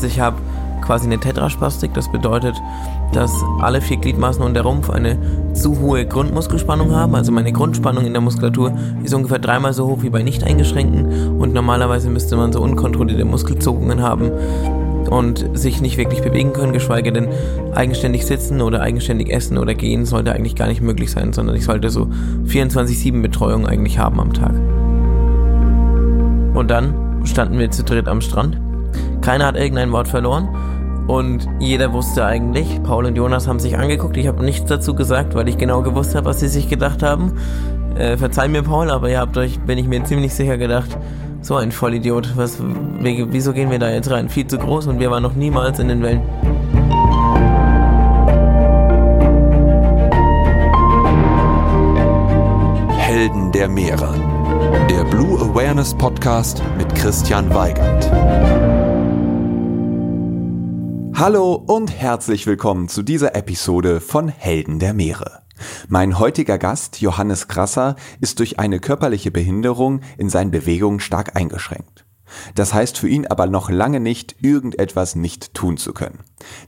Vorausgesetzt, 0.00 0.04
ich 0.04 0.20
habe 0.20 0.36
quasi 0.82 1.06
eine 1.06 1.18
Tetraspastik. 1.18 1.92
Das 1.94 2.10
bedeutet, 2.10 2.54
dass 3.12 3.32
alle 3.60 3.80
vier 3.80 3.98
Gliedmaßen 3.98 4.42
und 4.42 4.54
der 4.54 4.62
Rumpf 4.62 4.90
eine 4.90 5.18
zu 5.52 5.78
hohe 5.78 6.06
Grundmuskelspannung 6.06 6.94
haben. 6.94 7.14
Also 7.14 7.32
meine 7.32 7.52
Grundspannung 7.52 8.06
in 8.06 8.12
der 8.12 8.22
Muskulatur 8.22 8.72
ist 9.02 9.14
ungefähr 9.14 9.38
dreimal 9.38 9.72
so 9.72 9.86
hoch 9.86 9.98
wie 10.02 10.10
bei 10.10 10.22
nicht 10.22 10.42
eingeschränkten 10.44 11.38
und 11.38 11.52
normalerweise 11.52 12.08
müsste 12.08 12.36
man 12.36 12.52
so 12.52 12.60
unkontrollierte 12.60 13.24
Muskelzuckungen 13.24 14.02
haben 14.02 14.30
und 15.10 15.58
sich 15.58 15.80
nicht 15.80 15.96
wirklich 15.96 16.22
bewegen 16.22 16.52
können, 16.52 16.72
geschweige 16.72 17.12
denn 17.12 17.28
eigenständig 17.74 18.24
sitzen 18.24 18.60
oder 18.60 18.80
eigenständig 18.80 19.30
essen 19.30 19.58
oder 19.58 19.74
gehen 19.74 20.06
sollte 20.06 20.32
eigentlich 20.32 20.54
gar 20.54 20.68
nicht 20.68 20.80
möglich 20.80 21.10
sein, 21.10 21.32
sondern 21.32 21.56
ich 21.56 21.64
sollte 21.64 21.90
so 21.90 22.08
24-7 22.46 23.20
Betreuung 23.20 23.66
eigentlich 23.66 23.98
haben 23.98 24.20
am 24.20 24.32
Tag. 24.32 24.54
Und 26.54 26.70
dann 26.70 26.94
standen 27.24 27.58
wir 27.58 27.70
zu 27.70 27.82
dritt 27.82 28.08
am 28.08 28.20
Strand. 28.20 28.60
Keiner 29.22 29.46
hat 29.46 29.56
irgendein 29.56 29.92
Wort 29.92 30.08
verloren 30.08 30.48
und 31.06 31.48
jeder 31.58 31.92
wusste 31.92 32.24
eigentlich, 32.24 32.82
Paul 32.82 33.04
und 33.06 33.16
Jonas 33.16 33.48
haben 33.48 33.58
sich 33.58 33.76
angeguckt. 33.76 34.16
Ich 34.16 34.28
habe 34.28 34.44
nichts 34.44 34.66
dazu 34.68 34.94
gesagt, 34.94 35.34
weil 35.34 35.48
ich 35.48 35.58
genau 35.58 35.82
gewusst 35.82 36.14
habe, 36.14 36.26
was 36.26 36.40
sie 36.40 36.48
sich 36.48 36.68
gedacht 36.68 37.02
haben. 37.02 37.32
Äh, 37.96 38.16
verzeih 38.16 38.48
mir, 38.48 38.62
Paul, 38.62 38.90
aber 38.90 39.10
ihr 39.10 39.18
habt 39.18 39.36
euch, 39.36 39.58
bin 39.60 39.76
ich 39.76 39.88
mir 39.88 40.04
ziemlich 40.04 40.32
sicher 40.32 40.56
gedacht, 40.56 40.96
so 41.42 41.56
ein 41.56 41.72
Vollidiot. 41.72 42.36
Was, 42.36 42.58
wieso 43.00 43.52
gehen 43.52 43.70
wir 43.70 43.78
da 43.78 43.90
jetzt 43.90 44.10
rein? 44.10 44.28
Viel 44.28 44.46
zu 44.46 44.56
groß 44.56 44.86
und 44.86 45.00
wir 45.00 45.10
waren 45.10 45.22
noch 45.22 45.34
niemals 45.34 45.78
in 45.80 45.88
den 45.88 46.02
Wellen. 46.02 46.22
Helden 52.96 53.50
der 53.52 53.68
Meere. 53.68 54.14
Der 54.88 55.04
Blue 55.04 55.40
Awareness 55.40 55.92
Podcast 55.94 56.62
mit 56.78 56.94
Christian 56.94 57.52
Weigand. 57.52 58.08
Hallo 61.20 61.52
und 61.52 61.92
herzlich 61.92 62.46
willkommen 62.46 62.88
zu 62.88 63.02
dieser 63.02 63.34
Episode 63.34 64.00
von 64.00 64.28
Helden 64.28 64.78
der 64.78 64.94
Meere. 64.94 65.42
Mein 65.86 66.18
heutiger 66.18 66.56
Gast, 66.56 67.02
Johannes 67.02 67.46
Krasser, 67.46 67.96
ist 68.22 68.38
durch 68.38 68.58
eine 68.58 68.80
körperliche 68.80 69.30
Behinderung 69.30 70.00
in 70.16 70.30
seinen 70.30 70.50
Bewegungen 70.50 70.98
stark 70.98 71.36
eingeschränkt. 71.36 72.06
Das 72.54 72.74
heißt 72.74 72.98
für 72.98 73.08
ihn 73.08 73.26
aber 73.26 73.46
noch 73.46 73.70
lange 73.70 74.00
nicht, 74.00 74.36
irgendetwas 74.42 75.14
nicht 75.14 75.54
tun 75.54 75.76
zu 75.76 75.92
können. 75.92 76.20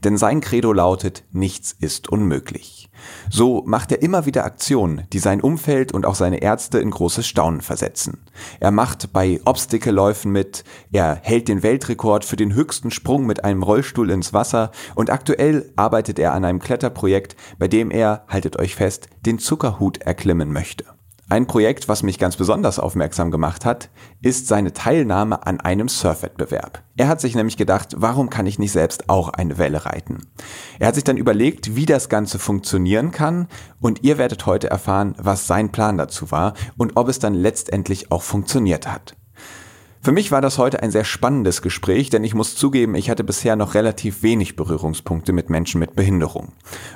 Denn 0.05 0.17
sein 0.17 0.41
Credo 0.41 0.73
lautet, 0.73 1.25
nichts 1.33 1.75
ist 1.79 2.09
unmöglich. 2.09 2.91
So 3.31 3.63
macht 3.67 3.93
er 3.93 4.03
immer 4.03 4.27
wieder 4.27 4.45
Aktionen, 4.45 5.07
die 5.13 5.19
sein 5.19 5.41
Umfeld 5.41 5.93
und 5.93 6.07
auch 6.07 6.15
seine 6.15 6.43
Ärzte 6.43 6.79
in 6.79 6.91
großes 6.91 7.27
Staunen 7.27 7.61
versetzen. 7.61 8.25
Er 8.61 8.71
macht 8.71 9.13
bei 9.13 9.41
Obstacle-Läufen 9.45 10.31
mit, 10.31 10.65
er 10.93 11.19
hält 11.23 11.49
den 11.49 11.63
Weltrekord 11.63 12.25
für 12.25 12.37
den 12.37 12.55
höchsten 12.55 12.91
Sprung 12.91 13.27
mit 13.27 13.45
einem 13.45 13.63
Rollstuhl 13.63 14.11
ins 14.11 14.33
Wasser 14.33 14.71
und 14.95 15.11
aktuell 15.11 15.73
arbeitet 15.77 16.19
er 16.19 16.33
an 16.33 16.45
einem 16.45 16.61
Kletterprojekt, 16.61 17.37
bei 17.59 17.69
dem 17.69 17.91
er, 17.91 18.25
haltet 18.29 18.59
euch 18.59 18.75
fest, 18.75 19.09
den 19.25 19.39
Zuckerhut 19.39 19.99
erklimmen 19.99 20.53
möchte. 20.53 20.85
Ein 21.33 21.47
Projekt, 21.47 21.89
was 21.89 22.03
mich 22.03 22.19
ganz 22.19 22.37
besonders 22.37 22.79
aufmerksam 22.79 23.31
gemacht 23.31 23.65
hat, 23.65 23.89
ist 24.21 24.49
seine 24.49 24.75
Teilnahme 24.75 25.47
an 25.47 25.61
einem 25.61 25.89
Surfwettbewerb. 25.89 26.83
Er 26.99 27.09
hat 27.09 27.23
sich 27.23 27.35
nämlich 27.35 27.57
gedacht, 27.57 27.95
warum 27.97 28.29
kann 28.29 28.45
ich 28.45 28.59
nicht 28.59 28.73
selbst 28.73 29.09
auch 29.09 29.31
eine 29.31 29.57
Welle 29.57 29.87
reiten? 29.87 30.19
Er 30.79 30.89
hat 30.89 30.95
sich 30.95 31.05
dann 31.05 31.17
überlegt, 31.17 31.75
wie 31.75 31.87
das 31.87 32.11
Ganze 32.11 32.39
funktionieren 32.39 33.13
kann 33.13 33.49
und 33.81 34.05
ihr 34.05 34.19
werdet 34.19 34.45
heute 34.45 34.69
erfahren, 34.69 35.15
was 35.17 35.47
sein 35.47 35.73
Plan 35.73 35.97
dazu 35.97 36.31
war 36.31 36.53
und 36.77 36.99
ob 36.99 37.09
es 37.09 37.19
dann 37.19 37.33
letztendlich 37.33 38.13
auch 38.13 38.21
funktioniert 38.21 38.87
hat. 38.87 39.17
Für 40.05 40.11
mich 40.11 40.33
war 40.33 40.41
das 40.41 40.59
heute 40.59 40.83
ein 40.83 40.91
sehr 40.91 41.05
spannendes 41.05 41.63
Gespräch, 41.63 42.11
denn 42.11 42.25
ich 42.25 42.35
muss 42.35 42.57
zugeben, 42.57 42.97
ich 42.97 43.09
hatte 43.09 43.23
bisher 43.23 43.55
noch 43.55 43.75
relativ 43.75 44.25
wenig 44.25 44.57
Berührungspunkte 44.57 45.33
mit 45.33 45.49
Menschen 45.49 45.79
mit 45.79 45.95
Behinderung. 45.95 46.49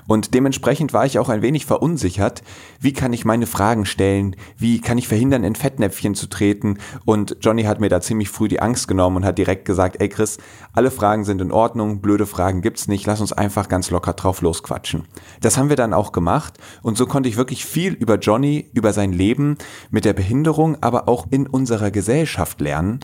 Und 0.08 0.34
dementsprechend 0.34 0.92
war 0.92 1.06
ich 1.06 1.20
auch 1.20 1.28
ein 1.28 1.40
wenig 1.40 1.66
verunsichert, 1.66 2.42
wie 2.80 2.92
kann 2.92 3.12
ich 3.12 3.24
meine 3.24 3.46
Fragen 3.46 3.86
stellen, 3.86 4.34
wie 4.58 4.80
kann 4.80 4.98
ich 4.98 5.06
verhindern, 5.06 5.44
in 5.44 5.54
Fettnäpfchen 5.54 6.16
zu 6.16 6.26
treten. 6.26 6.78
Und 7.04 7.36
Johnny 7.42 7.62
hat 7.62 7.78
mir 7.78 7.90
da 7.90 8.00
ziemlich 8.00 8.28
früh 8.28 8.48
die 8.48 8.58
Angst 8.58 8.88
genommen 8.88 9.18
und 9.18 9.24
hat 9.24 9.38
direkt 9.38 9.66
gesagt, 9.66 10.00
ey 10.00 10.08
Chris, 10.08 10.38
alle 10.72 10.90
Fragen 10.90 11.24
sind 11.24 11.40
in 11.40 11.52
Ordnung, 11.52 12.00
blöde 12.00 12.26
Fragen 12.26 12.60
gibt's 12.60 12.88
nicht, 12.88 13.06
lass 13.06 13.20
uns 13.20 13.32
einfach 13.32 13.68
ganz 13.68 13.88
locker 13.90 14.14
drauf 14.14 14.40
losquatschen. 14.40 15.04
Das 15.40 15.56
haben 15.56 15.68
wir 15.68 15.76
dann 15.76 15.94
auch 15.94 16.10
gemacht 16.10 16.54
und 16.82 16.98
so 16.98 17.06
konnte 17.06 17.28
ich 17.28 17.36
wirklich 17.36 17.66
viel 17.66 17.92
über 17.92 18.18
Johnny, 18.18 18.68
über 18.72 18.92
sein 18.92 19.12
Leben 19.12 19.58
mit 19.90 20.04
der 20.04 20.12
Behinderung, 20.12 20.82
aber 20.82 21.08
auch 21.08 21.28
in 21.30 21.46
unserer 21.46 21.92
Gesellschaft 21.92 22.60
lernen 22.60 22.95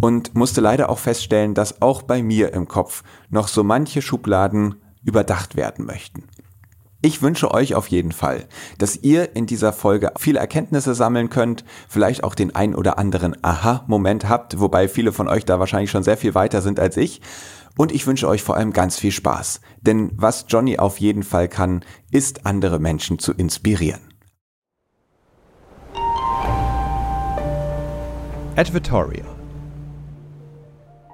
und 0.00 0.34
musste 0.34 0.60
leider 0.60 0.90
auch 0.90 0.98
feststellen, 0.98 1.54
dass 1.54 1.82
auch 1.82 2.02
bei 2.02 2.22
mir 2.22 2.52
im 2.52 2.68
Kopf 2.68 3.02
noch 3.30 3.48
so 3.48 3.64
manche 3.64 4.02
Schubladen 4.02 4.76
überdacht 5.04 5.56
werden 5.56 5.86
möchten. 5.86 6.24
Ich 7.02 7.22
wünsche 7.22 7.52
euch 7.52 7.74
auf 7.74 7.86
jeden 7.88 8.10
Fall, 8.10 8.46
dass 8.78 8.96
ihr 8.96 9.36
in 9.36 9.46
dieser 9.46 9.72
Folge 9.72 10.12
viele 10.18 10.40
Erkenntnisse 10.40 10.94
sammeln 10.94 11.30
könnt, 11.30 11.64
vielleicht 11.88 12.24
auch 12.24 12.34
den 12.34 12.54
ein 12.54 12.74
oder 12.74 12.98
anderen 12.98 13.36
Aha-Moment 13.44 14.28
habt, 14.28 14.58
wobei 14.58 14.88
viele 14.88 15.12
von 15.12 15.28
euch 15.28 15.44
da 15.44 15.60
wahrscheinlich 15.60 15.90
schon 15.90 16.02
sehr 16.02 16.16
viel 16.16 16.34
weiter 16.34 16.62
sind 16.62 16.80
als 16.80 16.96
ich. 16.96 17.20
Und 17.76 17.92
ich 17.92 18.06
wünsche 18.06 18.26
euch 18.26 18.42
vor 18.42 18.56
allem 18.56 18.72
ganz 18.72 18.98
viel 18.98 19.12
Spaß. 19.12 19.60
Denn 19.82 20.10
was 20.16 20.46
Johnny 20.48 20.78
auf 20.78 20.98
jeden 20.98 21.22
Fall 21.22 21.48
kann, 21.48 21.84
ist 22.10 22.46
andere 22.46 22.80
Menschen 22.80 23.18
zu 23.18 23.32
inspirieren. 23.32 24.00
Advertorial 28.56 29.35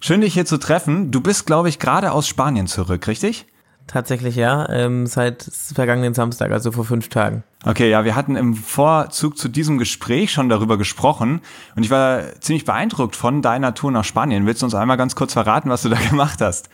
Schön 0.00 0.20
dich 0.20 0.34
hier 0.34 0.46
zu 0.46 0.58
treffen. 0.58 1.10
Du 1.10 1.20
bist, 1.20 1.46
glaube 1.46 1.68
ich, 1.68 1.78
gerade 1.78 2.12
aus 2.12 2.28
Spanien 2.28 2.66
zurück, 2.66 3.06
richtig? 3.08 3.46
Tatsächlich 3.86 4.34
ja, 4.34 4.68
ähm, 4.68 5.06
seit 5.06 5.44
vergangenen 5.44 6.12
Samstag, 6.12 6.50
also 6.50 6.72
vor 6.72 6.84
fünf 6.84 7.08
Tagen. 7.08 7.44
Okay, 7.64 7.88
ja, 7.88 8.04
wir 8.04 8.16
hatten 8.16 8.34
im 8.34 8.54
Vorzug 8.54 9.38
zu 9.38 9.48
diesem 9.48 9.78
Gespräch 9.78 10.32
schon 10.32 10.48
darüber 10.48 10.76
gesprochen 10.76 11.40
und 11.76 11.84
ich 11.84 11.90
war 11.90 12.40
ziemlich 12.40 12.64
beeindruckt 12.64 13.14
von 13.14 13.42
deiner 13.42 13.74
Tour 13.74 13.92
nach 13.92 14.02
Spanien. 14.02 14.44
Willst 14.44 14.62
du 14.62 14.66
uns 14.66 14.74
einmal 14.74 14.96
ganz 14.96 15.14
kurz 15.14 15.34
verraten, 15.34 15.70
was 15.70 15.82
du 15.82 15.88
da 15.88 15.96
gemacht 16.10 16.40
hast? 16.40 16.68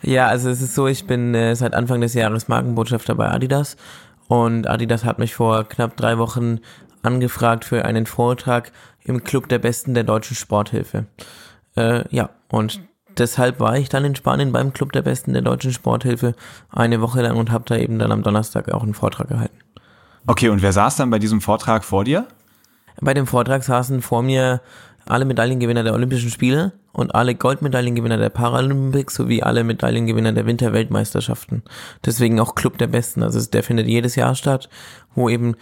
Ja, 0.00 0.26
also 0.28 0.48
es 0.48 0.62
ist 0.62 0.74
so, 0.74 0.86
ich 0.86 1.06
bin 1.06 1.34
äh, 1.34 1.54
seit 1.54 1.74
Anfang 1.74 2.00
des 2.00 2.14
Jahres 2.14 2.48
Markenbotschafter 2.48 3.14
bei 3.14 3.30
Adidas 3.30 3.76
und 4.28 4.66
Adidas 4.66 5.04
hat 5.04 5.18
mich 5.18 5.34
vor 5.34 5.64
knapp 5.64 5.98
drei 5.98 6.16
Wochen 6.16 6.60
angefragt 7.02 7.66
für 7.66 7.84
einen 7.84 8.06
Vortrag 8.06 8.72
im 9.02 9.22
Club 9.22 9.50
der 9.50 9.58
Besten 9.58 9.92
der 9.92 10.04
deutschen 10.04 10.34
Sporthilfe. 10.34 11.04
Äh, 11.76 12.04
ja, 12.08 12.30
und 12.54 12.80
deshalb 13.18 13.58
war 13.58 13.76
ich 13.76 13.88
dann 13.88 14.04
in 14.04 14.14
Spanien 14.14 14.52
beim 14.52 14.72
Club 14.72 14.92
der 14.92 15.02
Besten 15.02 15.32
der 15.32 15.42
deutschen 15.42 15.72
Sporthilfe 15.72 16.34
eine 16.70 17.00
Woche 17.00 17.20
lang 17.20 17.36
und 17.36 17.50
habe 17.50 17.64
da 17.66 17.76
eben 17.76 17.98
dann 17.98 18.12
am 18.12 18.22
Donnerstag 18.22 18.70
auch 18.70 18.84
einen 18.84 18.94
Vortrag 18.94 19.28
gehalten. 19.28 19.58
Okay, 20.28 20.48
und 20.50 20.62
wer 20.62 20.72
saß 20.72 20.94
dann 20.94 21.10
bei 21.10 21.18
diesem 21.18 21.40
Vortrag 21.40 21.84
vor 21.84 22.04
dir? 22.04 22.28
Bei 23.00 23.12
dem 23.12 23.26
Vortrag 23.26 23.64
saßen 23.64 24.02
vor 24.02 24.22
mir 24.22 24.60
alle 25.04 25.24
Medaillengewinner 25.24 25.82
der 25.82 25.94
Olympischen 25.94 26.30
Spiele 26.30 26.72
und 26.92 27.12
alle 27.12 27.34
Goldmedaillengewinner 27.34 28.18
der 28.18 28.30
Paralympics 28.30 29.16
sowie 29.16 29.42
alle 29.42 29.64
Medaillengewinner 29.64 30.32
der 30.32 30.46
Winterweltmeisterschaften. 30.46 31.64
Deswegen 32.04 32.38
auch 32.38 32.54
Club 32.54 32.78
der 32.78 32.86
Besten. 32.86 33.24
Also 33.24 33.44
der 33.50 33.64
findet 33.64 33.88
jedes 33.88 34.14
Jahr 34.14 34.36
statt, 34.36 34.70
wo 35.16 35.28
eben 35.28 35.56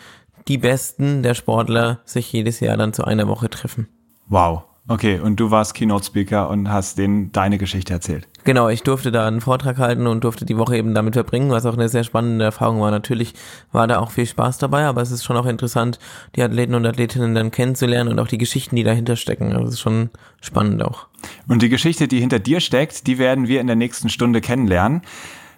die 0.46 0.58
Besten 0.58 1.22
der 1.22 1.32
Sportler 1.32 2.00
sich 2.04 2.30
jedes 2.30 2.60
Jahr 2.60 2.76
dann 2.76 2.92
zu 2.92 3.04
einer 3.04 3.28
Woche 3.28 3.48
treffen. 3.48 3.88
Wow. 4.28 4.64
Okay, 4.88 5.20
und 5.20 5.38
du 5.38 5.52
warst 5.52 5.74
Keynote 5.74 6.04
Speaker 6.04 6.50
und 6.50 6.68
hast 6.68 6.98
denen 6.98 7.30
deine 7.30 7.56
Geschichte 7.56 7.92
erzählt. 7.92 8.26
Genau, 8.42 8.68
ich 8.68 8.82
durfte 8.82 9.12
da 9.12 9.28
einen 9.28 9.40
Vortrag 9.40 9.78
halten 9.78 10.08
und 10.08 10.24
durfte 10.24 10.44
die 10.44 10.58
Woche 10.58 10.76
eben 10.76 10.92
damit 10.92 11.14
verbringen, 11.14 11.50
was 11.50 11.66
auch 11.66 11.74
eine 11.74 11.88
sehr 11.88 12.02
spannende 12.02 12.44
Erfahrung 12.44 12.80
war. 12.80 12.90
Natürlich 12.90 13.34
war 13.70 13.86
da 13.86 14.00
auch 14.00 14.10
viel 14.10 14.26
Spaß 14.26 14.58
dabei, 14.58 14.84
aber 14.86 15.00
es 15.00 15.12
ist 15.12 15.22
schon 15.22 15.36
auch 15.36 15.46
interessant, 15.46 16.00
die 16.34 16.42
Athleten 16.42 16.74
und 16.74 16.84
Athletinnen 16.84 17.32
dann 17.36 17.52
kennenzulernen 17.52 18.10
und 18.10 18.18
auch 18.18 18.26
die 18.26 18.38
Geschichten, 18.38 18.74
die 18.74 18.82
dahinter 18.82 19.14
stecken. 19.14 19.52
Also 19.52 19.66
es 19.66 19.74
ist 19.74 19.80
schon 19.80 20.10
spannend 20.40 20.82
auch. 20.82 21.06
Und 21.46 21.62
die 21.62 21.68
Geschichte, 21.68 22.08
die 22.08 22.18
hinter 22.18 22.40
dir 22.40 22.58
steckt, 22.58 23.06
die 23.06 23.18
werden 23.18 23.46
wir 23.46 23.60
in 23.60 23.68
der 23.68 23.76
nächsten 23.76 24.08
Stunde 24.08 24.40
kennenlernen. 24.40 25.02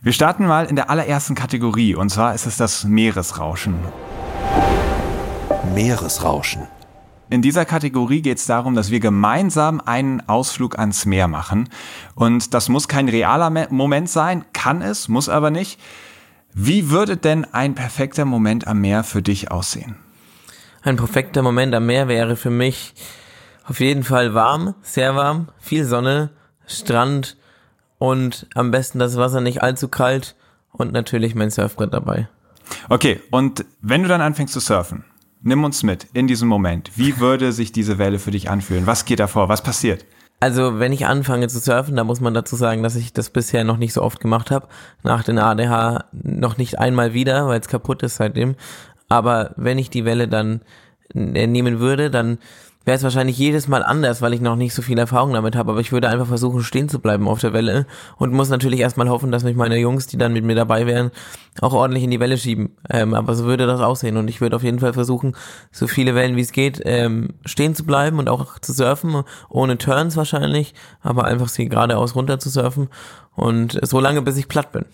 Wir 0.02 0.12
starten 0.12 0.46
mal 0.46 0.66
in 0.66 0.76
der 0.76 0.90
allerersten 0.90 1.34
Kategorie 1.34 1.94
und 1.94 2.10
zwar 2.10 2.34
ist 2.34 2.44
es 2.44 2.58
das 2.58 2.84
Meeresrauschen. 2.84 3.76
Meeresrauschen. 5.74 6.68
In 7.34 7.42
dieser 7.42 7.64
Kategorie 7.64 8.22
geht 8.22 8.38
es 8.38 8.46
darum, 8.46 8.76
dass 8.76 8.92
wir 8.92 9.00
gemeinsam 9.00 9.80
einen 9.80 10.20
Ausflug 10.28 10.78
ans 10.78 11.04
Meer 11.04 11.26
machen. 11.26 11.68
Und 12.14 12.54
das 12.54 12.68
muss 12.68 12.86
kein 12.86 13.08
realer 13.08 13.50
Moment 13.70 14.08
sein, 14.08 14.44
kann 14.52 14.80
es, 14.80 15.08
muss 15.08 15.28
aber 15.28 15.50
nicht. 15.50 15.80
Wie 16.52 16.90
würde 16.90 17.16
denn 17.16 17.44
ein 17.52 17.74
perfekter 17.74 18.24
Moment 18.24 18.68
am 18.68 18.80
Meer 18.80 19.02
für 19.02 19.20
dich 19.20 19.50
aussehen? 19.50 19.96
Ein 20.82 20.94
perfekter 20.94 21.42
Moment 21.42 21.74
am 21.74 21.86
Meer 21.86 22.06
wäre 22.06 22.36
für 22.36 22.50
mich 22.50 22.94
auf 23.64 23.80
jeden 23.80 24.04
Fall 24.04 24.32
warm, 24.34 24.76
sehr 24.82 25.16
warm, 25.16 25.48
viel 25.58 25.84
Sonne, 25.84 26.30
Strand 26.68 27.36
und 27.98 28.46
am 28.54 28.70
besten 28.70 29.00
das 29.00 29.16
Wasser 29.16 29.40
nicht 29.40 29.60
allzu 29.60 29.88
kalt 29.88 30.36
und 30.70 30.92
natürlich 30.92 31.34
mein 31.34 31.50
Surfbrett 31.50 31.92
dabei. 31.92 32.28
Okay, 32.88 33.20
und 33.32 33.64
wenn 33.80 34.04
du 34.04 34.08
dann 34.08 34.20
anfängst 34.20 34.54
zu 34.54 34.60
surfen, 34.60 35.04
Nimm 35.46 35.62
uns 35.62 35.82
mit 35.82 36.06
in 36.14 36.26
diesem 36.26 36.48
Moment. 36.48 36.90
Wie 36.96 37.20
würde 37.20 37.52
sich 37.52 37.70
diese 37.70 37.98
Welle 37.98 38.18
für 38.18 38.30
dich 38.30 38.48
anfühlen? 38.48 38.86
Was 38.86 39.04
geht 39.04 39.20
da 39.20 39.26
vor? 39.26 39.50
Was 39.50 39.62
passiert? 39.62 40.06
Also, 40.40 40.78
wenn 40.78 40.90
ich 40.90 41.04
anfange 41.04 41.48
zu 41.48 41.58
surfen, 41.58 41.96
da 41.96 42.04
muss 42.04 42.22
man 42.22 42.32
dazu 42.32 42.56
sagen, 42.56 42.82
dass 42.82 42.96
ich 42.96 43.12
das 43.12 43.28
bisher 43.28 43.62
noch 43.62 43.76
nicht 43.76 43.92
so 43.92 44.00
oft 44.00 44.20
gemacht 44.20 44.50
habe. 44.50 44.68
Nach 45.02 45.22
den 45.22 45.38
ADH 45.38 46.06
noch 46.12 46.56
nicht 46.56 46.78
einmal 46.78 47.12
wieder, 47.12 47.46
weil 47.46 47.60
es 47.60 47.68
kaputt 47.68 48.02
ist 48.02 48.16
seitdem. 48.16 48.54
Aber 49.10 49.52
wenn 49.56 49.78
ich 49.78 49.90
die 49.90 50.06
Welle 50.06 50.28
dann 50.28 50.62
nehmen 51.12 51.78
würde, 51.78 52.10
dann 52.10 52.38
wäre 52.84 52.96
es 52.96 53.02
wahrscheinlich 53.02 53.38
jedes 53.38 53.68
Mal 53.68 53.82
anders, 53.82 54.22
weil 54.22 54.34
ich 54.34 54.40
noch 54.40 54.56
nicht 54.56 54.74
so 54.74 54.82
viel 54.82 54.98
Erfahrung 54.98 55.32
damit 55.32 55.56
habe, 55.56 55.72
aber 55.72 55.80
ich 55.80 55.92
würde 55.92 56.08
einfach 56.08 56.26
versuchen, 56.26 56.62
stehen 56.62 56.88
zu 56.88 56.98
bleiben 56.98 57.28
auf 57.28 57.40
der 57.40 57.52
Welle 57.52 57.86
und 58.16 58.32
muss 58.32 58.48
natürlich 58.48 58.80
erstmal 58.80 59.08
hoffen, 59.08 59.32
dass 59.32 59.44
mich 59.44 59.56
meine 59.56 59.78
Jungs, 59.78 60.06
die 60.06 60.18
dann 60.18 60.32
mit 60.32 60.44
mir 60.44 60.54
dabei 60.54 60.86
wären, 60.86 61.10
auch 61.60 61.72
ordentlich 61.72 62.04
in 62.04 62.10
die 62.10 62.20
Welle 62.20 62.36
schieben. 62.36 62.76
Ähm, 62.90 63.14
aber 63.14 63.34
so 63.34 63.44
würde 63.44 63.66
das 63.66 63.80
aussehen 63.80 64.16
und 64.16 64.28
ich 64.28 64.40
würde 64.40 64.56
auf 64.56 64.62
jeden 64.62 64.80
Fall 64.80 64.92
versuchen, 64.92 65.36
so 65.72 65.86
viele 65.86 66.14
Wellen 66.14 66.36
wie 66.36 66.42
es 66.42 66.52
geht, 66.52 66.80
ähm, 66.84 67.30
stehen 67.44 67.74
zu 67.74 67.84
bleiben 67.84 68.18
und 68.18 68.28
auch 68.28 68.58
zu 68.58 68.72
surfen, 68.72 69.22
ohne 69.48 69.78
Turns 69.78 70.16
wahrscheinlich, 70.16 70.74
aber 71.00 71.24
einfach 71.24 71.48
sie 71.48 71.68
geradeaus 71.68 72.14
runter 72.14 72.38
zu 72.38 72.50
surfen 72.50 72.88
und 73.34 73.78
so 73.82 74.00
lange, 74.00 74.22
bis 74.22 74.36
ich 74.36 74.48
platt 74.48 74.72
bin. 74.72 74.84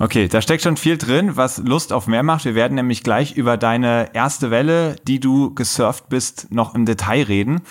Okay, 0.00 0.28
da 0.28 0.40
steckt 0.40 0.62
schon 0.62 0.76
viel 0.76 0.96
drin, 0.96 1.36
was 1.36 1.58
Lust 1.58 1.92
auf 1.92 2.06
mehr 2.06 2.22
macht. 2.22 2.44
Wir 2.44 2.54
werden 2.54 2.76
nämlich 2.76 3.02
gleich 3.02 3.36
über 3.36 3.56
deine 3.56 4.10
erste 4.14 4.52
Welle, 4.52 4.94
die 5.08 5.18
du 5.18 5.52
gesurft 5.54 6.08
bist, 6.08 6.52
noch 6.52 6.76
im 6.76 6.86
Detail 6.86 7.24
reden. 7.24 7.62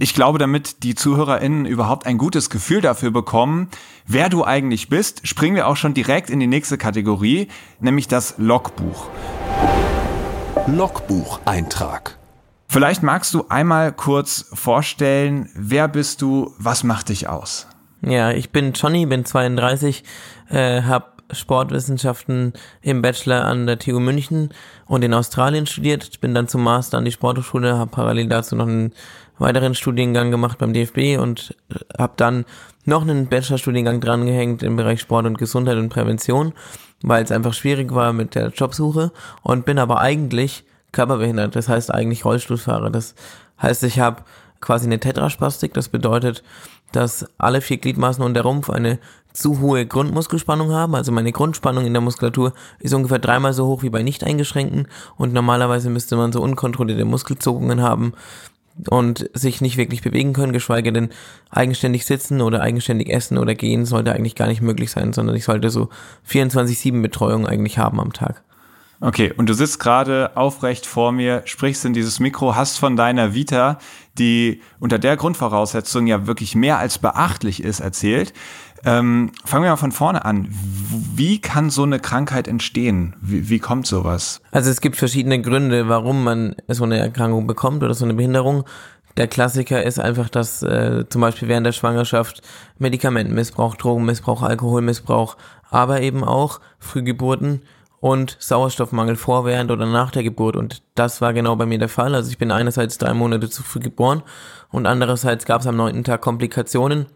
Ich 0.00 0.12
glaube, 0.12 0.38
damit 0.40 0.82
die 0.82 0.96
ZuhörerInnen 0.96 1.66
überhaupt 1.66 2.06
ein 2.06 2.18
gutes 2.18 2.50
Gefühl 2.50 2.80
dafür 2.80 3.12
bekommen, 3.12 3.68
wer 4.04 4.28
du 4.28 4.44
eigentlich 4.44 4.88
bist, 4.88 5.28
springen 5.28 5.54
wir 5.54 5.68
auch 5.68 5.76
schon 5.76 5.94
direkt 5.94 6.28
in 6.28 6.40
die 6.40 6.48
nächste 6.48 6.76
Kategorie, 6.76 7.46
nämlich 7.78 8.08
das 8.08 8.34
Logbuch. 8.38 9.08
Logbucheintrag. 10.66 12.18
Vielleicht 12.66 13.04
magst 13.04 13.32
du 13.32 13.46
einmal 13.48 13.92
kurz 13.92 14.46
vorstellen, 14.54 15.48
wer 15.54 15.86
bist 15.86 16.20
du, 16.20 16.52
was 16.58 16.82
macht 16.82 17.10
dich 17.10 17.28
aus? 17.28 17.68
Ja, 18.02 18.30
ich 18.30 18.50
bin 18.50 18.72
Johnny, 18.72 19.04
bin 19.04 19.24
32, 19.24 20.04
äh, 20.48 20.82
habe 20.82 21.09
Sportwissenschaften 21.32 22.52
im 22.82 23.02
Bachelor 23.02 23.44
an 23.44 23.66
der 23.66 23.78
TU 23.78 24.00
München 24.00 24.50
und 24.86 25.02
in 25.02 25.14
Australien 25.14 25.66
studiert. 25.66 26.20
Bin 26.20 26.34
dann 26.34 26.48
zum 26.48 26.62
Master 26.62 26.98
an 26.98 27.04
die 27.04 27.12
Sporthochschule, 27.12 27.78
habe 27.78 27.90
parallel 27.90 28.28
dazu 28.28 28.56
noch 28.56 28.66
einen 28.66 28.92
weiteren 29.38 29.74
Studiengang 29.74 30.30
gemacht 30.30 30.58
beim 30.58 30.72
DFB 30.72 31.18
und 31.18 31.56
habe 31.98 32.12
dann 32.16 32.44
noch 32.84 33.02
einen 33.02 33.28
Bachelorstudiengang 33.28 34.00
drangehängt 34.00 34.62
im 34.62 34.76
Bereich 34.76 35.00
Sport 35.00 35.26
und 35.26 35.38
Gesundheit 35.38 35.78
und 35.78 35.88
Prävention, 35.88 36.52
weil 37.02 37.24
es 37.24 37.32
einfach 37.32 37.54
schwierig 37.54 37.94
war 37.94 38.12
mit 38.12 38.34
der 38.34 38.48
Jobsuche 38.48 39.12
und 39.42 39.64
bin 39.64 39.78
aber 39.78 40.00
eigentlich 40.00 40.64
körperbehindert, 40.92 41.56
das 41.56 41.68
heißt 41.68 41.92
eigentlich 41.92 42.24
Rollstuhlfahrer. 42.24 42.90
Das 42.90 43.14
heißt, 43.62 43.84
ich 43.84 44.00
habe 44.00 44.22
quasi 44.60 44.86
eine 44.86 45.00
Tetraspastik, 45.00 45.72
das 45.74 45.88
bedeutet, 45.88 46.42
dass 46.92 47.26
alle 47.38 47.60
vier 47.60 47.78
Gliedmaßen 47.78 48.22
und 48.24 48.34
der 48.34 48.42
Rumpf 48.42 48.70
eine 48.70 48.98
zu 49.32 49.60
hohe 49.60 49.86
Grundmuskelspannung 49.86 50.72
haben. 50.72 50.94
Also 50.94 51.12
meine 51.12 51.32
Grundspannung 51.32 51.86
in 51.86 51.92
der 51.92 52.00
Muskulatur 52.00 52.52
ist 52.80 52.94
ungefähr 52.94 53.18
dreimal 53.18 53.52
so 53.52 53.66
hoch 53.66 53.82
wie 53.82 53.90
bei 53.90 54.02
nicht 54.02 54.24
eingeschränkten 54.24 54.88
und 55.16 55.32
normalerweise 55.32 55.90
müsste 55.90 56.16
man 56.16 56.32
so 56.32 56.40
unkontrollierte 56.42 57.04
Muskelzogungen 57.04 57.80
haben 57.80 58.12
und 58.88 59.28
sich 59.34 59.60
nicht 59.60 59.76
wirklich 59.76 60.02
bewegen 60.02 60.32
können, 60.32 60.52
geschweige 60.52 60.92
denn 60.92 61.10
eigenständig 61.50 62.06
sitzen 62.06 62.40
oder 62.40 62.60
eigenständig 62.62 63.10
essen 63.10 63.38
oder 63.38 63.54
gehen 63.54 63.84
sollte 63.84 64.12
eigentlich 64.12 64.36
gar 64.36 64.48
nicht 64.48 64.62
möglich 64.62 64.90
sein, 64.90 65.12
sondern 65.12 65.36
ich 65.36 65.44
sollte 65.44 65.70
so 65.70 65.90
24-7 66.28 67.02
Betreuung 67.02 67.46
eigentlich 67.46 67.78
haben 67.78 68.00
am 68.00 68.12
Tag. 68.12 68.42
Okay, 69.02 69.32
und 69.34 69.48
du 69.48 69.54
sitzt 69.54 69.80
gerade 69.80 70.36
aufrecht 70.36 70.84
vor 70.84 71.10
mir, 71.10 71.40
sprichst 71.46 71.86
in 71.86 71.94
dieses 71.94 72.20
Mikro, 72.20 72.54
hast 72.54 72.78
von 72.78 72.96
deiner 72.96 73.32
Vita, 73.34 73.78
die 74.18 74.60
unter 74.78 74.98
der 74.98 75.16
Grundvoraussetzung 75.16 76.06
ja 76.06 76.26
wirklich 76.26 76.54
mehr 76.54 76.78
als 76.78 76.98
beachtlich 76.98 77.62
ist, 77.62 77.80
erzählt. 77.80 78.34
Ähm, 78.84 79.32
fangen 79.44 79.64
wir 79.64 79.70
mal 79.70 79.76
von 79.76 79.92
vorne 79.92 80.26
an. 80.26 80.48
Wie 80.50 81.40
kann 81.40 81.70
so 81.70 81.82
eine 81.82 81.98
Krankheit 81.98 82.46
entstehen? 82.46 83.16
Wie, 83.22 83.48
wie 83.48 83.58
kommt 83.58 83.86
sowas? 83.86 84.42
Also 84.50 84.70
es 84.70 84.82
gibt 84.82 84.96
verschiedene 84.96 85.40
Gründe, 85.40 85.88
warum 85.88 86.22
man 86.22 86.54
so 86.68 86.84
eine 86.84 86.98
Erkrankung 86.98 87.46
bekommt 87.46 87.82
oder 87.82 87.94
so 87.94 88.04
eine 88.04 88.14
Behinderung. 88.14 88.64
Der 89.16 89.28
Klassiker 89.28 89.82
ist 89.82 89.98
einfach, 89.98 90.28
dass 90.28 90.62
äh, 90.62 91.04
zum 91.08 91.22
Beispiel 91.22 91.48
während 91.48 91.66
der 91.66 91.72
Schwangerschaft 91.72 92.42
Medikamentenmissbrauch, 92.78 93.76
Drogenmissbrauch, 93.76 94.42
Alkoholmissbrauch, 94.42 95.36
aber 95.70 96.02
eben 96.02 96.22
auch 96.22 96.60
Frühgeburten 96.78 97.62
und 98.00 98.36
Sauerstoffmangel 98.40 99.16
vor, 99.16 99.44
während 99.44 99.70
oder 99.70 99.86
nach 99.86 100.10
der 100.10 100.22
Geburt. 100.22 100.56
Und 100.56 100.82
das 100.94 101.20
war 101.20 101.32
genau 101.32 101.56
bei 101.56 101.66
mir 101.66 101.78
der 101.78 101.88
Fall. 101.88 102.14
Also 102.14 102.30
ich 102.30 102.38
bin 102.38 102.50
einerseits 102.50 102.98
drei 102.98 103.14
Monate 103.14 103.50
zu 103.50 103.62
früh 103.62 103.80
geboren 103.80 104.22
und 104.70 104.86
andererseits 104.86 105.44
gab 105.44 105.60
es 105.60 105.66
am 105.66 105.76
neunten 105.76 106.02
Tag 106.02 106.22
Komplikationen, 106.22 107.06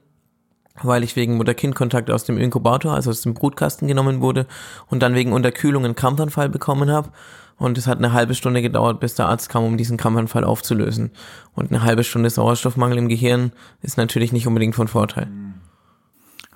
weil 0.82 1.02
ich 1.02 1.16
wegen 1.16 1.36
Mutter-Kind-Kontakt 1.36 2.10
aus 2.10 2.24
dem 2.24 2.36
Inkubator, 2.36 2.92
also 2.92 3.10
aus 3.10 3.22
dem 3.22 3.34
Brutkasten 3.34 3.88
genommen 3.88 4.20
wurde 4.20 4.46
und 4.88 5.02
dann 5.02 5.14
wegen 5.14 5.32
Unterkühlung 5.32 5.84
einen 5.84 5.94
Krampfanfall 5.94 6.50
bekommen 6.50 6.90
habe. 6.90 7.10
Und 7.56 7.78
es 7.78 7.86
hat 7.86 7.98
eine 7.98 8.12
halbe 8.12 8.34
Stunde 8.34 8.62
gedauert, 8.62 8.98
bis 8.98 9.14
der 9.14 9.28
Arzt 9.28 9.48
kam, 9.48 9.64
um 9.64 9.76
diesen 9.76 9.96
Krampfanfall 9.96 10.42
aufzulösen. 10.42 11.12
Und 11.54 11.70
eine 11.70 11.84
halbe 11.84 12.02
Stunde 12.02 12.28
Sauerstoffmangel 12.28 12.98
im 12.98 13.08
Gehirn 13.08 13.52
ist 13.80 13.96
natürlich 13.96 14.32
nicht 14.32 14.48
unbedingt 14.48 14.74
von 14.74 14.88
Vorteil. 14.88 15.28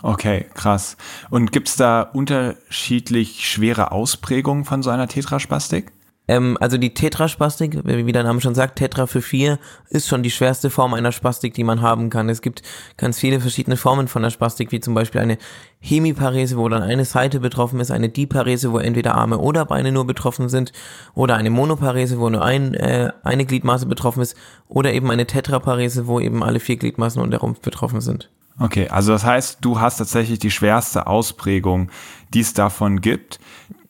Okay, 0.02 0.46
krass. 0.54 0.96
Und 1.28 1.50
gibt's 1.50 1.76
da 1.76 2.02
unterschiedlich 2.02 3.48
schwere 3.48 3.90
Ausprägungen 3.90 4.64
von 4.64 4.82
so 4.82 4.90
einer 4.90 5.08
Tetraspastik? 5.08 5.92
Ähm, 6.28 6.58
also 6.60 6.76
die 6.76 6.94
Tetraspastik, 6.94 7.80
wie 7.84 8.12
der 8.12 8.22
Name 8.22 8.40
schon 8.40 8.54
sagt, 8.54 8.76
Tetra 8.76 9.06
für 9.06 9.22
vier, 9.22 9.58
ist 9.88 10.06
schon 10.06 10.22
die 10.22 10.30
schwerste 10.30 10.70
Form 10.70 10.94
einer 10.94 11.10
Spastik, 11.10 11.54
die 11.54 11.64
man 11.64 11.80
haben 11.80 12.10
kann. 12.10 12.28
Es 12.28 12.42
gibt 12.42 12.62
ganz 12.98 13.18
viele 13.18 13.40
verschiedene 13.40 13.76
Formen 13.76 14.06
von 14.06 14.22
der 14.22 14.30
Spastik, 14.30 14.70
wie 14.70 14.80
zum 14.80 14.94
Beispiel 14.94 15.22
eine 15.22 15.38
Hemiparese, 15.80 16.58
wo 16.58 16.68
dann 16.68 16.82
eine 16.82 17.06
Seite 17.06 17.40
betroffen 17.40 17.80
ist, 17.80 17.90
eine 17.90 18.10
Diparese, 18.10 18.72
wo 18.72 18.78
entweder 18.78 19.14
Arme 19.14 19.38
oder 19.38 19.64
Beine 19.64 19.90
nur 19.90 20.06
betroffen 20.06 20.48
sind, 20.48 20.72
oder 21.14 21.36
eine 21.36 21.50
Monoparese, 21.50 22.20
wo 22.20 22.28
nur 22.28 22.44
ein, 22.44 22.74
äh, 22.74 23.10
eine 23.24 23.46
Gliedmaße 23.46 23.86
betroffen 23.86 24.22
ist, 24.22 24.36
oder 24.68 24.92
eben 24.92 25.10
eine 25.10 25.26
Tetraparese, 25.26 26.06
wo 26.06 26.20
eben 26.20 26.42
alle 26.42 26.60
vier 26.60 26.76
Gliedmaßen 26.76 27.20
und 27.22 27.30
der 27.30 27.40
Rumpf 27.40 27.60
betroffen 27.60 28.02
sind. 28.02 28.30
Okay, 28.60 28.88
also 28.88 29.12
das 29.12 29.24
heißt, 29.24 29.58
du 29.60 29.80
hast 29.80 29.98
tatsächlich 29.98 30.40
die 30.40 30.50
schwerste 30.50 31.06
Ausprägung, 31.06 31.90
die 32.34 32.40
es 32.40 32.54
davon 32.54 33.00
gibt. 33.00 33.38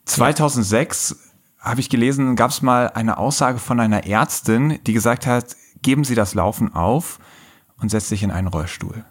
2006 0.05 1.28
habe 1.59 1.81
ich 1.81 1.91
gelesen, 1.91 2.37
gab 2.37 2.51
es 2.51 2.63
mal 2.63 2.89
eine 2.89 3.19
Aussage 3.19 3.59
von 3.59 3.81
einer 3.81 4.07
Ärztin, 4.07 4.79
die 4.87 4.93
gesagt 4.93 5.27
hat, 5.27 5.57
geben 5.83 6.05
Sie 6.05 6.15
das 6.15 6.35
Laufen 6.35 6.75
auf 6.75 7.19
und 7.81 7.91
setzen 7.91 8.11
sich 8.11 8.23
in 8.23 8.31
einen 8.31 8.49
Rollstuhl. 8.49 9.05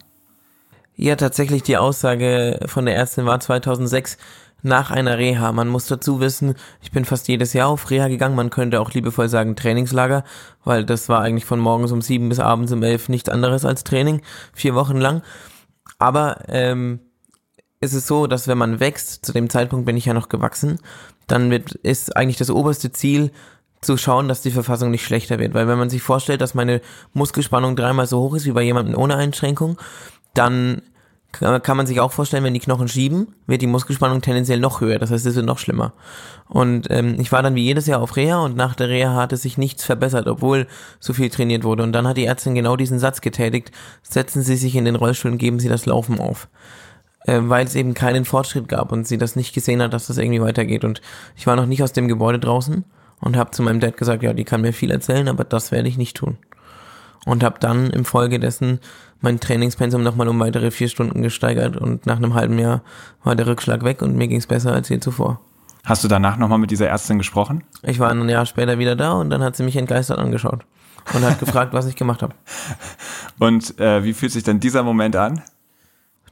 Ja, 0.95 1.15
tatsächlich 1.15 1.63
die 1.63 1.77
Aussage 1.77 2.59
von 2.65 2.85
der 2.85 2.95
Ärztin 2.95 3.25
war 3.25 3.39
2006 3.39 4.17
nach 4.63 4.89
einer 4.89 5.17
Reha. 5.17 5.51
Man 5.51 5.67
muss 5.67 5.85
dazu 5.85 6.19
wissen, 6.19 6.55
ich 6.81 6.91
bin 6.91 7.05
fast 7.05 7.27
jedes 7.27 7.53
Jahr 7.53 7.69
auf 7.69 7.89
Reha 7.89 8.07
gegangen. 8.07 8.35
Man 8.35 8.49
könnte 8.49 8.81
auch 8.81 8.91
liebevoll 8.91 9.29
sagen 9.29 9.55
Trainingslager, 9.55 10.23
weil 10.63 10.85
das 10.85 11.09
war 11.09 11.21
eigentlich 11.21 11.45
von 11.45 11.59
morgens 11.59 11.91
um 11.91 12.01
sieben 12.01 12.29
bis 12.29 12.39
abends 12.39 12.71
um 12.71 12.81
elf 12.81 13.09
nichts 13.09 13.29
anderes 13.29 13.65
als 13.65 13.83
Training, 13.83 14.21
vier 14.53 14.73
Wochen 14.73 14.97
lang. 14.97 15.21
Aber 15.99 16.43
ähm, 16.47 16.99
ist 17.79 17.93
es 17.93 18.07
so, 18.07 18.27
dass 18.27 18.47
wenn 18.47 18.57
man 18.57 18.79
wächst, 18.79 19.25
zu 19.25 19.33
dem 19.33 19.49
Zeitpunkt 19.49 19.85
bin 19.85 19.97
ich 19.97 20.05
ja 20.05 20.13
noch 20.13 20.29
gewachsen, 20.29 20.79
dann 21.27 21.51
wird, 21.51 21.73
ist 21.73 22.15
eigentlich 22.15 22.37
das 22.37 22.49
oberste 22.49 22.91
Ziel, 22.91 23.31
zu 23.81 23.97
schauen, 23.97 24.27
dass 24.27 24.41
die 24.41 24.51
Verfassung 24.51 24.91
nicht 24.91 25.05
schlechter 25.05 25.39
wird. 25.39 25.53
Weil 25.53 25.67
wenn 25.67 25.77
man 25.77 25.89
sich 25.89 26.01
vorstellt, 26.01 26.41
dass 26.41 26.55
meine 26.55 26.81
Muskelspannung 27.13 27.75
dreimal 27.75 28.07
so 28.07 28.19
hoch 28.19 28.35
ist 28.35 28.45
wie 28.45 28.51
bei 28.51 28.63
jemandem 28.63 28.97
ohne 28.97 29.15
Einschränkung, 29.15 29.77
dann 30.33 30.81
kann 31.31 31.77
man 31.77 31.85
sich 31.85 31.99
auch 31.99 32.13
vorstellen, 32.13 32.43
wenn 32.43 32.53
die 32.53 32.59
Knochen 32.59 32.87
schieben, 32.87 33.35
wird 33.45 33.61
die 33.61 33.67
Muskelspannung 33.67 34.21
tendenziell 34.21 34.59
noch 34.59 34.81
höher. 34.81 34.97
Das 34.97 35.11
heißt, 35.11 35.25
es 35.25 35.35
wird 35.35 35.45
noch 35.45 35.59
schlimmer. 35.59 35.93
Und 36.47 36.87
ähm, 36.89 37.19
ich 37.19 37.31
war 37.31 37.43
dann 37.43 37.53
wie 37.53 37.63
jedes 37.63 37.85
Jahr 37.85 38.01
auf 38.01 38.15
Reha 38.15 38.39
und 38.39 38.55
nach 38.55 38.75
der 38.75 38.89
Reha 38.89 39.13
hatte 39.13 39.37
sich 39.37 39.57
nichts 39.57 39.83
verbessert, 39.83 40.27
obwohl 40.27 40.67
so 40.99 41.13
viel 41.13 41.29
trainiert 41.29 41.63
wurde. 41.63 41.83
Und 41.83 41.91
dann 41.91 42.07
hat 42.07 42.17
die 42.17 42.25
Ärztin 42.25 42.55
genau 42.55 42.75
diesen 42.75 42.97
Satz 42.97 43.21
getätigt, 43.21 43.71
setzen 44.01 44.41
Sie 44.41 44.55
sich 44.55 44.75
in 44.75 44.85
den 44.85 44.95
Rollstuhl 44.95 45.31
und 45.31 45.37
geben 45.37 45.59
Sie 45.59 45.69
das 45.69 45.85
Laufen 45.85 46.19
auf 46.19 46.47
äh, 47.27 47.39
weil 47.43 47.65
es 47.65 47.75
eben 47.75 47.93
keinen 47.93 48.25
Fortschritt 48.25 48.67
gab 48.67 48.91
und 48.91 49.07
sie 49.07 49.17
das 49.17 49.35
nicht 49.35 49.53
gesehen 49.53 49.81
hat, 49.81 49.93
dass 49.93 50.07
das 50.07 50.17
irgendwie 50.17 50.41
weitergeht. 50.41 50.83
Und 50.83 51.01
ich 51.35 51.45
war 51.45 51.55
noch 51.55 51.67
nicht 51.67 51.83
aus 51.83 51.93
dem 51.93 52.07
Gebäude 52.07 52.39
draußen 52.39 52.83
und 53.19 53.37
habe 53.37 53.51
zu 53.51 53.61
meinem 53.61 53.79
Dad 53.79 53.97
gesagt, 53.97 54.23
ja, 54.23 54.33
die 54.33 54.45
kann 54.45 54.61
mir 54.61 54.73
viel 54.73 54.89
erzählen, 54.89 55.27
aber 55.27 55.43
das 55.43 55.71
werde 55.71 55.89
ich 55.89 55.97
nicht 55.97 56.17
tun. 56.17 56.37
Und 57.25 57.43
habe 57.43 57.59
dann 57.59 57.89
im 57.91 58.05
Folge 58.05 58.39
dessen 58.39 58.79
mein 59.19 59.39
Trainingspensum 59.39 60.01
nochmal 60.01 60.27
um 60.27 60.39
weitere 60.39 60.71
vier 60.71 60.87
Stunden 60.87 61.21
gesteigert 61.21 61.75
und 61.75 62.05
nach 62.05 62.17
einem 62.17 62.35
halben 62.35 62.57
Jahr 62.57 62.83
war 63.23 63.35
der 63.35 63.47
Rückschlag 63.47 63.83
weg 63.83 64.01
und 64.01 64.15
mir 64.15 64.27
ging 64.27 64.37
es 64.37 64.47
besser 64.47 64.71
als 64.71 64.89
je 64.89 64.99
zuvor. 64.99 65.41
Hast 65.83 66.03
du 66.03 66.07
danach 66.07 66.37
nochmal 66.37 66.59
mit 66.59 66.71
dieser 66.71 66.87
Ärztin 66.87 67.17
gesprochen? 67.17 67.63
Ich 67.81 67.99
war 67.99 68.11
ein 68.11 68.29
Jahr 68.29 68.45
später 68.45 68.77
wieder 68.77 68.95
da 68.95 69.13
und 69.13 69.29
dann 69.29 69.41
hat 69.41 69.55
sie 69.55 69.63
mich 69.63 69.75
entgeistert 69.75 70.19
angeschaut 70.19 70.65
und 71.13 71.23
hat 71.23 71.39
gefragt, 71.39 71.73
was 71.73 71.87
ich 71.87 71.95
gemacht 71.95 72.21
habe. 72.21 72.35
Und 73.39 73.79
äh, 73.79 74.03
wie 74.03 74.13
fühlt 74.13 74.31
sich 74.31 74.43
denn 74.43 74.59
dieser 74.59 74.81
Moment 74.81 75.15
an? 75.15 75.43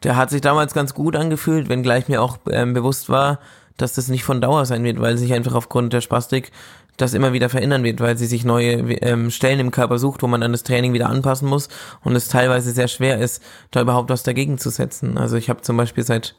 Der 0.03 0.15
hat 0.15 0.29
sich 0.29 0.41
damals 0.41 0.73
ganz 0.73 0.93
gut 0.93 1.15
angefühlt, 1.15 1.69
wenngleich 1.69 2.07
mir 2.07 2.21
auch 2.21 2.37
ähm, 2.51 2.73
bewusst 2.73 3.09
war, 3.09 3.39
dass 3.77 3.93
das 3.93 4.07
nicht 4.07 4.23
von 4.23 4.41
Dauer 4.41 4.65
sein 4.65 4.83
wird, 4.83 4.99
weil 4.99 5.17
sich 5.17 5.33
einfach 5.33 5.53
aufgrund 5.53 5.93
der 5.93 6.01
Spastik 6.01 6.51
das 6.97 7.13
immer 7.13 7.33
wieder 7.33 7.49
verändern 7.49 7.83
wird, 7.83 7.99
weil 7.99 8.17
sie 8.17 8.25
sich 8.25 8.45
neue 8.45 8.73
ähm, 9.01 9.29
Stellen 9.29 9.59
im 9.59 9.71
Körper 9.71 9.99
sucht, 9.99 10.23
wo 10.23 10.27
man 10.27 10.41
dann 10.41 10.53
das 10.53 10.63
Training 10.63 10.93
wieder 10.93 11.09
anpassen 11.09 11.47
muss 11.47 11.67
und 12.03 12.15
es 12.15 12.29
teilweise 12.29 12.71
sehr 12.71 12.87
schwer 12.87 13.19
ist, 13.19 13.43
da 13.71 13.81
überhaupt 13.81 14.09
was 14.09 14.23
dagegen 14.23 14.57
zu 14.57 14.69
setzen. 14.69 15.17
Also 15.17 15.35
ich 15.35 15.49
habe 15.49 15.61
zum 15.61 15.75
Beispiel 15.75 16.03
seit 16.05 16.35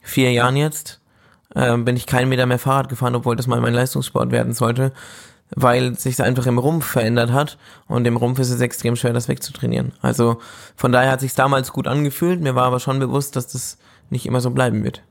vier 0.00 0.32
Jahren 0.32 0.56
jetzt 0.56 1.00
äh, 1.54 1.76
bin 1.76 1.96
ich 1.96 2.06
keinen 2.06 2.28
Meter 2.30 2.46
mehr 2.46 2.58
Fahrrad 2.58 2.88
gefahren, 2.88 3.14
obwohl 3.14 3.36
das 3.36 3.46
mal 3.46 3.60
mein 3.60 3.74
Leistungssport 3.74 4.30
werden 4.30 4.54
sollte, 4.54 4.92
weil 5.54 5.98
sich 5.98 6.22
einfach 6.22 6.46
im 6.46 6.58
Rumpf 6.58 6.86
verändert 6.86 7.32
hat 7.32 7.58
und 7.86 8.06
im 8.06 8.16
Rumpf 8.16 8.38
ist 8.38 8.50
es 8.50 8.60
extrem 8.60 8.96
schwer, 8.96 9.12
das 9.12 9.28
wegzutrainieren. 9.28 9.92
Also 10.00 10.38
von 10.76 10.92
daher 10.92 11.12
hat 11.12 11.20
sich 11.20 11.34
damals 11.34 11.72
gut 11.72 11.86
angefühlt, 11.86 12.40
mir 12.40 12.54
war 12.54 12.64
aber 12.64 12.80
schon 12.80 12.98
bewusst, 12.98 13.36
dass 13.36 13.48
das 13.48 13.78
nicht 14.10 14.26
immer 14.26 14.40
so 14.40 14.50
bleiben 14.50 14.84
wird. 14.84 15.02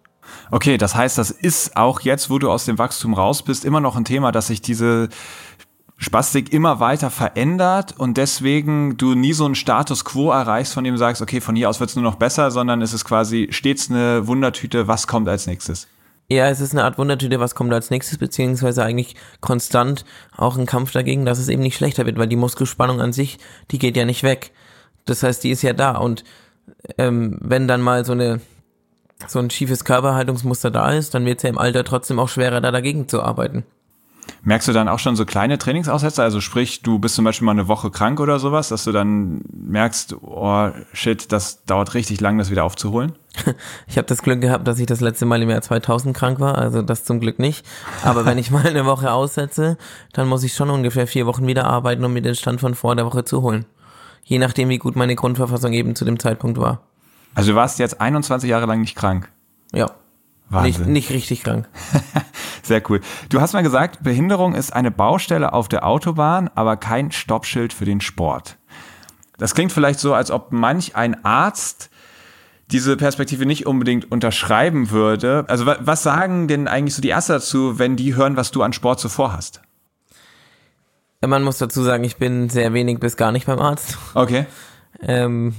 Okay, 0.49 0.77
das 0.77 0.95
heißt, 0.95 1.17
das 1.17 1.31
ist 1.31 1.75
auch 1.75 2.01
jetzt, 2.01 2.29
wo 2.29 2.39
du 2.39 2.49
aus 2.49 2.65
dem 2.65 2.77
Wachstum 2.77 3.13
raus 3.13 3.43
bist, 3.43 3.65
immer 3.65 3.81
noch 3.81 3.95
ein 3.95 4.05
Thema, 4.05 4.31
dass 4.31 4.47
sich 4.47 4.61
diese 4.61 5.09
Spastik 5.97 6.51
immer 6.51 6.79
weiter 6.79 7.11
verändert 7.11 7.99
und 7.99 8.17
deswegen 8.17 8.97
du 8.97 9.13
nie 9.13 9.33
so 9.33 9.45
einen 9.45 9.55
Status 9.55 10.03
quo 10.03 10.31
erreichst, 10.31 10.73
von 10.73 10.83
dem 10.83 10.95
du 10.95 10.97
sagst, 10.97 11.21
okay, 11.21 11.41
von 11.41 11.55
hier 11.55 11.69
aus 11.69 11.79
wird 11.79 11.91
es 11.91 11.95
nur 11.95 12.03
noch 12.03 12.15
besser, 12.15 12.49
sondern 12.49 12.81
es 12.81 12.93
ist 12.93 13.05
quasi 13.05 13.49
stets 13.51 13.91
eine 13.91 14.25
Wundertüte, 14.25 14.87
was 14.87 15.05
kommt 15.05 15.29
als 15.29 15.45
nächstes. 15.45 15.87
Ja, 16.31 16.47
es 16.47 16.61
ist 16.61 16.71
eine 16.71 16.85
Art 16.85 16.97
Wundertüte, 16.97 17.41
was 17.41 17.55
kommt 17.55 17.73
als 17.73 17.89
nächstes, 17.89 18.17
beziehungsweise 18.17 18.85
eigentlich 18.85 19.17
konstant 19.41 20.05
auch 20.37 20.57
ein 20.57 20.65
Kampf 20.65 20.93
dagegen, 20.93 21.25
dass 21.25 21.39
es 21.39 21.49
eben 21.49 21.61
nicht 21.61 21.75
schlechter 21.75 22.05
wird, 22.05 22.17
weil 22.17 22.29
die 22.29 22.37
Muskelspannung 22.37 23.01
an 23.01 23.11
sich, 23.11 23.37
die 23.69 23.79
geht 23.79 23.97
ja 23.97 24.05
nicht 24.05 24.23
weg. 24.23 24.51
Das 25.03 25.23
heißt, 25.23 25.43
die 25.43 25.49
ist 25.49 25.61
ja 25.61 25.73
da 25.73 25.97
und 25.97 26.23
ähm, 26.97 27.37
wenn 27.41 27.67
dann 27.67 27.81
mal 27.81 28.05
so 28.05 28.13
eine 28.13 28.39
so 29.27 29.39
ein 29.39 29.49
schiefes 29.49 29.83
Körperhaltungsmuster 29.83 30.71
da 30.71 30.93
ist, 30.93 31.13
dann 31.13 31.25
wird 31.25 31.39
es 31.39 31.43
ja 31.43 31.49
im 31.49 31.57
Alter 31.57 31.83
trotzdem 31.83 32.17
auch 32.17 32.29
schwerer, 32.29 32.61
da 32.61 32.71
dagegen 32.71 33.09
zu 33.09 33.21
arbeiten. 33.21 33.65
Merkst 34.43 34.69
du 34.69 34.71
dann 34.71 34.87
auch 34.87 34.99
schon 34.99 35.17
so 35.17 35.25
kleine 35.25 35.57
Trainingsaussätze? 35.57 36.23
Also 36.23 36.39
sprich, 36.39 36.81
du 36.81 36.97
bist 36.97 37.15
zum 37.15 37.25
Beispiel 37.25 37.45
mal 37.45 37.51
eine 37.51 37.67
Woche 37.67 37.91
krank 37.91 38.21
oder 38.21 38.39
sowas, 38.39 38.69
dass 38.69 38.85
du 38.85 38.93
dann 38.93 39.41
merkst, 39.51 40.15
oh 40.21 40.69
shit, 40.93 41.29
das 41.33 41.65
dauert 41.65 41.93
richtig 41.93 42.21
lang, 42.21 42.37
das 42.37 42.51
wieder 42.51 42.63
aufzuholen? 42.63 43.11
Ich 43.87 43.97
habe 43.97 44.07
das 44.07 44.21
Glück 44.21 44.41
gehabt, 44.41 44.67
dass 44.67 44.79
ich 44.79 44.85
das 44.85 45.01
letzte 45.01 45.25
Mal 45.25 45.41
im 45.41 45.49
Jahr 45.49 45.61
2000 45.61 46.15
krank 46.15 46.39
war, 46.39 46.57
also 46.57 46.81
das 46.81 47.03
zum 47.03 47.19
Glück 47.19 47.39
nicht. 47.39 47.65
Aber 48.03 48.25
wenn 48.25 48.37
ich 48.37 48.51
mal 48.51 48.65
eine 48.65 48.85
Woche 48.85 49.11
aussetze, 49.11 49.77
dann 50.13 50.27
muss 50.27 50.43
ich 50.43 50.53
schon 50.53 50.69
ungefähr 50.69 51.07
vier 51.07 51.25
Wochen 51.25 51.47
wieder 51.47 51.65
arbeiten, 51.65 52.03
um 52.05 52.13
mir 52.13 52.21
den 52.21 52.35
Stand 52.35 52.61
von 52.61 52.75
vor 52.75 52.95
der 52.95 53.05
Woche 53.05 53.23
zu 53.23 53.41
holen. 53.41 53.65
Je 54.23 54.39
nachdem, 54.39 54.69
wie 54.69 54.77
gut 54.77 54.95
meine 54.95 55.15
Grundverfassung 55.15 55.73
eben 55.73 55.95
zu 55.95 56.05
dem 56.05 56.19
Zeitpunkt 56.19 56.59
war. 56.59 56.81
Also 57.33 57.51
du 57.51 57.55
warst 57.55 57.79
jetzt 57.79 57.99
21 58.01 58.49
Jahre 58.49 58.65
lang 58.65 58.81
nicht 58.81 58.95
krank? 58.95 59.29
Ja. 59.73 59.91
Wahnsinn. 60.49 60.91
Nicht, 60.91 61.09
nicht 61.09 61.09
richtig 61.11 61.43
krank. 61.43 61.67
Sehr 62.63 62.81
cool. 62.89 62.99
Du 63.29 63.39
hast 63.39 63.53
mal 63.53 63.63
gesagt, 63.63 64.03
Behinderung 64.03 64.53
ist 64.53 64.73
eine 64.73 64.91
Baustelle 64.91 65.53
auf 65.53 65.69
der 65.69 65.85
Autobahn, 65.85 66.49
aber 66.55 66.75
kein 66.75 67.11
Stoppschild 67.11 67.71
für 67.71 67.85
den 67.85 68.01
Sport. 68.01 68.57
Das 69.37 69.55
klingt 69.55 69.71
vielleicht 69.71 69.99
so, 69.99 70.13
als 70.13 70.29
ob 70.29 70.51
manch 70.51 70.95
ein 70.95 71.23
Arzt 71.25 71.89
diese 72.71 72.97
Perspektive 72.97 73.45
nicht 73.45 73.65
unbedingt 73.65 74.11
unterschreiben 74.11 74.91
würde. 74.91 75.45
Also 75.47 75.65
was 75.65 76.03
sagen 76.03 76.47
denn 76.47 76.67
eigentlich 76.67 76.95
so 76.95 77.01
die 77.01 77.09
Ärzte 77.09 77.33
dazu, 77.33 77.79
wenn 77.79 77.95
die 77.95 78.15
hören, 78.15 78.37
was 78.37 78.51
du 78.51 78.63
an 78.63 78.73
Sport 78.73 78.99
so 78.99 79.09
vorhast? 79.09 79.61
Man 81.25 81.43
muss 81.43 81.59
dazu 81.59 81.83
sagen, 81.83 82.03
ich 82.03 82.17
bin 82.17 82.49
sehr 82.49 82.73
wenig 82.73 82.99
bis 82.99 83.15
gar 83.15 83.31
nicht 83.31 83.45
beim 83.45 83.59
Arzt. 83.59 83.97
Okay. 84.15 84.47
Ähm, 85.01 85.53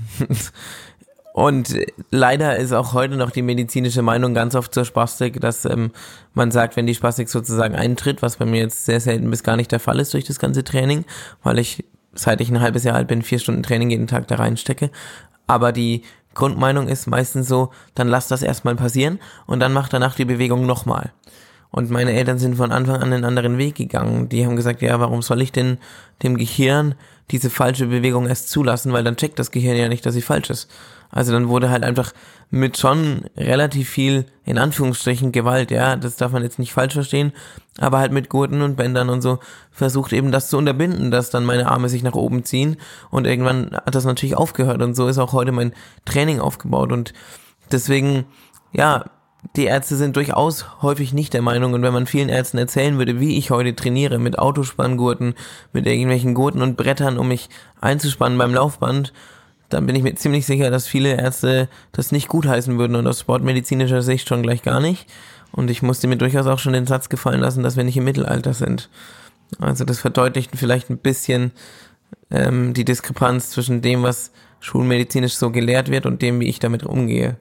und 1.34 1.76
leider 2.10 2.56
ist 2.56 2.72
auch 2.72 2.94
heute 2.94 3.16
noch 3.16 3.30
die 3.30 3.42
medizinische 3.42 4.02
Meinung 4.02 4.34
ganz 4.34 4.54
oft 4.56 4.74
zur 4.74 4.84
Spastik, 4.84 5.40
dass 5.40 5.64
ähm, 5.64 5.92
man 6.34 6.50
sagt, 6.50 6.76
wenn 6.76 6.86
die 6.86 6.94
Spastik 6.94 7.28
sozusagen 7.28 7.76
eintritt, 7.76 8.22
was 8.22 8.38
bei 8.38 8.44
mir 8.44 8.60
jetzt 8.60 8.86
sehr 8.86 9.00
selten 9.00 9.30
bis 9.30 9.44
gar 9.44 9.56
nicht 9.56 9.70
der 9.70 9.80
Fall 9.80 10.00
ist 10.00 10.14
durch 10.14 10.24
das 10.24 10.40
ganze 10.40 10.64
Training, 10.64 11.04
weil 11.44 11.58
ich 11.58 11.84
seit 12.14 12.40
ich 12.40 12.50
ein 12.50 12.60
halbes 12.60 12.84
Jahr 12.84 12.96
alt 12.96 13.08
bin, 13.08 13.22
vier 13.22 13.38
Stunden 13.38 13.62
Training 13.62 13.90
jeden 13.90 14.06
Tag 14.06 14.28
da 14.28 14.36
reinstecke. 14.36 14.90
Aber 15.46 15.72
die 15.72 16.02
Grundmeinung 16.34 16.88
ist 16.88 17.06
meistens 17.06 17.48
so, 17.48 17.70
dann 17.94 18.08
lass 18.08 18.28
das 18.28 18.42
erstmal 18.42 18.76
passieren 18.76 19.18
und 19.46 19.60
dann 19.60 19.72
mach 19.72 19.88
danach 19.88 20.14
die 20.14 20.24
Bewegung 20.24 20.66
nochmal. 20.66 21.12
Und 21.70 21.90
meine 21.90 22.12
Eltern 22.12 22.38
sind 22.38 22.56
von 22.56 22.70
Anfang 22.70 22.96
an 22.96 23.12
einen 23.12 23.24
anderen 23.24 23.56
Weg 23.56 23.76
gegangen. 23.76 24.28
Die 24.28 24.44
haben 24.44 24.56
gesagt, 24.56 24.82
ja, 24.82 25.00
warum 25.00 25.22
soll 25.22 25.40
ich 25.40 25.52
denn 25.52 25.78
dem 26.22 26.36
Gehirn 26.36 26.94
diese 27.30 27.48
falsche 27.48 27.86
Bewegung 27.86 28.26
erst 28.26 28.50
zulassen, 28.50 28.92
weil 28.92 29.04
dann 29.04 29.16
checkt 29.16 29.38
das 29.38 29.50
Gehirn 29.50 29.76
ja 29.76 29.88
nicht, 29.88 30.04
dass 30.04 30.12
sie 30.12 30.20
falsch 30.20 30.50
ist. 30.50 30.70
Also 31.12 31.30
dann 31.32 31.48
wurde 31.48 31.70
halt 31.70 31.84
einfach 31.84 32.12
mit 32.50 32.78
schon 32.78 33.24
relativ 33.36 33.88
viel, 33.88 34.26
in 34.44 34.58
Anführungsstrichen, 34.58 35.30
Gewalt, 35.30 35.70
ja, 35.70 35.94
das 35.96 36.16
darf 36.16 36.32
man 36.32 36.42
jetzt 36.42 36.58
nicht 36.58 36.72
falsch 36.72 36.94
verstehen, 36.94 37.32
aber 37.78 37.98
halt 37.98 38.12
mit 38.12 38.30
Gurten 38.30 38.62
und 38.62 38.76
Bändern 38.76 39.10
und 39.10 39.20
so 39.20 39.38
versucht 39.70 40.12
eben 40.14 40.32
das 40.32 40.48
zu 40.48 40.56
unterbinden, 40.56 41.10
dass 41.10 41.30
dann 41.30 41.44
meine 41.44 41.70
Arme 41.70 41.90
sich 41.90 42.02
nach 42.02 42.14
oben 42.14 42.44
ziehen 42.44 42.78
und 43.10 43.26
irgendwann 43.26 43.72
hat 43.74 43.94
das 43.94 44.06
natürlich 44.06 44.36
aufgehört 44.36 44.82
und 44.82 44.94
so 44.94 45.06
ist 45.06 45.18
auch 45.18 45.34
heute 45.34 45.52
mein 45.52 45.74
Training 46.06 46.40
aufgebaut 46.40 46.92
und 46.92 47.12
deswegen, 47.70 48.24
ja, 48.72 49.04
die 49.56 49.64
Ärzte 49.64 49.96
sind 49.96 50.16
durchaus 50.16 50.82
häufig 50.82 51.12
nicht 51.12 51.34
der 51.34 51.42
Meinung 51.42 51.74
und 51.74 51.82
wenn 51.82 51.92
man 51.92 52.06
vielen 52.06 52.30
Ärzten 52.30 52.58
erzählen 52.58 52.96
würde, 52.96 53.20
wie 53.20 53.36
ich 53.36 53.50
heute 53.50 53.74
trainiere, 53.74 54.18
mit 54.18 54.38
Autospanngurten, 54.38 55.34
mit 55.72 55.86
irgendwelchen 55.86 56.32
Gurten 56.32 56.62
und 56.62 56.76
Brettern, 56.76 57.18
um 57.18 57.28
mich 57.28 57.50
einzuspannen 57.80 58.38
beim 58.38 58.54
Laufband 58.54 59.12
dann 59.72 59.86
bin 59.86 59.96
ich 59.96 60.02
mir 60.02 60.14
ziemlich 60.14 60.46
sicher, 60.46 60.70
dass 60.70 60.86
viele 60.86 61.16
Ärzte 61.16 61.68
das 61.92 62.12
nicht 62.12 62.28
gutheißen 62.28 62.78
würden 62.78 62.96
und 62.96 63.06
aus 63.06 63.20
sportmedizinischer 63.20 64.02
Sicht 64.02 64.28
schon 64.28 64.42
gleich 64.42 64.62
gar 64.62 64.80
nicht. 64.80 65.06
Und 65.50 65.70
ich 65.70 65.82
musste 65.82 66.08
mir 66.08 66.16
durchaus 66.16 66.46
auch 66.46 66.58
schon 66.58 66.72
den 66.72 66.86
Satz 66.86 67.08
gefallen 67.08 67.40
lassen, 67.40 67.62
dass 67.62 67.76
wir 67.76 67.84
nicht 67.84 67.96
im 67.96 68.04
Mittelalter 68.04 68.54
sind. 68.54 68.88
Also 69.58 69.84
das 69.84 70.00
verdeutlicht 70.00 70.52
vielleicht 70.54 70.90
ein 70.90 70.98
bisschen 70.98 71.52
ähm, 72.30 72.74
die 72.74 72.84
Diskrepanz 72.84 73.50
zwischen 73.50 73.82
dem, 73.82 74.02
was 74.02 74.32
schulmedizinisch 74.60 75.34
so 75.34 75.50
gelehrt 75.50 75.90
wird 75.90 76.06
und 76.06 76.22
dem, 76.22 76.40
wie 76.40 76.48
ich 76.48 76.58
damit 76.58 76.84
umgehe. 76.84 77.36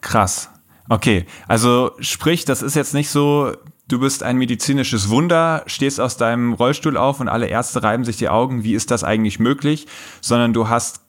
Krass. 0.00 0.50
Okay, 0.88 1.24
also 1.48 1.92
sprich, 2.00 2.44
das 2.44 2.60
ist 2.60 2.76
jetzt 2.76 2.92
nicht 2.92 3.08
so, 3.08 3.52
du 3.88 3.98
bist 4.00 4.22
ein 4.22 4.36
medizinisches 4.36 5.08
Wunder, 5.08 5.62
stehst 5.66 5.98
aus 5.98 6.18
deinem 6.18 6.52
Rollstuhl 6.52 6.98
auf 6.98 7.20
und 7.20 7.28
alle 7.28 7.46
Ärzte 7.46 7.82
reiben 7.82 8.04
sich 8.04 8.18
die 8.18 8.28
Augen, 8.28 8.64
wie 8.64 8.74
ist 8.74 8.90
das 8.90 9.02
eigentlich 9.02 9.38
möglich, 9.38 9.86
sondern 10.20 10.52
du 10.52 10.68
hast 10.68 11.03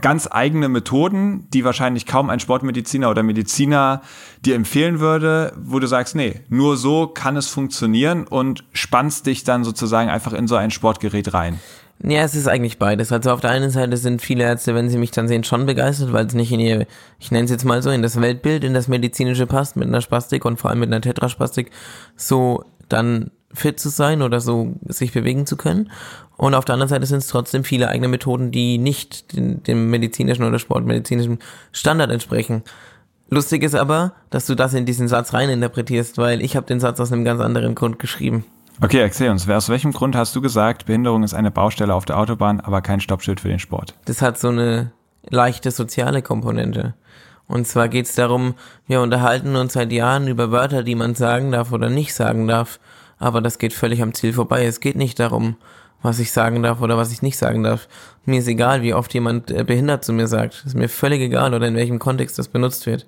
ganz 0.00 0.28
eigene 0.30 0.68
Methoden, 0.68 1.48
die 1.52 1.64
wahrscheinlich 1.64 2.06
kaum 2.06 2.30
ein 2.30 2.40
Sportmediziner 2.40 3.10
oder 3.10 3.22
Mediziner 3.22 4.02
dir 4.44 4.54
empfehlen 4.54 5.00
würde, 5.00 5.52
wo 5.56 5.78
du 5.78 5.86
sagst, 5.86 6.14
nee, 6.14 6.40
nur 6.48 6.76
so 6.76 7.06
kann 7.06 7.36
es 7.36 7.48
funktionieren 7.48 8.26
und 8.26 8.64
spannst 8.72 9.26
dich 9.26 9.44
dann 9.44 9.64
sozusagen 9.64 10.10
einfach 10.10 10.32
in 10.32 10.48
so 10.48 10.56
ein 10.56 10.70
Sportgerät 10.70 11.34
rein. 11.34 11.58
Ja, 12.02 12.20
es 12.20 12.36
ist 12.36 12.46
eigentlich 12.46 12.78
beides. 12.78 13.10
Also 13.10 13.32
auf 13.32 13.40
der 13.40 13.50
einen 13.50 13.70
Seite 13.70 13.96
sind 13.96 14.22
viele 14.22 14.44
Ärzte, 14.44 14.74
wenn 14.74 14.88
sie 14.88 14.98
mich 14.98 15.10
dann 15.10 15.26
sehen, 15.26 15.42
schon 15.42 15.66
begeistert, 15.66 16.12
weil 16.12 16.26
es 16.26 16.34
nicht 16.34 16.52
in 16.52 16.60
ihr, 16.60 16.86
ich 17.18 17.32
nenne 17.32 17.44
es 17.44 17.50
jetzt 17.50 17.64
mal 17.64 17.82
so, 17.82 17.90
in 17.90 18.02
das 18.02 18.20
Weltbild, 18.20 18.62
in 18.62 18.72
das 18.72 18.86
medizinische 18.86 19.46
passt, 19.46 19.76
mit 19.76 19.88
einer 19.88 20.00
Spastik 20.00 20.44
und 20.44 20.60
vor 20.60 20.70
allem 20.70 20.78
mit 20.78 20.88
einer 20.88 21.00
Tetraspastik, 21.00 21.72
so 22.16 22.64
dann 22.88 23.32
fit 23.52 23.80
zu 23.80 23.88
sein 23.88 24.22
oder 24.22 24.40
so 24.40 24.74
sich 24.86 25.12
bewegen 25.12 25.46
zu 25.46 25.56
können. 25.56 25.90
Und 26.36 26.54
auf 26.54 26.64
der 26.64 26.74
anderen 26.74 26.88
Seite 26.88 27.06
sind 27.06 27.18
es 27.18 27.26
trotzdem 27.26 27.64
viele 27.64 27.88
eigene 27.88 28.08
Methoden, 28.08 28.50
die 28.50 28.78
nicht 28.78 29.34
den, 29.34 29.62
dem 29.64 29.90
medizinischen 29.90 30.44
oder 30.44 30.58
sportmedizinischen 30.58 31.38
Standard 31.72 32.10
entsprechen. 32.10 32.62
Lustig 33.30 33.62
ist 33.62 33.74
aber, 33.74 34.12
dass 34.30 34.46
du 34.46 34.54
das 34.54 34.72
in 34.74 34.86
diesen 34.86 35.08
Satz 35.08 35.34
reininterpretierst, 35.34 36.16
weil 36.16 36.40
ich 36.40 36.56
habe 36.56 36.66
den 36.66 36.80
Satz 36.80 37.00
aus 37.00 37.12
einem 37.12 37.24
ganz 37.24 37.40
anderen 37.40 37.74
Grund 37.74 37.98
geschrieben. 37.98 38.44
Okay, 38.80 39.00
erzähl 39.00 39.30
uns, 39.30 39.48
aus 39.48 39.68
welchem 39.68 39.92
Grund 39.92 40.14
hast 40.14 40.36
du 40.36 40.40
gesagt, 40.40 40.86
Behinderung 40.86 41.24
ist 41.24 41.34
eine 41.34 41.50
Baustelle 41.50 41.94
auf 41.94 42.04
der 42.04 42.16
Autobahn, 42.16 42.60
aber 42.60 42.80
kein 42.80 43.00
Stoppschild 43.00 43.40
für 43.40 43.48
den 43.48 43.58
Sport? 43.58 43.94
Das 44.04 44.22
hat 44.22 44.38
so 44.38 44.48
eine 44.48 44.92
leichte 45.28 45.72
soziale 45.72 46.22
Komponente. 46.22 46.94
Und 47.48 47.66
zwar 47.66 47.88
geht 47.88 48.06
es 48.06 48.14
darum, 48.14 48.54
wir 48.86 49.00
unterhalten 49.00 49.56
uns 49.56 49.72
seit 49.72 49.90
Jahren 49.90 50.28
über 50.28 50.52
Wörter, 50.52 50.84
die 50.84 50.94
man 50.94 51.14
sagen 51.14 51.50
darf 51.50 51.72
oder 51.72 51.90
nicht 51.90 52.14
sagen 52.14 52.46
darf, 52.46 52.78
aber 53.18 53.40
das 53.40 53.58
geht 53.58 53.72
völlig 53.72 54.02
am 54.02 54.14
Ziel 54.14 54.32
vorbei. 54.32 54.64
Es 54.64 54.80
geht 54.80 54.96
nicht 54.96 55.18
darum, 55.18 55.56
was 56.02 56.18
ich 56.18 56.32
sagen 56.32 56.62
darf 56.62 56.80
oder 56.80 56.96
was 56.96 57.12
ich 57.12 57.22
nicht 57.22 57.38
sagen 57.38 57.62
darf. 57.62 57.88
Mir 58.24 58.38
ist 58.38 58.48
egal, 58.48 58.82
wie 58.82 58.94
oft 58.94 59.12
jemand 59.14 59.50
äh, 59.50 59.64
behindert 59.64 60.04
zu 60.04 60.12
mir 60.12 60.28
sagt. 60.28 60.64
Ist 60.66 60.76
mir 60.76 60.88
völlig 60.88 61.20
egal 61.20 61.54
oder 61.54 61.66
in 61.66 61.74
welchem 61.74 61.98
Kontext 61.98 62.38
das 62.38 62.48
benutzt 62.48 62.86
wird 62.86 63.06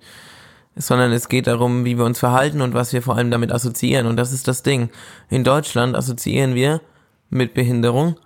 sondern 0.76 1.12
es 1.12 1.28
geht 1.28 1.46
darum, 1.46 1.84
wie 1.84 1.98
wir 1.98 2.04
uns 2.04 2.18
verhalten 2.18 2.60
und 2.60 2.74
was 2.74 2.92
wir 2.92 3.02
vor 3.02 3.16
allem 3.16 3.30
damit 3.30 3.52
assoziieren. 3.52 4.06
Und 4.06 4.16
das 4.16 4.32
ist 4.32 4.48
das 4.48 4.62
Ding. 4.62 4.90
In 5.28 5.44
Deutschland 5.44 5.96
assoziieren 5.96 6.54
wir 6.54 6.80
mit 7.28 7.54
Behinderung 7.54 8.16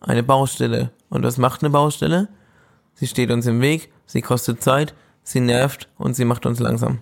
eine 0.00 0.22
Baustelle. 0.22 0.90
Und 1.08 1.24
was 1.24 1.38
macht 1.38 1.62
eine 1.62 1.70
Baustelle? 1.70 2.28
Sie 2.94 3.06
steht 3.06 3.30
uns 3.30 3.46
im 3.46 3.60
Weg, 3.60 3.92
sie 4.06 4.22
kostet 4.22 4.62
Zeit, 4.62 4.94
sie 5.22 5.40
nervt 5.40 5.88
und 5.98 6.14
sie 6.14 6.24
macht 6.24 6.46
uns 6.46 6.60
langsam. 6.60 6.98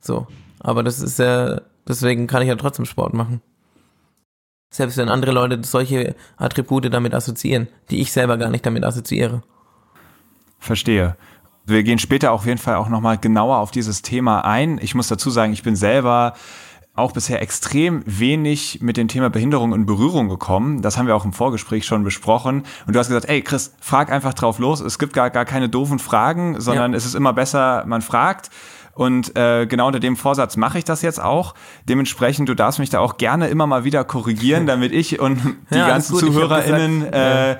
So. 0.00 0.26
Aber 0.60 0.82
das 0.82 1.00
ist 1.00 1.18
ja, 1.18 1.60
deswegen 1.88 2.26
kann 2.26 2.42
ich 2.42 2.48
ja 2.48 2.56
trotzdem 2.56 2.84
Sport 2.84 3.14
machen. 3.14 3.40
Selbst 4.70 4.96
wenn 4.96 5.08
andere 5.08 5.32
Leute 5.32 5.60
solche 5.64 6.14
Attribute 6.38 6.92
damit 6.92 7.14
assoziieren, 7.14 7.68
die 7.90 8.00
ich 8.00 8.10
selber 8.10 8.38
gar 8.38 8.48
nicht 8.48 8.64
damit 8.64 8.84
assoziiere. 8.84 9.42
Verstehe. 10.58 11.16
Wir 11.64 11.82
gehen 11.82 11.98
später 11.98 12.32
auf 12.32 12.46
jeden 12.46 12.58
Fall 12.58 12.76
auch 12.76 12.88
nochmal 12.88 13.18
genauer 13.18 13.58
auf 13.58 13.70
dieses 13.70 14.02
Thema 14.02 14.44
ein. 14.44 14.78
Ich 14.80 14.94
muss 14.94 15.08
dazu 15.08 15.30
sagen, 15.30 15.52
ich 15.52 15.62
bin 15.62 15.76
selber 15.76 16.34
auch 16.94 17.12
bisher 17.12 17.40
extrem 17.40 18.02
wenig 18.04 18.80
mit 18.82 18.96
dem 18.96 19.08
Thema 19.08 19.30
Behinderung 19.30 19.72
in 19.72 19.86
Berührung 19.86 20.28
gekommen. 20.28 20.82
Das 20.82 20.98
haben 20.98 21.06
wir 21.06 21.16
auch 21.16 21.24
im 21.24 21.32
Vorgespräch 21.32 21.86
schon 21.86 22.04
besprochen. 22.04 22.64
Und 22.86 22.94
du 22.94 22.98
hast 22.98 23.08
gesagt, 23.08 23.28
ey 23.28 23.40
Chris, 23.42 23.74
frag 23.80 24.10
einfach 24.10 24.34
drauf 24.34 24.58
los. 24.58 24.80
Es 24.80 24.98
gibt 24.98 25.14
gar, 25.14 25.30
gar 25.30 25.44
keine 25.44 25.68
doofen 25.68 25.98
Fragen, 25.98 26.60
sondern 26.60 26.92
ja. 26.92 26.96
es 26.98 27.06
ist 27.06 27.14
immer 27.14 27.32
besser, 27.32 27.84
man 27.86 28.02
fragt. 28.02 28.50
Und 28.94 29.36
äh, 29.36 29.66
genau 29.66 29.86
unter 29.86 30.00
dem 30.00 30.16
Vorsatz 30.16 30.56
mache 30.56 30.78
ich 30.78 30.84
das 30.84 31.00
jetzt 31.02 31.22
auch. 31.22 31.54
Dementsprechend, 31.88 32.48
du 32.48 32.54
darfst 32.54 32.78
mich 32.78 32.90
da 32.90 33.00
auch 33.00 33.16
gerne 33.16 33.48
immer 33.48 33.66
mal 33.66 33.84
wieder 33.84 34.04
korrigieren, 34.04 34.66
damit 34.72 34.92
ich 34.92 35.18
und 35.18 35.40
die 35.70 35.78
ja, 35.78 35.88
ganzen 35.88 36.16
ZuhörerInnen 36.16 37.12
äh, 37.12 37.56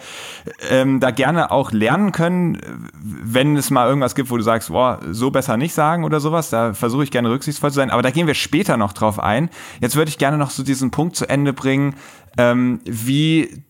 ähm, 0.71 1.01
da 1.01 1.11
gerne 1.11 1.51
auch 1.51 1.73
lernen 1.73 2.12
können, 2.12 2.59
wenn 3.03 3.57
es 3.57 3.71
mal 3.71 3.89
irgendwas 3.89 4.15
gibt, 4.15 4.31
wo 4.31 4.37
du 4.37 4.43
sagst, 4.43 4.69
boah, 4.69 5.01
so 5.11 5.31
besser 5.31 5.57
nicht 5.57 5.73
sagen 5.75 6.05
oder 6.05 6.21
sowas. 6.21 6.51
Da 6.51 6.75
versuche 6.75 7.05
ich 7.05 7.11
gerne 7.11 7.31
rücksichtsvoll 7.31 7.71
zu 7.71 7.77
sein. 7.77 7.91
Aber 7.91 8.03
da 8.03 8.11
gehen 8.11 8.27
wir 8.27 8.35
später 8.35 8.77
noch 8.77 8.93
drauf 8.93 9.19
ein. 9.19 9.49
Jetzt 9.81 9.97
würde 9.97 10.11
ich 10.11 10.19
gerne 10.19 10.37
noch 10.37 10.51
so 10.51 10.62
diesen 10.62 10.91
Punkt 10.91 11.17
zu 11.17 11.29
Ende 11.29 11.55
bringen, 11.55 11.95
ähm, 12.37 12.81
wie 12.85 13.62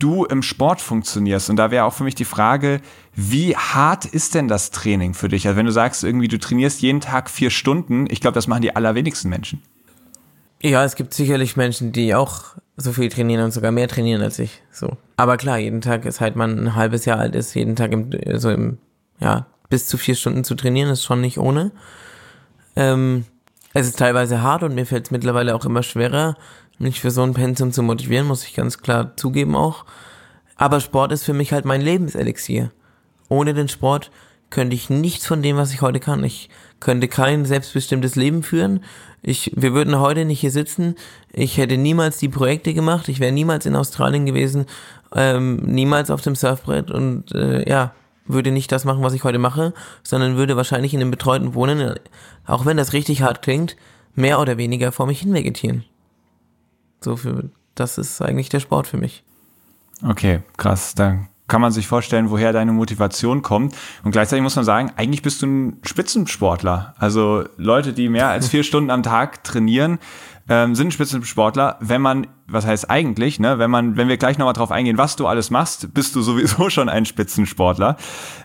du 0.00 0.24
im 0.24 0.42
Sport 0.42 0.80
funktionierst. 0.80 1.48
Und 1.50 1.56
da 1.56 1.70
wäre 1.70 1.84
auch 1.84 1.92
für 1.92 2.02
mich 2.02 2.16
die 2.16 2.24
Frage, 2.24 2.80
wie 3.14 3.56
hart 3.56 4.04
ist 4.04 4.34
denn 4.34 4.48
das 4.48 4.70
Training 4.70 5.14
für 5.14 5.28
dich? 5.28 5.46
Also 5.46 5.56
wenn 5.56 5.66
du 5.66 5.72
sagst, 5.72 6.02
irgendwie 6.02 6.26
du 6.26 6.38
trainierst 6.38 6.82
jeden 6.82 7.00
Tag 7.00 7.30
vier 7.30 7.50
Stunden, 7.50 8.06
ich 8.10 8.20
glaube, 8.20 8.34
das 8.34 8.48
machen 8.48 8.62
die 8.62 8.74
allerwenigsten 8.74 9.28
Menschen. 9.28 9.62
Ja, 10.62 10.84
es 10.84 10.96
gibt 10.96 11.14
sicherlich 11.14 11.56
Menschen, 11.56 11.92
die 11.92 12.14
auch 12.14 12.56
so 12.76 12.92
viel 12.92 13.08
trainieren 13.08 13.44
und 13.44 13.52
sogar 13.52 13.70
mehr 13.70 13.88
trainieren 13.88 14.22
als 14.22 14.38
ich. 14.38 14.62
So. 14.72 14.96
Aber 15.16 15.36
klar, 15.36 15.58
jeden 15.58 15.80
Tag 15.80 16.04
ist 16.04 16.20
halt 16.20 16.36
man 16.36 16.58
ein 16.58 16.74
halbes 16.74 17.04
Jahr 17.04 17.18
alt 17.18 17.34
ist, 17.34 17.54
jeden 17.54 17.76
Tag 17.76 17.92
im, 17.92 18.10
so 18.34 18.50
im, 18.50 18.78
ja, 19.20 19.46
bis 19.68 19.86
zu 19.86 19.96
vier 19.96 20.16
Stunden 20.16 20.44
zu 20.44 20.54
trainieren, 20.54 20.90
ist 20.90 21.04
schon 21.04 21.20
nicht 21.20 21.38
ohne. 21.38 21.70
Ähm, 22.76 23.24
es 23.72 23.86
ist 23.86 23.98
teilweise 23.98 24.42
hart 24.42 24.62
und 24.62 24.74
mir 24.74 24.84
fällt 24.84 25.06
es 25.06 25.10
mittlerweile 25.10 25.54
auch 25.54 25.64
immer 25.64 25.82
schwerer, 25.82 26.36
mich 26.80 27.00
für 27.00 27.10
so 27.10 27.22
ein 27.22 27.34
Pensum 27.34 27.72
zu 27.72 27.82
motivieren, 27.82 28.26
muss 28.26 28.44
ich 28.44 28.54
ganz 28.54 28.78
klar 28.78 29.16
zugeben 29.16 29.54
auch. 29.54 29.84
Aber 30.56 30.80
Sport 30.80 31.12
ist 31.12 31.24
für 31.24 31.32
mich 31.32 31.52
halt 31.52 31.64
mein 31.64 31.80
Lebenselixier. 31.80 32.70
Ohne 33.28 33.54
den 33.54 33.68
Sport 33.68 34.10
könnte 34.50 34.74
ich 34.74 34.90
nichts 34.90 35.26
von 35.26 35.42
dem, 35.42 35.56
was 35.56 35.72
ich 35.72 35.80
heute 35.80 36.00
kann. 36.00 36.24
Ich 36.24 36.50
könnte 36.80 37.06
kein 37.06 37.44
selbstbestimmtes 37.44 38.16
Leben 38.16 38.42
führen. 38.42 38.82
Ich, 39.22 39.52
wir 39.54 39.74
würden 39.74 40.00
heute 40.00 40.24
nicht 40.24 40.40
hier 40.40 40.50
sitzen. 40.50 40.96
Ich 41.32 41.56
hätte 41.56 41.76
niemals 41.76 42.16
die 42.16 42.28
Projekte 42.28 42.74
gemacht. 42.74 43.08
Ich 43.08 43.20
wäre 43.20 43.32
niemals 43.32 43.66
in 43.66 43.76
Australien 43.76 44.26
gewesen. 44.26 44.66
Ähm, 45.14 45.56
niemals 45.56 46.10
auf 46.10 46.22
dem 46.22 46.34
Surfbrett 46.34 46.90
und 46.90 47.32
äh, 47.32 47.68
ja, 47.68 47.94
würde 48.26 48.50
nicht 48.50 48.72
das 48.72 48.84
machen, 48.84 49.02
was 49.02 49.12
ich 49.12 49.24
heute 49.24 49.38
mache, 49.38 49.72
sondern 50.02 50.36
würde 50.36 50.56
wahrscheinlich 50.56 50.94
in 50.94 51.00
einem 51.00 51.10
betreuten 51.10 51.54
Wohnen, 51.54 51.94
auch 52.46 52.66
wenn 52.66 52.76
das 52.76 52.92
richtig 52.92 53.22
hart 53.22 53.42
klingt, 53.42 53.76
mehr 54.14 54.40
oder 54.40 54.56
weniger 54.56 54.92
vor 54.92 55.06
mich 55.06 55.20
hin 55.20 55.34
vegetieren. 55.34 55.84
So 57.00 57.16
für, 57.16 57.50
das 57.74 57.98
ist 57.98 58.20
eigentlich 58.20 58.48
der 58.48 58.60
Sport 58.60 58.86
für 58.86 58.96
mich. 58.96 59.24
Okay, 60.06 60.40
krass. 60.56 60.94
Da 60.94 61.18
kann 61.48 61.60
man 61.60 61.72
sich 61.72 61.86
vorstellen, 61.86 62.30
woher 62.30 62.52
deine 62.52 62.72
Motivation 62.72 63.42
kommt. 63.42 63.74
Und 64.04 64.12
gleichzeitig 64.12 64.42
muss 64.42 64.56
man 64.56 64.64
sagen, 64.64 64.92
eigentlich 64.96 65.22
bist 65.22 65.42
du 65.42 65.46
ein 65.46 65.78
Spitzensportler. 65.82 66.94
Also 66.98 67.44
Leute, 67.56 67.92
die 67.92 68.08
mehr 68.08 68.28
als 68.28 68.48
vier 68.48 68.62
Stunden 68.64 68.90
am 68.90 69.02
Tag 69.02 69.44
trainieren, 69.44 69.98
ähm, 70.50 70.74
sind 70.74 70.92
Spitzensportler. 70.92 71.76
Wenn 71.80 72.02
man, 72.02 72.26
was 72.48 72.66
heißt 72.66 72.90
eigentlich, 72.90 73.38
ne, 73.38 73.58
wenn 73.60 73.70
man, 73.70 73.96
wenn 73.96 74.08
wir 74.08 74.16
gleich 74.16 74.36
nochmal 74.36 74.52
drauf 74.52 74.72
eingehen, 74.72 74.98
was 74.98 75.14
du 75.14 75.28
alles 75.28 75.50
machst, 75.50 75.94
bist 75.94 76.16
du 76.16 76.22
sowieso 76.22 76.68
schon 76.70 76.88
ein 76.88 77.06
Spitzensportler. 77.06 77.96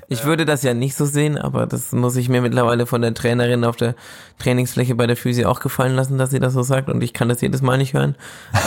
Ich 0.07 0.23
würde 0.23 0.45
das 0.45 0.61
ja 0.61 0.75
nicht 0.75 0.95
so 0.95 1.05
sehen, 1.05 1.37
aber 1.37 1.65
das 1.65 1.91
muss 1.91 2.15
ich 2.15 2.29
mir 2.29 2.41
mittlerweile 2.41 2.85
von 2.85 3.01
der 3.01 3.15
Trainerin 3.15 3.65
auf 3.65 3.75
der 3.75 3.95
Trainingsfläche 4.37 4.93
bei 4.93 5.07
der 5.07 5.17
Physio 5.17 5.49
auch 5.49 5.59
gefallen 5.59 5.95
lassen, 5.95 6.19
dass 6.19 6.29
sie 6.29 6.39
das 6.39 6.53
so 6.53 6.61
sagt 6.61 6.89
und 6.89 7.03
ich 7.03 7.11
kann 7.11 7.27
das 7.27 7.41
jedes 7.41 7.63
Mal 7.63 7.79
nicht 7.79 7.95
hören. 7.95 8.15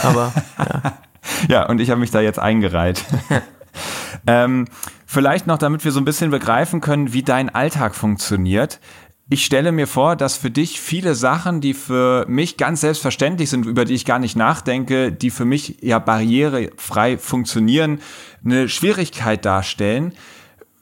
Aber 0.03 0.33
ja. 0.57 0.93
ja, 1.47 1.69
und 1.69 1.79
ich 1.79 1.89
habe 1.89 2.01
mich 2.01 2.11
da 2.11 2.19
jetzt 2.19 2.39
eingereiht. 2.39 3.05
ähm, 4.27 4.65
vielleicht 5.05 5.47
noch, 5.47 5.57
damit 5.57 5.85
wir 5.85 5.93
so 5.93 6.01
ein 6.01 6.05
bisschen 6.05 6.29
begreifen 6.29 6.81
können, 6.81 7.13
wie 7.13 7.23
dein 7.23 7.47
Alltag 7.47 7.95
funktioniert 7.95 8.81
ich 9.31 9.45
stelle 9.45 9.71
mir 9.71 9.85
vor, 9.85 10.15
dass 10.15 10.37
für 10.37 10.49
dich 10.49 10.81
viele 10.81 11.13
Sachen, 11.13 11.61
die 11.61 11.75
für 11.75 12.25
mich 12.27 12.57
ganz 12.57 12.81
selbstverständlich 12.81 13.49
sind, 13.51 13.67
über 13.67 13.85
die 13.85 13.93
ich 13.93 14.05
gar 14.05 14.17
nicht 14.17 14.35
nachdenke, 14.35 15.11
die 15.11 15.29
für 15.29 15.45
mich 15.45 15.77
ja 15.81 15.99
barrierefrei 15.99 17.17
funktionieren, 17.19 18.01
eine 18.43 18.67
Schwierigkeit 18.67 19.45
darstellen. 19.45 20.13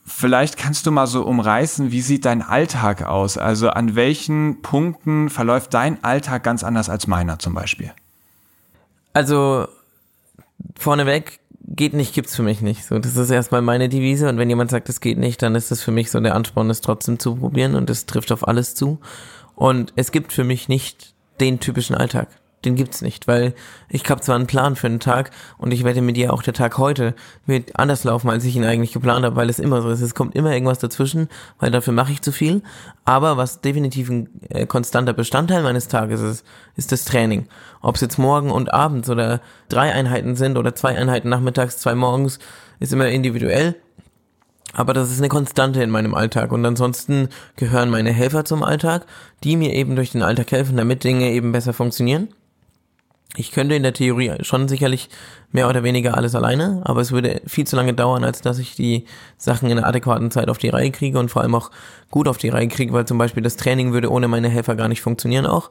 Vielleicht 0.05 0.55
kannst 0.55 0.85
du 0.85 0.91
mal 0.91 1.07
so 1.07 1.23
umreißen, 1.23 1.91
wie 1.91 1.99
sieht 2.01 2.23
dein 2.23 2.41
Alltag 2.41 3.03
aus? 3.03 3.37
Also 3.37 3.69
an 3.69 3.95
welchen 3.95 4.61
Punkten 4.61 5.29
verläuft 5.29 5.73
dein 5.73 6.01
Alltag 6.05 6.43
ganz 6.43 6.63
anders 6.63 6.89
als 6.89 7.05
meiner 7.05 7.39
zum 7.39 7.53
Beispiel? 7.53 7.91
Also 9.11 9.67
vorneweg 10.79 11.41
geht 11.67 11.93
nicht, 11.93 12.13
gibt's 12.13 12.35
für 12.35 12.43
mich 12.43 12.61
nicht. 12.61 12.85
So, 12.85 12.97
das 12.99 13.17
ist 13.17 13.29
erstmal 13.29 13.61
meine 13.61 13.89
Devise 13.89 14.29
und 14.29 14.37
wenn 14.37 14.49
jemand 14.49 14.71
sagt, 14.71 14.89
es 14.89 15.01
geht 15.01 15.17
nicht, 15.17 15.41
dann 15.41 15.55
ist 15.55 15.71
das 15.71 15.81
für 15.81 15.91
mich 15.91 16.09
so 16.09 16.19
der 16.19 16.35
Ansporn, 16.35 16.69
es 16.69 16.81
trotzdem 16.81 17.19
zu 17.19 17.35
probieren 17.35 17.75
und 17.75 17.89
es 17.89 18.05
trifft 18.05 18.31
auf 18.31 18.47
alles 18.47 18.75
zu. 18.75 18.99
Und 19.55 19.91
es 19.95 20.11
gibt 20.11 20.33
für 20.33 20.43
mich 20.43 20.69
nicht 20.69 21.13
den 21.39 21.59
typischen 21.59 21.95
Alltag 21.95 22.29
den 22.67 22.75
gibt's 22.75 23.01
nicht, 23.01 23.27
weil 23.27 23.53
ich 23.89 24.07
habe 24.09 24.21
zwar 24.21 24.35
einen 24.35 24.47
Plan 24.47 24.75
für 24.75 24.87
einen 24.87 24.99
Tag 24.99 25.31
und 25.57 25.71
ich 25.71 25.83
wette 25.83 26.01
mit 26.01 26.17
dir 26.17 26.33
auch 26.33 26.43
der 26.43 26.53
Tag 26.53 26.77
heute 26.77 27.15
wird 27.45 27.77
anders 27.79 28.03
laufen, 28.03 28.29
als 28.29 28.43
ich 28.43 28.55
ihn 28.55 28.65
eigentlich 28.65 28.93
geplant 28.93 29.25
habe, 29.25 29.35
weil 29.35 29.49
es 29.49 29.59
immer 29.59 29.81
so 29.81 29.89
ist. 29.89 30.01
Es 30.01 30.15
kommt 30.15 30.35
immer 30.35 30.51
irgendwas 30.51 30.79
dazwischen, 30.79 31.29
weil 31.59 31.71
dafür 31.71 31.93
mache 31.93 32.11
ich 32.11 32.21
zu 32.21 32.31
viel. 32.31 32.61
Aber 33.05 33.37
was 33.37 33.61
definitiv 33.61 34.09
ein 34.09 34.29
äh, 34.49 34.65
konstanter 34.65 35.13
Bestandteil 35.13 35.63
meines 35.63 35.87
Tages 35.87 36.21
ist, 36.21 36.45
ist 36.75 36.91
das 36.91 37.05
Training. 37.05 37.47
Ob 37.81 37.95
es 37.95 38.01
jetzt 38.01 38.17
morgen 38.17 38.51
und 38.51 38.73
abends 38.73 39.09
oder 39.09 39.41
drei 39.69 39.93
Einheiten 39.93 40.35
sind 40.35 40.57
oder 40.57 40.75
zwei 40.75 40.97
Einheiten 40.97 41.29
nachmittags, 41.29 41.77
zwei 41.77 41.95
morgens, 41.95 42.39
ist 42.79 42.93
immer 42.93 43.07
individuell. 43.07 43.75
Aber 44.73 44.93
das 44.93 45.11
ist 45.11 45.19
eine 45.19 45.29
Konstante 45.29 45.81
in 45.81 45.89
meinem 45.89 46.13
Alltag. 46.13 46.51
Und 46.51 46.65
ansonsten 46.65 47.29
gehören 47.55 47.89
meine 47.89 48.11
Helfer 48.11 48.45
zum 48.45 48.63
Alltag, 48.63 49.05
die 49.43 49.55
mir 49.55 49.73
eben 49.73 49.95
durch 49.95 50.11
den 50.11 50.21
Alltag 50.21 50.51
helfen, 50.51 50.77
damit 50.77 51.03
Dinge 51.03 51.31
eben 51.31 51.51
besser 51.51 51.73
funktionieren. 51.73 52.27
Ich 53.35 53.51
könnte 53.51 53.75
in 53.75 53.83
der 53.83 53.93
Theorie 53.93 54.31
schon 54.41 54.67
sicherlich 54.67 55.09
mehr 55.51 55.69
oder 55.69 55.83
weniger 55.83 56.17
alles 56.17 56.33
alleine, 56.33 56.81
aber 56.85 57.01
es 57.01 57.11
würde 57.11 57.41
viel 57.45 57.67
zu 57.67 57.75
lange 57.75 57.93
dauern, 57.93 58.23
als 58.23 58.41
dass 58.41 58.57
ich 58.57 58.75
die 58.75 59.05
Sachen 59.37 59.69
in 59.69 59.77
einer 59.77 59.87
adäquaten 59.87 60.31
Zeit 60.31 60.49
auf 60.49 60.57
die 60.57 60.69
Reihe 60.69 60.91
kriege 60.91 61.19
und 61.19 61.29
vor 61.29 61.41
allem 61.41 61.53
auch 61.53 61.69
gut 62.09 62.27
auf 62.27 62.37
die 62.37 62.49
Reihe 62.49 62.67
kriege, 62.67 62.93
weil 62.93 63.05
zum 63.05 63.17
Beispiel 63.17 63.43
das 63.43 63.57
Training 63.57 63.93
würde 63.93 64.11
ohne 64.11 64.27
meine 64.27 64.49
Helfer 64.49 64.75
gar 64.75 64.87
nicht 64.87 65.01
funktionieren 65.01 65.45
auch. 65.45 65.69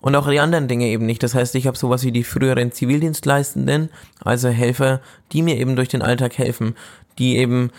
Und 0.00 0.14
auch 0.14 0.28
die 0.28 0.40
anderen 0.40 0.68
Dinge 0.68 0.86
eben 0.86 1.06
nicht. 1.06 1.22
Das 1.22 1.34
heißt, 1.34 1.54
ich 1.54 1.66
habe 1.66 1.76
sowas 1.76 2.04
wie 2.04 2.12
die 2.12 2.24
früheren 2.24 2.70
Zivildienstleistenden, 2.70 3.90
also 4.22 4.48
Helfer, 4.48 5.00
die 5.32 5.42
mir 5.42 5.56
eben 5.56 5.74
durch 5.74 5.88
den 5.88 6.02
Alltag 6.02 6.38
helfen, 6.38 6.74
die 7.18 7.38
eben, 7.38 7.70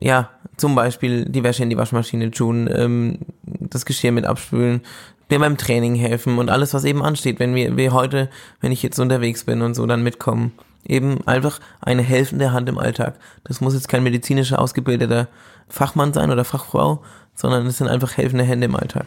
ja, 0.00 0.30
zum 0.56 0.74
Beispiel 0.74 1.24
die 1.24 1.42
Wäsche 1.42 1.62
in 1.62 1.70
die 1.70 1.76
Waschmaschine 1.76 2.30
tun, 2.30 2.68
ähm, 2.72 3.18
das 3.42 3.86
Geschirr 3.86 4.12
mit 4.12 4.24
abspülen, 4.24 4.82
mir 5.30 5.38
beim 5.38 5.56
Training 5.56 5.94
helfen 5.94 6.38
und 6.38 6.50
alles, 6.50 6.74
was 6.74 6.84
eben 6.84 7.02
ansteht, 7.02 7.38
wenn 7.38 7.54
wir, 7.54 7.76
wir 7.76 7.92
heute, 7.92 8.28
wenn 8.60 8.72
ich 8.72 8.82
jetzt 8.82 8.98
unterwegs 8.98 9.44
bin 9.44 9.62
und 9.62 9.74
so, 9.74 9.86
dann 9.86 10.02
mitkommen. 10.02 10.52
Eben 10.84 11.26
einfach 11.26 11.60
eine 11.80 12.02
helfende 12.02 12.52
Hand 12.52 12.68
im 12.68 12.78
Alltag. 12.78 13.16
Das 13.44 13.60
muss 13.60 13.74
jetzt 13.74 13.88
kein 13.88 14.02
medizinischer 14.02 14.58
ausgebildeter 14.58 15.28
Fachmann 15.68 16.12
sein 16.12 16.30
oder 16.30 16.44
Fachfrau, 16.44 17.02
sondern 17.34 17.66
es 17.66 17.78
sind 17.78 17.88
einfach 17.88 18.16
helfende 18.16 18.44
Hände 18.44 18.66
im 18.66 18.76
Alltag. 18.76 19.06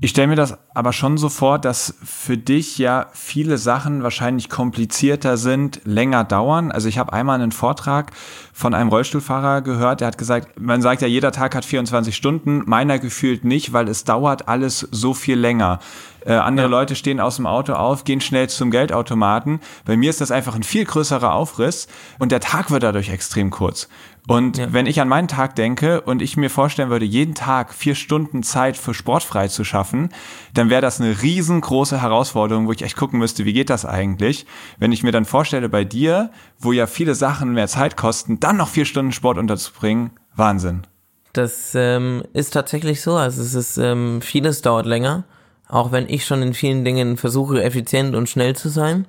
Ich 0.00 0.10
stelle 0.10 0.28
mir 0.28 0.36
das 0.36 0.56
aber 0.74 0.92
schon 0.92 1.18
so 1.18 1.28
vor, 1.28 1.58
dass 1.58 1.92
für 2.04 2.38
dich 2.38 2.78
ja 2.78 3.06
viele 3.14 3.58
Sachen 3.58 4.04
wahrscheinlich 4.04 4.48
komplizierter 4.48 5.36
sind, 5.36 5.80
länger 5.82 6.22
dauern. 6.22 6.70
Also 6.70 6.88
ich 6.88 6.98
habe 6.98 7.12
einmal 7.12 7.40
einen 7.40 7.50
Vortrag 7.50 8.12
von 8.52 8.74
einem 8.74 8.90
Rollstuhlfahrer 8.90 9.60
gehört, 9.60 10.00
der 10.00 10.06
hat 10.06 10.16
gesagt, 10.16 10.60
man 10.60 10.82
sagt 10.82 11.02
ja, 11.02 11.08
jeder 11.08 11.32
Tag 11.32 11.56
hat 11.56 11.64
24 11.64 12.14
Stunden, 12.14 12.62
meiner 12.66 13.00
gefühlt 13.00 13.42
nicht, 13.42 13.72
weil 13.72 13.88
es 13.88 14.04
dauert 14.04 14.46
alles 14.46 14.86
so 14.92 15.14
viel 15.14 15.36
länger. 15.36 15.80
Äh, 16.24 16.34
andere 16.34 16.66
ja. 16.66 16.70
Leute 16.70 16.94
stehen 16.94 17.18
aus 17.18 17.34
dem 17.34 17.46
Auto 17.46 17.72
auf, 17.72 18.04
gehen 18.04 18.20
schnell 18.20 18.48
zum 18.48 18.70
Geldautomaten. 18.70 19.58
Bei 19.84 19.96
mir 19.96 20.10
ist 20.10 20.20
das 20.20 20.30
einfach 20.30 20.54
ein 20.54 20.62
viel 20.62 20.84
größerer 20.84 21.34
Aufriss 21.34 21.88
und 22.20 22.30
der 22.30 22.40
Tag 22.40 22.70
wird 22.70 22.84
dadurch 22.84 23.08
extrem 23.08 23.50
kurz. 23.50 23.88
Und 24.28 24.58
ja. 24.58 24.72
wenn 24.74 24.84
ich 24.84 25.00
an 25.00 25.08
meinen 25.08 25.26
Tag 25.26 25.56
denke 25.56 26.02
und 26.02 26.20
ich 26.20 26.36
mir 26.36 26.50
vorstellen 26.50 26.90
würde, 26.90 27.06
jeden 27.06 27.34
Tag 27.34 27.72
vier 27.72 27.94
Stunden 27.94 28.42
Zeit 28.42 28.76
für 28.76 28.92
Sport 28.92 29.22
frei 29.22 29.48
zu 29.48 29.64
schaffen, 29.64 30.10
dann 30.52 30.68
wäre 30.68 30.82
das 30.82 31.00
eine 31.00 31.22
riesengroße 31.22 32.02
Herausforderung, 32.02 32.66
wo 32.66 32.72
ich 32.72 32.82
echt 32.82 32.96
gucken 32.96 33.18
müsste, 33.18 33.46
wie 33.46 33.54
geht 33.54 33.70
das 33.70 33.86
eigentlich? 33.86 34.44
Wenn 34.78 34.92
ich 34.92 35.02
mir 35.02 35.12
dann 35.12 35.24
vorstelle, 35.24 35.70
bei 35.70 35.84
dir, 35.84 36.30
wo 36.58 36.72
ja 36.72 36.86
viele 36.86 37.14
Sachen 37.14 37.54
mehr 37.54 37.68
Zeit 37.68 37.96
kosten, 37.96 38.38
dann 38.38 38.58
noch 38.58 38.68
vier 38.68 38.84
Stunden 38.84 39.12
Sport 39.12 39.38
unterzubringen, 39.38 40.10
Wahnsinn. 40.36 40.86
Das 41.32 41.74
ähm, 41.74 42.22
ist 42.34 42.50
tatsächlich 42.50 43.00
so. 43.00 43.16
Also 43.16 43.40
es 43.40 43.54
ist 43.54 43.78
ähm, 43.78 44.20
vieles 44.20 44.60
dauert 44.60 44.84
länger, 44.84 45.24
auch 45.68 45.90
wenn 45.90 46.06
ich 46.06 46.26
schon 46.26 46.42
in 46.42 46.52
vielen 46.52 46.84
Dingen 46.84 47.16
versuche, 47.16 47.62
effizient 47.62 48.14
und 48.14 48.28
schnell 48.28 48.54
zu 48.54 48.68
sein, 48.68 49.06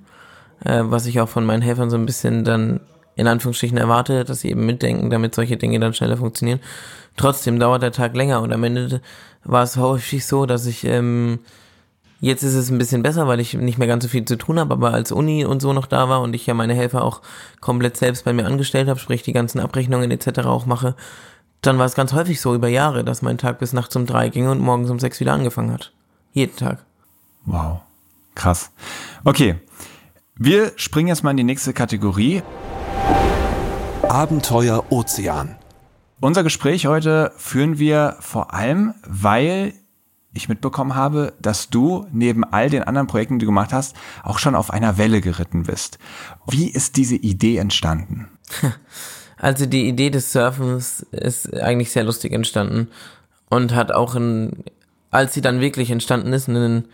äh, 0.64 0.80
was 0.84 1.08
ich 1.08 1.20
auch 1.20 1.28
von 1.28 1.46
meinen 1.46 1.62
Helfern 1.62 1.90
so 1.90 1.98
ein 1.98 2.06
bisschen 2.06 2.46
dann 2.46 2.80
in 3.20 3.28
Anführungsstrichen 3.28 3.78
erwarte, 3.78 4.26
dass 4.26 4.42
sie 4.42 4.50
eben 4.50 4.66
mitdenken, 4.66 5.10
damit 5.10 5.36
solche 5.36 5.58
Dinge 5.58 5.80
dann 5.80 5.94
schneller 5.94 6.18
funktionieren. 6.18 6.60
Trotzdem 7.18 7.60
dauert 7.60 7.84
der 7.84 7.92
Tag 7.92 8.16
länger 8.16 8.42
und 8.42 8.54
am 8.54 8.64
Ende 8.64 9.02
war 9.44 9.64
es 9.64 9.78
häufig 9.78 10.26
so, 10.26 10.46
dass 10.46 10.66
ich 10.66 10.86
ähm, 10.86 11.40
Jetzt 12.22 12.44
ist 12.44 12.56
es 12.56 12.70
ein 12.70 12.78
bisschen 12.78 13.02
besser, 13.02 13.28
weil 13.28 13.40
ich 13.40 13.54
nicht 13.54 13.78
mehr 13.78 13.88
ganz 13.88 14.04
so 14.04 14.10
viel 14.10 14.26
zu 14.26 14.38
tun 14.38 14.60
habe, 14.60 14.74
aber 14.74 14.94
als 14.94 15.12
Uni 15.12 15.46
und 15.46 15.62
so 15.62 15.72
noch 15.72 15.86
da 15.86 16.10
war 16.10 16.22
und 16.22 16.34
ich 16.34 16.46
ja 16.46 16.54
meine 16.54 16.74
Helfer 16.74 17.04
auch 17.04 17.22
komplett 17.62 17.96
selbst 17.96 18.26
bei 18.26 18.34
mir 18.34 18.46
angestellt 18.46 18.90
habe, 18.90 19.00
sprich 19.00 19.24
die 19.24 19.32
ganzen 19.32 19.60
Abrechnungen 19.60 20.12
etc. 20.12 20.40
auch 20.40 20.66
mache, 20.66 20.96
dann 21.62 21.78
war 21.78 21.86
es 21.86 21.96
ganz 21.96 22.12
häufig 22.12 22.42
so 22.42 22.54
über 22.54 22.68
Jahre, 22.68 23.06
dass 23.06 23.22
mein 23.22 23.38
Tag 23.38 23.60
bis 23.60 23.72
nachts 23.72 23.96
um 23.96 24.06
drei 24.06 24.30
ging 24.30 24.48
und 24.48 24.60
morgens 24.60 24.90
um 24.90 25.00
sechs 25.00 25.20
wieder 25.22 25.34
angefangen 25.34 25.72
hat. 25.72 25.94
Jeden 26.34 26.58
Tag. 26.58 26.86
Wow. 27.46 27.80
Krass. 28.36 28.72
Okay. 29.24 29.56
Wir 30.36 30.74
springen 30.76 31.08
jetzt 31.08 31.24
mal 31.24 31.32
in 31.32 31.38
die 31.38 31.44
nächste 31.44 31.74
Kategorie. 31.74 32.44
Abenteuer 34.08 34.86
Ozean. 34.91 35.56
Unser 36.19 36.43
Gespräch 36.43 36.88
heute 36.88 37.32
führen 37.38 37.80
wir 37.80 38.17
vor 38.19 38.54
allem, 38.54 38.93
weil 39.06 39.73
ich 40.34 40.49
mitbekommen 40.49 40.95
habe, 40.95 41.34
dass 41.41 41.69
du 41.69 42.06
neben 42.12 42.43
all 42.43 42.69
den 42.69 42.84
anderen 42.84 43.08
Projekten, 43.08 43.39
die 43.39 43.45
du 43.45 43.52
gemacht 43.52 43.73
hast, 43.73 43.95
auch 44.23 44.39
schon 44.39 44.56
auf 44.56 44.71
einer 44.71 44.97
Welle 44.97 45.21
geritten 45.21 45.63
bist. 45.63 45.99
Wie 46.47 46.69
ist 46.69 46.97
diese 46.97 47.15
Idee 47.15 47.58
entstanden? 47.58 48.30
Also 49.41 49.65
die 49.65 49.88
Idee 49.88 50.10
des 50.10 50.34
Surfens 50.34 50.99
ist 51.12 51.54
eigentlich 51.54 51.91
sehr 51.91 52.04
lustig 52.04 52.34
entstanden 52.34 52.89
und 53.49 53.73
hat 53.73 53.89
auch, 53.93 54.15
in, 54.15 54.65
als 55.12 55.34
sie 55.34 55.39
dann 55.39 55.62
wirklich 55.62 55.91
entstanden 55.91 56.34
ist, 56.34 56.49
einen 56.49 56.89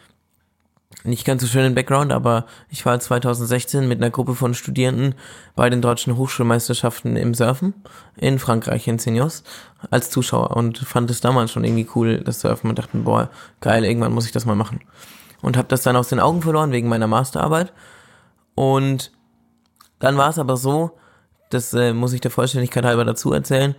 nicht 1.04 1.26
ganz 1.26 1.42
so 1.42 1.48
schönen 1.48 1.76
Background, 1.76 2.12
aber 2.12 2.46
ich 2.70 2.86
war 2.86 3.00
2016 3.00 3.88
mit 3.88 4.00
einer 4.00 4.10
Gruppe 4.10 4.36
von 4.36 4.54
Studierenden 4.54 5.16
bei 5.56 5.70
den 5.70 5.82
deutschen 5.82 6.18
Hochschulmeisterschaften 6.18 7.16
im 7.16 7.34
Surfen 7.34 7.74
in 8.16 8.40
Frankreich, 8.40 8.88
in 8.88 9.00
Seniors, 9.00 9.44
als 9.92 10.10
Zuschauer 10.10 10.56
und 10.56 10.80
fand 10.80 11.10
es 11.12 11.22
damals 11.22 11.52
schon 11.52 11.64
irgendwie 11.64 11.88
cool, 11.96 12.22
das 12.22 12.42
Surfen 12.42 12.70
und 12.70 12.80
dachte, 12.80 12.98
boah, 12.98 13.30
geil, 13.62 13.86
irgendwann 13.86 14.14
muss 14.14 14.26
ich 14.26 14.32
das 14.32 14.46
mal 14.46 14.56
machen. 14.56 14.82
Und 15.42 15.58
habe 15.58 15.68
das 15.68 15.84
dann 15.84 15.96
aus 15.96 16.10
den 16.10 16.20
Augen 16.20 16.42
verloren 16.42 16.72
wegen 16.72 16.90
meiner 16.90 17.08
Masterarbeit. 17.08 17.72
Und 18.56 19.12
dann 20.00 20.18
war 20.18 20.30
es 20.30 20.40
aber 20.40 20.58
so, 20.58 20.98
das 21.50 21.74
äh, 21.74 21.94
muss 21.94 22.14
ich 22.14 22.22
der 22.22 22.32
Vollständigkeit 22.32 22.86
halber 22.86 23.06
dazu 23.06 23.32
erzählen, 23.32 23.76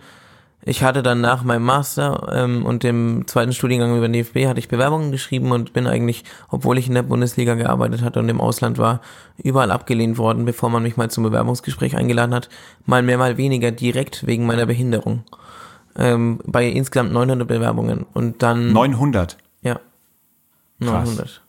ich 0.67 0.83
hatte 0.83 1.01
dann 1.01 1.21
nach 1.21 1.45
meinem 1.45 1.63
Master 1.63 2.29
ähm, 2.33 2.65
und 2.65 2.83
dem 2.83 3.25
zweiten 3.25 3.53
Studiengang 3.53 3.95
über 3.95 4.09
den 4.09 4.13
DFB 4.13 4.47
hatte 4.47 4.59
ich 4.59 4.67
Bewerbungen 4.67 5.13
geschrieben 5.13 5.51
und 5.51 5.71
bin 5.71 5.87
eigentlich, 5.87 6.25
obwohl 6.49 6.77
ich 6.77 6.89
in 6.89 6.93
der 6.93 7.03
Bundesliga 7.03 7.55
gearbeitet 7.55 8.01
hatte 8.01 8.19
und 8.19 8.27
im 8.27 8.41
Ausland 8.41 8.77
war, 8.77 8.99
überall 9.37 9.71
abgelehnt 9.71 10.17
worden, 10.17 10.43
bevor 10.43 10.69
man 10.69 10.83
mich 10.83 10.97
mal 10.97 11.09
zum 11.09 11.23
Bewerbungsgespräch 11.23 11.95
eingeladen 11.95 12.35
hat. 12.35 12.49
Mal 12.85 13.01
mehr, 13.01 13.17
mal 13.17 13.37
weniger 13.37 13.71
direkt 13.71 14.27
wegen 14.27 14.45
meiner 14.45 14.65
Behinderung. 14.65 15.23
Ähm, 15.95 16.39
bei 16.45 16.67
insgesamt 16.67 17.13
900 17.13 17.47
Bewerbungen 17.47 18.05
und 18.13 18.43
dann 18.43 18.73
900. 18.73 19.37
Ja. 19.61 19.79
900. 20.79 21.17
Krass. 21.17 21.41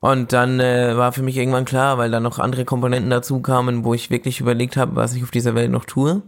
Und 0.00 0.32
dann 0.32 0.58
äh, 0.58 0.96
war 0.96 1.12
für 1.12 1.22
mich 1.22 1.36
irgendwann 1.36 1.66
klar, 1.66 1.98
weil 1.98 2.10
da 2.10 2.18
noch 2.18 2.40
andere 2.40 2.64
Komponenten 2.64 3.10
dazu 3.10 3.40
kamen, 3.40 3.84
wo 3.84 3.94
ich 3.94 4.10
wirklich 4.10 4.40
überlegt 4.40 4.76
habe, 4.76 4.96
was 4.96 5.14
ich 5.14 5.22
auf 5.22 5.30
dieser 5.30 5.54
Welt 5.54 5.70
noch 5.70 5.84
tue 5.84 6.22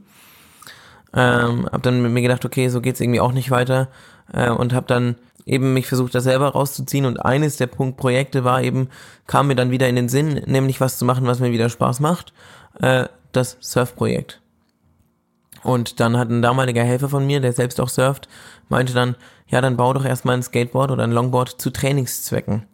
ähm, 1.17 1.67
hab 1.73 1.83
dann 1.83 2.03
mit 2.03 2.13
mir 2.13 2.23
gedacht, 2.23 2.45
okay, 2.45 2.69
so 2.69 2.81
geht's 2.81 3.01
irgendwie 3.01 3.21
auch 3.21 3.33
nicht 3.33 3.51
weiter 3.51 3.89
äh, 4.33 4.51
und 4.51 4.75
habe 4.75 4.87
dann 4.87 5.17
eben 5.47 5.73
mich 5.73 5.87
versucht, 5.87 6.15
da 6.15 6.21
selber 6.21 6.51
rauszuziehen 6.51 7.07
und 7.07 7.25
eines 7.25 7.57
der 7.57 7.69
Punktprojekte 7.69 8.45
war 8.45 8.63
eben, 8.63 8.89
kam 9.27 9.49
mir 9.49 9.55
dann 9.55 9.71
wieder 9.71 9.89
in 9.89 9.97
den 9.97 10.09
Sinn, 10.09 10.43
nämlich 10.47 10.81
was 10.81 10.99
zu 10.99 11.05
machen, 11.05 11.27
was 11.27 11.41
mir 11.41 11.53
wieder 11.53 11.71
Spaß 11.71 12.01
macht, 12.01 12.33
äh, 12.81 13.07
das 13.33 13.57
Surfprojekt. 13.61 14.41
Und 15.63 16.01
dann 16.01 16.17
hat 16.17 16.31
ein 16.31 16.43
damaliger 16.43 16.85
Helfer 16.85 17.09
von 17.09 17.27
mir, 17.27 17.41
der 17.41 17.53
selbst 17.53 17.81
auch 17.81 17.89
surft, 17.89 18.29
meinte 18.69 18.93
dann, 18.93 19.17
ja, 19.49 19.61
dann 19.61 19.77
bau 19.77 19.93
doch 19.93 20.05
erstmal 20.05 20.37
ein 20.37 20.43
Skateboard 20.43 20.91
oder 20.91 21.05
ein 21.05 21.13
Longboard 21.13 21.61
zu 21.61 21.71
Trainingszwecken. 21.71 22.67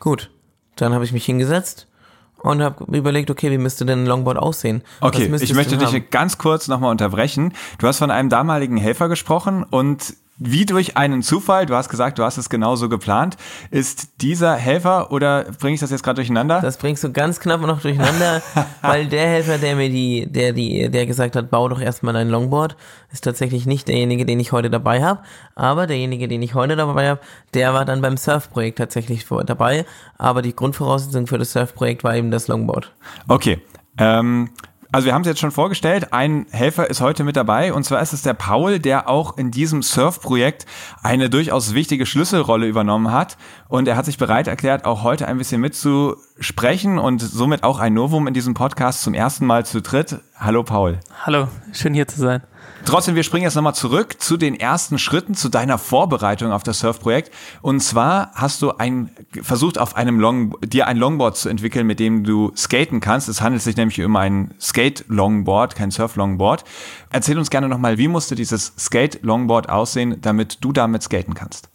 Gut, 0.00 0.30
dann 0.76 0.94
habe 0.94 1.04
ich 1.04 1.12
mich 1.12 1.24
hingesetzt 1.24 1.88
und 2.38 2.62
habe 2.62 2.84
überlegt, 2.96 3.30
okay, 3.30 3.50
wie 3.50 3.58
müsste 3.58 3.84
denn 3.84 4.04
ein 4.04 4.06
Longboard 4.06 4.38
aussehen? 4.38 4.82
Okay, 5.00 5.30
ich 5.40 5.54
möchte 5.54 5.76
dich 5.76 6.10
ganz 6.10 6.38
kurz 6.38 6.68
nochmal 6.68 6.90
unterbrechen. 6.90 7.52
Du 7.78 7.86
hast 7.86 7.98
von 7.98 8.10
einem 8.10 8.28
damaligen 8.28 8.76
Helfer 8.76 9.08
gesprochen 9.08 9.64
und 9.64 10.14
wie 10.38 10.66
durch 10.66 10.96
einen 10.96 11.22
Zufall, 11.22 11.66
du 11.66 11.74
hast 11.74 11.88
gesagt, 11.88 12.18
du 12.18 12.22
hast 12.22 12.36
es 12.36 12.50
genauso 12.50 12.88
geplant, 12.88 13.36
ist 13.70 14.20
dieser 14.20 14.54
Helfer 14.54 15.10
oder 15.10 15.44
bringe 15.58 15.74
ich 15.74 15.80
das 15.80 15.90
jetzt 15.90 16.02
gerade 16.02 16.16
durcheinander? 16.16 16.60
Das 16.60 16.76
bringst 16.76 17.02
du 17.04 17.12
ganz 17.12 17.40
knapp 17.40 17.62
noch 17.62 17.80
durcheinander, 17.80 18.42
weil 18.82 19.06
der 19.06 19.26
Helfer, 19.26 19.58
der 19.58 19.76
mir 19.76 19.88
die, 19.88 20.26
der 20.30 20.52
die, 20.52 20.90
der 20.90 21.06
gesagt 21.06 21.36
hat, 21.36 21.50
bau 21.50 21.68
doch 21.68 21.80
erstmal 21.80 22.12
dein 22.12 22.28
Longboard, 22.28 22.76
ist 23.12 23.24
tatsächlich 23.24 23.66
nicht 23.66 23.88
derjenige, 23.88 24.26
den 24.26 24.38
ich 24.38 24.52
heute 24.52 24.68
dabei 24.68 25.02
habe, 25.02 25.20
aber 25.54 25.86
derjenige, 25.86 26.28
den 26.28 26.42
ich 26.42 26.54
heute 26.54 26.76
dabei 26.76 27.08
habe, 27.08 27.20
der 27.54 27.72
war 27.72 27.84
dann 27.84 28.02
beim 28.02 28.16
Surfprojekt 28.16 28.78
tatsächlich 28.78 29.26
dabei, 29.46 29.86
aber 30.18 30.42
die 30.42 30.54
Grundvoraussetzung 30.54 31.26
für 31.26 31.38
das 31.38 31.52
Surfprojekt 31.52 32.04
war 32.04 32.14
eben 32.14 32.30
das 32.30 32.48
Longboard. 32.48 32.92
Okay. 33.28 33.62
Ähm, 33.98 34.50
also 34.96 35.04
wir 35.04 35.12
haben 35.12 35.20
es 35.20 35.28
jetzt 35.28 35.40
schon 35.40 35.50
vorgestellt, 35.50 36.14
ein 36.14 36.46
Helfer 36.52 36.88
ist 36.88 37.02
heute 37.02 37.22
mit 37.22 37.36
dabei 37.36 37.74
und 37.74 37.84
zwar 37.84 38.00
ist 38.00 38.14
es 38.14 38.22
der 38.22 38.32
Paul, 38.32 38.78
der 38.78 39.10
auch 39.10 39.36
in 39.36 39.50
diesem 39.50 39.82
Surf-Projekt 39.82 40.64
eine 41.02 41.28
durchaus 41.28 41.74
wichtige 41.74 42.06
Schlüsselrolle 42.06 42.66
übernommen 42.66 43.12
hat 43.12 43.36
und 43.68 43.88
er 43.88 43.98
hat 43.98 44.06
sich 44.06 44.16
bereit 44.16 44.48
erklärt, 44.48 44.86
auch 44.86 45.02
heute 45.02 45.28
ein 45.28 45.36
bisschen 45.36 45.60
mitzusprechen 45.60 46.98
und 46.98 47.20
somit 47.20 47.62
auch 47.62 47.78
ein 47.78 47.92
Novum 47.92 48.26
in 48.26 48.32
diesem 48.32 48.54
Podcast 48.54 49.02
zum 49.02 49.12
ersten 49.12 49.44
Mal 49.44 49.66
zu 49.66 49.82
dritt. 49.82 50.20
Hallo 50.34 50.62
Paul. 50.62 50.98
Hallo, 51.26 51.48
schön 51.74 51.92
hier 51.92 52.08
zu 52.08 52.18
sein. 52.18 52.40
Trotzdem, 52.84 53.16
wir 53.16 53.24
springen 53.24 53.42
jetzt 53.42 53.56
nochmal 53.56 53.74
zurück 53.74 54.20
zu 54.20 54.36
den 54.36 54.54
ersten 54.54 54.98
Schritten, 54.98 55.34
zu 55.34 55.48
deiner 55.48 55.76
Vorbereitung 55.76 56.52
auf 56.52 56.62
das 56.62 56.78
Surfprojekt. 56.78 57.32
Und 57.60 57.80
zwar 57.80 58.30
hast 58.34 58.62
du 58.62 58.72
ein, 58.72 59.10
versucht, 59.42 59.78
auf 59.78 59.96
einem 59.96 60.20
Long, 60.20 60.56
dir 60.60 60.86
ein 60.86 60.96
Longboard 60.96 61.36
zu 61.36 61.48
entwickeln, 61.48 61.86
mit 61.86 61.98
dem 61.98 62.22
du 62.22 62.52
skaten 62.56 63.00
kannst. 63.00 63.28
Es 63.28 63.40
handelt 63.40 63.62
sich 63.62 63.76
nämlich 63.76 64.00
um 64.02 64.14
ein 64.14 64.54
Skate-Longboard, 64.60 65.74
kein 65.74 65.90
Surf-Longboard. 65.90 66.62
Erzähl 67.10 67.38
uns 67.38 67.50
gerne 67.50 67.68
nochmal, 67.68 67.98
wie 67.98 68.06
musste 68.06 68.36
dieses 68.36 68.72
Skate-Longboard 68.78 69.68
aussehen, 69.68 70.20
damit 70.20 70.58
du 70.60 70.72
damit 70.72 71.02
skaten 71.02 71.34
kannst? 71.34 71.68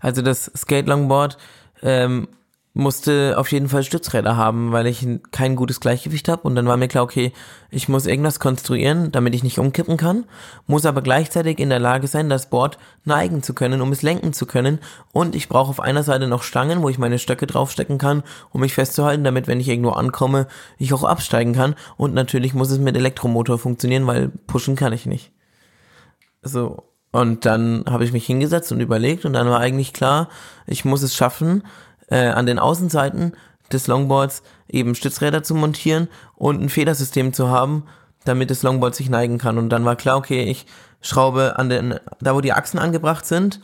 Also 0.00 0.20
das 0.20 0.50
Skate-Longboard 0.56 1.38
ähm, 1.82 2.26
musste 2.76 3.36
auf 3.38 3.50
jeden 3.52 3.70
Fall 3.70 3.82
Stützräder 3.82 4.36
haben, 4.36 4.70
weil 4.70 4.86
ich 4.86 5.06
kein 5.30 5.56
gutes 5.56 5.80
Gleichgewicht 5.80 6.28
habe. 6.28 6.42
Und 6.42 6.54
dann 6.56 6.66
war 6.66 6.76
mir 6.76 6.88
klar, 6.88 7.04
okay, 7.04 7.32
ich 7.70 7.88
muss 7.88 8.04
irgendwas 8.04 8.38
konstruieren, 8.38 9.10
damit 9.12 9.34
ich 9.34 9.42
nicht 9.42 9.58
umkippen 9.58 9.96
kann, 9.96 10.24
muss 10.66 10.84
aber 10.84 11.00
gleichzeitig 11.00 11.58
in 11.58 11.70
der 11.70 11.78
Lage 11.78 12.06
sein, 12.06 12.28
das 12.28 12.50
Board 12.50 12.76
neigen 13.04 13.42
zu 13.42 13.54
können, 13.54 13.80
um 13.80 13.92
es 13.92 14.02
lenken 14.02 14.34
zu 14.34 14.44
können. 14.44 14.78
Und 15.12 15.34
ich 15.34 15.48
brauche 15.48 15.70
auf 15.70 15.80
einer 15.80 16.02
Seite 16.02 16.28
noch 16.28 16.42
Stangen, 16.42 16.82
wo 16.82 16.90
ich 16.90 16.98
meine 16.98 17.18
Stöcke 17.18 17.46
draufstecken 17.46 17.96
kann, 17.96 18.22
um 18.52 18.60
mich 18.60 18.74
festzuhalten, 18.74 19.24
damit, 19.24 19.48
wenn 19.48 19.58
ich 19.58 19.68
irgendwo 19.68 19.92
ankomme, 19.92 20.46
ich 20.76 20.92
auch 20.92 21.04
absteigen 21.04 21.54
kann. 21.54 21.76
Und 21.96 22.12
natürlich 22.12 22.52
muss 22.52 22.70
es 22.70 22.78
mit 22.78 22.94
Elektromotor 22.94 23.58
funktionieren, 23.58 24.06
weil 24.06 24.28
pushen 24.46 24.76
kann 24.76 24.92
ich 24.92 25.06
nicht. 25.06 25.32
So. 26.42 26.82
Und 27.10 27.46
dann 27.46 27.84
habe 27.88 28.04
ich 28.04 28.12
mich 28.12 28.26
hingesetzt 28.26 28.70
und 28.72 28.80
überlegt 28.80 29.24
und 29.24 29.32
dann 29.32 29.48
war 29.48 29.60
eigentlich 29.60 29.94
klar, 29.94 30.28
ich 30.66 30.84
muss 30.84 31.02
es 31.02 31.16
schaffen, 31.16 31.62
äh, 32.08 32.28
an 32.28 32.46
den 32.46 32.58
Außenseiten 32.58 33.32
des 33.72 33.86
Longboards 33.86 34.42
eben 34.68 34.94
Stützräder 34.94 35.42
zu 35.42 35.54
montieren 35.54 36.08
und 36.34 36.60
ein 36.60 36.68
Federsystem 36.68 37.32
zu 37.32 37.48
haben, 37.48 37.84
damit 38.24 38.50
das 38.50 38.62
Longboard 38.62 38.94
sich 38.94 39.08
neigen 39.08 39.38
kann. 39.38 39.58
Und 39.58 39.70
dann 39.70 39.84
war 39.84 39.96
klar, 39.96 40.16
okay, 40.16 40.44
ich 40.44 40.66
schraube 41.00 41.58
an 41.58 41.68
den, 41.68 41.94
da 42.20 42.34
wo 42.34 42.40
die 42.40 42.52
Achsen 42.52 42.78
angebracht 42.78 43.26
sind, 43.26 43.60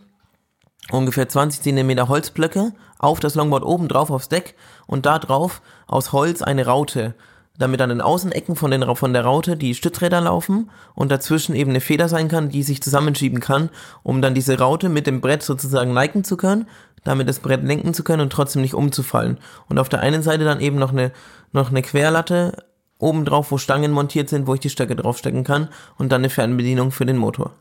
ungefähr 0.91 1.29
20 1.29 1.63
cm 1.63 2.09
Holzblöcke 2.09 2.73
auf 2.99 3.21
das 3.21 3.35
Longboard 3.35 3.65
oben 3.65 3.89
drauf 3.89 4.11
aufs 4.11 4.29
Deck 4.29 4.55
und 4.87 5.07
da 5.07 5.19
drauf 5.19 5.63
aus 5.87 6.13
Holz 6.13 6.43
eine 6.43 6.67
Raute 6.67 7.15
damit 7.59 7.81
an 7.83 7.91
den 7.91 8.01
Außenecken 8.01 8.57
von, 8.57 8.71
den, 8.71 8.97
von 8.97 9.13
der 9.13 9.25
Raute 9.25 9.57
die 9.57 9.75
Stützräder 9.75 10.21
laufen 10.21 10.71
und 10.95 11.11
dazwischen 11.11 11.55
eben 11.55 11.71
eine 11.71 11.81
Feder 11.81 12.09
sein 12.09 12.29
kann, 12.29 12.49
die 12.49 12.63
sich 12.63 12.83
zusammenschieben 12.83 13.41
kann, 13.41 13.69
um 14.03 14.23
dann 14.23 14.35
diese 14.35 14.59
Raute 14.59 14.89
mit 14.89 15.07
dem 15.07 15.21
Brett 15.21 15.43
sozusagen 15.43 15.93
neigen 15.93 16.25
zu 16.25 16.37
können, 16.37 16.67
damit 17.05 17.29
das 17.29 17.41
Brett 17.41 17.65
lenken 17.65 17.95
zu 17.95 18.05
können 18.05 18.23
und 18.23 18.33
trotzdem 18.33 18.63
nicht 18.63 18.75
umzufallen. 18.75 19.39
Und 19.69 19.79
auf 19.79 19.89
der 19.89 20.01
einen 20.01 20.23
Seite 20.23 20.45
dann 20.45 20.61
eben 20.61 20.77
noch 20.77 20.93
eine, 20.93 21.13
noch 21.53 21.71
eine 21.71 21.83
Querlatte 21.83 22.65
oben 22.99 23.25
drauf, 23.25 23.51
wo 23.51 23.59
Stangen 23.59 23.91
montiert 23.91 24.29
sind, 24.29 24.47
wo 24.47 24.55
ich 24.55 24.61
die 24.61 24.71
Stöcke 24.71 24.95
draufstecken 24.95 25.45
kann 25.45 25.69
und 25.99 26.13
dann 26.13 26.21
eine 26.21 26.31
Fernbedienung 26.31 26.93
für 26.93 27.07
den 27.07 27.17
Motor. 27.17 27.53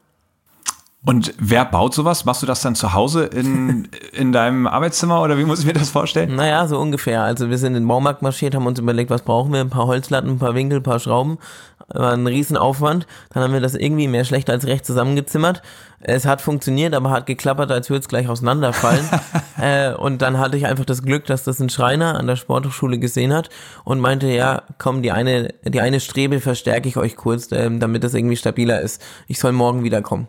Und 1.04 1.34
wer 1.40 1.66
baut 1.66 1.96
sowas? 1.96 2.26
Machst 2.26 2.44
du 2.44 2.46
das 2.46 2.62
dann 2.62 2.76
zu 2.76 2.94
Hause 2.94 3.26
in, 3.26 3.88
in 4.14 4.32
deinem 4.32 4.68
Arbeitszimmer 4.68 5.22
oder 5.22 5.38
wie 5.38 5.46
muss 5.46 5.60
ich 5.60 5.66
mir 5.66 5.74
das 5.74 5.90
vorstellen? 5.90 6.36
Naja, 6.36 6.68
so 6.68 6.80
ungefähr. 6.80 7.24
Also 7.24 7.50
wir 7.50 7.58
sind 7.58 7.70
in 7.76 7.84
den 7.84 7.88
Baumarkt 7.88 8.22
marschiert, 8.22 8.54
haben 8.54 8.68
uns 8.68 8.80
überlegt, 8.80 9.10
was 9.10 9.24
brauchen 9.24 9.52
wir? 9.52 9.62
Ein 9.62 9.72
paar 9.72 9.88
Holzlatten, 9.88 10.30
ein 10.30 10.40
paar 10.40 10.54
Winkel, 10.54 10.80
ein 10.80 10.84
paar 10.84 11.00
Schrauben. 11.00 11.40
War 11.88 12.14
ein 12.14 12.28
Riesenaufwand. 12.28 13.08
Dann 13.32 13.44
haben 13.44 13.52
wir 13.52 13.62
das 13.62 13.74
irgendwie 13.74 14.08
mehr 14.08 14.26
schlecht 14.26 14.50
als 14.52 14.68
recht 14.68 14.86
zusammengezimmert. 14.86 15.64
Es 16.02 16.26
hat 16.26 16.40
funktioniert, 16.40 16.94
aber 16.94 17.10
hat 17.10 17.26
geklappert, 17.26 17.72
als 17.72 17.90
würde 17.90 18.02
es 18.02 18.08
gleich 18.08 18.30
auseinanderfallen. 18.30 19.06
äh, 19.60 19.94
und 19.94 20.22
dann 20.22 20.38
hatte 20.38 20.56
ich 20.56 20.68
einfach 20.68 20.86
das 20.86 21.02
Glück, 21.02 21.26
dass 21.26 21.44
das 21.44 21.60
ein 21.60 21.70
Schreiner 21.70 22.16
an 22.16 22.28
der 22.28 22.36
Sporthochschule 22.36 23.00
gesehen 23.00 23.34
hat 23.34 23.50
und 23.84 24.00
meinte, 24.00 24.28
ja, 24.28 24.62
komm, 24.78 25.02
die 25.02 25.12
eine, 25.12 25.50
die 25.66 25.82
eine 25.82 26.00
Strebe 26.00 26.40
verstärke 26.40 26.88
ich 26.88 26.96
euch 26.96 27.16
kurz, 27.16 27.52
äh, 27.52 27.70
damit 27.80 28.04
das 28.04 28.14
irgendwie 28.14 28.38
stabiler 28.38 28.82
ist. 28.82 29.02
Ich 29.28 29.40
soll 29.40 29.52
morgen 29.52 29.84
wiederkommen. 29.84 30.28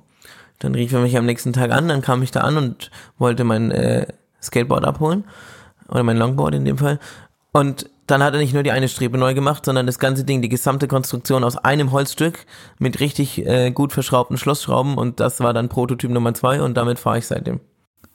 Dann 0.62 0.74
rief 0.74 0.92
er 0.92 1.00
mich 1.00 1.16
am 1.16 1.26
nächsten 1.26 1.52
Tag 1.52 1.72
an, 1.72 1.88
dann 1.88 2.02
kam 2.02 2.22
ich 2.22 2.30
da 2.30 2.40
an 2.40 2.56
und 2.56 2.90
wollte 3.18 3.44
mein 3.44 3.70
äh, 3.70 4.06
Skateboard 4.42 4.84
abholen. 4.84 5.24
Oder 5.88 6.04
mein 6.04 6.16
Longboard 6.16 6.54
in 6.54 6.64
dem 6.64 6.78
Fall. 6.78 6.98
Und 7.52 7.90
dann 8.06 8.22
hat 8.22 8.34
er 8.34 8.40
nicht 8.40 8.54
nur 8.54 8.62
die 8.62 8.70
eine 8.70 8.88
Strebe 8.88 9.18
neu 9.18 9.34
gemacht, 9.34 9.64
sondern 9.64 9.86
das 9.86 9.98
ganze 9.98 10.24
Ding, 10.24 10.42
die 10.42 10.48
gesamte 10.48 10.88
Konstruktion 10.88 11.44
aus 11.44 11.56
einem 11.56 11.92
Holzstück 11.92 12.46
mit 12.78 13.00
richtig 13.00 13.44
äh, 13.46 13.70
gut 13.70 13.92
verschraubten 13.92 14.38
Schlossschrauben 14.38 14.96
und 14.96 15.20
das 15.20 15.40
war 15.40 15.52
dann 15.52 15.68
Prototyp 15.68 16.10
Nummer 16.10 16.34
zwei 16.34 16.62
und 16.62 16.76
damit 16.76 16.98
fahre 16.98 17.18
ich 17.18 17.26
seitdem. 17.26 17.60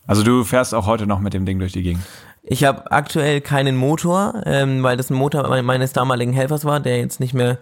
Also 0.06 0.24
du 0.24 0.44
fährst 0.44 0.74
auch 0.74 0.88
heute 0.88 1.06
noch 1.06 1.20
mit 1.20 1.34
dem 1.34 1.46
Ding 1.46 1.60
durch 1.60 1.74
die 1.74 1.84
Gegend? 1.84 2.04
Ich 2.44 2.64
habe 2.64 2.92
aktuell 2.92 3.42
keinen 3.42 3.76
Motor, 3.76 4.42
ähm, 4.46 4.82
weil 4.82 4.96
das 4.96 5.10
ein 5.10 5.16
Motor 5.16 5.62
meines 5.64 5.92
damaligen 5.92 6.32
Helfers 6.32 6.64
war, 6.64 6.80
der 6.80 6.98
jetzt 6.98 7.20
nicht 7.20 7.34
mehr 7.34 7.58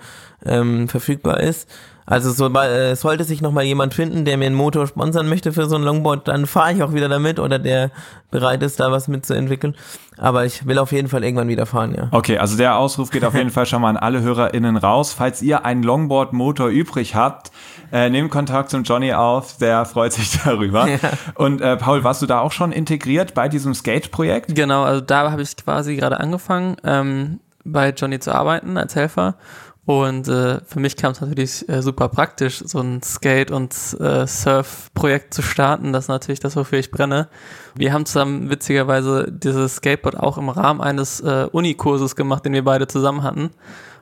ähm, 0.46 0.88
verfügbar 0.88 1.40
ist. 1.40 1.68
Also 2.08 2.32
so, 2.32 2.48
äh, 2.54 2.96
sollte 2.96 3.24
sich 3.24 3.42
noch 3.42 3.52
mal 3.52 3.64
jemand 3.64 3.96
finden, 3.96 4.26
der 4.26 4.38
mir 4.38 4.46
einen 4.46 4.56
Motor 4.56 4.86
sponsern 4.86 5.28
möchte 5.28 5.52
für 5.52 5.66
so 5.66 5.76
ein 5.76 5.82
Longboard, 5.82 6.28
dann 6.28 6.46
fahre 6.46 6.74
ich 6.74 6.84
auch 6.84 6.94
wieder 6.94 7.10
damit 7.10 7.40
oder 7.40 7.58
der 7.58 7.90
bereit 8.30 8.62
ist, 8.62 8.80
da 8.80 8.92
was 8.92 9.08
mitzuentwickeln. 9.08 9.76
Aber 10.18 10.46
ich 10.46 10.68
will 10.68 10.78
auf 10.78 10.92
jeden 10.92 11.08
Fall 11.08 11.24
irgendwann 11.24 11.48
wieder 11.48 11.66
fahren, 11.66 11.96
ja. 11.96 12.08
Okay, 12.12 12.38
also 12.38 12.58
der 12.58 12.78
Ausruf 12.78 13.10
geht 13.10 13.26
auf 13.26 13.34
jeden 13.34 13.50
Fall 13.50 13.66
schon 13.66 13.82
mal 13.82 13.90
an 13.90 13.98
alle 13.98 14.22
HörerInnen 14.22 14.78
raus. 14.78 15.14
Falls 15.14 15.42
ihr 15.42 15.66
einen 15.66 15.82
Longboard-Motor 15.82 16.70
übrig 16.70 17.16
habt, 17.16 17.52
äh, 17.92 18.10
nehmt 18.10 18.30
Kontakt 18.30 18.70
zum 18.70 18.84
Johnny 18.84 19.14
auf, 19.14 19.58
der 19.58 19.86
freut 19.86 20.14
sich 20.14 20.40
darüber. 20.46 20.88
Ja. 20.88 21.00
Und 21.34 21.60
äh, 21.62 21.76
Paul, 21.76 22.04
warst 22.04 22.22
du 22.22 22.28
da 22.28 22.40
auch 22.40 22.52
schon 22.52 22.72
integriert 22.72 23.34
bei 23.34 23.50
diesem 23.50 23.74
Skate-Projekt? 23.74 24.54
Genau, 24.54 24.84
also 24.84 25.02
da 25.02 25.32
habe 25.32 25.42
ich 25.42 25.58
quasi 25.58 25.96
gerade 25.96 26.20
angefangen, 26.20 26.78
ähm, 26.84 27.40
bei 27.64 27.90
Johnny 27.90 28.20
zu 28.20 28.34
arbeiten 28.34 28.78
als 28.78 28.96
Helfer 28.96 29.36
und 29.86 30.28
äh, 30.28 30.62
für 30.66 30.80
mich 30.80 30.98
kam 30.98 31.12
es 31.12 31.22
natürlich 31.22 31.70
äh, 31.70 31.84
super 31.84 32.10
praktisch, 32.10 32.64
so 32.66 32.80
ein 32.80 33.04
Skate- 33.04 33.52
und 33.52 33.72
äh, 34.00 34.26
Surf-Projekt 34.26 35.34
zu 35.34 35.44
starten. 35.44 35.94
Das 35.94 36.06
ist 36.06 36.10
natürlich 36.10 36.40
das, 36.40 36.56
wofür 36.56 36.80
ich 36.80 36.90
brenne. 36.90 37.28
Wir 37.76 37.94
haben 37.94 38.08
zusammen 38.08 38.50
witzigerweise 38.50 39.32
dieses 39.32 39.76
Skateboard 39.76 40.18
auch 40.18 40.40
im 40.40 40.50
Rahmen 40.50 40.82
eines 40.82 41.20
äh, 41.22 41.48
Unikurses 41.52 42.16
gemacht, 42.16 42.46
den 42.46 42.54
wir 42.54 42.64
beide 42.64 42.88
zusammen 42.88 43.22
hatten. 43.22 43.52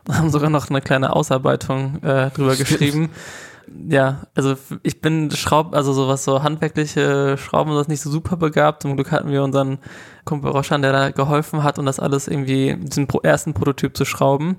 Und 0.07 0.17
haben 0.17 0.29
sogar 0.29 0.49
noch 0.49 0.69
eine 0.69 0.79
kleine 0.79 1.13
Ausarbeitung 1.13 2.01
äh, 2.01 2.29
drüber 2.29 2.55
geschrieben. 2.55 3.09
Ja, 3.89 4.27
also 4.35 4.55
ich 4.83 5.01
bin 5.01 5.31
Schraub, 5.31 5.73
also 5.75 5.91
sowas 5.93 6.23
so 6.23 6.43
handwerkliche 6.43 7.37
Schrauben 7.37 7.71
und 7.71 7.77
das 7.77 7.87
nicht 7.87 8.01
so 8.01 8.09
super 8.09 8.37
begabt. 8.37 8.83
Zum 8.83 8.95
Glück 8.95 9.11
hatten 9.11 9.31
wir 9.31 9.43
unseren 9.43 9.79
Kumpel 10.23 10.51
Roschan, 10.51 10.81
der 10.81 10.93
da 10.93 11.11
geholfen 11.11 11.63
hat 11.63 11.77
um 11.77 11.85
das 11.85 11.99
alles 11.99 12.27
irgendwie, 12.29 12.77
diesen 12.77 13.07
ersten 13.23 13.53
Prototyp 13.53 13.97
zu 13.97 14.05
schrauben. 14.05 14.57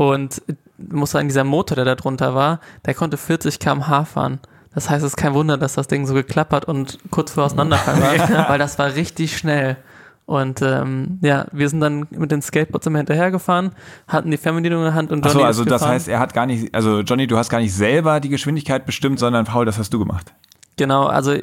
Und 0.00 0.40
muss 0.78 1.10
sagen, 1.10 1.28
dieser 1.28 1.44
Motor, 1.44 1.76
der 1.76 1.84
da 1.84 1.94
drunter 1.94 2.34
war, 2.34 2.60
der 2.86 2.94
konnte 2.94 3.18
40 3.18 3.58
km/h 3.58 4.06
fahren. 4.06 4.40
Das 4.74 4.88
heißt, 4.88 5.04
es 5.04 5.12
ist 5.12 5.16
kein 5.18 5.34
Wunder, 5.34 5.58
dass 5.58 5.74
das 5.74 5.88
Ding 5.88 6.06
so 6.06 6.14
geklappert 6.14 6.64
und 6.64 6.98
kurz 7.10 7.32
vor 7.32 7.44
Auseinanderfallen 7.44 8.00
war, 8.00 8.48
weil 8.48 8.58
das 8.58 8.78
war 8.78 8.94
richtig 8.94 9.36
schnell. 9.36 9.76
Und 10.24 10.62
ähm, 10.62 11.18
ja, 11.20 11.44
wir 11.52 11.68
sind 11.68 11.80
dann 11.80 12.06
mit 12.12 12.30
den 12.30 12.40
Skateboards 12.40 12.86
immer 12.86 12.96
hinterhergefahren, 12.96 13.72
hatten 14.08 14.30
die 14.30 14.38
Fernbedienung 14.38 14.78
in 14.78 14.84
der 14.86 14.94
Hand 14.94 15.12
und 15.12 15.18
Johnny 15.18 15.42
Achso, 15.42 15.44
also 15.44 15.64
das 15.66 15.84
heißt, 15.84 16.08
er 16.08 16.18
hat 16.18 16.32
gar 16.32 16.46
nicht, 16.46 16.74
also 16.74 17.00
Johnny, 17.00 17.26
du 17.26 17.36
hast 17.36 17.50
gar 17.50 17.60
nicht 17.60 17.74
selber 17.74 18.20
die 18.20 18.30
Geschwindigkeit 18.30 18.86
bestimmt, 18.86 19.18
sondern 19.18 19.44
Paul, 19.44 19.66
das 19.66 19.76
hast 19.76 19.92
du 19.92 19.98
gemacht. 19.98 20.32
Genau, 20.80 21.04
also, 21.04 21.36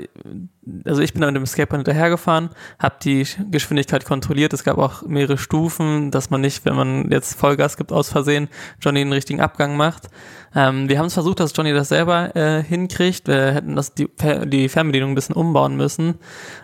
also 0.83 1.01
ich 1.03 1.13
bin 1.13 1.21
dann 1.21 1.31
mit 1.31 1.39
dem 1.39 1.45
Skateboard 1.45 1.81
hinterhergefahren, 1.81 2.49
habe 2.79 2.95
die 3.03 3.23
Geschwindigkeit 3.51 4.03
kontrolliert. 4.03 4.51
Es 4.51 4.63
gab 4.63 4.79
auch 4.79 5.03
mehrere 5.03 5.37
Stufen, 5.37 6.09
dass 6.09 6.31
man 6.31 6.41
nicht, 6.41 6.65
wenn 6.65 6.75
man 6.75 7.11
jetzt 7.11 7.39
Vollgas 7.39 7.77
gibt 7.77 7.91
aus 7.91 8.09
Versehen, 8.09 8.49
Johnny 8.81 9.01
den 9.01 9.13
richtigen 9.13 9.39
Abgang 9.39 9.77
macht. 9.77 10.07
Ähm, 10.55 10.89
wir 10.89 10.97
haben 10.97 11.05
es 11.05 11.13
versucht, 11.13 11.39
dass 11.39 11.55
Johnny 11.55 11.71
das 11.71 11.89
selber 11.89 12.35
äh, 12.35 12.63
hinkriegt. 12.63 13.27
Wir 13.27 13.51
hätten 13.51 13.75
das 13.75 13.93
die, 13.93 14.09
die 14.45 14.69
Fernbedienung 14.69 15.11
ein 15.11 15.15
bisschen 15.15 15.35
umbauen 15.35 15.77
müssen. 15.77 16.15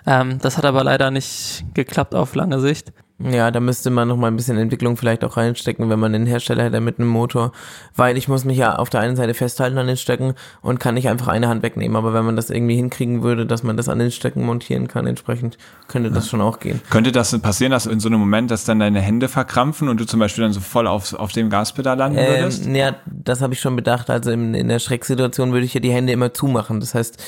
Ähm, 0.08 0.40
das 0.40 0.58
hat 0.58 0.66
aber 0.66 0.84
leider 0.84 1.12
nicht 1.12 1.64
geklappt 1.76 2.16
auf 2.16 2.34
lange 2.34 2.60
Sicht. 2.60 2.92
Ja, 3.20 3.52
da 3.52 3.60
müsste 3.60 3.90
man 3.92 4.08
noch 4.08 4.18
mal 4.18 4.28
ein 4.28 4.36
bisschen 4.36 4.58
Entwicklung 4.58 4.98
vielleicht 4.98 5.24
auch 5.24 5.38
reinstecken, 5.38 5.90
wenn 5.90 6.00
man 6.00 6.14
den 6.14 6.26
Hersteller 6.26 6.64
hätte 6.64 6.82
mit 6.82 7.00
einem 7.00 7.10
Motor, 7.10 7.52
weil 7.96 8.18
ich 8.18 8.28
muss 8.28 8.44
mich 8.44 8.58
ja 8.58 8.76
auf 8.76 8.90
der 8.90 9.02
einen 9.02 9.16
Seite 9.16 9.36
festhalten 9.36 9.78
an 9.78 9.86
den 9.86 9.98
Stöcken 9.98 10.34
und 10.62 10.80
kann 10.80 10.96
nicht 10.96 11.08
einfach 11.08 11.28
eine 11.28 11.48
Hand 11.48 11.62
wegnehmen, 11.62 11.96
aber 11.96 12.14
wenn 12.14 12.26
man 12.26 12.36
das 12.36 12.50
irgendwie 12.50 12.76
hinkriegen 12.76 13.22
würde, 13.22 13.46
dass 13.46 13.62
man 13.62 13.78
das 13.78 13.88
an 13.88 14.00
den 14.00 14.12
Stöcken 14.12 14.44
montieren 14.44 14.88
kann, 14.88 15.06
entsprechend 15.06 15.58
könnte 15.88 16.10
das 16.10 16.26
ja. 16.26 16.32
schon 16.32 16.42
auch 16.42 16.60
gehen. 16.60 16.82
Könnte 16.90 17.12
das 17.12 17.40
passieren, 17.40 17.72
dass 17.72 17.86
in 17.86 18.00
so 18.00 18.10
einem 18.10 18.20
Moment, 18.20 18.50
dass 18.50 18.66
dann 18.66 18.80
deine 18.80 19.00
Hände 19.00 19.30
verkrampfen 19.30 19.90
und 19.90 20.00
du 20.00 20.06
zum 20.06 20.20
Beispiel 20.20 20.44
dann 20.44 20.54
so 20.54 20.60
voll 20.60 20.88
auf, 20.88 21.14
auf 21.14 21.32
dem 21.32 21.52
Gaspedal 21.52 21.98
landen 21.98 22.18
ähm, 22.18 22.28
würdest? 22.28 22.66
Ja, 22.66 22.96
das 23.06 23.42
habe 23.42 23.54
ich 23.54 23.62
schon 23.62 23.76
bedacht, 23.76 24.10
also 24.10 24.32
in, 24.32 24.56
in 24.56 24.68
der 24.68 24.80
Schrecksituation 24.80 25.54
würde 25.54 25.66
ich 25.66 25.74
ja 25.76 25.80
die 25.80 25.92
Hände 25.92 26.12
immer 26.12 26.34
zumachen, 26.34 26.80
das 26.80 26.96
heißt, 26.96 27.24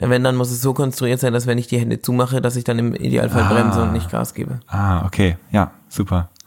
wenn, 0.00 0.24
dann 0.24 0.36
muss 0.36 0.50
es 0.50 0.62
so 0.62 0.74
konstruiert 0.74 1.20
sein, 1.20 1.32
dass 1.32 1.46
wenn 1.46 1.58
ich 1.58 1.66
die 1.66 1.78
Hände 1.78 2.00
zumache, 2.00 2.40
dass 2.40 2.56
ich 2.56 2.64
dann 2.64 2.78
im 2.78 2.94
Idealfall 2.94 3.42
ah. 3.42 3.52
bremse 3.52 3.82
und 3.82 3.92
nicht 3.92 4.10
Gas 4.10 4.34
gebe. 4.34 4.60
Ah, 4.66 5.04
okay. 5.06 5.36
Ja, 5.50 5.72
super. 5.88 6.30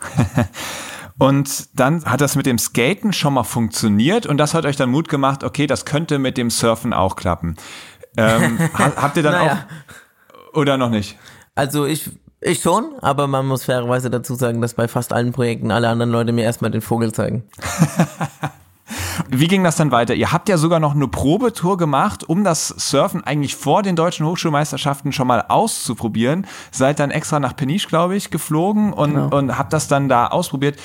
Und 1.19 1.77
dann 1.77 2.05
hat 2.05 2.21
das 2.21 2.37
mit 2.37 2.45
dem 2.45 2.57
Skaten 2.57 3.11
schon 3.11 3.33
mal 3.33 3.43
funktioniert 3.43 4.25
und 4.25 4.37
das 4.37 4.53
hat 4.53 4.65
euch 4.65 4.77
dann 4.77 4.89
Mut 4.89 5.09
gemacht, 5.09 5.43
okay, 5.43 5.67
das 5.67 5.83
könnte 5.83 6.17
mit 6.17 6.37
dem 6.37 6.49
Surfen 6.49 6.93
auch 6.93 7.17
klappen. 7.17 7.57
Ähm, 8.15 8.57
habt 8.73 9.17
ihr 9.17 9.23
dann 9.23 9.33
naja. 9.33 9.65
auch 10.53 10.55
oder 10.55 10.77
noch 10.77 10.89
nicht? 10.89 11.17
Also 11.55 11.85
ich 11.85 12.09
ich 12.41 12.61
schon, 12.61 12.93
aber 13.01 13.27
man 13.27 13.45
muss 13.45 13.65
fairerweise 13.65 14.09
dazu 14.09 14.33
sagen, 14.33 14.61
dass 14.61 14.73
bei 14.73 14.87
fast 14.87 15.11
allen 15.11 15.33
Projekten 15.33 15.71
alle 15.71 15.89
anderen 15.89 16.09
Leute 16.09 16.31
mir 16.31 16.45
erstmal 16.45 16.71
den 16.71 16.81
Vogel 16.81 17.11
zeigen. 17.11 17.43
Wie 19.29 19.47
ging 19.47 19.63
das 19.63 19.75
dann 19.75 19.91
weiter? 19.91 20.13
Ihr 20.15 20.31
habt 20.31 20.49
ja 20.49 20.57
sogar 20.57 20.79
noch 20.79 20.95
eine 20.95 21.07
Probetour 21.07 21.77
gemacht, 21.77 22.27
um 22.27 22.43
das 22.43 22.67
Surfen 22.69 23.23
eigentlich 23.23 23.55
vor 23.55 23.83
den 23.83 23.95
deutschen 23.95 24.25
Hochschulmeisterschaften 24.25 25.11
schon 25.11 25.27
mal 25.27 25.45
auszuprobieren. 25.47 26.47
Seid 26.71 26.99
dann 26.99 27.11
extra 27.11 27.39
nach 27.39 27.55
Peniche, 27.55 27.87
glaube 27.87 28.15
ich, 28.15 28.31
geflogen 28.31 28.93
und, 28.93 29.13
genau. 29.13 29.35
und 29.35 29.57
habt 29.57 29.73
das 29.73 29.87
dann 29.87 30.09
da 30.09 30.27
ausprobiert. 30.27 30.79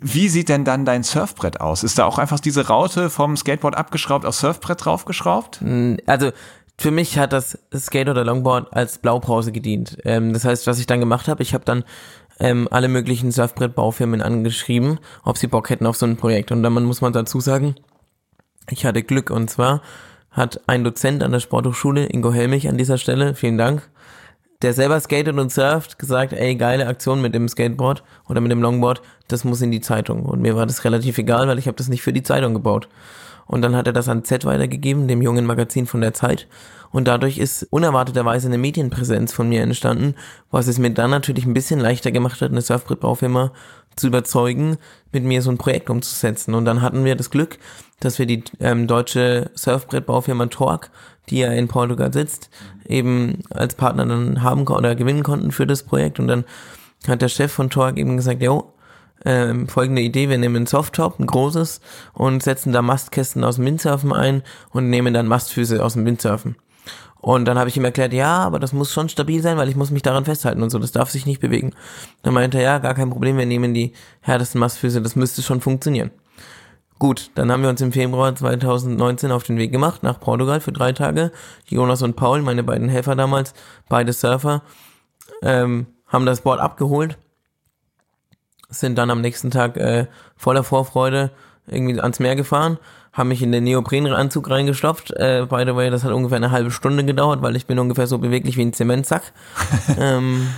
Wie 0.00 0.28
sieht 0.28 0.48
denn 0.48 0.64
dann 0.64 0.84
dein 0.84 1.02
Surfbrett 1.02 1.60
aus? 1.60 1.82
Ist 1.82 1.98
da 1.98 2.04
auch 2.04 2.18
einfach 2.18 2.40
diese 2.40 2.66
Raute 2.66 3.08
vom 3.08 3.36
Skateboard 3.36 3.76
abgeschraubt, 3.76 4.26
aufs 4.26 4.40
Surfbrett 4.40 4.84
draufgeschraubt? 4.84 5.60
Mm, 5.62 5.94
also 6.06 6.32
für 6.78 6.90
mich 6.90 7.18
hat 7.18 7.32
das 7.32 7.58
Skate 7.74 8.08
oder 8.08 8.24
Longboard 8.24 8.72
als 8.74 8.98
Blaupause 8.98 9.52
gedient. 9.52 9.96
Ähm, 10.04 10.32
das 10.32 10.44
heißt, 10.44 10.66
was 10.66 10.78
ich 10.78 10.86
dann 10.86 11.00
gemacht 11.00 11.28
habe, 11.28 11.42
ich 11.42 11.54
habe 11.54 11.64
dann 11.64 11.84
ähm, 12.40 12.68
alle 12.70 12.88
möglichen 12.88 13.30
Surfbrettbaufirmen 13.32 14.22
angeschrieben, 14.22 14.98
ob 15.24 15.38
sie 15.38 15.46
Bock 15.46 15.70
hätten 15.70 15.86
auf 15.86 15.96
so 15.96 16.06
ein 16.06 16.16
Projekt. 16.16 16.52
Und 16.52 16.62
dann 16.62 16.72
muss 16.72 17.00
man 17.00 17.12
dazu 17.12 17.40
sagen, 17.40 17.76
ich 18.70 18.84
hatte 18.84 19.02
Glück 19.02 19.30
und 19.30 19.48
zwar 19.48 19.82
hat 20.30 20.60
ein 20.66 20.84
Dozent 20.84 21.22
an 21.22 21.32
der 21.32 21.40
Sporthochschule, 21.40 22.06
Ingo 22.06 22.32
Helmich 22.32 22.68
an 22.68 22.76
dieser 22.76 22.98
Stelle, 22.98 23.34
vielen 23.34 23.56
Dank, 23.56 23.88
der 24.62 24.72
selber 24.72 25.00
skatet 25.00 25.38
und 25.38 25.50
surft, 25.50 25.98
gesagt, 25.98 26.32
ey, 26.32 26.56
geile 26.56 26.86
Aktion 26.86 27.22
mit 27.22 27.34
dem 27.34 27.48
Skateboard 27.48 28.02
oder 28.28 28.40
mit 28.40 28.50
dem 28.50 28.60
Longboard, 28.60 29.02
das 29.28 29.44
muss 29.44 29.62
in 29.62 29.70
die 29.70 29.80
Zeitung. 29.80 30.24
Und 30.24 30.40
mir 30.40 30.56
war 30.56 30.66
das 30.66 30.84
relativ 30.84 31.18
egal, 31.18 31.48
weil 31.48 31.58
ich 31.58 31.66
habe 31.66 31.76
das 31.76 31.88
nicht 31.88 32.02
für 32.02 32.12
die 32.12 32.22
Zeitung 32.22 32.54
gebaut. 32.54 32.88
Und 33.46 33.62
dann 33.62 33.76
hat 33.76 33.86
er 33.86 33.92
das 33.92 34.08
an 34.08 34.24
Z 34.24 34.44
weitergegeben, 34.44 35.08
dem 35.08 35.22
jungen 35.22 35.46
Magazin 35.46 35.86
von 35.86 36.00
der 36.00 36.14
Zeit. 36.14 36.48
Und 36.90 37.08
dadurch 37.08 37.38
ist 37.38 37.64
unerwarteterweise 37.70 38.48
eine 38.48 38.58
Medienpräsenz 38.58 39.32
von 39.32 39.48
mir 39.48 39.62
entstanden, 39.62 40.14
was 40.50 40.66
es 40.66 40.78
mir 40.78 40.90
dann 40.90 41.10
natürlich 41.10 41.46
ein 41.46 41.54
bisschen 41.54 41.80
leichter 41.80 42.10
gemacht 42.10 42.40
hat, 42.40 42.50
eine 42.50 42.62
Surfbrett-Baufirma 42.62 43.52
zu 43.96 44.08
überzeugen, 44.08 44.76
mit 45.10 45.24
mir 45.24 45.42
so 45.42 45.50
ein 45.50 45.58
Projekt 45.58 45.90
umzusetzen. 45.90 46.54
Und 46.54 46.66
dann 46.66 46.82
hatten 46.82 47.04
wir 47.04 47.16
das 47.16 47.30
Glück, 47.30 47.58
dass 48.00 48.18
wir 48.18 48.26
die 48.26 48.44
ähm, 48.60 48.86
deutsche 48.86 49.50
Surfbrettbaufirma 49.54 50.46
Torque, 50.46 50.90
die 51.30 51.38
ja 51.38 51.50
in 51.52 51.66
Portugal 51.66 52.12
sitzt, 52.12 52.50
eben 52.86 53.42
als 53.50 53.74
Partner 53.74 54.06
dann 54.06 54.42
haben 54.42 54.66
oder 54.66 54.94
gewinnen 54.94 55.22
konnten 55.22 55.50
für 55.50 55.66
das 55.66 55.82
Projekt. 55.82 56.20
Und 56.20 56.28
dann 56.28 56.44
hat 57.08 57.22
der 57.22 57.28
Chef 57.28 57.50
von 57.50 57.70
Torque 57.70 57.98
eben 57.98 58.16
gesagt, 58.16 58.42
jo, 58.42 58.74
ähm, 59.24 59.66
folgende 59.66 60.02
Idee, 60.02 60.28
wir 60.28 60.38
nehmen 60.38 60.64
ein 60.64 60.66
Softtop, 60.66 61.18
ein 61.18 61.26
großes, 61.26 61.80
und 62.12 62.42
setzen 62.42 62.72
da 62.72 62.82
Mastkästen 62.82 63.44
aus 63.44 63.56
dem 63.56 63.64
Windsurfen 63.64 64.12
ein 64.12 64.42
und 64.70 64.90
nehmen 64.90 65.14
dann 65.14 65.26
Mastfüße 65.26 65.82
aus 65.82 65.94
dem 65.94 66.04
Windsurfen. 66.04 66.56
Und 67.26 67.46
dann 67.46 67.58
habe 67.58 67.68
ich 67.68 67.76
ihm 67.76 67.84
erklärt, 67.84 68.12
ja, 68.12 68.38
aber 68.38 68.60
das 68.60 68.72
muss 68.72 68.92
schon 68.92 69.08
stabil 69.08 69.42
sein, 69.42 69.56
weil 69.56 69.68
ich 69.68 69.74
muss 69.74 69.90
mich 69.90 70.02
daran 70.02 70.24
festhalten 70.24 70.62
und 70.62 70.70
so, 70.70 70.78
das 70.78 70.92
darf 70.92 71.10
sich 71.10 71.26
nicht 71.26 71.40
bewegen. 71.40 71.72
Dann 72.22 72.32
meinte 72.32 72.58
er, 72.58 72.62
ja, 72.62 72.78
gar 72.78 72.94
kein 72.94 73.10
Problem, 73.10 73.36
wir 73.36 73.46
nehmen 73.46 73.74
die 73.74 73.94
härtesten 74.20 74.60
Mastfüße, 74.60 75.02
das 75.02 75.16
müsste 75.16 75.42
schon 75.42 75.60
funktionieren. 75.60 76.12
Gut, 77.00 77.32
dann 77.34 77.50
haben 77.50 77.64
wir 77.64 77.68
uns 77.68 77.80
im 77.80 77.90
Februar 77.90 78.32
2019 78.32 79.32
auf 79.32 79.42
den 79.42 79.58
Weg 79.58 79.72
gemacht 79.72 80.04
nach 80.04 80.20
Portugal 80.20 80.60
für 80.60 80.70
drei 80.70 80.92
Tage. 80.92 81.32
Jonas 81.66 82.00
und 82.02 82.14
Paul, 82.14 82.42
meine 82.42 82.62
beiden 82.62 82.88
Helfer 82.88 83.16
damals, 83.16 83.54
beide 83.88 84.12
Surfer, 84.12 84.62
ähm, 85.42 85.88
haben 86.06 86.26
das 86.26 86.42
Board 86.42 86.60
abgeholt, 86.60 87.18
sind 88.68 88.96
dann 88.98 89.10
am 89.10 89.20
nächsten 89.20 89.50
Tag 89.50 89.76
äh, 89.78 90.06
voller 90.36 90.62
Vorfreude 90.62 91.32
irgendwie 91.66 92.00
ans 92.00 92.20
Meer 92.20 92.36
gefahren, 92.36 92.78
haben 93.16 93.28
mich 93.28 93.42
in 93.42 93.50
den 93.50 93.64
Neoprenanzug 93.64 94.50
reingestopft. 94.50 95.10
Äh, 95.12 95.46
by 95.48 95.64
the 95.66 95.74
way, 95.74 95.90
das 95.90 96.04
hat 96.04 96.12
ungefähr 96.12 96.36
eine 96.36 96.50
halbe 96.50 96.70
Stunde 96.70 97.04
gedauert, 97.04 97.40
weil 97.40 97.56
ich 97.56 97.66
bin 97.66 97.78
ungefähr 97.78 98.06
so 98.06 98.18
beweglich 98.18 98.56
wie 98.58 98.62
ein 98.62 98.74
Zementsack. 98.74 99.32
ähm, 99.98 100.48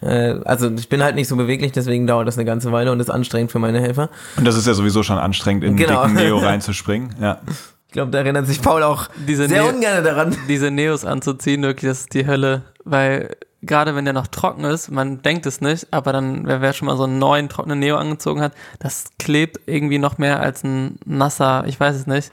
äh, 0.00 0.36
also 0.44 0.70
ich 0.70 0.88
bin 0.88 1.02
halt 1.02 1.16
nicht 1.16 1.28
so 1.28 1.36
beweglich, 1.36 1.72
deswegen 1.72 2.06
dauert 2.06 2.28
das 2.28 2.38
eine 2.38 2.44
ganze 2.44 2.70
Weile 2.70 2.92
und 2.92 3.00
ist 3.00 3.10
anstrengend 3.10 3.50
für 3.50 3.58
meine 3.58 3.80
Helfer. 3.80 4.10
Und 4.36 4.46
das 4.46 4.56
ist 4.56 4.66
ja 4.66 4.74
sowieso 4.74 5.02
schon 5.02 5.18
anstrengend, 5.18 5.64
in 5.64 5.76
genau. 5.76 6.04
dicken 6.04 6.14
Neo 6.14 6.38
reinzuspringen. 6.42 7.16
Ja. 7.20 7.40
Ich 7.88 7.92
glaube, 7.92 8.12
da 8.12 8.18
erinnert 8.18 8.46
sich 8.46 8.62
Paul 8.62 8.82
auch 8.82 9.08
diese 9.26 9.48
sehr 9.48 9.68
ungern 9.68 10.04
daran. 10.04 10.36
Diese 10.48 10.70
Neos 10.70 11.04
anzuziehen, 11.04 11.62
wirklich, 11.62 11.90
das 11.90 12.00
ist 12.00 12.14
die 12.14 12.26
Hölle, 12.26 12.62
weil 12.84 13.36
gerade 13.66 13.94
wenn 13.94 14.04
der 14.04 14.14
noch 14.14 14.26
trocken 14.26 14.64
ist, 14.64 14.90
man 14.90 15.22
denkt 15.22 15.46
es 15.46 15.60
nicht, 15.60 15.92
aber 15.92 16.12
dann, 16.12 16.46
wer, 16.46 16.60
wer 16.60 16.72
schon 16.72 16.86
mal 16.86 16.96
so 16.96 17.04
einen 17.04 17.18
neuen 17.18 17.48
trockenen 17.48 17.78
Neo 17.78 17.96
angezogen 17.96 18.40
hat, 18.40 18.52
das 18.78 19.06
klebt 19.18 19.60
irgendwie 19.66 19.98
noch 19.98 20.18
mehr 20.18 20.40
als 20.40 20.64
ein 20.64 20.98
nasser, 21.04 21.64
ich 21.66 21.78
weiß 21.78 21.96
es 21.96 22.06
nicht. 22.06 22.32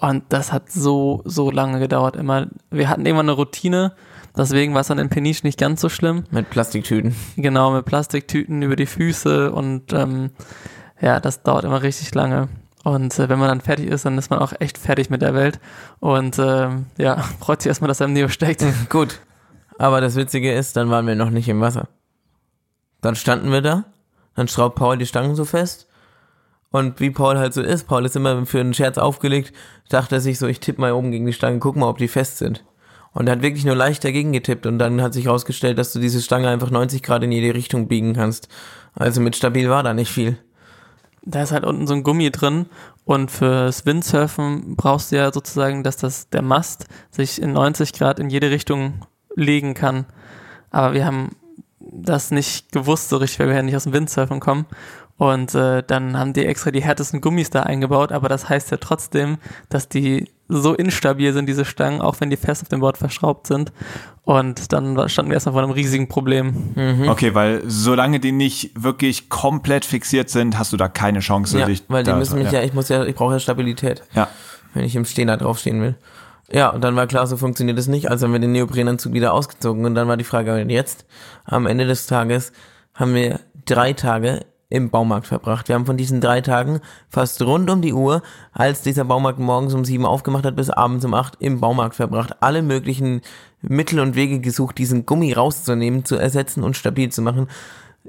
Und 0.00 0.24
das 0.28 0.52
hat 0.52 0.70
so, 0.70 1.22
so 1.24 1.50
lange 1.50 1.78
gedauert 1.78 2.16
immer. 2.16 2.48
Wir 2.70 2.88
hatten 2.88 3.06
irgendwann 3.06 3.28
eine 3.28 3.36
Routine, 3.36 3.92
deswegen 4.36 4.74
war 4.74 4.82
es 4.82 4.88
dann 4.88 4.98
in 4.98 5.08
Peniche 5.08 5.46
nicht 5.46 5.58
ganz 5.58 5.80
so 5.80 5.88
schlimm. 5.88 6.24
Mit 6.30 6.50
Plastiktüten. 6.50 7.14
Genau, 7.36 7.70
mit 7.70 7.84
Plastiktüten 7.84 8.62
über 8.62 8.76
die 8.76 8.86
Füße 8.86 9.52
und 9.52 9.92
ähm, 9.92 10.30
ja, 11.00 11.20
das 11.20 11.42
dauert 11.42 11.64
immer 11.64 11.82
richtig 11.82 12.14
lange. 12.14 12.48
Und 12.84 13.18
äh, 13.18 13.28
wenn 13.28 13.38
man 13.38 13.48
dann 13.48 13.60
fertig 13.62 13.88
ist, 13.88 14.04
dann 14.04 14.18
ist 14.18 14.30
man 14.30 14.38
auch 14.38 14.52
echt 14.60 14.78
fertig 14.78 15.08
mit 15.08 15.22
der 15.22 15.34
Welt. 15.34 15.58
Und 16.00 16.38
ähm, 16.38 16.86
ja, 16.98 17.16
freut 17.40 17.62
sich 17.62 17.70
erstmal, 17.70 17.88
dass 17.88 18.00
er 18.00 18.06
im 18.06 18.12
Neo 18.12 18.28
steckt. 18.28 18.62
Gut. 18.90 19.20
Aber 19.78 20.00
das 20.00 20.16
Witzige 20.16 20.52
ist, 20.52 20.76
dann 20.76 20.90
waren 20.90 21.06
wir 21.06 21.16
noch 21.16 21.30
nicht 21.30 21.48
im 21.48 21.60
Wasser. 21.60 21.88
Dann 23.00 23.16
standen 23.16 23.52
wir 23.52 23.60
da, 23.60 23.84
dann 24.34 24.48
schraubt 24.48 24.76
Paul 24.76 24.98
die 24.98 25.06
Stangen 25.06 25.34
so 25.34 25.44
fest. 25.44 25.88
Und 26.70 27.00
wie 27.00 27.10
Paul 27.10 27.38
halt 27.38 27.54
so 27.54 27.62
ist, 27.62 27.86
Paul 27.86 28.04
ist 28.04 28.16
immer 28.16 28.46
für 28.46 28.60
einen 28.60 28.74
Scherz 28.74 28.98
aufgelegt, 28.98 29.52
dachte 29.90 30.20
sich 30.20 30.38
so, 30.38 30.46
ich 30.46 30.60
tippe 30.60 30.80
mal 30.80 30.92
oben 30.92 31.12
gegen 31.12 31.26
die 31.26 31.32
Stangen, 31.32 31.60
guck 31.60 31.76
mal, 31.76 31.88
ob 31.88 31.98
die 31.98 32.08
fest 32.08 32.38
sind. 32.38 32.64
Und 33.12 33.28
er 33.28 33.32
hat 33.32 33.42
wirklich 33.42 33.64
nur 33.64 33.76
leicht 33.76 34.02
dagegen 34.02 34.32
getippt 34.32 34.66
und 34.66 34.80
dann 34.80 35.00
hat 35.00 35.14
sich 35.14 35.26
herausgestellt, 35.26 35.78
dass 35.78 35.92
du 35.92 36.00
diese 36.00 36.20
Stange 36.20 36.48
einfach 36.48 36.70
90 36.70 37.00
Grad 37.02 37.22
in 37.22 37.30
jede 37.30 37.54
Richtung 37.54 37.86
biegen 37.86 38.12
kannst. 38.14 38.48
Also 38.94 39.20
mit 39.20 39.36
stabil 39.36 39.70
war 39.70 39.84
da 39.84 39.94
nicht 39.94 40.10
viel. 40.10 40.36
Da 41.22 41.42
ist 41.42 41.52
halt 41.52 41.64
unten 41.64 41.86
so 41.86 41.94
ein 41.94 42.02
Gummi 42.02 42.30
drin 42.32 42.66
und 43.04 43.30
fürs 43.30 43.86
Windsurfen 43.86 44.74
brauchst 44.76 45.12
du 45.12 45.16
ja 45.16 45.32
sozusagen, 45.32 45.84
dass 45.84 45.96
das 45.96 46.28
der 46.30 46.42
Mast 46.42 46.86
sich 47.10 47.40
in 47.40 47.52
90 47.52 47.92
Grad 47.92 48.18
in 48.18 48.30
jede 48.30 48.50
Richtung 48.50 49.06
legen 49.34 49.74
kann. 49.74 50.06
Aber 50.70 50.94
wir 50.94 51.04
haben 51.04 51.36
das 51.80 52.30
nicht 52.30 52.72
gewusst 52.72 53.08
so 53.08 53.18
richtig, 53.18 53.40
weil 53.40 53.48
wir 53.48 53.56
ja 53.56 53.62
nicht 53.62 53.76
aus 53.76 53.84
dem 53.84 53.92
Windsurfen 53.92 54.40
kommen. 54.40 54.66
Und 55.16 55.54
äh, 55.54 55.82
dann 55.86 56.18
haben 56.18 56.32
die 56.32 56.44
extra 56.44 56.72
die 56.72 56.82
härtesten 56.82 57.20
Gummis 57.20 57.48
da 57.48 57.62
eingebaut, 57.62 58.10
aber 58.10 58.28
das 58.28 58.48
heißt 58.48 58.72
ja 58.72 58.78
trotzdem, 58.78 59.38
dass 59.68 59.88
die 59.88 60.28
so 60.48 60.74
instabil 60.74 61.32
sind, 61.32 61.48
diese 61.48 61.64
Stangen, 61.64 62.00
auch 62.00 62.16
wenn 62.20 62.30
die 62.30 62.36
fest 62.36 62.62
auf 62.62 62.68
dem 62.68 62.80
Board 62.80 62.98
verschraubt 62.98 63.46
sind. 63.46 63.72
Und 64.24 64.72
dann 64.72 65.08
standen 65.08 65.30
wir 65.30 65.34
erstmal 65.34 65.52
vor 65.52 65.62
einem 65.62 65.70
riesigen 65.70 66.08
Problem. 66.08 66.72
Mhm. 66.74 67.08
Okay, 67.08 67.34
weil 67.34 67.62
solange 67.66 68.20
die 68.20 68.32
nicht 68.32 68.70
wirklich 68.82 69.28
komplett 69.28 69.84
fixiert 69.84 70.30
sind, 70.30 70.58
hast 70.58 70.72
du 70.72 70.76
da 70.76 70.88
keine 70.88 71.20
Chance. 71.20 71.58
Ja, 71.58 71.66
dich 71.66 71.84
weil 71.88 72.02
die 72.02 72.12
müssen 72.12 72.38
mich 72.38 72.50
ja. 72.50 72.60
ja, 72.60 72.62
ich 72.62 72.72
muss 72.72 72.88
ja, 72.88 73.04
ich 73.04 73.14
brauche 73.14 73.34
ja 73.34 73.38
Stabilität. 73.38 74.02
Ja. 74.14 74.28
Wenn 74.72 74.84
ich 74.84 74.96
im 74.96 75.04
Stehen 75.04 75.28
da 75.28 75.36
draufstehen 75.36 75.80
will. 75.80 75.94
Ja, 76.50 76.70
und 76.70 76.82
dann 76.82 76.96
war 76.96 77.06
klar, 77.06 77.26
so 77.26 77.36
funktioniert 77.36 77.78
es 77.78 77.88
nicht. 77.88 78.10
Also 78.10 78.26
haben 78.26 78.32
wir 78.32 78.40
den 78.40 78.52
Neoprenanzug 78.52 79.12
wieder 79.12 79.32
ausgezogen 79.32 79.84
und 79.84 79.94
dann 79.94 80.08
war 80.08 80.16
die 80.16 80.24
Frage, 80.24 80.60
und 80.60 80.70
jetzt, 80.70 81.06
am 81.44 81.66
Ende 81.66 81.86
des 81.86 82.06
Tages, 82.06 82.52
haben 82.94 83.14
wir 83.14 83.40
drei 83.64 83.92
Tage 83.92 84.44
im 84.68 84.90
Baumarkt 84.90 85.26
verbracht. 85.26 85.68
Wir 85.68 85.74
haben 85.74 85.86
von 85.86 85.96
diesen 85.96 86.20
drei 86.20 86.40
Tagen 86.40 86.80
fast 87.08 87.40
rund 87.42 87.70
um 87.70 87.80
die 87.80 87.92
Uhr, 87.92 88.22
als 88.52 88.82
dieser 88.82 89.04
Baumarkt 89.04 89.38
morgens 89.38 89.74
um 89.74 89.84
sieben 89.84 90.04
aufgemacht 90.04 90.44
hat, 90.44 90.56
bis 90.56 90.70
abends 90.70 91.04
um 91.04 91.14
acht 91.14 91.36
im 91.38 91.60
Baumarkt 91.60 91.94
verbracht. 91.94 92.36
Alle 92.40 92.62
möglichen 92.62 93.20
Mittel 93.62 94.00
und 94.00 94.16
Wege 94.16 94.40
gesucht, 94.40 94.78
diesen 94.78 95.06
Gummi 95.06 95.32
rauszunehmen, 95.32 96.04
zu 96.04 96.16
ersetzen 96.16 96.62
und 96.62 96.76
stabil 96.76 97.10
zu 97.10 97.22
machen. 97.22 97.48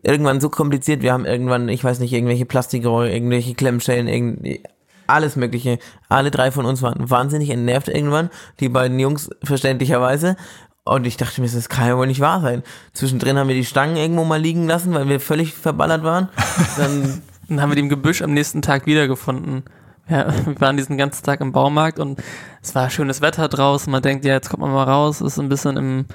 Irgendwann 0.02 0.42
so 0.42 0.50
kompliziert, 0.50 1.04
wir 1.04 1.14
haben 1.14 1.26
irgendwann, 1.26 1.70
ich 1.70 1.84
weiß 1.84 2.00
nicht, 2.00 2.12
irgendwelche 2.12 2.46
Plastikrohre, 2.46 3.12
irgendwelche 3.12 3.54
Klemmschellen, 3.54 4.08
irgendwie 4.08 4.64
alles 5.08 5.36
Mögliche. 5.36 5.80
Alle 6.10 6.32
drei 6.32 6.52
von 6.52 6.66
uns 6.66 6.82
waren 6.82 7.10
wahnsinnig 7.10 7.50
entnervt 7.50 7.88
irgendwann. 7.88 8.30
Die 8.60 8.70
beiden 8.70 9.00
Jungs 9.00 9.30
verständlicherweise. 9.44 10.36
Und 10.84 11.08
ich 11.08 11.18
dachte 11.18 11.42
mir, 11.42 11.50
das 11.50 11.68
kann 11.68 11.88
ja 11.88 11.98
wohl 11.98 12.06
nicht 12.06 12.20
wahr 12.20 12.42
sein. 12.42 12.62
Zwischendrin 12.94 13.38
haben 13.38 13.48
wir 13.48 13.56
die 13.56 13.66
Stangen 13.66 13.98
irgendwo 13.98 14.24
mal 14.24 14.40
liegen 14.40 14.68
lassen, 14.68 14.94
weil 14.94 15.10
wir 15.10 15.20
völlig 15.20 15.54
verballert 15.54 16.04
waren. 16.04 16.30
Dann, 16.78 17.24
dann 17.50 17.62
haben 17.62 17.72
wir 17.72 17.76
die 17.76 17.82
im 17.82 17.90
Gebüsch 17.90 18.22
am 18.22 18.34
nächsten 18.34 18.62
Tag 18.62 18.86
wiedergefunden. 18.86 19.64
Ja, 20.08 20.28
wir 20.46 20.62
waren 20.62 20.78
diesen 20.78 20.98
ganzen 20.98 21.26
Tag 21.26 21.42
im 21.42 21.52
Baumarkt 21.52 21.98
und 21.98 22.22
es 22.62 22.76
war 22.76 22.92
schönes 22.92 23.22
Wetter 23.22 23.48
draußen. 23.48 23.92
Man 23.92 24.04
denkt, 24.04 24.26
ja, 24.26 24.34
jetzt 24.34 24.50
kommt 24.50 24.62
man 24.62 24.72
mal 24.72 24.84
raus, 24.84 25.22
ist 25.22 25.40
ein 25.40 25.50
bisschen 25.50 25.78
im, 25.78 26.06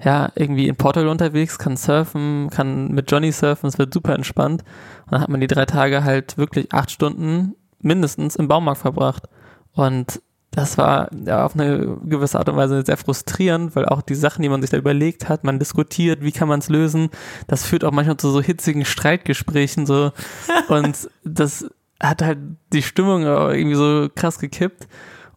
ja, 0.00 0.30
irgendwie 0.36 0.68
in 0.68 0.76
Portugal 0.76 1.08
unterwegs, 1.08 1.58
kann 1.58 1.76
surfen, 1.76 2.50
kann 2.50 2.92
mit 2.92 3.10
Johnny 3.10 3.32
surfen, 3.32 3.68
es 3.68 3.78
wird 3.78 3.92
super 3.92 4.14
entspannt. 4.14 4.62
Und 5.06 5.12
dann 5.12 5.20
hat 5.22 5.28
man 5.28 5.40
die 5.40 5.48
drei 5.48 5.66
Tage 5.66 6.04
halt 6.04 6.38
wirklich 6.38 6.72
acht 6.72 6.92
Stunden 6.92 7.56
mindestens 7.80 8.36
im 8.36 8.48
Baumarkt 8.48 8.80
verbracht. 8.80 9.28
Und 9.72 10.20
das 10.50 10.78
war 10.78 11.08
ja 11.26 11.44
auf 11.44 11.54
eine 11.54 11.98
gewisse 12.04 12.38
Art 12.38 12.48
und 12.48 12.56
Weise 12.56 12.82
sehr 12.84 12.96
frustrierend, 12.96 13.76
weil 13.76 13.86
auch 13.86 14.02
die 14.02 14.16
Sachen, 14.16 14.42
die 14.42 14.48
man 14.48 14.60
sich 14.60 14.70
da 14.70 14.76
überlegt 14.76 15.28
hat, 15.28 15.44
man 15.44 15.60
diskutiert, 15.60 16.22
wie 16.22 16.32
kann 16.32 16.48
man 16.48 16.58
es 16.58 16.68
lösen, 16.68 17.10
das 17.46 17.64
führt 17.64 17.84
auch 17.84 17.92
manchmal 17.92 18.16
zu 18.16 18.30
so 18.30 18.42
hitzigen 18.42 18.84
Streitgesprächen 18.84 19.86
so 19.86 20.10
und 20.68 21.08
das 21.22 21.70
hat 22.00 22.22
halt 22.22 22.38
die 22.72 22.82
Stimmung 22.82 23.22
irgendwie 23.22 23.76
so 23.76 24.08
krass 24.12 24.38
gekippt 24.40 24.88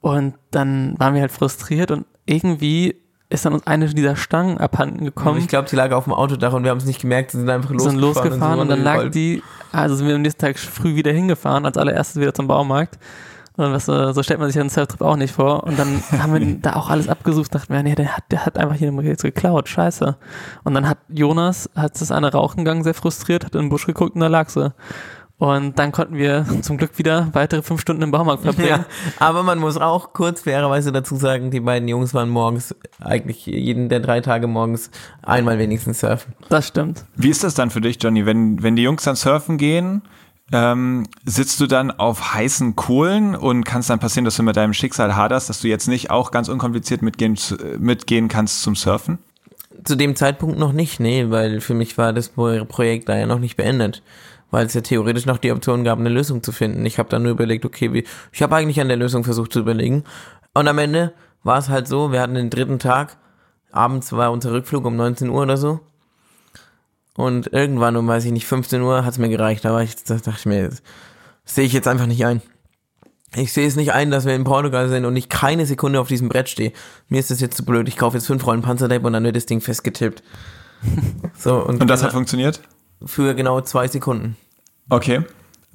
und 0.02 0.34
dann 0.50 0.96
waren 0.98 1.14
wir 1.14 1.22
halt 1.22 1.32
frustriert 1.32 1.92
und 1.92 2.06
irgendwie 2.26 3.03
ist 3.34 3.46
dann 3.46 3.54
uns 3.54 3.66
eine 3.66 3.88
dieser 3.88 4.16
Stangen 4.16 4.60
abhanden 4.60 5.06
gekommen. 5.06 5.40
Ich 5.40 5.48
glaube, 5.48 5.68
die 5.68 5.76
lag 5.76 5.92
auf 5.92 6.04
dem 6.04 6.14
Autodach 6.14 6.54
und 6.54 6.64
wir 6.64 6.72
haben 6.72 6.78
es 6.78 6.86
nicht 6.86 7.02
gemerkt, 7.02 7.32
sie 7.32 7.40
sind 7.40 7.50
einfach 7.50 7.72
losgefahren. 7.72 8.00
Sind 8.00 8.02
losgefahren 8.02 8.60
und, 8.60 8.62
und 8.62 8.70
dann 8.70 8.84
lag 8.84 9.10
die, 9.10 9.42
also 9.72 9.96
sind 9.96 10.08
wir 10.08 10.16
am 10.16 10.22
nächsten 10.22 10.40
Tag 10.40 10.60
früh 10.60 10.96
wieder 10.96 11.12
hingefahren, 11.12 11.66
als 11.66 11.78
allererstes 11.78 12.22
wieder 12.22 12.34
zum 12.34 12.48
Baumarkt. 12.48 13.00
Und 13.56 13.72
was, 13.72 13.86
so 13.86 14.24
stellt 14.24 14.40
man 14.40 14.50
sich 14.50 14.60
einen 14.60 14.70
Surftrip 14.70 15.02
auch 15.02 15.16
nicht 15.16 15.34
vor. 15.34 15.64
Und 15.64 15.78
dann 15.78 16.02
haben 16.12 16.34
wir 16.34 16.56
da 16.56 16.76
auch 16.76 16.90
alles 16.90 17.10
abgesucht, 17.10 17.54
dachten 17.54 17.74
wir, 17.74 17.84
nee, 17.84 17.96
der 17.96 18.18
hat, 18.18 18.24
der 18.32 18.46
hat 18.46 18.58
einfach 18.58 18.76
hier 18.76 18.92
jetzt 19.04 19.24
geklaut, 19.24 19.68
scheiße. 19.68 20.16
Und 20.64 20.74
dann 20.74 20.88
hat 20.88 21.00
Jonas, 21.10 21.70
hat 21.76 22.00
das 22.00 22.12
eine 22.12 22.32
rauchen 22.32 22.58
gegangen, 22.58 22.84
sehr 22.84 22.94
frustriert, 22.94 23.46
hat 23.46 23.56
in 23.56 23.62
den 23.62 23.70
Busch 23.70 23.86
geguckt 23.86 24.16
und 24.16 24.22
da 24.22 24.28
lag 24.28 24.50
sie. 24.50 24.74
Und 25.40 25.78
dann 25.80 25.92
konnten 25.92 26.16
wir 26.16 26.46
zum 26.62 26.78
Glück 26.78 26.98
wieder 26.98 27.30
weitere 27.34 27.64
fünf 27.64 27.82
Stunden 27.82 28.02
im 28.02 28.12
Baumarkt 28.12 28.44
verbringen. 28.44 28.70
Ja, 28.70 28.86
aber 29.20 29.44
man 29.44 29.60
muss 29.60 29.78
auch 29.78 30.14
kurz 30.14 30.42
fairerweise 30.42 30.92
dazu 30.92 31.16
sagen, 31.16 31.52
die 31.52 31.60
beiden 31.60 31.88
Jungs 31.88 32.14
waren 32.14 32.30
morgens, 32.30 32.76
eigentlich 33.00 33.46
jeden 33.46 33.90
der 33.90 34.00
drei 34.00 34.22
Tage 34.22 34.48
morgens 34.48 34.92
einmal 35.22 35.58
wenigstens 35.58 36.00
surfen. 36.00 36.34
Das 36.50 36.68
stimmt. 36.68 37.04
Wie 37.16 37.30
ist 37.30 37.44
das 37.44 37.56
dann 37.56 37.72
für 37.72 37.82
dich, 37.82 37.98
Johnny, 38.02 38.26
wenn, 38.26 38.62
wenn 38.64 38.76
die 38.76 38.84
Jungs 38.84 39.04
dann 39.04 39.16
surfen 39.16 39.58
gehen? 39.58 40.04
Ähm, 40.52 41.08
sitzt 41.26 41.60
du 41.60 41.68
dann 41.68 41.90
auf 41.90 42.36
heißen 42.36 42.76
Kohlen 42.76 43.36
und 43.36 43.64
kann 43.64 43.80
es 43.80 43.88
dann 43.88 44.00
passieren, 44.00 44.26
dass 44.26 44.36
du 44.36 44.44
mit 44.44 44.56
deinem 44.56 44.74
Schicksal 44.74 45.16
haderst, 45.16 45.50
dass 45.50 45.62
du 45.62 45.68
jetzt 45.68 45.88
nicht 45.88 46.12
auch 46.12 46.32
ganz 46.32 46.48
unkompliziert 46.48 47.02
mitgehen, 47.02 47.38
mitgehen 47.80 48.28
kannst 48.28 48.62
zum 48.62 48.76
Surfen? 48.76 49.18
Zu 49.84 49.96
dem 49.96 50.16
Zeitpunkt 50.16 50.60
noch 50.60 50.72
nicht, 50.72 51.00
nee, 51.00 51.26
weil 51.30 51.60
für 51.60 51.74
mich 51.74 51.98
war 51.98 52.14
das 52.14 52.30
Projekt 52.30 53.10
da 53.10 53.18
ja 53.18 53.26
noch 53.26 53.40
nicht 53.40 53.58
beendet. 53.58 54.04
Weil 54.54 54.68
es 54.68 54.76
ja 54.76 54.82
theoretisch 54.82 55.26
noch 55.26 55.40
die 55.40 55.52
Option 55.52 55.84
gab, 55.84 55.98
eine 55.98 56.10
Lösung 56.10 56.44
zu 56.44 56.52
finden. 56.52 56.86
Ich 56.86 57.00
habe 57.00 57.10
dann 57.10 57.24
nur 57.24 57.32
überlegt, 57.32 57.66
okay, 57.66 57.92
wie, 57.92 58.04
ich 58.32 58.44
habe 58.44 58.56
eigentlich 58.56 58.80
an 58.80 58.88
der 58.88 58.98
Lösung 58.98 59.24
versucht 59.24 59.52
zu 59.52 59.60
überlegen. 59.60 60.04
Und 60.54 60.68
am 60.68 60.78
Ende 60.78 61.12
war 61.42 61.58
es 61.58 61.70
halt 61.70 61.88
so, 61.88 62.12
wir 62.12 62.22
hatten 62.22 62.36
den 62.36 62.52
dritten 62.52 62.78
Tag, 62.78 63.18
abends 63.72 64.12
war 64.12 64.32
unser 64.32 64.52
Rückflug 64.52 64.86
um 64.86 64.96
19 64.96 65.30
Uhr 65.30 65.42
oder 65.42 65.58
so. 65.58 65.80
Und 67.16 67.52
irgendwann 67.52 67.96
um, 67.96 68.08
weiß 68.08 68.26
ich 68.26 68.32
nicht, 68.32 68.46
15 68.46 68.80
Uhr 68.84 69.04
hat's 69.04 69.18
mir 69.18 69.30
gereicht. 69.30 69.66
Aber 69.66 69.82
ich 69.82 69.96
da 70.04 70.18
dachte 70.18 70.38
ich 70.38 70.46
mir, 70.46 70.70
sehe 71.46 71.66
ich 71.66 71.74
jetzt 71.74 71.88
einfach 71.88 72.06
nicht 72.06 72.24
ein. 72.24 72.44
Ich 73.36 73.54
sehe 73.54 73.68
es 73.68 73.76
nicht 73.76 73.92
ein, 73.92 74.12
dass 74.12 74.26
wir 74.26 74.36
in 74.36 74.44
Portugal 74.44 74.88
sind 74.88 75.06
und 75.06 75.16
ich 75.16 75.30
keine 75.30 75.66
Sekunde 75.66 76.00
auf 76.00 76.10
diesem 76.10 76.30
Brett 76.30 76.48
stehe. 76.48 76.74
Mir 77.10 77.20
ist 77.20 77.32
das 77.32 77.42
jetzt 77.42 77.58
zu 77.58 77.66
blöd. 77.66 77.88
Ich 77.88 77.98
kaufe 77.98 78.18
jetzt 78.18 78.28
fünf 78.28 78.46
Rollen 78.46 78.62
Panzertape 78.62 79.08
und 79.08 79.14
dann 79.14 79.24
wird 79.24 79.36
das 79.36 79.48
Ding 79.48 79.62
festgetippt. 79.62 80.22
So, 81.36 81.56
und, 81.56 81.82
und 81.82 81.88
das 81.88 82.04
hat 82.04 82.12
funktioniert? 82.12 82.62
Für 83.04 83.34
genau 83.34 83.60
zwei 83.62 83.88
Sekunden. 83.88 84.38
Okay. 84.90 85.22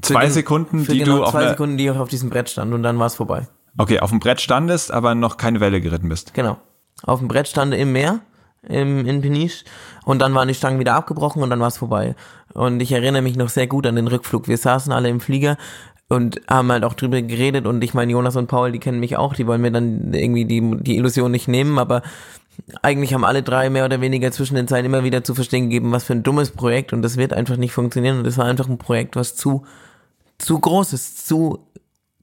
Zwei 0.02 0.26
für 0.26 0.32
Sekunden, 0.32 0.84
für 0.84 0.92
die 0.92 1.00
genau 1.00 1.18
du 1.18 1.24
auf 1.24 1.30
zwei 1.32 1.48
Sekunden, 1.48 1.76
die 1.76 1.86
ich 1.86 1.90
auf 1.90 2.08
diesem 2.08 2.30
Brett 2.30 2.48
stand 2.48 2.72
und 2.72 2.82
dann 2.82 2.98
war 2.98 3.06
es 3.06 3.16
vorbei. 3.16 3.48
Okay, 3.76 4.00
auf 4.00 4.10
dem 4.10 4.20
Brett 4.20 4.40
standest, 4.40 4.92
aber 4.92 5.14
noch 5.14 5.36
keine 5.36 5.60
Welle 5.60 5.80
geritten 5.80 6.08
bist. 6.08 6.34
Genau. 6.34 6.58
Auf 7.02 7.18
dem 7.18 7.28
Brett 7.28 7.48
stande 7.48 7.76
im 7.76 7.92
Meer 7.92 8.20
im, 8.62 9.06
in 9.06 9.20
Peniche 9.20 9.64
und 10.04 10.20
dann 10.20 10.34
waren 10.34 10.48
die 10.48 10.54
Stangen 10.54 10.78
wieder 10.78 10.94
abgebrochen 10.94 11.42
und 11.42 11.50
dann 11.50 11.60
war 11.60 11.68
es 11.68 11.78
vorbei. 11.78 12.14
Und 12.54 12.80
ich 12.80 12.92
erinnere 12.92 13.22
mich 13.22 13.36
noch 13.36 13.48
sehr 13.48 13.66
gut 13.66 13.86
an 13.86 13.96
den 13.96 14.08
Rückflug. 14.08 14.48
Wir 14.48 14.56
saßen 14.56 14.92
alle 14.92 15.08
im 15.08 15.20
Flieger 15.20 15.56
und 16.08 16.40
haben 16.48 16.72
halt 16.72 16.84
auch 16.84 16.94
drüber 16.94 17.20
geredet 17.22 17.66
und 17.66 17.82
ich 17.84 17.94
meine, 17.94 18.12
Jonas 18.12 18.36
und 18.36 18.46
Paul, 18.46 18.72
die 18.72 18.78
kennen 18.78 19.00
mich 19.00 19.16
auch, 19.16 19.34
die 19.34 19.46
wollen 19.46 19.60
mir 19.60 19.70
dann 19.70 20.12
irgendwie 20.12 20.44
die, 20.44 20.76
die 20.80 20.96
Illusion 20.96 21.30
nicht 21.30 21.48
nehmen, 21.48 21.78
aber 21.78 22.02
eigentlich 22.82 23.14
haben 23.14 23.24
alle 23.24 23.42
drei 23.42 23.70
mehr 23.70 23.84
oder 23.84 24.00
weniger 24.00 24.30
zwischen 24.32 24.54
den 24.54 24.68
Zeilen 24.68 24.86
immer 24.86 25.04
wieder 25.04 25.24
zu 25.24 25.34
verstehen 25.34 25.64
gegeben, 25.64 25.92
was 25.92 26.04
für 26.04 26.12
ein 26.12 26.22
dummes 26.22 26.50
Projekt 26.50 26.92
und 26.92 27.02
das 27.02 27.16
wird 27.16 27.32
einfach 27.32 27.56
nicht 27.56 27.72
funktionieren 27.72 28.18
und 28.18 28.24
das 28.24 28.38
war 28.38 28.46
einfach 28.46 28.68
ein 28.68 28.78
Projekt, 28.78 29.16
was 29.16 29.36
zu, 29.36 29.64
zu 30.38 30.58
groß 30.58 30.92
ist, 30.92 31.26
zu, 31.26 31.66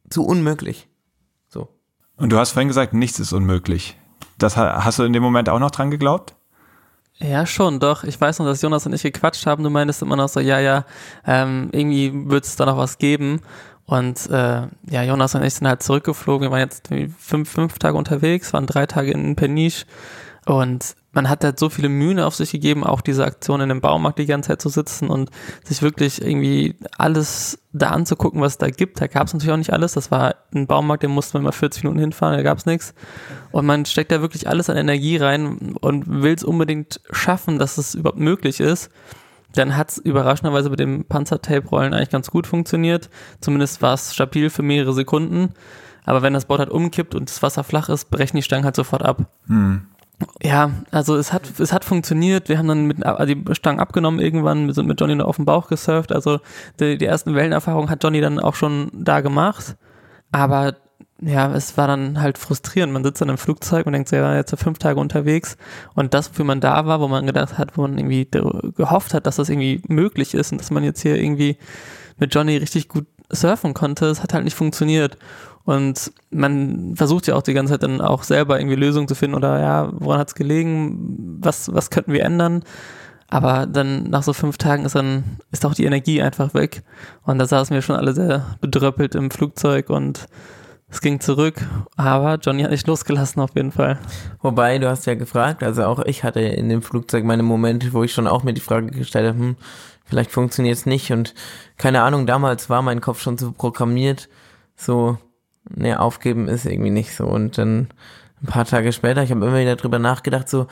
zu 0.09 0.25
unmöglich. 0.25 0.87
So. 1.47 1.69
Und 2.17 2.31
du 2.31 2.37
hast 2.37 2.51
vorhin 2.51 2.67
gesagt, 2.67 2.93
nichts 2.93 3.19
ist 3.19 3.33
unmöglich. 3.33 3.97
Das 4.37 4.57
hast 4.57 4.99
du 4.99 5.03
in 5.03 5.13
dem 5.13 5.23
Moment 5.23 5.49
auch 5.49 5.59
noch 5.59 5.71
dran 5.71 5.91
geglaubt? 5.91 6.35
Ja, 7.17 7.45
schon, 7.45 7.79
doch. 7.79 8.03
Ich 8.03 8.19
weiß 8.19 8.39
noch, 8.39 8.45
dass 8.45 8.61
Jonas 8.61 8.85
und 8.85 8.93
ich 8.93 9.03
gequatscht 9.03 9.45
haben. 9.45 9.63
Du 9.63 9.69
meintest 9.69 10.01
immer 10.01 10.17
noch 10.17 10.27
so, 10.27 10.41
ja, 10.41 10.59
ja, 10.59 10.85
ähm, 11.25 11.69
irgendwie 11.71 12.11
wird 12.29 12.43
es 12.43 12.57
da 12.57 12.65
noch 12.65 12.77
was 12.77 12.97
geben. 12.97 13.39
Und 13.85 14.29
äh, 14.29 14.67
ja, 14.89 15.03
Jonas 15.03 15.35
und 15.35 15.43
ich 15.43 15.53
sind 15.53 15.67
halt 15.67 15.83
zurückgeflogen. 15.83 16.47
Wir 16.47 16.51
waren 16.51 16.61
jetzt 16.61 16.89
fünf, 17.19 17.49
fünf 17.49 17.77
Tage 17.77 17.97
unterwegs, 17.97 18.53
waren 18.53 18.65
drei 18.65 18.85
Tage 18.85 19.11
in 19.11 19.35
Peniche. 19.35 19.85
Und 20.45 20.95
man 21.11 21.27
hat 21.29 21.43
halt 21.43 21.57
so 21.57 21.69
viele 21.69 21.89
Mühen 21.89 22.19
auf 22.19 22.35
sich 22.35 22.51
gegeben, 22.51 22.83
auch 22.83 23.01
diese 23.01 23.25
Aktion 23.25 23.61
in 23.61 23.69
dem 23.69 23.81
Baumarkt 23.81 24.19
die 24.19 24.25
ganze 24.25 24.49
Zeit 24.49 24.61
zu 24.61 24.69
sitzen 24.69 25.09
und 25.09 25.31
sich 25.63 25.81
wirklich 25.81 26.21
irgendwie 26.21 26.75
alles 26.97 27.59
da 27.73 27.89
anzugucken, 27.89 28.41
was 28.41 28.53
es 28.53 28.57
da 28.59 28.69
gibt. 28.69 29.01
Da 29.01 29.07
gab 29.07 29.25
es 29.25 29.33
natürlich 29.33 29.53
auch 29.53 29.57
nicht 29.57 29.73
alles. 29.73 29.93
Das 29.93 30.11
war 30.11 30.35
ein 30.53 30.67
Baumarkt, 30.67 31.03
den 31.03 31.11
musste 31.11 31.37
man 31.37 31.45
mal 31.45 31.51
40 31.51 31.83
Minuten 31.83 31.99
hinfahren, 31.99 32.35
da 32.35 32.43
gab 32.43 32.57
es 32.57 32.65
nichts. 32.65 32.93
Und 33.51 33.65
man 33.65 33.85
steckt 33.85 34.11
da 34.11 34.21
wirklich 34.21 34.47
alles 34.47 34.69
an 34.69 34.77
Energie 34.77 35.17
rein 35.17 35.75
und 35.79 36.21
will 36.21 36.35
es 36.35 36.43
unbedingt 36.43 36.99
schaffen, 37.11 37.57
dass 37.57 37.77
es 37.77 37.95
überhaupt 37.95 38.19
möglich 38.19 38.59
ist. 38.59 38.91
Dann 39.55 39.75
hat 39.75 39.91
es 39.91 39.97
überraschenderweise 39.97 40.69
mit 40.69 40.79
dem 40.79 41.05
Panzertape-Rollen 41.05 41.93
eigentlich 41.93 42.09
ganz 42.09 42.29
gut 42.29 42.47
funktioniert. 42.47 43.09
Zumindest 43.41 43.81
war 43.81 43.93
es 43.93 44.13
stabil 44.13 44.49
für 44.49 44.63
mehrere 44.63 44.93
Sekunden. 44.93 45.49
Aber 46.05 46.21
wenn 46.21 46.33
das 46.33 46.45
Board 46.45 46.59
halt 46.59 46.69
umkippt 46.69 47.15
und 47.15 47.29
das 47.29 47.41
Wasser 47.41 47.63
flach 47.63 47.89
ist, 47.89 48.11
brechen 48.11 48.37
die 48.37 48.43
Stangen 48.43 48.65
halt 48.65 48.75
sofort 48.75 49.03
ab. 49.03 49.25
Hm. 49.47 49.87
Ja, 50.41 50.71
also 50.91 51.17
es 51.17 51.33
hat, 51.33 51.59
es 51.59 51.73
hat 51.73 51.83
funktioniert. 51.83 52.47
Wir 52.47 52.57
haben 52.57 52.67
dann 52.67 52.85
mit 52.85 53.05
also 53.05 53.33
die 53.33 53.55
Stangen 53.55 53.79
abgenommen 53.79 54.19
irgendwann, 54.19 54.67
wir 54.67 54.73
sind 54.73 54.87
mit 54.87 54.99
Johnny 55.01 55.15
nur 55.15 55.27
auf 55.27 55.35
dem 55.35 55.45
Bauch 55.45 55.67
gesurft. 55.67 56.11
Also 56.11 56.39
die, 56.79 56.97
die 56.97 57.05
ersten 57.05 57.35
Wellenerfahrungen 57.35 57.89
hat 57.89 58.03
Johnny 58.03 58.21
dann 58.21 58.39
auch 58.39 58.55
schon 58.55 58.89
da 58.93 59.21
gemacht. 59.21 59.75
Aber 60.31 60.75
ja, 61.21 61.53
es 61.53 61.77
war 61.77 61.87
dann 61.87 62.21
halt 62.21 62.37
frustrierend. 62.37 62.91
Man 62.91 63.03
sitzt 63.03 63.21
dann 63.21 63.29
im 63.29 63.37
Flugzeug 63.37 63.85
und 63.85 63.93
denkt, 63.93 64.11
ja, 64.11 64.35
jetzt 64.35 64.53
fünf 64.59 64.79
Tage 64.79 64.99
unterwegs. 64.99 65.57
Und 65.93 66.13
das, 66.13 66.29
wofür 66.29 66.45
man 66.45 66.59
da 66.59 66.85
war, 66.85 66.99
wo 66.99 67.07
man 67.07 67.25
gedacht 67.25 67.57
hat, 67.57 67.77
wo 67.77 67.83
man 67.83 67.97
irgendwie 67.97 68.27
gehofft 68.75 69.13
hat, 69.13 69.25
dass 69.25 69.37
das 69.37 69.49
irgendwie 69.49 69.81
möglich 69.87 70.33
ist 70.33 70.51
und 70.51 70.59
dass 70.59 70.71
man 70.71 70.83
jetzt 70.83 71.01
hier 71.01 71.15
irgendwie 71.15 71.57
mit 72.17 72.33
Johnny 72.35 72.57
richtig 72.57 72.89
gut 72.89 73.05
surfen 73.29 73.73
konnte, 73.73 74.07
es 74.07 74.21
hat 74.21 74.33
halt 74.33 74.43
nicht 74.43 74.55
funktioniert. 74.55 75.17
Und 75.63 76.11
man 76.29 76.95
versucht 76.95 77.27
ja 77.27 77.35
auch 77.35 77.41
die 77.41 77.53
ganze 77.53 77.73
Zeit 77.73 77.83
dann 77.83 78.01
auch 78.01 78.23
selber 78.23 78.59
irgendwie 78.59 78.75
Lösungen 78.75 79.07
zu 79.07 79.15
finden 79.15 79.35
oder 79.35 79.59
ja, 79.59 79.89
woran 79.93 80.19
hat 80.19 80.27
es 80.27 80.35
gelegen, 80.35 81.39
was, 81.39 81.73
was 81.73 81.89
könnten 81.89 82.13
wir 82.13 82.23
ändern. 82.23 82.63
Aber 83.27 83.65
dann 83.65 84.03
nach 84.09 84.21
so 84.21 84.33
fünf 84.33 84.57
Tagen 84.57 84.85
ist 84.85 84.95
dann, 84.95 85.39
ist 85.51 85.65
auch 85.65 85.73
die 85.73 85.85
Energie 85.85 86.21
einfach 86.21 86.53
weg. 86.53 86.83
Und 87.23 87.39
da 87.39 87.47
saßen 87.47 87.73
wir 87.73 87.81
schon 87.81 87.95
alle 87.95 88.13
sehr 88.13 88.57
bedröppelt 88.61 89.15
im 89.15 89.31
Flugzeug 89.31 89.89
und 89.89 90.27
es 90.95 91.01
ging 91.01 91.19
zurück, 91.19 91.55
aber 91.97 92.35
Johnny 92.41 92.63
hat 92.63 92.71
nicht 92.71 92.87
losgelassen 92.87 93.41
auf 93.41 93.53
jeden 93.53 93.73
Fall. 93.73 93.99
Wobei, 94.41 94.77
du 94.77 94.89
hast 94.89 95.05
ja 95.05 95.15
gefragt, 95.15 95.61
also 95.61 95.83
auch 95.83 95.99
ich 96.05 96.23
hatte 96.23 96.39
in 96.39 96.69
dem 96.69 96.81
Flugzeug 96.81 97.25
meine 97.25 97.43
Momente, 97.43 97.91
wo 97.91 98.03
ich 98.03 98.13
schon 98.13 98.27
auch 98.27 98.43
mir 98.43 98.53
die 98.53 98.61
Frage 98.61 98.87
gestellt 98.87 99.27
habe, 99.27 99.37
hm, 99.37 99.55
vielleicht 100.05 100.31
funktioniert 100.31 100.77
es 100.77 100.85
nicht 100.85 101.11
und 101.11 101.33
keine 101.77 102.01
Ahnung, 102.03 102.25
damals 102.25 102.69
war 102.69 102.81
mein 102.81 103.01
Kopf 103.01 103.21
schon 103.21 103.37
so 103.37 103.51
programmiert, 103.51 104.29
so, 104.77 105.17
ne, 105.69 105.99
aufgeben 105.99 106.47
ist 106.47 106.65
irgendwie 106.65 106.91
nicht 106.91 107.13
so. 107.13 107.25
Und 107.25 107.57
dann 107.57 107.89
ein 108.41 108.47
paar 108.47 108.65
Tage 108.65 108.93
später, 108.93 109.21
ich 109.21 109.31
habe 109.31 109.45
immer 109.45 109.59
wieder 109.59 109.75
drüber 109.75 109.99
nachgedacht, 109.99 110.47
so, 110.47 110.67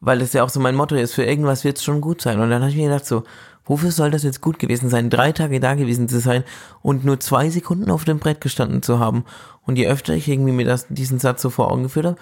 weil 0.00 0.20
das 0.20 0.32
ja 0.32 0.44
auch 0.44 0.48
so 0.48 0.60
mein 0.60 0.76
Motto 0.76 0.94
ist, 0.94 1.14
für 1.14 1.24
irgendwas 1.24 1.64
wird 1.64 1.76
es 1.76 1.84
schon 1.84 2.00
gut 2.00 2.22
sein. 2.22 2.40
Und 2.40 2.48
dann 2.48 2.62
habe 2.62 2.70
ich 2.70 2.76
mir 2.76 2.88
gedacht, 2.88 3.04
so, 3.04 3.24
wofür 3.68 3.92
soll 3.92 4.10
das 4.10 4.24
jetzt 4.24 4.40
gut 4.40 4.58
gewesen 4.58 4.88
sein, 4.88 5.10
drei 5.10 5.30
Tage 5.30 5.60
da 5.60 5.74
gewesen 5.74 6.08
zu 6.08 6.18
sein 6.18 6.42
und 6.82 7.04
nur 7.04 7.20
zwei 7.20 7.50
Sekunden 7.50 7.90
auf 7.90 8.04
dem 8.04 8.18
Brett 8.18 8.40
gestanden 8.40 8.82
zu 8.82 8.98
haben. 8.98 9.24
Und 9.62 9.76
je 9.76 9.86
öfter 9.86 10.14
ich 10.14 10.26
irgendwie 10.26 10.52
mir 10.52 10.64
das, 10.66 10.86
diesen 10.88 11.20
Satz 11.20 11.42
so 11.42 11.50
vor 11.50 11.70
Augen 11.70 11.84
geführt 11.84 12.06
habe, 12.06 12.16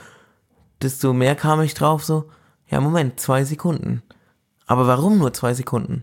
desto 0.83 1.15
mehr 1.15 1.37
kam 1.37 1.63
ich 1.63 1.75
drauf, 1.75 2.05
so, 2.05 2.27
ja, 2.69 2.81
Moment, 2.81 3.21
zwei 3.21 3.45
Sekunden. 3.45 4.03
Aber 4.67 4.87
warum 4.87 5.19
nur 5.19 5.33
zwei 5.33 5.55
Sekunden? 5.55 6.03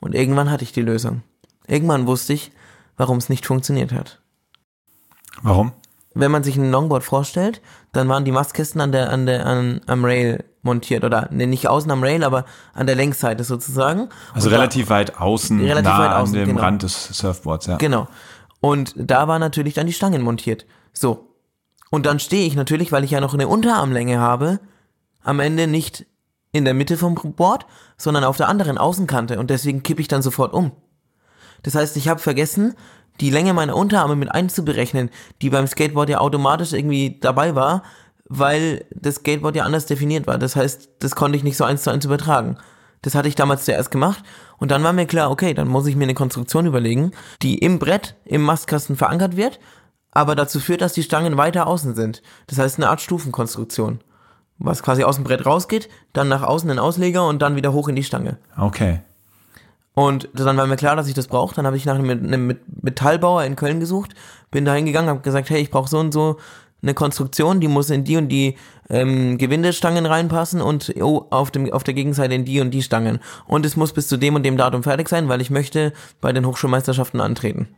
Und 0.00 0.14
irgendwann 0.14 0.50
hatte 0.50 0.64
ich 0.64 0.72
die 0.72 0.82
Lösung. 0.82 1.22
Irgendwann 1.66 2.06
wusste 2.06 2.32
ich, 2.32 2.50
warum 2.96 3.18
es 3.18 3.28
nicht 3.28 3.46
funktioniert 3.46 3.92
hat. 3.92 4.20
Warum? 5.42 5.72
Wenn 6.14 6.32
man 6.32 6.42
sich 6.42 6.56
ein 6.56 6.72
Longboard 6.72 7.04
vorstellt, 7.04 7.62
dann 7.92 8.08
waren 8.08 8.24
die 8.24 8.32
Mastkästen 8.32 8.80
an 8.80 8.90
der, 8.90 9.10
an 9.10 9.26
der, 9.26 9.46
an, 9.46 9.80
am 9.86 10.04
Rail 10.04 10.44
montiert 10.62 11.04
oder 11.04 11.28
ne, 11.30 11.46
nicht 11.46 11.68
außen 11.68 11.90
am 11.90 12.02
Rail, 12.02 12.24
aber 12.24 12.44
an 12.74 12.86
der 12.86 12.96
Längsseite 12.96 13.44
sozusagen. 13.44 14.08
Also 14.34 14.48
Und 14.48 14.54
relativ 14.54 14.88
da, 14.88 14.94
weit 14.94 15.18
außen, 15.18 15.60
relativ 15.60 15.84
nah 15.84 15.98
weit 15.98 16.12
außen, 16.12 16.34
an 16.34 16.40
dem 16.40 16.48
genau. 16.50 16.60
Rand 16.60 16.82
des 16.82 17.08
Surfboards, 17.08 17.66
ja. 17.66 17.76
Genau. 17.76 18.08
Und 18.60 18.94
da 18.96 19.26
war 19.28 19.38
natürlich 19.38 19.74
dann 19.74 19.86
die 19.86 19.92
Stangen 19.92 20.22
montiert. 20.22 20.66
So. 20.92 21.34
Und 21.90 22.06
dann 22.06 22.20
stehe 22.20 22.46
ich 22.46 22.54
natürlich, 22.54 22.92
weil 22.92 23.04
ich 23.04 23.10
ja 23.10 23.20
noch 23.20 23.34
eine 23.34 23.48
Unterarmlänge 23.48 24.20
habe, 24.20 24.60
am 25.22 25.40
Ende 25.40 25.66
nicht 25.66 26.06
in 26.52 26.64
der 26.64 26.74
Mitte 26.74 26.96
vom 26.96 27.14
Board, 27.14 27.66
sondern 27.96 28.24
auf 28.24 28.36
der 28.36 28.48
anderen 28.48 28.78
Außenkante 28.78 29.38
und 29.38 29.50
deswegen 29.50 29.82
kippe 29.82 30.00
ich 30.00 30.08
dann 30.08 30.22
sofort 30.22 30.52
um. 30.52 30.72
Das 31.62 31.74
heißt, 31.74 31.96
ich 31.96 32.08
habe 32.08 32.20
vergessen, 32.20 32.74
die 33.20 33.30
Länge 33.30 33.52
meiner 33.52 33.76
Unterarme 33.76 34.16
mit 34.16 34.32
einzuberechnen, 34.32 35.10
die 35.42 35.50
beim 35.50 35.66
Skateboard 35.66 36.08
ja 36.08 36.18
automatisch 36.18 36.72
irgendwie 36.72 37.18
dabei 37.20 37.54
war, 37.54 37.82
weil 38.32 38.84
das 38.94 39.16
Skateboard 39.16 39.56
ja 39.56 39.64
anders 39.64 39.86
definiert 39.86 40.28
war. 40.28 40.38
Das 40.38 40.54
heißt, 40.54 40.88
das 41.00 41.16
konnte 41.16 41.36
ich 41.36 41.42
nicht 41.42 41.56
so 41.56 41.64
eins 41.64 41.82
zu 41.82 41.90
eins 41.90 42.04
übertragen. 42.04 42.56
Das 43.02 43.16
hatte 43.16 43.28
ich 43.28 43.34
damals 43.34 43.64
zuerst 43.64 43.90
gemacht 43.90 44.22
und 44.58 44.70
dann 44.70 44.84
war 44.84 44.92
mir 44.92 45.06
klar, 45.06 45.30
okay, 45.30 45.52
dann 45.52 45.66
muss 45.66 45.86
ich 45.86 45.96
mir 45.96 46.04
eine 46.04 46.14
Konstruktion 46.14 46.64
überlegen, 46.64 47.10
die 47.42 47.58
im 47.58 47.80
Brett, 47.80 48.14
im 48.24 48.42
Mastkasten 48.42 48.94
verankert 48.94 49.36
wird, 49.36 49.58
aber 50.12 50.36
dazu 50.36 50.60
führt, 50.60 50.80
dass 50.80 50.92
die 50.92 51.02
Stangen 51.02 51.36
weiter 51.36 51.66
außen 51.66 51.96
sind. 51.96 52.22
Das 52.46 52.58
heißt, 52.58 52.78
eine 52.78 52.88
Art 52.88 53.00
Stufenkonstruktion. 53.00 54.00
Was 54.58 54.82
quasi 54.82 55.02
aus 55.02 55.16
dem 55.16 55.24
Brett 55.24 55.44
rausgeht, 55.44 55.88
dann 56.12 56.28
nach 56.28 56.42
außen 56.42 56.68
den 56.68 56.78
Ausleger 56.78 57.26
und 57.26 57.42
dann 57.42 57.56
wieder 57.56 57.72
hoch 57.72 57.88
in 57.88 57.96
die 57.96 58.04
Stange. 58.04 58.38
Okay. 58.56 59.00
Und 59.94 60.28
dann 60.34 60.56
war 60.56 60.66
mir 60.66 60.76
klar, 60.76 60.94
dass 60.94 61.08
ich 61.08 61.14
das 61.14 61.26
brauche. 61.26 61.54
Dann 61.54 61.66
habe 61.66 61.76
ich 61.76 61.84
nach 61.84 61.96
einem 61.96 62.58
Metallbauer 62.80 63.42
in 63.44 63.56
Köln 63.56 63.80
gesucht, 63.80 64.14
bin 64.52 64.64
da 64.64 64.74
hingegangen, 64.74 65.10
habe 65.10 65.20
gesagt, 65.20 65.50
hey, 65.50 65.60
ich 65.60 65.70
brauche 65.70 65.88
so 65.88 65.98
und 65.98 66.12
so 66.12 66.36
eine 66.82 66.94
Konstruktion, 66.94 67.60
die 67.60 67.68
muss 67.68 67.90
in 67.90 68.04
die 68.04 68.16
und 68.16 68.28
die 68.28 68.56
ähm, 68.88 69.38
Gewindestangen 69.38 70.06
reinpassen 70.06 70.60
und 70.60 70.94
oh, 71.00 71.26
auf, 71.30 71.50
dem, 71.50 71.72
auf 71.72 71.84
der 71.84 71.94
Gegenseite 71.94 72.34
in 72.34 72.44
die 72.44 72.60
und 72.60 72.70
die 72.70 72.82
Stangen. 72.82 73.20
Und 73.46 73.66
es 73.66 73.76
muss 73.76 73.92
bis 73.92 74.08
zu 74.08 74.16
dem 74.16 74.34
und 74.34 74.42
dem 74.42 74.56
Datum 74.56 74.82
fertig 74.82 75.08
sein, 75.08 75.28
weil 75.28 75.40
ich 75.40 75.50
möchte 75.50 75.92
bei 76.20 76.32
den 76.32 76.46
Hochschulmeisterschaften 76.46 77.20
antreten. 77.20 77.68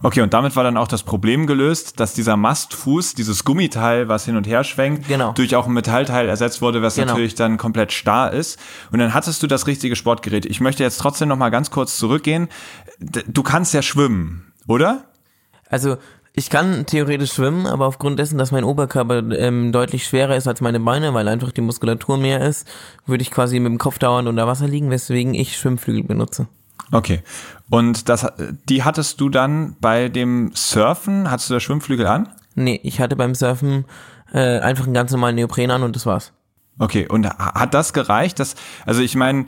Okay, 0.00 0.20
und 0.20 0.32
damit 0.32 0.54
war 0.54 0.62
dann 0.62 0.76
auch 0.76 0.86
das 0.86 1.02
Problem 1.02 1.48
gelöst, 1.48 1.98
dass 1.98 2.14
dieser 2.14 2.36
Mastfuß, 2.36 3.14
dieses 3.14 3.44
Gummiteil, 3.44 4.08
was 4.08 4.24
hin 4.24 4.36
und 4.36 4.46
her 4.46 4.62
schwenkt, 4.62 5.08
Genau. 5.08 5.32
durch 5.32 5.56
auch 5.56 5.66
ein 5.66 5.72
Metallteil 5.72 6.28
ersetzt 6.28 6.62
wurde, 6.62 6.82
was 6.82 6.94
Genau. 6.94 7.08
natürlich 7.08 7.34
dann 7.34 7.56
komplett 7.56 7.92
starr 7.92 8.32
ist. 8.32 8.60
Und 8.92 9.00
dann 9.00 9.12
hattest 9.12 9.42
du 9.42 9.48
das 9.48 9.66
richtige 9.66 9.96
Sportgerät. 9.96 10.46
Ich 10.46 10.60
möchte 10.60 10.84
jetzt 10.84 10.98
trotzdem 10.98 11.28
noch 11.28 11.36
mal 11.36 11.48
ganz 11.48 11.70
kurz 11.70 11.98
zurückgehen. 11.98 12.48
Du 13.00 13.42
kannst 13.42 13.74
ja 13.74 13.82
schwimmen, 13.82 14.52
oder? 14.68 15.04
Also 15.68 15.96
ich 16.34 16.50
kann 16.50 16.86
theoretisch 16.86 17.32
schwimmen, 17.32 17.66
aber 17.66 17.86
aufgrund 17.86 18.18
dessen, 18.18 18.38
dass 18.38 18.52
mein 18.52 18.64
Oberkörper 18.64 19.18
ähm, 19.32 19.72
deutlich 19.72 20.04
schwerer 20.04 20.36
ist 20.36 20.46
als 20.46 20.60
meine 20.60 20.78
Beine, 20.80 21.12
weil 21.14 21.26
einfach 21.28 21.52
die 21.52 21.60
Muskulatur 21.60 22.16
mehr 22.18 22.40
ist, 22.40 22.66
würde 23.06 23.22
ich 23.22 23.30
quasi 23.30 23.58
mit 23.58 23.70
dem 23.70 23.78
Kopf 23.78 23.98
dauernd 23.98 24.28
unter 24.28 24.46
Wasser 24.46 24.68
liegen, 24.68 24.90
weswegen 24.90 25.34
ich 25.34 25.56
Schwimmflügel 25.56 26.04
benutze. 26.04 26.46
Okay. 26.92 27.22
Und 27.70 28.08
das, 28.08 28.26
die 28.68 28.84
hattest 28.84 29.20
du 29.20 29.28
dann 29.28 29.76
bei 29.80 30.08
dem 30.08 30.52
Surfen, 30.54 31.30
hattest 31.30 31.50
du 31.50 31.54
da 31.54 31.60
Schwimmflügel 31.60 32.06
an? 32.06 32.28
Nee, 32.54 32.80
ich 32.82 33.00
hatte 33.00 33.16
beim 33.16 33.34
Surfen 33.34 33.84
äh, 34.32 34.58
einfach 34.60 34.84
einen 34.84 34.94
ganz 34.94 35.10
normalen 35.12 35.36
Neopren 35.36 35.70
an 35.70 35.82
und 35.82 35.96
das 35.96 36.06
war's. 36.06 36.32
Okay, 36.78 37.08
und 37.08 37.26
ha- 37.26 37.54
hat 37.60 37.74
das 37.74 37.92
gereicht? 37.92 38.38
Dass, 38.38 38.54
also 38.86 39.02
ich 39.02 39.16
meine, 39.16 39.46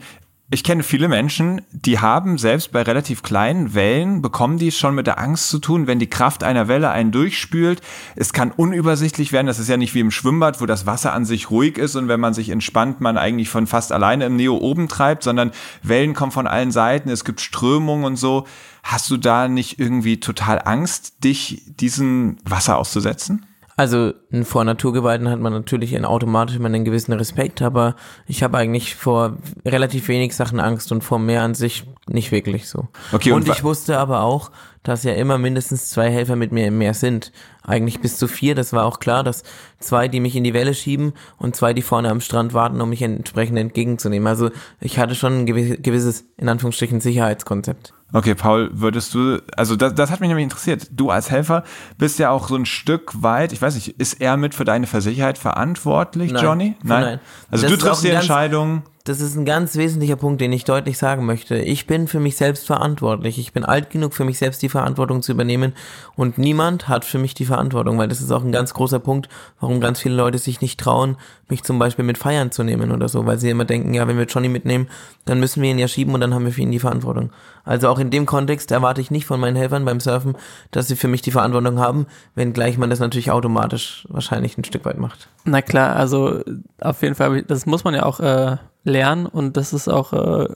ich 0.53 0.65
kenne 0.65 0.83
viele 0.83 1.07
Menschen, 1.07 1.61
die 1.71 1.99
haben 1.99 2.37
selbst 2.37 2.73
bei 2.73 2.81
relativ 2.81 3.23
kleinen 3.23 3.73
Wellen, 3.73 4.21
bekommen 4.21 4.57
die 4.57 4.71
schon 4.71 4.93
mit 4.95 5.07
der 5.07 5.17
Angst 5.17 5.49
zu 5.49 5.59
tun, 5.59 5.87
wenn 5.87 5.97
die 5.97 6.09
Kraft 6.09 6.43
einer 6.43 6.67
Welle 6.67 6.91
einen 6.91 7.13
durchspült. 7.13 7.81
Es 8.17 8.33
kann 8.33 8.51
unübersichtlich 8.51 9.31
werden. 9.31 9.47
Das 9.47 9.59
ist 9.59 9.69
ja 9.69 9.77
nicht 9.77 9.93
wie 9.93 10.01
im 10.01 10.11
Schwimmbad, 10.11 10.59
wo 10.59 10.65
das 10.65 10.85
Wasser 10.85 11.13
an 11.13 11.23
sich 11.23 11.51
ruhig 11.51 11.77
ist 11.77 11.95
und 11.95 12.09
wenn 12.09 12.19
man 12.19 12.33
sich 12.33 12.49
entspannt, 12.49 12.99
man 12.99 13.17
eigentlich 13.17 13.47
von 13.47 13.65
fast 13.65 13.93
alleine 13.93 14.25
im 14.25 14.35
Neo 14.35 14.57
oben 14.57 14.89
treibt, 14.89 15.23
sondern 15.23 15.51
Wellen 15.83 16.13
kommen 16.13 16.33
von 16.33 16.47
allen 16.47 16.71
Seiten, 16.71 17.09
es 17.09 17.23
gibt 17.23 17.39
Strömungen 17.39 18.03
und 18.03 18.17
so. 18.17 18.45
Hast 18.83 19.09
du 19.09 19.15
da 19.15 19.47
nicht 19.47 19.79
irgendwie 19.79 20.19
total 20.19 20.61
Angst, 20.65 21.23
dich 21.23 21.63
diesem 21.77 22.37
Wasser 22.43 22.77
auszusetzen? 22.77 23.45
Also 23.81 24.13
vor 24.43 24.63
Naturgewalten 24.63 25.27
hat 25.27 25.39
man 25.39 25.53
natürlich 25.53 25.99
automatisch 26.05 26.55
immer 26.55 26.67
einen 26.67 26.85
gewissen 26.85 27.13
Respekt, 27.13 27.63
aber 27.63 27.95
ich 28.27 28.43
habe 28.43 28.59
eigentlich 28.59 28.93
vor 28.93 29.37
relativ 29.65 30.07
wenig 30.07 30.35
Sachen 30.35 30.59
Angst 30.59 30.91
und 30.91 31.03
vor 31.03 31.17
mehr 31.17 31.41
an 31.41 31.55
sich 31.55 31.87
nicht 32.07 32.31
wirklich 32.31 32.69
so. 32.69 32.89
Okay, 33.11 33.31
und 33.31 33.47
und 33.47 33.49
ich 33.51 33.63
wusste 33.63 33.97
aber 33.97 34.21
auch, 34.21 34.51
dass 34.83 35.03
ja 35.03 35.13
immer 35.13 35.39
mindestens 35.39 35.89
zwei 35.89 36.11
Helfer 36.11 36.35
mit 36.35 36.51
mir 36.51 36.67
im 36.67 36.77
Meer 36.77 36.93
sind. 36.93 37.31
Eigentlich 37.63 38.01
bis 38.01 38.17
zu 38.17 38.27
vier, 38.27 38.53
das 38.53 38.71
war 38.71 38.85
auch 38.85 38.99
klar, 38.99 39.23
dass 39.23 39.41
zwei, 39.79 40.07
die 40.07 40.19
mich 40.19 40.35
in 40.35 40.43
die 40.43 40.53
Welle 40.53 40.75
schieben 40.75 41.13
und 41.39 41.55
zwei, 41.55 41.73
die 41.73 41.81
vorne 41.81 42.09
am 42.11 42.21
Strand 42.21 42.53
warten, 42.53 42.81
um 42.81 42.89
mich 42.91 43.01
entsprechend 43.01 43.57
entgegenzunehmen. 43.57 44.27
Also 44.27 44.51
ich 44.79 44.99
hatte 44.99 45.15
schon 45.15 45.39
ein 45.39 45.47
gewi- 45.47 45.81
gewisses, 45.81 46.25
in 46.37 46.49
Anführungsstrichen, 46.49 47.01
Sicherheitskonzept. 47.01 47.95
Okay, 48.13 48.35
Paul, 48.35 48.69
würdest 48.73 49.13
du, 49.13 49.41
also 49.55 49.75
das, 49.75 49.95
das 49.95 50.11
hat 50.11 50.19
mich 50.19 50.27
nämlich 50.27 50.43
interessiert. 50.43 50.87
Du 50.91 51.09
als 51.11 51.31
Helfer 51.31 51.63
bist 51.97 52.19
ja 52.19 52.29
auch 52.29 52.47
so 52.49 52.55
ein 52.55 52.65
Stück 52.65 53.21
weit, 53.21 53.53
ich 53.53 53.61
weiß 53.61 53.75
nicht, 53.75 53.99
ist 53.99 54.19
er 54.19 54.35
mit 54.37 54.53
für 54.53 54.65
deine 54.65 54.85
Versicherheit 54.87 55.37
verantwortlich, 55.37 56.31
Nein. 56.33 56.43
Johnny? 56.43 56.75
Nein. 56.83 57.19
Also 57.49 57.67
Das 57.67 57.71
du 57.71 57.77
triffst 57.77 58.03
die 58.03 58.09
ganz- 58.09 58.23
Entscheidung. 58.23 58.83
Das 59.03 59.19
ist 59.19 59.35
ein 59.35 59.45
ganz 59.45 59.77
wesentlicher 59.77 60.15
Punkt, 60.15 60.41
den 60.41 60.51
ich 60.51 60.63
deutlich 60.63 60.97
sagen 60.97 61.25
möchte. 61.25 61.57
Ich 61.57 61.87
bin 61.87 62.07
für 62.07 62.19
mich 62.19 62.35
selbst 62.35 62.67
verantwortlich. 62.67 63.39
Ich 63.39 63.51
bin 63.51 63.65
alt 63.65 63.89
genug, 63.89 64.13
für 64.13 64.25
mich 64.25 64.37
selbst 64.37 64.61
die 64.61 64.69
Verantwortung 64.69 65.23
zu 65.23 65.31
übernehmen 65.31 65.73
und 66.15 66.37
niemand 66.37 66.87
hat 66.87 67.03
für 67.03 67.17
mich 67.17 67.33
die 67.33 67.45
Verantwortung, 67.45 67.97
weil 67.97 68.07
das 68.07 68.21
ist 68.21 68.31
auch 68.31 68.43
ein 68.43 68.51
ganz 68.51 68.75
großer 68.75 68.99
Punkt, 68.99 69.27
warum 69.59 69.81
ganz 69.81 69.99
viele 69.99 70.15
Leute 70.15 70.37
sich 70.37 70.61
nicht 70.61 70.79
trauen, 70.79 71.17
mich 71.49 71.63
zum 71.63 71.79
Beispiel 71.79 72.05
mit 72.05 72.19
Feiern 72.19 72.51
zu 72.51 72.63
nehmen 72.63 72.91
oder 72.91 73.09
so, 73.09 73.25
weil 73.25 73.39
sie 73.39 73.49
immer 73.49 73.65
denken, 73.65 73.93
ja, 73.93 74.07
wenn 74.07 74.17
wir 74.17 74.25
Johnny 74.25 74.49
mitnehmen, 74.49 74.87
dann 75.25 75.39
müssen 75.39 75.63
wir 75.63 75.71
ihn 75.71 75.79
ja 75.79 75.87
schieben 75.87 76.13
und 76.13 76.21
dann 76.21 76.33
haben 76.33 76.45
wir 76.45 76.51
für 76.51 76.61
ihn 76.61 76.71
die 76.71 76.79
Verantwortung. 76.79 77.31
Also 77.63 77.89
auch 77.89 77.99
in 77.99 78.11
dem 78.11 78.25
Kontext 78.27 78.71
erwarte 78.71 79.01
ich 79.01 79.09
nicht 79.09 79.25
von 79.25 79.39
meinen 79.39 79.55
Helfern 79.55 79.85
beim 79.85 79.99
Surfen, 79.99 80.35
dass 80.69 80.87
sie 80.87 80.95
für 80.95 81.07
mich 81.07 81.21
die 81.21 81.31
Verantwortung 81.31 81.79
haben, 81.79 82.05
wenngleich 82.35 82.77
man 82.77 82.89
das 82.89 82.99
natürlich 82.99 83.31
automatisch 83.31 84.07
wahrscheinlich 84.09 84.57
ein 84.57 84.63
Stück 84.63 84.85
weit 84.85 84.97
macht. 84.97 85.27
Na 85.43 85.61
klar, 85.61 85.95
also 85.95 86.41
auf 86.79 87.01
jeden 87.01 87.15
Fall, 87.15 87.43
das 87.43 87.65
muss 87.65 87.83
man 87.83 87.95
ja 87.95 88.03
auch 88.03 88.19
äh, 88.19 88.57
lernen 88.83 89.25
und 89.25 89.57
das 89.57 89.73
ist 89.73 89.87
auch 89.87 90.13
äh, 90.13 90.47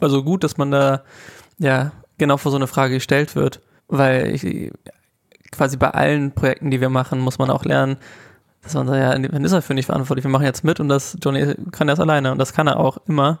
also 0.00 0.22
gut, 0.22 0.44
dass 0.44 0.56
man 0.56 0.70
da 0.70 1.02
ja 1.58 1.92
genau 2.18 2.36
vor 2.36 2.50
so 2.50 2.56
eine 2.56 2.66
Frage 2.66 2.94
gestellt 2.94 3.34
wird, 3.34 3.60
weil 3.88 4.34
ich 4.34 4.72
quasi 5.50 5.76
bei 5.76 5.90
allen 5.90 6.32
Projekten, 6.32 6.70
die 6.70 6.80
wir 6.80 6.90
machen, 6.90 7.20
muss 7.20 7.38
man 7.38 7.50
auch 7.50 7.64
lernen, 7.64 7.96
dass 8.62 8.74
man 8.74 8.86
sagt, 8.86 8.98
ja, 8.98 9.28
man 9.30 9.44
ist 9.44 9.52
dafür 9.52 9.74
nicht 9.74 9.86
verantwortlich, 9.86 10.24
wir 10.24 10.30
machen 10.30 10.46
jetzt 10.46 10.64
mit 10.64 10.80
und 10.80 10.88
das 10.88 11.16
Johnny 11.22 11.54
kann 11.70 11.86
das 11.86 12.00
alleine 12.00 12.32
und 12.32 12.38
das 12.38 12.52
kann 12.52 12.66
er 12.66 12.78
auch 12.78 12.98
immer. 13.06 13.40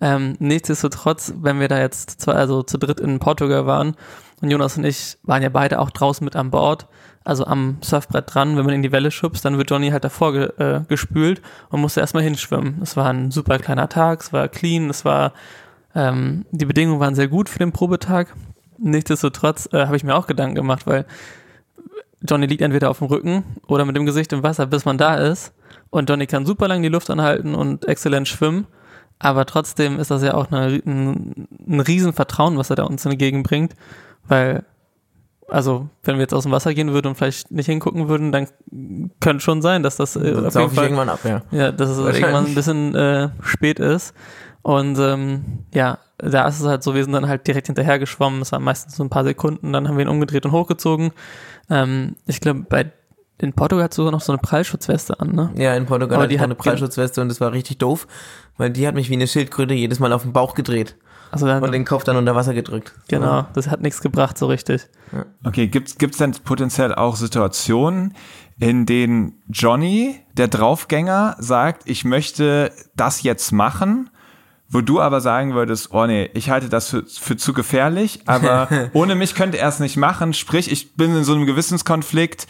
Ähm, 0.00 0.36
nichtsdestotrotz, 0.40 1.32
wenn 1.36 1.60
wir 1.60 1.68
da 1.68 1.78
jetzt 1.78 2.20
zwei, 2.20 2.32
also 2.32 2.62
zu 2.62 2.78
dritt 2.78 3.00
in 3.00 3.18
Portugal 3.18 3.66
waren 3.66 3.94
und 4.40 4.50
Jonas 4.50 4.76
und 4.76 4.84
ich 4.84 5.18
waren 5.22 5.42
ja 5.42 5.48
beide 5.48 5.78
auch 5.78 5.90
draußen 5.90 6.24
mit 6.24 6.34
an 6.34 6.50
Bord, 6.50 6.88
also 7.24 7.46
am 7.46 7.78
Surfbrett 7.80 8.34
dran, 8.34 8.56
wenn 8.56 8.64
man 8.64 8.74
in 8.74 8.82
die 8.82 8.92
Welle 8.92 9.10
schubst, 9.10 9.44
dann 9.44 9.58
wird 9.58 9.70
Johnny 9.70 9.90
halt 9.90 10.04
davor 10.04 10.32
ge 10.32 10.50
äh, 10.58 10.80
gespült 10.88 11.40
und 11.70 11.80
musste 11.80 12.00
erstmal 12.00 12.22
hinschwimmen. 12.22 12.80
Es 12.82 12.96
war 12.96 13.08
ein 13.08 13.30
super 13.30 13.58
kleiner 13.58 13.88
Tag, 13.88 14.20
es 14.20 14.32
war 14.32 14.48
clean, 14.48 14.90
es 14.90 15.04
war, 15.04 15.32
ähm, 15.94 16.46
die 16.50 16.66
Bedingungen 16.66 17.00
waren 17.00 17.14
sehr 17.14 17.28
gut 17.28 17.48
für 17.48 17.58
den 17.58 17.72
Probetag. 17.72 18.34
Nichtsdestotrotz 18.78 19.68
äh, 19.72 19.86
habe 19.86 19.96
ich 19.96 20.04
mir 20.04 20.14
auch 20.14 20.26
Gedanken 20.26 20.56
gemacht, 20.56 20.86
weil 20.86 21.06
Johnny 22.28 22.46
liegt 22.46 22.62
entweder 22.62 22.90
auf 22.90 22.98
dem 22.98 23.08
Rücken 23.08 23.44
oder 23.66 23.84
mit 23.84 23.96
dem 23.96 24.06
Gesicht 24.06 24.32
im 24.32 24.42
Wasser, 24.42 24.66
bis 24.66 24.84
man 24.84 24.98
da 24.98 25.16
ist. 25.16 25.52
Und 25.90 26.08
Johnny 26.08 26.26
kann 26.26 26.46
super 26.46 26.68
lang 26.68 26.82
die 26.82 26.88
Luft 26.88 27.10
anhalten 27.10 27.54
und 27.54 27.86
exzellent 27.86 28.28
schwimmen. 28.28 28.66
Aber 29.18 29.46
trotzdem 29.46 30.00
ist 30.00 30.10
das 30.10 30.22
ja 30.22 30.34
auch 30.34 30.50
eine, 30.50 30.82
ein, 30.84 31.46
ein 31.68 31.80
Riesenvertrauen, 31.80 32.56
was 32.58 32.70
er 32.70 32.76
da 32.76 32.84
uns 32.84 33.04
entgegenbringt. 33.04 33.74
Weil, 34.26 34.64
also, 35.52 35.88
wenn 36.02 36.16
wir 36.16 36.22
jetzt 36.22 36.34
aus 36.34 36.44
dem 36.44 36.52
Wasser 36.52 36.72
gehen 36.74 36.92
würden 36.92 37.08
und 37.08 37.14
vielleicht 37.16 37.50
nicht 37.50 37.66
hingucken 37.66 38.08
würden, 38.08 38.32
dann 38.32 38.48
könnte 39.20 39.42
schon 39.44 39.62
sein, 39.62 39.82
dass 39.82 39.96
das 39.96 40.16
äh, 40.16 40.32
Dann 40.32 40.46
auf 40.46 40.54
jeden 40.56 40.70
Fall 40.70 40.84
irgendwann 40.84 41.08
ab, 41.08 41.20
ja. 41.24 41.42
ja, 41.50 41.72
dass 41.72 41.90
es 41.90 41.98
irgendwann 41.98 42.46
ein 42.46 42.54
bisschen 42.54 42.94
äh, 42.94 43.28
spät 43.42 43.78
ist. 43.78 44.14
Und 44.62 44.98
ähm, 44.98 45.64
ja, 45.74 45.98
da 46.18 46.46
ist 46.46 46.60
es 46.60 46.66
halt 46.66 46.82
so, 46.82 46.94
wir 46.94 47.02
sind 47.04 47.12
dann 47.12 47.28
halt 47.28 47.46
direkt 47.46 47.66
hinterher 47.66 47.98
geschwommen. 47.98 48.38
Das 48.40 48.52
waren 48.52 48.62
meistens 48.62 48.96
so 48.96 49.02
ein 49.02 49.10
paar 49.10 49.24
Sekunden, 49.24 49.72
dann 49.72 49.88
haben 49.88 49.96
wir 49.96 50.04
ihn 50.04 50.08
umgedreht 50.08 50.46
und 50.46 50.52
hochgezogen. 50.52 51.10
Ähm, 51.68 52.16
ich 52.26 52.40
glaube, 52.40 52.64
bei 52.68 52.92
in 53.38 53.52
Portugal 53.54 53.84
hat 53.84 53.94
sogar 53.94 54.12
noch 54.12 54.20
so 54.20 54.30
eine 54.32 54.38
Prallschutzweste 54.40 55.18
an, 55.18 55.32
ne? 55.34 55.50
Ja, 55.56 55.74
in 55.74 55.84
Portugal 55.86 56.14
Aber 56.14 56.22
hatte 56.22 56.28
die 56.28 56.36
ich 56.36 56.40
auch 56.40 56.44
eine 56.44 56.54
hat- 56.54 56.58
Prallschutzweste 56.58 57.20
und 57.20 57.28
das 57.28 57.40
war 57.40 57.50
richtig 57.52 57.78
doof, 57.78 58.06
weil 58.56 58.70
die 58.70 58.86
hat 58.86 58.94
mich 58.94 59.10
wie 59.10 59.14
eine 59.14 59.26
Schildkröte 59.26 59.74
jedes 59.74 59.98
Mal 59.98 60.12
auf 60.12 60.22
den 60.22 60.32
Bauch 60.32 60.54
gedreht 60.54 60.96
Also 61.32 61.46
da, 61.46 61.58
und 61.58 61.72
den 61.72 61.86
Kopf 61.86 62.04
dann 62.04 62.16
unter 62.16 62.34
Wasser 62.34 62.52
gedrückt. 62.52 62.92
genau, 63.08 63.46
das 63.54 63.68
hat 63.68 63.80
nichts 63.80 64.02
gebracht 64.02 64.36
so 64.36 64.46
richtig. 64.46 64.86
Okay, 65.44 65.66
gibt's 65.66 65.96
gibt's 65.96 66.18
denn 66.18 66.32
potenziell 66.44 66.94
auch 66.94 67.16
Situationen, 67.16 68.14
in 68.60 68.84
denen 68.84 69.42
Johnny, 69.48 70.20
der 70.34 70.48
Draufgänger, 70.48 71.36
sagt, 71.38 71.84
ich 71.86 72.04
möchte 72.04 72.70
das 72.96 73.22
jetzt 73.22 73.50
machen, 73.50 74.10
wo 74.68 74.82
du 74.82 75.00
aber 75.00 75.22
sagen 75.22 75.54
würdest, 75.54 75.94
oh 75.94 76.06
nee, 76.06 76.28
ich 76.34 76.50
halte 76.50 76.68
das 76.68 76.90
für, 76.90 77.04
für 77.06 77.38
zu 77.38 77.54
gefährlich, 77.54 78.20
aber 78.26 78.68
ohne 78.92 79.14
mich 79.14 79.34
könnte 79.34 79.56
er 79.56 79.68
es 79.68 79.80
nicht 79.80 79.96
machen, 79.96 80.34
sprich, 80.34 80.70
ich 80.70 80.96
bin 80.96 81.16
in 81.16 81.24
so 81.24 81.34
einem 81.34 81.46
Gewissenskonflikt, 81.46 82.46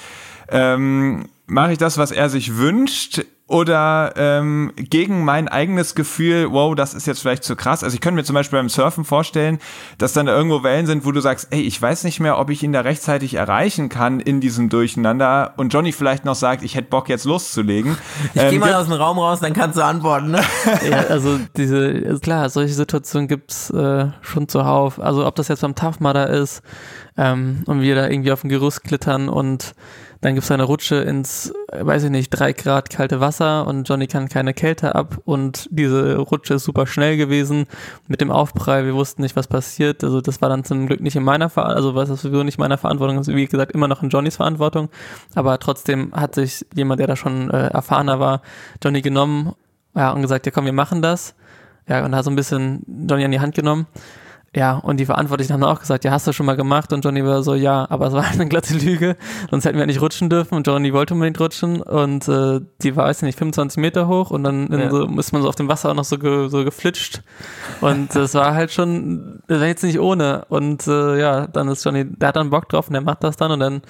ähm, 0.48 1.28
mache 1.46 1.72
ich 1.72 1.78
das, 1.78 1.98
was 1.98 2.10
er 2.10 2.28
sich 2.30 2.56
wünscht 2.56 3.24
oder 3.52 4.14
ähm, 4.16 4.72
gegen 4.76 5.26
mein 5.26 5.46
eigenes 5.46 5.94
Gefühl, 5.94 6.50
wow, 6.50 6.74
das 6.74 6.94
ist 6.94 7.06
jetzt 7.06 7.20
vielleicht 7.20 7.44
zu 7.44 7.54
krass. 7.54 7.84
Also 7.84 7.92
ich 7.94 8.00
könnte 8.00 8.16
mir 8.16 8.24
zum 8.24 8.32
Beispiel 8.32 8.58
beim 8.58 8.70
Surfen 8.70 9.04
vorstellen, 9.04 9.58
dass 9.98 10.14
dann 10.14 10.24
da 10.24 10.34
irgendwo 10.34 10.62
Wellen 10.62 10.86
sind, 10.86 11.04
wo 11.04 11.12
du 11.12 11.20
sagst, 11.20 11.48
ey, 11.50 11.60
ich 11.60 11.80
weiß 11.80 12.04
nicht 12.04 12.18
mehr, 12.18 12.38
ob 12.38 12.48
ich 12.48 12.62
ihn 12.62 12.72
da 12.72 12.80
rechtzeitig 12.80 13.34
erreichen 13.34 13.90
kann 13.90 14.20
in 14.20 14.40
diesem 14.40 14.70
Durcheinander 14.70 15.52
und 15.58 15.68
Johnny 15.68 15.92
vielleicht 15.92 16.24
noch 16.24 16.34
sagt, 16.34 16.62
ich 16.62 16.76
hätte 16.76 16.88
Bock 16.88 17.10
jetzt 17.10 17.26
loszulegen. 17.26 17.98
Ich 18.32 18.40
Ähm, 18.40 18.52
geh 18.52 18.58
mal 18.58 18.72
aus 18.72 18.86
dem 18.86 18.94
Raum 18.94 19.18
raus, 19.18 19.40
dann 19.40 19.52
kannst 19.52 19.76
du 19.76 19.84
antworten. 19.84 20.30
Ne? 20.30 20.40
ja, 20.90 21.00
also 21.10 21.38
diese, 21.54 21.88
ist 21.88 22.22
klar, 22.22 22.48
solche 22.48 22.72
Situationen 22.72 23.28
gibt's 23.28 23.68
äh, 23.68 24.06
schon 24.22 24.48
zuhauf. 24.48 24.98
Also 24.98 25.26
ob 25.26 25.34
das 25.34 25.48
jetzt 25.48 25.60
beim 25.60 25.74
Tough 25.74 26.00
Mudder 26.00 26.30
ist 26.30 26.62
ähm, 27.18 27.64
und 27.66 27.82
wir 27.82 27.94
da 27.96 28.08
irgendwie 28.08 28.32
auf 28.32 28.40
dem 28.40 28.48
Gerüst 28.48 28.82
klittern 28.82 29.28
und 29.28 29.74
dann 30.22 30.34
gibt's 30.34 30.52
eine 30.52 30.62
Rutsche 30.62 30.96
ins, 30.96 31.52
weiß 31.72 32.04
ich 32.04 32.10
nicht, 32.10 32.30
drei 32.30 32.52
Grad 32.52 32.90
kalte 32.90 33.18
Wasser 33.18 33.66
und 33.66 33.88
Johnny 33.88 34.06
kann 34.06 34.28
keine 34.28 34.54
Kälte 34.54 34.94
ab 34.94 35.18
und 35.24 35.68
diese 35.72 36.16
Rutsche 36.16 36.54
ist 36.54 36.64
super 36.64 36.86
schnell 36.86 37.16
gewesen 37.16 37.66
mit 38.06 38.20
dem 38.20 38.30
Aufprall. 38.30 38.86
Wir 38.86 38.94
wussten 38.94 39.22
nicht, 39.22 39.34
was 39.34 39.48
passiert. 39.48 40.04
Also 40.04 40.20
das 40.20 40.40
war 40.40 40.48
dann 40.48 40.62
zum 40.62 40.86
Glück 40.86 41.00
nicht 41.00 41.16
in 41.16 41.24
meiner 41.24 41.50
Verantwortung, 41.50 41.76
also 41.76 41.94
was 41.96 42.08
das 42.08 42.22
sowieso 42.22 42.44
nicht 42.44 42.56
meiner 42.56 42.78
Verantwortung 42.78 43.18
ist, 43.18 43.26
wie 43.26 43.46
gesagt, 43.46 43.72
immer 43.72 43.88
noch 43.88 44.04
in 44.04 44.10
Johnnys 44.10 44.36
Verantwortung. 44.36 44.90
Aber 45.34 45.58
trotzdem 45.58 46.12
hat 46.12 46.36
sich 46.36 46.64
jemand, 46.72 47.00
der 47.00 47.08
da 47.08 47.16
schon 47.16 47.50
äh, 47.50 47.66
erfahrener 47.66 48.20
war, 48.20 48.42
Johnny 48.82 49.02
genommen 49.02 49.54
ja, 49.96 50.12
und 50.12 50.22
gesagt, 50.22 50.46
ja 50.46 50.52
komm, 50.52 50.66
wir 50.66 50.72
machen 50.72 51.02
das. 51.02 51.34
Ja, 51.88 52.04
und 52.04 52.14
hat 52.14 52.24
so 52.24 52.30
ein 52.30 52.36
bisschen 52.36 52.84
Johnny 53.08 53.24
an 53.24 53.32
die 53.32 53.40
Hand 53.40 53.56
genommen. 53.56 53.88
Ja, 54.54 54.76
und 54.76 54.98
die 54.98 55.06
Verantwortlichen 55.06 55.54
haben 55.54 55.64
auch 55.64 55.80
gesagt, 55.80 56.04
ja, 56.04 56.10
hast 56.10 56.26
du 56.26 56.32
schon 56.34 56.44
mal 56.44 56.56
gemacht? 56.56 56.92
Und 56.92 57.02
Johnny 57.02 57.24
war 57.24 57.42
so, 57.42 57.54
ja, 57.54 57.86
aber 57.88 58.08
es 58.08 58.12
war 58.12 58.24
eine 58.24 58.46
glatte 58.48 58.74
Lüge, 58.74 59.16
sonst 59.50 59.64
hätten 59.64 59.78
wir 59.78 59.86
nicht 59.86 60.02
rutschen 60.02 60.28
dürfen 60.28 60.56
und 60.56 60.66
Johnny 60.66 60.92
wollte 60.92 61.14
unbedingt 61.14 61.40
rutschen. 61.40 61.80
Und 61.80 62.28
äh, 62.28 62.60
die 62.82 62.94
war, 62.94 63.06
weiß 63.06 63.18
ich 63.18 63.22
nicht, 63.22 63.38
25 63.38 63.80
Meter 63.80 64.08
hoch 64.08 64.30
und 64.30 64.44
dann 64.44 64.70
ja. 64.70 64.90
so, 64.90 65.06
ist 65.06 65.32
man 65.32 65.40
so 65.40 65.48
auf 65.48 65.54
dem 65.54 65.68
Wasser 65.68 65.90
auch 65.90 65.94
noch 65.94 66.04
so, 66.04 66.18
ge, 66.18 66.48
so 66.48 66.64
geflitscht. 66.64 67.22
Und 67.80 68.14
das 68.14 68.34
war 68.34 68.54
halt 68.54 68.70
schon, 68.72 69.40
das 69.48 69.60
war 69.60 69.66
jetzt 69.66 69.84
nicht 69.84 69.98
ohne. 69.98 70.44
Und 70.50 70.86
äh, 70.86 71.18
ja, 71.18 71.46
dann 71.46 71.68
ist 71.68 71.82
Johnny, 71.82 72.04
der 72.04 72.28
hat 72.28 72.36
dann 72.36 72.50
Bock 72.50 72.68
drauf 72.68 72.88
und 72.88 72.92
der 72.92 73.02
macht 73.02 73.24
das 73.24 73.38
dann. 73.38 73.52
Und 73.52 73.60
dann 73.60 73.80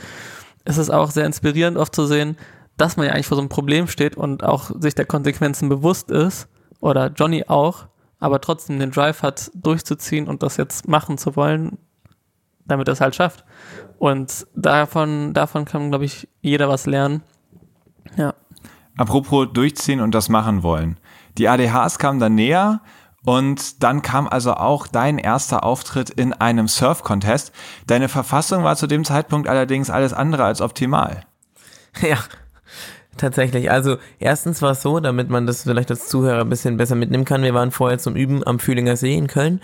ist 0.64 0.76
es 0.76 0.90
auch 0.90 1.10
sehr 1.10 1.26
inspirierend 1.26 1.76
oft 1.76 1.92
zu 1.92 2.06
sehen, 2.06 2.36
dass 2.76 2.96
man 2.96 3.06
ja 3.06 3.14
eigentlich 3.14 3.26
vor 3.26 3.36
so 3.36 3.42
einem 3.42 3.48
Problem 3.48 3.88
steht 3.88 4.16
und 4.16 4.44
auch 4.44 4.70
sich 4.78 4.94
der 4.94 5.06
Konsequenzen 5.06 5.68
bewusst 5.68 6.12
ist 6.12 6.46
oder 6.80 7.08
Johnny 7.08 7.44
auch 7.48 7.86
aber 8.22 8.40
trotzdem 8.40 8.78
den 8.78 8.92
Drive 8.92 9.22
hat, 9.22 9.50
durchzuziehen 9.52 10.28
und 10.28 10.44
das 10.44 10.56
jetzt 10.56 10.86
machen 10.86 11.18
zu 11.18 11.34
wollen, 11.34 11.76
damit 12.64 12.86
er 12.88 12.92
es 12.92 13.00
halt 13.00 13.16
schafft. 13.16 13.44
Und 13.98 14.46
davon, 14.54 15.34
davon 15.34 15.64
kann, 15.64 15.90
glaube 15.90 16.04
ich, 16.04 16.28
jeder 16.40 16.68
was 16.68 16.86
lernen. 16.86 17.22
Ja. 18.16 18.34
Apropos 18.96 19.48
durchziehen 19.52 20.00
und 20.00 20.14
das 20.14 20.28
machen 20.28 20.62
wollen. 20.62 21.00
Die 21.36 21.48
ADHs 21.48 21.98
kamen 21.98 22.20
dann 22.20 22.36
näher 22.36 22.82
und 23.24 23.82
dann 23.82 24.02
kam 24.02 24.28
also 24.28 24.54
auch 24.54 24.86
dein 24.86 25.18
erster 25.18 25.64
Auftritt 25.64 26.08
in 26.08 26.32
einem 26.32 26.68
Surf-Contest. 26.68 27.50
Deine 27.88 28.08
Verfassung 28.08 28.62
war 28.62 28.76
zu 28.76 28.86
dem 28.86 29.04
Zeitpunkt 29.04 29.48
allerdings 29.48 29.90
alles 29.90 30.12
andere 30.12 30.44
als 30.44 30.60
optimal. 30.60 31.22
Ja, 32.00 32.18
Tatsächlich. 33.16 33.70
Also 33.70 33.98
erstens 34.18 34.62
war 34.62 34.72
es 34.72 34.82
so, 34.82 34.98
damit 34.98 35.28
man 35.28 35.46
das 35.46 35.64
vielleicht 35.64 35.90
als 35.90 36.08
Zuhörer 36.08 36.40
ein 36.40 36.48
bisschen 36.48 36.78
besser 36.78 36.94
mitnehmen 36.94 37.26
kann. 37.26 37.42
Wir 37.42 37.52
waren 37.52 37.70
vorher 37.70 37.98
zum 37.98 38.16
Üben 38.16 38.46
am 38.46 38.58
Fühlinger 38.58 38.96
See 38.96 39.14
in 39.14 39.26
Köln. 39.26 39.60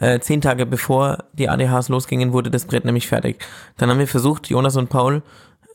Äh, 0.00 0.18
zehn 0.20 0.40
Tage 0.40 0.66
bevor 0.66 1.24
die 1.32 1.48
ADHs 1.48 1.88
losgingen, 1.88 2.32
wurde 2.32 2.50
das 2.50 2.66
Brett 2.66 2.84
nämlich 2.84 3.06
fertig. 3.06 3.38
Dann 3.76 3.88
haben 3.88 3.98
wir 3.98 4.08
versucht, 4.08 4.48
Jonas 4.48 4.76
und 4.76 4.88
Paul 4.88 5.22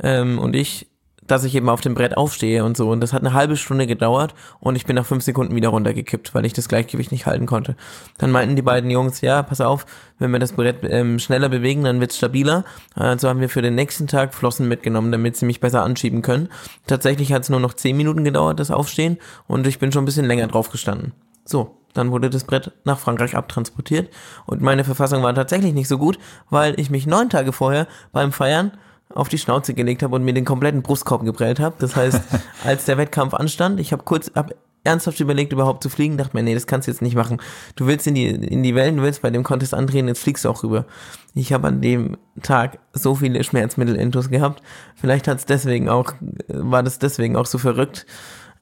ähm, 0.01 0.38
und 0.38 0.55
ich 0.55 0.88
dass 1.28 1.43
ich 1.43 1.55
eben 1.55 1.69
auf 1.69 1.82
dem 1.82 1.93
Brett 1.93 2.17
aufstehe 2.17 2.63
und 2.63 2.78
so. 2.78 2.89
Und 2.89 3.01
das 3.01 3.13
hat 3.13 3.21
eine 3.21 3.34
halbe 3.34 3.57
Stunde 3.57 3.88
gedauert 3.88 4.34
und 4.59 4.76
ich 4.76 4.86
bin 4.86 4.95
nach 4.95 5.05
fünf 5.05 5.24
Sekunden 5.24 5.55
wieder 5.55 5.69
runtergekippt, 5.69 6.34
weil 6.34 6.45
ich 6.45 6.53
das 6.53 6.67
Gleichgewicht 6.67 7.11
nicht 7.11 7.26
halten 7.26 7.45
konnte. 7.45 7.76
Dann 8.17 8.32
meinten 8.32 8.55
die 8.55 8.61
beiden 8.61 8.89
Jungs, 8.89 9.21
ja, 9.21 9.43
pass 9.43 9.61
auf, 9.61 9.86
wenn 10.19 10.32
wir 10.32 10.39
das 10.39 10.53
Brett 10.53 10.78
ähm, 10.84 11.19
schneller 11.19 11.49
bewegen, 11.49 11.84
dann 11.84 11.99
wird's 11.99 12.17
stabiler. 12.17 12.65
Also 12.95 13.30
haben 13.30 13.39
wir 13.39 13.49
für 13.49 13.61
den 13.61 13.76
nächsten 13.76 14.07
Tag 14.07 14.34
Flossen 14.34 14.67
mitgenommen, 14.67 15.11
damit 15.11 15.38
sie 15.38 15.45
mich 15.45 15.59
besser 15.59 15.84
anschieben 15.84 16.21
können. 16.21 16.49
Tatsächlich 16.88 17.34
hat 17.34 17.43
es 17.43 17.49
nur 17.49 17.59
noch 17.59 17.74
zehn 17.74 17.97
Minuten 17.97 18.24
gedauert, 18.24 18.59
das 18.59 18.71
Aufstehen, 18.71 19.17
und 19.47 19.67
ich 19.67 19.80
bin 19.80 19.91
schon 19.91 20.03
ein 20.03 20.05
bisschen 20.05 20.26
länger 20.26 20.47
drauf 20.47 20.69
gestanden. 20.69 21.13
So, 21.45 21.78
dann 21.93 22.11
wurde 22.11 22.30
das 22.30 22.45
Brett 22.45 22.71
nach 22.86 22.99
Frankreich 22.99 23.36
abtransportiert 23.36 24.09
und 24.45 24.61
meine 24.61 24.84
Verfassung 24.84 25.24
war 25.24 25.36
tatsächlich 25.36 25.74
nicht 25.74 25.88
so 25.88 25.97
gut, 25.97 26.17
weil 26.49 26.80
ich 26.80 26.89
mich 26.89 27.05
neun 27.05 27.30
Tage 27.30 27.51
vorher 27.51 27.88
beim 28.11 28.32
Feiern 28.32 28.71
auf 29.14 29.30
die 29.30 29.38
Schnauze 29.38 29.74
gelegt 29.74 30.03
habe 30.03 30.16
und 30.16 30.24
mir 30.24 30.34
den 30.34 30.45
kompletten 30.45 30.82
Brustkorb 30.82 31.24
geprellt 31.24 31.59
habe. 31.59 31.76
Das 31.80 31.95
heißt, 31.95 32.22
als 32.64 32.86
der 32.86 32.97
Wettkampf 32.97 33.34
anstand, 33.34 33.80
ich 33.80 33.91
habe 33.91 34.03
kurz 34.03 34.32
hab 34.36 34.53
ernsthaft 34.84 35.20
überlegt, 35.20 35.53
überhaupt 35.53 35.82
zu 35.82 35.89
fliegen, 35.89 36.18
dachte 36.18 36.36
mir, 36.36 36.43
nee, 36.43 36.53
das 36.53 36.68
kannst 36.68 36.88
du 36.88 36.91
jetzt 36.91 37.01
nicht 37.01 37.16
machen. 37.16 37.41
Du 37.76 37.88
willst 37.88 38.05
in 38.05 38.16
die, 38.16 38.28
in 38.28 38.64
die 38.64 38.76
Wellen, 38.76 38.97
du 38.97 39.03
willst 39.03 39.22
bei 39.22 39.30
dem 39.30 39.43
Contest 39.43 39.74
antreten, 39.74 40.07
jetzt 40.07 40.22
fliegst 40.22 40.45
du 40.45 40.49
auch 40.49 40.64
rüber. 40.64 40.86
Ich 41.34 41.53
habe 41.53 41.68
an 41.68 41.82
dem 41.82 42.18
Tag 42.41 42.80
so 42.91 43.16
viele 43.16 43.43
Schmerzmittel-Intos 43.43 44.30
gehabt. 44.30 44.61
Vielleicht 44.95 45.28
hat's 45.28 45.45
deswegen 45.45 45.89
auch, 45.89 46.14
war 46.47 46.84
das 46.84 46.99
deswegen 46.99 47.38
auch 47.38 47.45
so 47.45 47.57
verrückt. 47.57 48.05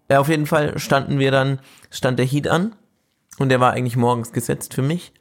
Ja, 0.09 0.19
auf 0.19 0.29
jeden 0.29 0.45
Fall 0.45 0.77
standen 0.77 1.19
wir 1.19 1.31
dann, 1.31 1.59
stand 1.89 2.19
der 2.19 2.25
Heat 2.25 2.47
an 2.47 2.75
und 3.39 3.49
der 3.49 3.59
war 3.59 3.71
eigentlich 3.71 3.97
morgens 3.97 4.31
gesetzt 4.31 4.73
für 4.73 4.81
mich. 4.81 5.13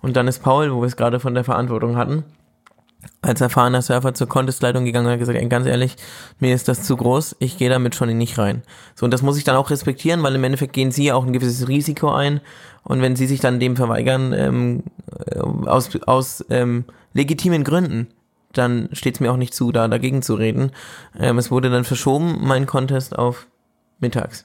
Und 0.00 0.16
dann 0.16 0.28
ist 0.28 0.42
Paul, 0.42 0.72
wo 0.72 0.80
wir 0.80 0.86
es 0.86 0.96
gerade 0.96 1.20
von 1.20 1.34
der 1.34 1.44
Verantwortung 1.44 1.96
hatten, 1.96 2.24
als 3.22 3.40
erfahrener 3.40 3.82
Surfer 3.82 4.14
zur 4.14 4.28
Contestleitung 4.28 4.84
gegangen 4.84 5.06
und 5.06 5.12
hat 5.12 5.18
gesagt, 5.18 5.50
ganz 5.50 5.66
ehrlich, 5.66 5.96
mir 6.38 6.54
ist 6.54 6.68
das 6.68 6.84
zu 6.84 6.96
groß, 6.96 7.36
ich 7.38 7.58
gehe 7.58 7.70
damit 7.70 7.94
schon 7.94 8.16
nicht 8.16 8.38
rein. 8.38 8.62
So, 8.94 9.04
und 9.04 9.10
das 9.12 9.22
muss 9.22 9.38
ich 9.38 9.44
dann 9.44 9.56
auch 9.56 9.70
respektieren, 9.70 10.22
weil 10.22 10.34
im 10.34 10.44
Endeffekt 10.44 10.72
gehen 10.72 10.90
sie 10.90 11.12
auch 11.12 11.26
ein 11.26 11.32
gewisses 11.32 11.68
Risiko 11.68 12.10
ein 12.10 12.40
und 12.82 13.02
wenn 13.02 13.16
sie 13.16 13.26
sich 13.26 13.40
dann 13.40 13.60
dem 13.60 13.76
verweigern, 13.76 14.32
ähm, 14.32 14.82
äh, 15.26 15.38
aus, 15.40 15.90
aus 16.06 16.44
ähm, 16.50 16.84
legitimen 17.12 17.64
Gründen, 17.64 18.08
dann 18.52 18.88
steht 18.92 19.16
es 19.16 19.20
mir 19.20 19.32
auch 19.32 19.36
nicht 19.36 19.54
zu, 19.54 19.72
da 19.72 19.88
dagegen 19.88 20.22
zu 20.22 20.34
reden. 20.34 20.70
Ähm, 21.18 21.38
es 21.38 21.50
wurde 21.50 21.70
dann 21.70 21.84
verschoben, 21.84 22.38
mein 22.40 22.66
Contest 22.66 23.18
auf 23.18 23.46
mittags 23.98 24.44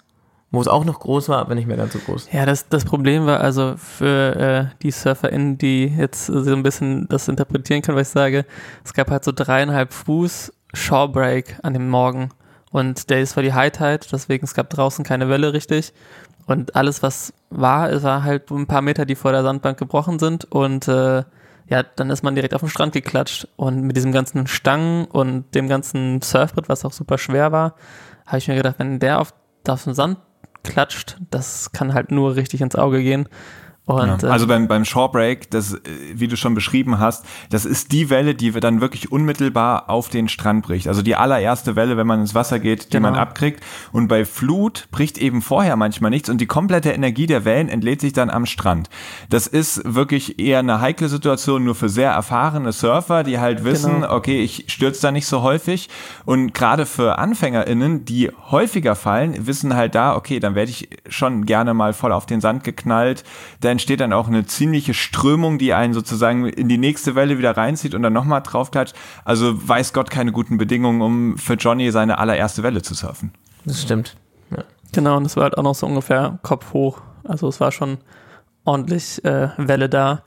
wo 0.52 0.60
es 0.60 0.68
auch 0.68 0.84
noch 0.84 1.00
groß 1.00 1.30
war, 1.30 1.40
aber 1.40 1.56
nicht 1.56 1.68
mehr 1.68 1.78
ganz 1.78 1.94
so 1.94 2.00
groß. 2.00 2.28
Ja, 2.32 2.46
das, 2.46 2.68
das 2.68 2.84
Problem 2.84 3.26
war 3.26 3.40
also 3.40 3.76
für 3.78 4.36
äh, 4.36 4.76
die 4.82 4.92
SurferInnen, 4.92 5.58
die 5.58 5.86
jetzt 5.86 6.26
so 6.26 6.54
ein 6.54 6.64
bisschen 6.64 7.08
das 7.08 7.28
interpretieren 7.30 7.82
können, 7.82 7.98
was 7.98 8.10
ich 8.10 8.14
sage, 8.14 8.46
es 8.84 8.94
gab 8.94 9.10
halt 9.10 9.24
so 9.24 9.32
dreieinhalb 9.32 9.94
Fuß 9.94 10.52
Shawbreak 10.74 11.58
an 11.64 11.74
dem 11.74 11.90
Morgen. 11.90 12.30
Und 12.72 13.10
der 13.10 13.22
ist 13.22 13.36
war 13.36 13.44
die 13.44 13.54
High 13.54 13.72
Tide, 13.72 14.00
deswegen 14.12 14.46
es 14.46 14.54
gab 14.54 14.70
draußen 14.70 15.04
keine 15.04 15.30
Welle 15.30 15.54
richtig. 15.54 15.94
Und 16.46 16.76
alles, 16.76 17.04
was 17.04 17.34
war, 17.50 17.90
es 17.90 18.04
war 18.04 18.24
halt 18.24 18.50
ein 18.52 18.68
paar 18.68 18.82
Meter, 18.82 19.06
die 19.06 19.16
vor 19.16 19.32
der 19.32 19.44
Sandbank 19.44 19.78
gebrochen 19.78 20.20
sind. 20.20 20.46
Und 20.46 20.88
äh, 20.88 21.24
ja, 21.68 21.84
dann 21.96 22.10
ist 22.10 22.24
man 22.24 22.36
direkt 22.36 22.54
auf 22.54 22.62
den 22.62 22.70
Strand 22.70 22.94
geklatscht. 22.94 23.48
Und 23.56 23.82
mit 23.84 23.96
diesem 23.96 24.12
ganzen 24.12 24.48
Stangen 24.48 25.06
und 25.06 25.54
dem 25.56 25.70
ganzen 25.70 26.22
Surfbrett, 26.22 26.68
was 26.68 26.84
auch 26.84 26.94
super 26.94 27.18
schwer 27.18 27.52
war, 27.52 27.76
habe 28.26 28.38
ich 28.38 28.48
mir 28.48 28.56
gedacht, 28.56 28.76
wenn 28.80 29.00
der 29.00 29.20
auf, 29.20 29.34
auf 29.68 29.84
dem 29.84 29.94
Sand 29.94 30.18
klatscht, 30.64 31.18
das 31.30 31.72
kann 31.72 31.94
halt 31.94 32.12
nur 32.12 32.36
richtig 32.36 32.62
ins 32.62 32.76
Auge 32.76 33.02
gehen. 33.02 33.28
Und, 33.94 34.24
ja. 34.24 34.30
Also 34.30 34.48
beim, 34.48 34.68
beim 34.68 34.86
Shorebreak, 34.86 35.50
das, 35.52 35.78
wie 36.14 36.28
du 36.28 36.36
schon 36.38 36.56
beschrieben 36.56 37.00
hast, 37.00 37.26
das 37.50 37.66
ist 37.66 37.92
die 37.92 38.10
Welle, 38.10 38.36
die 38.36 38.52
dann 38.52 38.82
wirklich 38.82 39.12
unmittelbar 39.12 39.90
auf 39.90 40.10
den 40.10 40.30
Strand 40.30 40.66
bricht. 40.66 40.88
Also 40.88 41.02
die 41.02 41.16
allererste 41.16 41.76
Welle, 41.76 41.98
wenn 41.98 42.08
man 42.08 42.22
ins 42.22 42.36
Wasser 42.36 42.60
geht, 42.60 42.86
die 42.86 42.98
genau. 42.98 43.12
man 43.12 43.20
abkriegt. 43.20 43.64
Und 43.92 44.08
bei 44.08 44.26
Flut 44.26 44.88
bricht 44.92 45.18
eben 45.18 45.42
vorher 45.42 45.76
manchmal 45.76 46.12
nichts 46.12 46.30
und 46.30 46.40
die 46.40 46.46
komplette 46.46 46.92
Energie 46.92 47.28
der 47.28 47.46
Wellen 47.46 47.70
entlädt 47.70 48.02
sich 48.02 48.14
dann 48.14 48.30
am 48.30 48.46
Strand. 48.46 48.90
Das 49.30 49.48
ist 49.48 49.82
wirklich 49.86 50.40
eher 50.40 50.60
eine 50.60 50.82
heikle 50.82 51.10
Situation 51.10 51.64
nur 51.64 51.76
für 51.76 51.90
sehr 51.90 52.12
erfahrene 52.12 52.72
Surfer, 52.72 53.24
die 53.24 53.40
halt 53.40 53.64
wissen, 53.64 54.02
genau. 54.02 54.16
okay, 54.16 54.42
ich 54.42 54.66
stürze 54.68 55.02
da 55.02 55.12
nicht 55.12 55.28
so 55.28 55.42
häufig. 55.42 55.90
Und 56.26 56.54
gerade 56.54 56.86
für 56.86 57.18
AnfängerInnen, 57.18 58.06
die 58.06 58.32
häufiger 58.50 58.96
fallen, 58.96 59.48
wissen 59.48 59.76
halt 59.76 59.96
da, 59.96 60.16
okay, 60.16 60.40
dann 60.40 60.56
werde 60.56 60.72
ich 60.72 60.90
schon 61.08 61.46
gerne 61.46 61.74
mal 61.74 61.94
voll 61.94 62.12
auf 62.12 62.26
den 62.26 62.42
Sand 62.42 62.64
geknallt. 62.64 63.24
Da 63.62 63.70
entsteht 63.82 64.00
dann 64.00 64.14
auch 64.14 64.28
eine 64.28 64.46
ziemliche 64.46 64.94
Strömung, 64.94 65.58
die 65.58 65.74
einen 65.74 65.96
sozusagen 65.96 66.46
in 66.46 66.70
die 66.70 66.78
nächste 66.78 67.16
Welle 67.16 67.40
wieder 67.40 67.58
reinzieht 67.58 67.96
und 67.96 68.04
dann 68.04 68.14
nochmal 68.14 68.44
draufklatscht. 68.44 68.96
Also 69.26 69.68
weiß 69.68 69.92
Gott 69.94 70.12
keine 70.12 70.32
guten 70.32 70.60
Bedingungen, 70.60 71.02
um 71.02 71.38
für 71.40 71.56
Johnny 71.56 71.90
seine 71.90 72.20
allererste 72.20 72.62
Welle 72.62 72.84
zu 72.84 72.94
surfen. 72.94 73.32
Das 73.66 73.82
stimmt. 73.82 74.18
Ja. 74.52 74.64
Genau, 74.92 75.18
und 75.18 75.26
es 75.26 75.36
war 75.36 75.46
halt 75.46 75.58
auch 75.58 75.64
noch 75.64 75.74
so 75.74 75.88
ungefähr 75.88 76.38
Kopf 76.44 76.74
hoch. 76.74 77.02
Also 77.24 77.48
es 77.48 77.60
war 77.60 77.72
schon 77.72 77.98
ordentlich 78.66 79.26
äh, 79.26 79.50
Welle 79.58 79.90
da. 79.90 80.22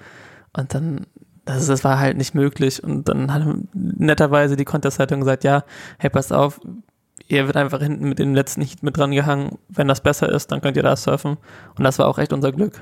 Und 0.53 0.75
dann, 0.75 1.07
das, 1.45 1.69
das 1.69 1.85
war 1.85 2.01
halt 2.01 2.17
nicht 2.17 2.35
möglich. 2.35 2.83
Und 2.83 3.09
dann 3.09 3.33
hat 3.33 3.45
netterweise 3.73 4.57
die 4.57 4.65
Contest-Zeitung 4.65 5.21
gesagt, 5.21 5.45
ja, 5.45 5.63
hey, 5.99 6.11
pass 6.11 6.33
auf, 6.33 6.61
ihr 7.35 7.47
wird 7.47 7.57
einfach 7.57 7.81
hinten 7.81 8.09
mit 8.09 8.19
dem 8.19 8.35
letzten 8.35 8.61
nicht 8.61 8.83
mit 8.83 8.97
dran 8.97 9.11
gehangen. 9.11 9.59
Wenn 9.69 9.89
das 9.89 10.01
besser 10.01 10.29
ist, 10.29 10.53
dann 10.53 10.61
könnt 10.61 10.77
ihr 10.77 10.83
da 10.83 10.97
surfen. 10.97 11.37
Und 11.77 11.85
das 11.85 11.99
war 11.99 12.07
auch 12.07 12.19
echt 12.19 12.33
unser 12.33 12.53
Glück. 12.53 12.81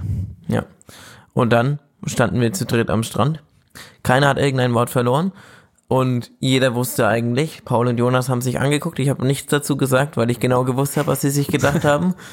Ja. 0.48 0.64
Und 1.34 1.52
dann 1.52 1.78
standen 2.06 2.40
wir 2.40 2.52
zu 2.52 2.66
dritt 2.66 2.90
am 2.90 3.02
Strand. 3.02 3.42
Keiner 4.02 4.28
hat 4.28 4.38
irgendein 4.38 4.74
Wort 4.74 4.90
verloren. 4.90 5.32
Und 5.88 6.30
jeder 6.40 6.74
wusste 6.74 7.06
eigentlich, 7.06 7.64
Paul 7.64 7.86
und 7.88 7.98
Jonas 7.98 8.28
haben 8.28 8.40
sich 8.40 8.58
angeguckt. 8.58 8.98
Ich 8.98 9.10
habe 9.10 9.26
nichts 9.26 9.50
dazu 9.50 9.76
gesagt, 9.76 10.16
weil 10.16 10.30
ich 10.30 10.40
genau 10.40 10.64
gewusst 10.64 10.96
habe, 10.96 11.08
was 11.08 11.20
sie 11.20 11.30
sich 11.30 11.48
gedacht 11.48 11.84
haben. 11.84 12.14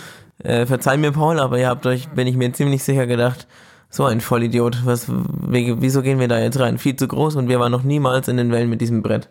Äh, 0.42 0.66
verzeih 0.66 0.96
mir, 0.96 1.12
Paul, 1.12 1.38
aber 1.38 1.60
ihr 1.60 1.68
habt 1.68 1.86
euch, 1.86 2.08
bin 2.12 2.26
ich 2.26 2.38
mir 2.38 2.54
ziemlich 2.54 2.82
sicher 2.82 3.08
gedacht, 3.08 3.46
so 3.90 4.06
ein 4.06 4.22
Vollidiot. 4.22 4.86
Was, 4.86 5.08
wieso 5.10 6.02
gehen 6.02 6.18
wir 6.18 6.30
da 6.30 6.40
jetzt 6.40 6.62
rein? 6.62 6.78
Viel 6.78 6.96
zu 6.96 7.10
groß 7.10 7.36
und 7.36 7.50
wir 7.50 7.60
waren 7.60 7.74
noch 7.74 7.84
niemals 7.84 8.30
in 8.30 8.38
den 8.38 8.50
Wellen 8.50 8.70
mit 8.70 8.80
diesem 8.80 9.04
Brett. 9.04 9.28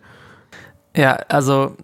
Ja, 0.95 1.13
also 1.29 1.75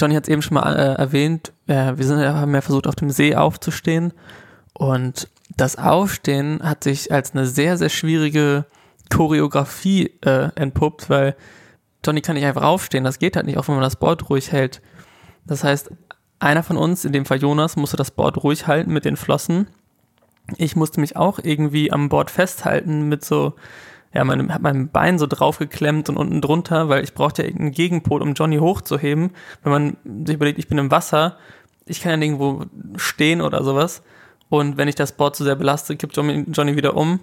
Johnny 0.00 0.14
hat 0.14 0.24
es 0.24 0.28
eben 0.28 0.42
schon 0.42 0.54
mal 0.54 0.74
äh, 0.76 0.94
erwähnt, 0.94 1.52
äh, 1.66 1.92
wir 1.96 2.04
sind, 2.04 2.20
haben 2.20 2.54
ja 2.54 2.60
versucht, 2.60 2.86
auf 2.86 2.94
dem 2.94 3.10
See 3.10 3.34
aufzustehen. 3.34 4.12
Und 4.72 5.28
das 5.56 5.76
Aufstehen 5.76 6.60
hat 6.62 6.84
sich 6.84 7.12
als 7.12 7.32
eine 7.32 7.46
sehr, 7.46 7.76
sehr 7.76 7.88
schwierige 7.88 8.64
Choreografie 9.10 10.14
äh, 10.24 10.48
entpuppt, 10.54 11.10
weil 11.10 11.36
Johnny 12.04 12.22
kann 12.22 12.34
nicht 12.34 12.46
einfach 12.46 12.62
aufstehen. 12.62 13.04
Das 13.04 13.18
geht 13.18 13.36
halt 13.36 13.46
nicht, 13.46 13.58
auch 13.58 13.68
wenn 13.68 13.74
man 13.74 13.84
das 13.84 13.96
Board 13.96 14.30
ruhig 14.30 14.52
hält. 14.52 14.80
Das 15.44 15.64
heißt, 15.64 15.90
einer 16.38 16.62
von 16.62 16.76
uns, 16.76 17.04
in 17.04 17.12
dem 17.12 17.26
Fall 17.26 17.38
Jonas, 17.38 17.76
musste 17.76 17.96
das 17.96 18.10
Board 18.10 18.42
ruhig 18.42 18.66
halten 18.66 18.92
mit 18.92 19.04
den 19.04 19.16
Flossen. 19.16 19.66
Ich 20.56 20.76
musste 20.76 21.00
mich 21.00 21.16
auch 21.16 21.38
irgendwie 21.42 21.92
am 21.92 22.08
Board 22.08 22.30
festhalten 22.30 23.08
mit 23.08 23.24
so 23.24 23.54
ja, 24.12 24.24
mein, 24.24 24.52
hat 24.52 24.62
mein 24.62 24.90
Bein 24.90 25.18
so 25.18 25.26
draufgeklemmt 25.26 26.08
und 26.08 26.16
unten 26.16 26.40
drunter, 26.40 26.88
weil 26.88 27.04
ich 27.04 27.14
brauchte 27.14 27.42
ja 27.42 27.48
irgendeinen 27.48 27.72
Gegenpol, 27.72 28.22
um 28.22 28.34
Johnny 28.34 28.58
hochzuheben. 28.58 29.30
Wenn 29.62 29.72
man 29.72 29.96
sich 30.26 30.34
überlegt, 30.34 30.58
ich 30.58 30.68
bin 30.68 30.78
im 30.78 30.90
Wasser, 30.90 31.36
ich 31.86 32.00
kann 32.00 32.10
ja 32.10 32.16
nirgendwo 32.16 32.64
stehen 32.96 33.40
oder 33.40 33.62
sowas. 33.62 34.02
Und 34.48 34.76
wenn 34.76 34.88
ich 34.88 34.96
das 34.96 35.12
Board 35.12 35.36
zu 35.36 35.44
sehr 35.44 35.54
belaste, 35.54 35.96
kippt 35.96 36.16
Johnny 36.16 36.76
wieder 36.76 36.96
um. 36.96 37.20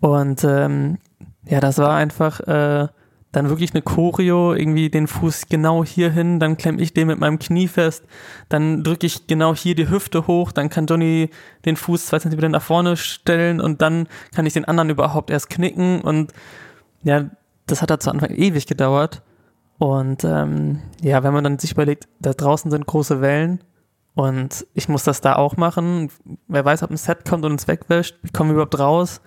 Und 0.00 0.42
ähm, 0.44 0.98
ja, 1.44 1.60
das 1.60 1.78
war 1.78 1.94
einfach 1.94 2.40
äh, 2.40 2.88
dann 3.32 3.48
wirklich 3.48 3.72
eine 3.72 3.82
Choreo, 3.82 4.52
irgendwie 4.52 4.90
den 4.90 5.06
Fuß 5.06 5.46
genau 5.48 5.84
hier 5.84 6.10
hin, 6.10 6.38
dann 6.38 6.58
klemm 6.58 6.78
ich 6.78 6.92
den 6.92 7.08
mit 7.08 7.18
meinem 7.18 7.38
Knie 7.38 7.66
fest, 7.66 8.04
dann 8.50 8.84
drücke 8.84 9.06
ich 9.06 9.26
genau 9.26 9.54
hier 9.54 9.74
die 9.74 9.88
Hüfte 9.88 10.26
hoch, 10.26 10.52
dann 10.52 10.68
kann 10.68 10.86
Johnny 10.86 11.30
den 11.64 11.76
Fuß 11.76 12.06
zwei 12.06 12.18
Zentimeter 12.18 12.50
nach 12.50 12.62
vorne 12.62 12.96
stellen 12.96 13.60
und 13.60 13.80
dann 13.80 14.06
kann 14.34 14.44
ich 14.44 14.52
den 14.52 14.66
anderen 14.66 14.90
überhaupt 14.90 15.30
erst 15.30 15.48
knicken 15.48 16.02
und 16.02 16.32
ja, 17.02 17.30
das 17.66 17.80
hat 17.80 17.90
da 17.90 17.98
zu 17.98 18.10
Anfang 18.10 18.30
ewig 18.30 18.66
gedauert. 18.66 19.22
Und 19.78 20.22
ähm, 20.22 20.80
ja, 21.00 21.24
wenn 21.24 21.32
man 21.32 21.42
dann 21.42 21.58
sich 21.58 21.72
überlegt, 21.72 22.06
da 22.20 22.32
draußen 22.32 22.70
sind 22.70 22.86
große 22.86 23.20
Wellen 23.20 23.64
und 24.14 24.66
ich 24.74 24.88
muss 24.88 25.02
das 25.04 25.20
da 25.20 25.34
auch 25.36 25.56
machen, 25.56 26.10
wer 26.46 26.64
weiß, 26.64 26.82
ob 26.82 26.90
ein 26.90 26.96
Set 26.96 27.24
kommt 27.24 27.44
und 27.44 27.52
uns 27.52 27.66
wegwäscht, 27.66 28.16
wie 28.22 28.30
kommen 28.30 28.50
wir 28.50 28.54
überhaupt 28.54 28.78
raus? 28.78 29.20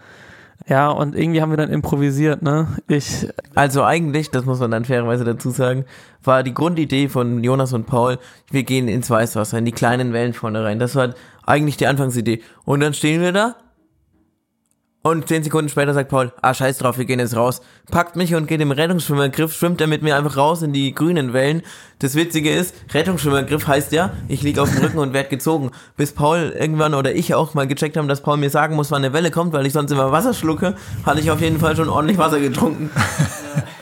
Ja, 0.68 0.90
und 0.90 1.16
irgendwie 1.16 1.42
haben 1.42 1.52
wir 1.52 1.58
dann 1.58 1.70
improvisiert, 1.70 2.42
ne? 2.42 2.68
Ich. 2.88 3.28
Also 3.54 3.84
eigentlich, 3.84 4.32
das 4.32 4.46
muss 4.46 4.60
man 4.60 4.72
dann 4.72 4.86
fairerweise 4.86 5.24
dazu 5.24 5.52
sagen, 5.52 5.86
war 6.24 6.42
die 6.42 6.54
Grundidee 6.54 7.08
von 7.08 7.44
Jonas 7.44 7.74
und 7.74 7.86
Paul, 7.86 8.18
wir 8.50 8.64
gehen 8.64 8.88
ins 8.88 9.10
Weißwasser, 9.10 9.60
in 9.60 9.66
die 9.66 9.72
kleinen 9.72 10.12
Wellen 10.12 10.34
vorne 10.34 10.64
rein. 10.64 10.80
Das 10.80 10.96
war 10.96 11.14
eigentlich 11.46 11.78
die 11.78 11.88
Anfangsidee. 11.88 12.42
Und 12.64 12.80
dann 12.80 12.94
stehen 12.94 13.22
wir 13.22 13.32
da 13.32 13.56
und 15.06 15.28
zehn 15.28 15.44
Sekunden 15.44 15.70
später 15.70 15.94
sagt 15.94 16.10
Paul, 16.10 16.34
ah, 16.42 16.56
scheiß 16.56 16.80
drauf, 16.80 16.98
wir 16.98 17.06
gehen 17.06 17.20
jetzt 17.20 17.36
raus. 17.36 17.62
Packt 17.92 18.16
mich 18.16 18.34
und 18.34 18.48
geht 18.48 18.60
im 18.60 18.72
Rettungsschwimmergriff, 18.72 19.54
schwimmt 19.54 19.80
er 19.80 19.86
mit 19.86 20.02
mir 20.02 20.16
einfach 20.16 20.36
raus 20.36 20.64
in 20.64 20.74
die 20.74 20.96
grünen 20.96 21.32
Wellen. 21.32 21.62
Das 22.00 22.16
Witzige 22.16 22.52
ist, 22.52 22.74
Rettungsschwimmergriff 22.92 23.68
heißt 23.68 23.92
ja, 23.92 24.14
ich 24.28 24.42
lieg 24.42 24.58
auf 24.58 24.72
dem 24.72 24.84
Rücken 24.84 24.98
und 24.98 25.14
werd 25.14 25.30
gezogen. 25.30 25.70
Bis 25.96 26.12
Paul 26.12 26.56
irgendwann 26.60 26.96
oder 26.96 27.14
ich 27.14 27.36
auch 27.36 27.54
mal 27.54 27.68
gecheckt 27.68 27.98
haben, 27.98 28.08
dass 28.08 28.22
Paul 28.22 28.38
mir 28.38 28.50
sagen 28.50 28.76
muss, 28.76 28.90
wann 28.90 29.04
eine 29.04 29.14
Welle 29.14 29.30
kommt, 29.30 29.54
weil 29.54 29.68
ich 29.68 29.74
sonst 29.74 29.92
immer 29.92 30.12
Wasser 30.12 30.34
schlucke, 30.34 30.74
hatte 31.06 31.20
ich 31.20 31.30
auf 31.30 31.40
jeden 31.40 31.60
Fall 31.60 31.76
schon 31.76 31.88
ordentlich 31.88 32.18
Wasser 32.18 32.40
getrunken. 32.40 32.90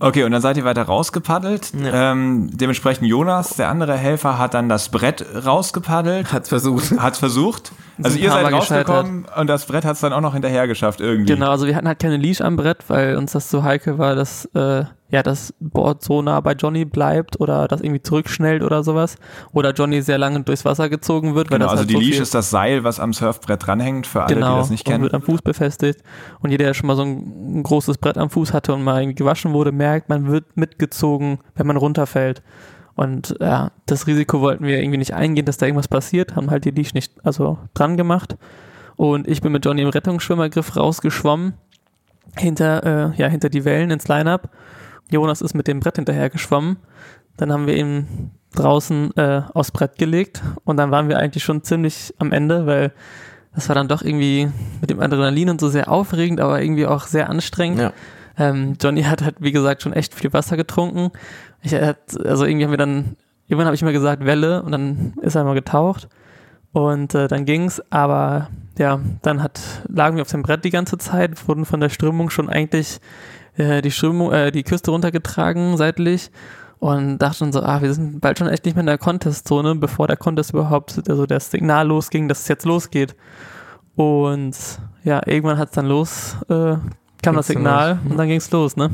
Okay, 0.00 0.24
und 0.24 0.32
dann 0.32 0.42
seid 0.42 0.56
ihr 0.56 0.64
weiter 0.64 0.82
rausgepaddelt. 0.82 1.72
Ja. 1.74 2.12
Ähm, 2.12 2.50
dementsprechend 2.52 3.06
Jonas, 3.06 3.50
der 3.50 3.68
andere 3.68 3.96
Helfer, 3.96 4.38
hat 4.38 4.54
dann 4.54 4.68
das 4.68 4.88
Brett 4.88 5.24
rausgepaddelt. 5.44 6.32
Hat's 6.32 6.48
versucht. 6.48 6.98
Hat's 6.98 7.18
versucht. 7.18 7.72
Also 8.02 8.18
ihr 8.18 8.30
seid 8.30 8.52
rausgekommen 8.52 9.26
und 9.36 9.46
das 9.46 9.66
Brett 9.66 9.84
hat's 9.84 10.00
dann 10.00 10.12
auch 10.12 10.20
noch 10.20 10.32
hinterher 10.32 10.66
geschafft 10.66 11.00
irgendwie. 11.00 11.32
Genau, 11.32 11.50
also 11.50 11.66
wir 11.66 11.76
hatten 11.76 11.86
halt 11.86 12.00
keine 12.00 12.16
Leash 12.16 12.40
am 12.40 12.56
Brett, 12.56 12.78
weil 12.88 13.16
uns 13.16 13.32
das 13.32 13.50
so 13.50 13.62
heikel 13.62 13.98
war, 13.98 14.16
dass 14.16 14.46
äh, 14.54 14.84
ja 15.10 15.22
das 15.22 15.54
Board 15.60 16.02
so 16.02 16.22
nah 16.22 16.40
bei 16.40 16.52
Johnny 16.52 16.84
bleibt 16.84 17.38
oder 17.40 17.68
das 17.68 17.80
irgendwie 17.80 18.02
zurückschnellt 18.02 18.62
oder 18.62 18.82
sowas. 18.82 19.16
Oder 19.52 19.72
Johnny 19.72 20.02
sehr 20.02 20.18
lange 20.18 20.42
durchs 20.42 20.64
Wasser 20.64 20.88
gezogen 20.88 21.34
wird. 21.34 21.48
Genau, 21.48 21.66
also 21.66 21.78
halt 21.78 21.90
die 21.90 21.94
so 21.94 22.00
Leash 22.00 22.20
ist 22.20 22.34
das 22.34 22.50
Seil, 22.50 22.84
was 22.84 23.00
am 23.00 23.12
Surfbrett 23.12 23.66
dranhängt, 23.66 24.06
für 24.06 24.24
alle, 24.24 24.34
genau, 24.34 24.54
die 24.54 24.60
das 24.60 24.70
nicht 24.70 24.84
kennen. 24.84 24.96
Und 24.96 25.02
wird 25.04 25.14
am 25.14 25.22
Fuß 25.22 25.42
befestigt. 25.42 26.00
Und 26.40 26.50
jeder, 26.50 26.64
der 26.64 26.74
schon 26.74 26.86
mal 26.86 26.96
so 26.96 27.02
ein, 27.02 27.58
ein 27.58 27.62
großes 27.62 27.98
Brett 27.98 28.18
am 28.18 28.30
Fuß 28.30 28.52
hatte 28.52 28.74
und 28.74 28.82
mal 28.82 29.00
irgendwie 29.00 29.16
gewaschen 29.16 29.52
wurde, 29.52 29.72
merkt, 29.72 30.08
man 30.08 30.26
wird 30.26 30.56
mitgezogen, 30.56 31.38
wenn 31.54 31.66
man 31.66 31.76
runterfällt. 31.76 32.42
Und 32.96 33.36
ja, 33.40 33.72
das 33.86 34.06
Risiko 34.06 34.40
wollten 34.40 34.64
wir 34.64 34.78
irgendwie 34.78 34.98
nicht 34.98 35.14
eingehen, 35.14 35.44
dass 35.44 35.58
da 35.58 35.66
irgendwas 35.66 35.88
passiert, 35.88 36.36
haben 36.36 36.50
halt 36.50 36.64
die 36.64 36.70
Leash 36.70 36.94
nicht 36.94 37.12
also 37.24 37.58
dran 37.74 37.96
gemacht. 37.96 38.36
Und 38.96 39.26
ich 39.26 39.42
bin 39.42 39.52
mit 39.52 39.64
Johnny 39.64 39.82
im 39.82 39.88
Rettungsschwimmergriff 39.88 40.76
rausgeschwommen, 40.76 41.54
hinter, 42.36 43.12
äh, 43.12 43.16
ja, 43.16 43.28
hinter 43.28 43.48
die 43.48 43.64
Wellen 43.64 43.90
ins 43.90 44.08
Line-Up. 44.08 44.48
Jonas 45.10 45.40
ist 45.40 45.54
mit 45.54 45.66
dem 45.68 45.80
Brett 45.80 45.96
hinterher 45.96 46.30
geschwommen. 46.30 46.76
Dann 47.36 47.52
haben 47.52 47.66
wir 47.66 47.76
ihn 47.76 48.30
draußen 48.54 49.16
äh, 49.16 49.42
aufs 49.52 49.72
Brett 49.72 49.98
gelegt 49.98 50.42
und 50.64 50.76
dann 50.76 50.90
waren 50.90 51.08
wir 51.08 51.18
eigentlich 51.18 51.42
schon 51.42 51.62
ziemlich 51.62 52.14
am 52.18 52.32
Ende, 52.32 52.66
weil 52.66 52.92
das 53.54 53.68
war 53.68 53.74
dann 53.74 53.88
doch 53.88 54.02
irgendwie 54.02 54.48
mit 54.80 54.90
dem 54.90 55.00
Adrenalin 55.00 55.50
und 55.50 55.60
so 55.60 55.68
sehr 55.68 55.90
aufregend, 55.90 56.40
aber 56.40 56.62
irgendwie 56.62 56.86
auch 56.86 57.06
sehr 57.06 57.28
anstrengend. 57.30 57.80
Ja. 57.80 57.92
Ähm, 58.36 58.74
Johnny 58.80 59.02
hat 59.02 59.22
halt, 59.22 59.36
wie 59.38 59.52
gesagt, 59.52 59.82
schon 59.82 59.92
echt 59.92 60.14
viel 60.14 60.32
Wasser 60.32 60.56
getrunken. 60.56 61.10
Ich, 61.62 61.74
also 61.74 62.44
irgendwie 62.44 62.64
haben 62.64 62.72
wir 62.72 62.78
dann, 62.78 63.16
irgendwann 63.46 63.66
habe 63.66 63.76
ich 63.76 63.82
immer 63.82 63.92
gesagt 63.92 64.24
Welle 64.24 64.62
und 64.62 64.72
dann 64.72 65.14
ist 65.22 65.34
er 65.34 65.44
mal 65.44 65.54
getaucht 65.54 66.08
und 66.72 67.14
äh, 67.14 67.28
dann 67.28 67.44
ging's, 67.44 67.80
aber 67.90 68.48
ja, 68.76 69.00
dann 69.22 69.42
hat, 69.42 69.60
lagen 69.88 70.16
wir 70.16 70.22
auf 70.22 70.30
dem 70.30 70.42
Brett 70.42 70.64
die 70.64 70.70
ganze 70.70 70.98
Zeit, 70.98 71.46
wurden 71.46 71.64
von 71.64 71.78
der 71.78 71.88
Strömung 71.88 72.30
schon 72.30 72.48
eigentlich 72.48 73.00
äh, 73.56 73.82
die 73.82 73.90
Strömung, 73.90 74.32
äh, 74.32 74.50
die 74.50 74.62
Küste 74.62 74.90
runtergetragen 74.90 75.76
seitlich 75.76 76.30
und 76.78 77.18
dachten 77.18 77.52
so, 77.52 77.62
ah, 77.62 77.80
wir 77.80 77.94
sind 77.94 78.20
bald 78.20 78.38
schon 78.38 78.48
echt 78.48 78.64
nicht 78.64 78.74
mehr 78.74 78.82
in 78.82 78.86
der 78.86 78.98
Contest-Zone, 78.98 79.76
bevor 79.76 80.06
der 80.06 80.16
Contest 80.16 80.52
überhaupt, 80.52 81.02
also 81.08 81.26
das 81.26 81.50
Signal 81.50 81.86
losging, 81.86 82.28
dass 82.28 82.42
es 82.42 82.48
jetzt 82.48 82.66
losgeht. 82.66 83.16
Und 83.96 84.56
ja, 85.04 85.22
irgendwann 85.26 85.58
hat 85.58 85.68
es 85.68 85.74
dann 85.74 85.86
los, 85.86 86.36
äh, 86.48 86.76
kam 87.22 87.36
das 87.36 87.46
Signal 87.46 88.00
und 88.08 88.18
dann 88.18 88.28
ging's 88.28 88.50
los, 88.50 88.76
ne? 88.76 88.90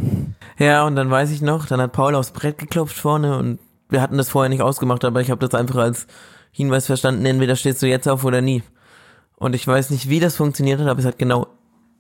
Ja, 0.59 0.85
und 0.85 0.95
dann 0.95 1.11
weiß 1.11 1.31
ich 1.31 1.43
noch, 1.43 1.67
dann 1.67 1.81
hat 1.81 1.93
Paul 1.93 2.15
aufs 2.15 2.31
Brett 2.31 2.59
geklopft 2.59 2.97
vorne 2.97 3.37
und 3.39 3.59
wir 3.89 4.01
hatten 4.01 4.17
das 4.17 4.29
vorher 4.29 4.51
nicht 4.51 4.63
ausgemacht, 4.63 5.05
aber 5.05 5.21
ich 5.21 5.31
habe 5.31 5.45
das 5.45 5.59
einfach 5.59 5.77
als 5.77 6.07
Hinweis 6.53 6.87
verstanden, 6.87 7.25
entweder 7.27 7.57
stehst 7.57 7.83
du 7.83 7.87
jetzt 7.87 8.09
auf 8.09 8.25
oder 8.25 8.41
nie. 8.41 8.63
Und 9.37 9.55
ich 9.55 9.67
weiß 9.67 9.91
nicht, 9.91 10.09
wie 10.09 10.21
das 10.21 10.37
funktioniert 10.37 10.81
hat, 10.81 10.87
aber 10.87 11.01
es 11.01 11.07
hat 11.07 11.19
genau 11.19 11.47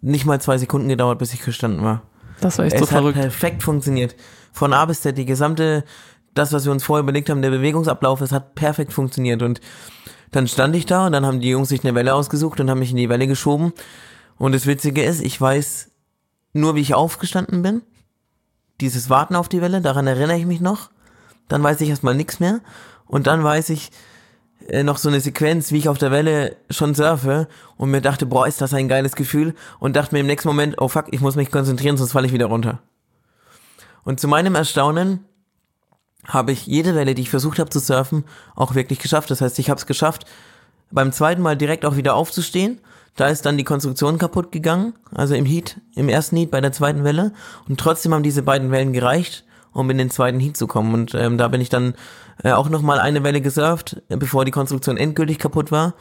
nicht 0.02 0.26
mal 0.26 0.40
zwei 0.40 0.58
Sekunden 0.58 0.88
gedauert, 0.88 1.18
bis 1.18 1.34
ich 1.34 1.42
gestanden 1.42 1.82
war. 1.82 2.02
Das 2.40 2.58
war 2.58 2.64
echt 2.64 2.74
es 2.74 2.80
so 2.80 2.86
verrückt. 2.86 3.16
Hat 3.16 3.22
perfekt 3.24 3.62
funktioniert. 3.62 4.16
Von 4.52 4.72
A 4.72 4.84
bis 4.84 5.02
Z, 5.02 5.16
die 5.16 5.26
gesamte, 5.26 5.84
das, 6.34 6.52
was 6.52 6.64
wir 6.64 6.72
uns 6.72 6.84
vorher 6.84 7.02
überlegt 7.02 7.30
haben, 7.30 7.42
der 7.42 7.50
Bewegungsablauf, 7.50 8.20
es 8.20 8.32
hat 8.32 8.54
perfekt 8.54 8.92
funktioniert. 8.92 9.42
Und 9.42 9.60
dann 10.30 10.48
stand 10.48 10.74
ich 10.76 10.86
da 10.86 11.06
und 11.06 11.12
dann 11.12 11.26
haben 11.26 11.40
die 11.40 11.50
Jungs 11.50 11.68
sich 11.68 11.84
eine 11.84 11.94
Welle 11.94 12.14
ausgesucht 12.14 12.60
und 12.60 12.70
haben 12.70 12.78
mich 12.78 12.90
in 12.90 12.96
die 12.96 13.08
Welle 13.08 13.26
geschoben. 13.26 13.72
Und 14.38 14.52
das 14.52 14.66
Witzige 14.66 15.02
ist, 15.02 15.22
ich 15.22 15.40
weiß 15.40 15.90
nur 16.52 16.74
wie 16.74 16.80
ich 16.80 16.94
aufgestanden 16.94 17.62
bin. 17.62 17.82
Dieses 18.80 19.10
Warten 19.10 19.36
auf 19.36 19.48
die 19.48 19.60
Welle, 19.60 19.80
daran 19.80 20.06
erinnere 20.06 20.38
ich 20.38 20.46
mich 20.46 20.60
noch. 20.60 20.90
Dann 21.48 21.62
weiß 21.62 21.80
ich 21.80 21.90
erstmal 21.90 22.14
nichts 22.14 22.40
mehr. 22.40 22.60
Und 23.06 23.26
dann 23.26 23.44
weiß 23.44 23.70
ich 23.70 23.90
noch 24.82 24.98
so 24.98 25.08
eine 25.08 25.20
Sequenz, 25.20 25.72
wie 25.72 25.78
ich 25.78 25.88
auf 25.88 25.98
der 25.98 26.10
Welle 26.10 26.56
schon 26.70 26.94
surfe 26.94 27.48
und 27.76 27.90
mir 27.90 28.00
dachte, 28.00 28.26
boah, 28.26 28.46
ist 28.46 28.60
das 28.60 28.74
ein 28.74 28.88
geiles 28.88 29.16
Gefühl. 29.16 29.54
Und 29.78 29.96
dachte 29.96 30.14
mir 30.14 30.20
im 30.20 30.26
nächsten 30.26 30.48
Moment, 30.48 30.76
oh 30.78 30.88
fuck, 30.88 31.06
ich 31.10 31.20
muss 31.20 31.36
mich 31.36 31.50
konzentrieren, 31.50 31.96
sonst 31.96 32.12
falle 32.12 32.26
ich 32.26 32.32
wieder 32.32 32.46
runter. 32.46 32.80
Und 34.04 34.20
zu 34.20 34.28
meinem 34.28 34.54
Erstaunen 34.54 35.24
habe 36.26 36.52
ich 36.52 36.66
jede 36.66 36.94
Welle, 36.94 37.14
die 37.14 37.22
ich 37.22 37.30
versucht 37.30 37.58
habe 37.58 37.70
zu 37.70 37.80
surfen, 37.80 38.24
auch 38.54 38.74
wirklich 38.74 38.98
geschafft. 38.98 39.30
Das 39.30 39.40
heißt, 39.40 39.58
ich 39.58 39.70
habe 39.70 39.78
es 39.78 39.86
geschafft, 39.86 40.26
beim 40.90 41.12
zweiten 41.12 41.42
Mal 41.42 41.56
direkt 41.56 41.84
auch 41.84 41.96
wieder 41.96 42.14
aufzustehen 42.14 42.80
da 43.16 43.28
ist 43.28 43.44
dann 43.44 43.58
die 43.58 43.64
Konstruktion 43.64 44.18
kaputt 44.18 44.52
gegangen, 44.52 44.94
also 45.14 45.34
im 45.34 45.44
Heat, 45.44 45.76
im 45.94 46.08
ersten 46.08 46.36
Heat 46.36 46.50
bei 46.50 46.60
der 46.60 46.72
zweiten 46.72 47.04
Welle. 47.04 47.32
Und 47.68 47.78
trotzdem 47.78 48.14
haben 48.14 48.22
diese 48.22 48.42
beiden 48.42 48.70
Wellen 48.70 48.92
gereicht, 48.92 49.44
um 49.72 49.88
in 49.90 49.98
den 49.98 50.10
zweiten 50.10 50.40
Heat 50.40 50.56
zu 50.56 50.66
kommen. 50.66 50.94
Und 50.94 51.14
ähm, 51.14 51.38
da 51.38 51.48
bin 51.48 51.60
ich 51.60 51.68
dann 51.68 51.94
äh, 52.42 52.52
auch 52.52 52.68
nochmal 52.68 52.98
eine 52.98 53.22
Welle 53.24 53.40
gesurft, 53.40 54.02
bevor 54.08 54.44
die 54.44 54.50
Konstruktion 54.50 54.96
endgültig 54.96 55.38
kaputt 55.38 55.70
war. 55.70 55.94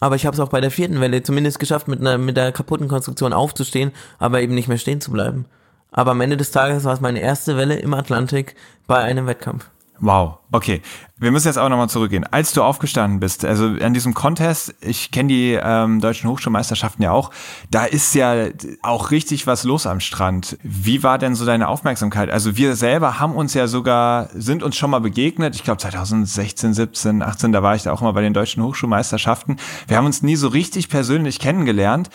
Aber 0.00 0.16
ich 0.16 0.26
habe 0.26 0.34
es 0.34 0.40
auch 0.40 0.48
bei 0.48 0.60
der 0.60 0.70
vierten 0.70 1.00
Welle 1.00 1.22
zumindest 1.22 1.58
geschafft, 1.58 1.88
mit, 1.88 2.00
einer, 2.00 2.18
mit 2.18 2.36
der 2.36 2.52
kaputten 2.52 2.88
Konstruktion 2.88 3.32
aufzustehen, 3.32 3.92
aber 4.18 4.40
eben 4.40 4.54
nicht 4.54 4.68
mehr 4.68 4.78
stehen 4.78 5.00
zu 5.00 5.10
bleiben. 5.10 5.46
Aber 5.90 6.10
am 6.10 6.20
Ende 6.20 6.36
des 6.36 6.50
Tages 6.50 6.84
war 6.84 6.92
es 6.92 7.00
meine 7.00 7.20
erste 7.20 7.56
Welle 7.56 7.76
im 7.76 7.94
Atlantik 7.94 8.56
bei 8.86 8.98
einem 8.98 9.26
Wettkampf. 9.26 9.70
Wow, 10.00 10.38
okay. 10.50 10.82
Wir 11.16 11.30
müssen 11.30 11.46
jetzt 11.46 11.56
auch 11.56 11.68
nochmal 11.68 11.88
zurückgehen. 11.88 12.24
Als 12.24 12.52
du 12.52 12.62
aufgestanden 12.62 13.20
bist, 13.20 13.44
also 13.44 13.66
an 13.80 13.94
diesem 13.94 14.12
Contest, 14.12 14.74
ich 14.80 15.12
kenne 15.12 15.28
die 15.28 15.58
ähm, 15.62 16.00
deutschen 16.00 16.28
Hochschulmeisterschaften 16.28 17.02
ja 17.04 17.12
auch, 17.12 17.30
da 17.70 17.84
ist 17.84 18.14
ja 18.14 18.48
auch 18.82 19.12
richtig 19.12 19.46
was 19.46 19.62
los 19.62 19.86
am 19.86 20.00
Strand. 20.00 20.58
Wie 20.64 21.04
war 21.04 21.18
denn 21.18 21.36
so 21.36 21.46
deine 21.46 21.68
Aufmerksamkeit? 21.68 22.30
Also 22.30 22.56
wir 22.56 22.74
selber 22.74 23.20
haben 23.20 23.36
uns 23.36 23.54
ja 23.54 23.68
sogar, 23.68 24.28
sind 24.34 24.64
uns 24.64 24.76
schon 24.76 24.90
mal 24.90 24.98
begegnet, 24.98 25.54
ich 25.54 25.62
glaube 25.62 25.78
2016, 25.78 26.74
17, 26.74 27.22
18, 27.22 27.52
da 27.52 27.62
war 27.62 27.76
ich 27.76 27.84
da 27.84 27.92
auch 27.92 28.00
mal 28.00 28.12
bei 28.12 28.20
den 28.20 28.34
deutschen 28.34 28.62
Hochschulmeisterschaften. 28.64 29.56
Wir 29.86 29.96
haben 29.96 30.06
uns 30.06 30.22
nie 30.22 30.36
so 30.36 30.48
richtig 30.48 30.88
persönlich 30.88 31.38
kennengelernt, 31.38 32.10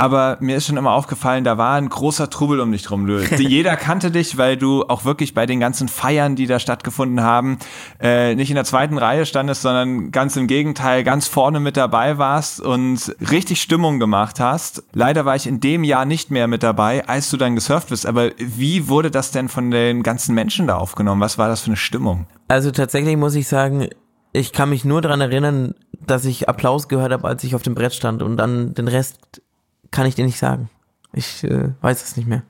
aber 0.00 0.38
mir 0.40 0.56
ist 0.56 0.66
schon 0.66 0.78
immer 0.78 0.92
aufgefallen, 0.92 1.44
da 1.44 1.58
war 1.58 1.74
ein 1.74 1.90
großer 1.90 2.30
Trubel 2.30 2.60
um 2.60 2.72
dich 2.72 2.82
drum. 2.82 3.06
Jeder 3.36 3.76
kannte 3.76 4.10
dich, 4.10 4.38
weil 4.38 4.56
du 4.56 4.84
auch 4.84 5.04
wirklich 5.04 5.34
bei 5.34 5.44
den 5.44 5.60
ganzen 5.60 5.88
Feiern, 5.88 6.36
die 6.36 6.46
da 6.46 6.58
stattgefunden 6.58 7.22
haben, 7.22 7.58
äh, 8.00 8.34
nicht 8.34 8.48
in 8.48 8.54
der 8.54 8.64
zweiten 8.64 8.96
Reihe 8.96 9.26
standest, 9.26 9.60
sondern 9.60 10.10
ganz 10.10 10.36
im 10.36 10.46
Gegenteil, 10.46 11.04
ganz 11.04 11.28
vorne 11.28 11.60
mit 11.60 11.76
dabei 11.76 12.16
warst 12.16 12.62
und 12.62 13.14
richtig 13.30 13.60
Stimmung 13.60 13.98
gemacht 13.98 14.40
hast. 14.40 14.82
Leider 14.94 15.26
war 15.26 15.36
ich 15.36 15.46
in 15.46 15.60
dem 15.60 15.84
Jahr 15.84 16.06
nicht 16.06 16.30
mehr 16.30 16.46
mit 16.46 16.62
dabei, 16.62 17.06
als 17.06 17.28
du 17.28 17.36
dann 17.36 17.54
gesurft 17.54 17.90
bist. 17.90 18.06
Aber 18.06 18.30
wie 18.38 18.88
wurde 18.88 19.10
das 19.10 19.32
denn 19.32 19.50
von 19.50 19.70
den 19.70 20.02
ganzen 20.02 20.34
Menschen 20.34 20.66
da 20.66 20.78
aufgenommen? 20.78 21.20
Was 21.20 21.36
war 21.36 21.48
das 21.48 21.60
für 21.60 21.66
eine 21.66 21.76
Stimmung? 21.76 22.26
Also 22.48 22.70
tatsächlich 22.70 23.18
muss 23.18 23.34
ich 23.34 23.48
sagen, 23.48 23.88
ich 24.32 24.52
kann 24.52 24.70
mich 24.70 24.86
nur 24.86 25.02
daran 25.02 25.20
erinnern, 25.20 25.74
dass 25.92 26.24
ich 26.24 26.48
Applaus 26.48 26.88
gehört 26.88 27.12
habe, 27.12 27.28
als 27.28 27.44
ich 27.44 27.54
auf 27.54 27.62
dem 27.62 27.74
Brett 27.74 27.92
stand 27.92 28.22
und 28.22 28.38
dann 28.38 28.72
den 28.72 28.88
Rest 28.88 29.42
kann 29.90 30.06
ich 30.06 30.14
dir 30.14 30.24
nicht 30.24 30.38
sagen. 30.38 30.70
Ich 31.12 31.44
äh, 31.44 31.70
weiß 31.80 32.02
es 32.02 32.16
nicht 32.16 32.28
mehr. 32.28 32.42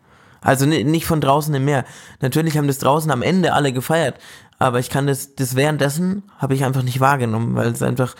Also 0.43 0.64
nicht 0.66 1.05
von 1.05 1.20
draußen 1.20 1.55
im 1.55 1.64
Meer. 1.64 1.84
Natürlich 2.20 2.57
haben 2.57 2.66
das 2.66 2.78
draußen 2.78 3.11
am 3.11 3.22
Ende 3.22 3.53
alle 3.53 3.72
gefeiert, 3.72 4.16
aber 4.59 4.78
ich 4.78 4.88
kann 4.88 5.07
das, 5.07 5.34
das 5.34 5.55
währenddessen 5.55 6.22
habe 6.38 6.55
ich 6.55 6.64
einfach 6.64 6.82
nicht 6.82 7.01
wahrgenommen, 7.01 7.55
weil 7.57 7.68
es 7.68 7.82
einfach 7.82 8.14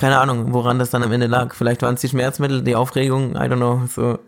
keine 0.00 0.18
Ahnung, 0.18 0.54
woran 0.54 0.78
das 0.78 0.90
dann 0.90 1.02
am 1.02 1.12
Ende 1.12 1.26
lag. 1.26 1.54
Vielleicht 1.54 1.82
waren 1.82 1.94
es 1.94 2.00
die 2.00 2.08
Schmerzmittel, 2.08 2.62
die 2.62 2.74
Aufregung, 2.74 3.32
I 3.32 3.40
don't 3.40 3.56
know. 3.56 3.82
So. 3.86 4.18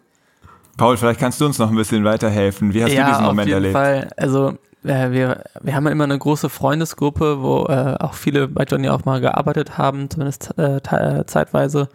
Paul, 0.76 0.96
vielleicht 0.98 1.18
kannst 1.18 1.40
du 1.40 1.46
uns 1.46 1.58
noch 1.58 1.70
ein 1.70 1.76
bisschen 1.76 2.04
weiterhelfen. 2.04 2.74
Wie 2.74 2.84
hast 2.84 2.92
ja, 2.92 3.04
du 3.04 3.10
diesen 3.10 3.24
Moment 3.24 3.40
auf 3.40 3.46
jeden 3.46 3.64
erlebt? 3.64 3.72
Fall. 3.72 4.08
Also 4.18 4.58
äh, 4.84 5.10
wir, 5.10 5.44
wir 5.62 5.74
haben 5.74 5.86
ja 5.86 5.92
immer 5.92 6.04
eine 6.04 6.18
große 6.18 6.50
Freundesgruppe, 6.50 7.40
wo 7.40 7.66
äh, 7.66 7.96
auch 7.98 8.14
viele 8.14 8.48
bei 8.48 8.64
Johnny 8.64 8.90
auch 8.90 9.04
mal 9.06 9.20
gearbeitet 9.20 9.78
haben, 9.78 10.10
zumindest 10.10 10.54
äh, 10.58 10.76
äh, 10.76 11.26
zeitweise. 11.26 11.88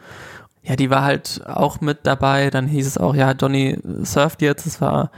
Ja, 0.67 0.75
die 0.75 0.89
war 0.89 1.03
halt 1.03 1.41
auch 1.47 1.79
mit 1.81 1.99
dabei. 2.03 2.49
Dann 2.49 2.67
hieß 2.67 2.85
es 2.85 2.97
auch, 2.97 3.15
ja, 3.15 3.31
Johnny 3.31 3.79
surft 4.03 4.41
jetzt. 4.41 4.65
Es 4.65 4.81
war 4.81 5.11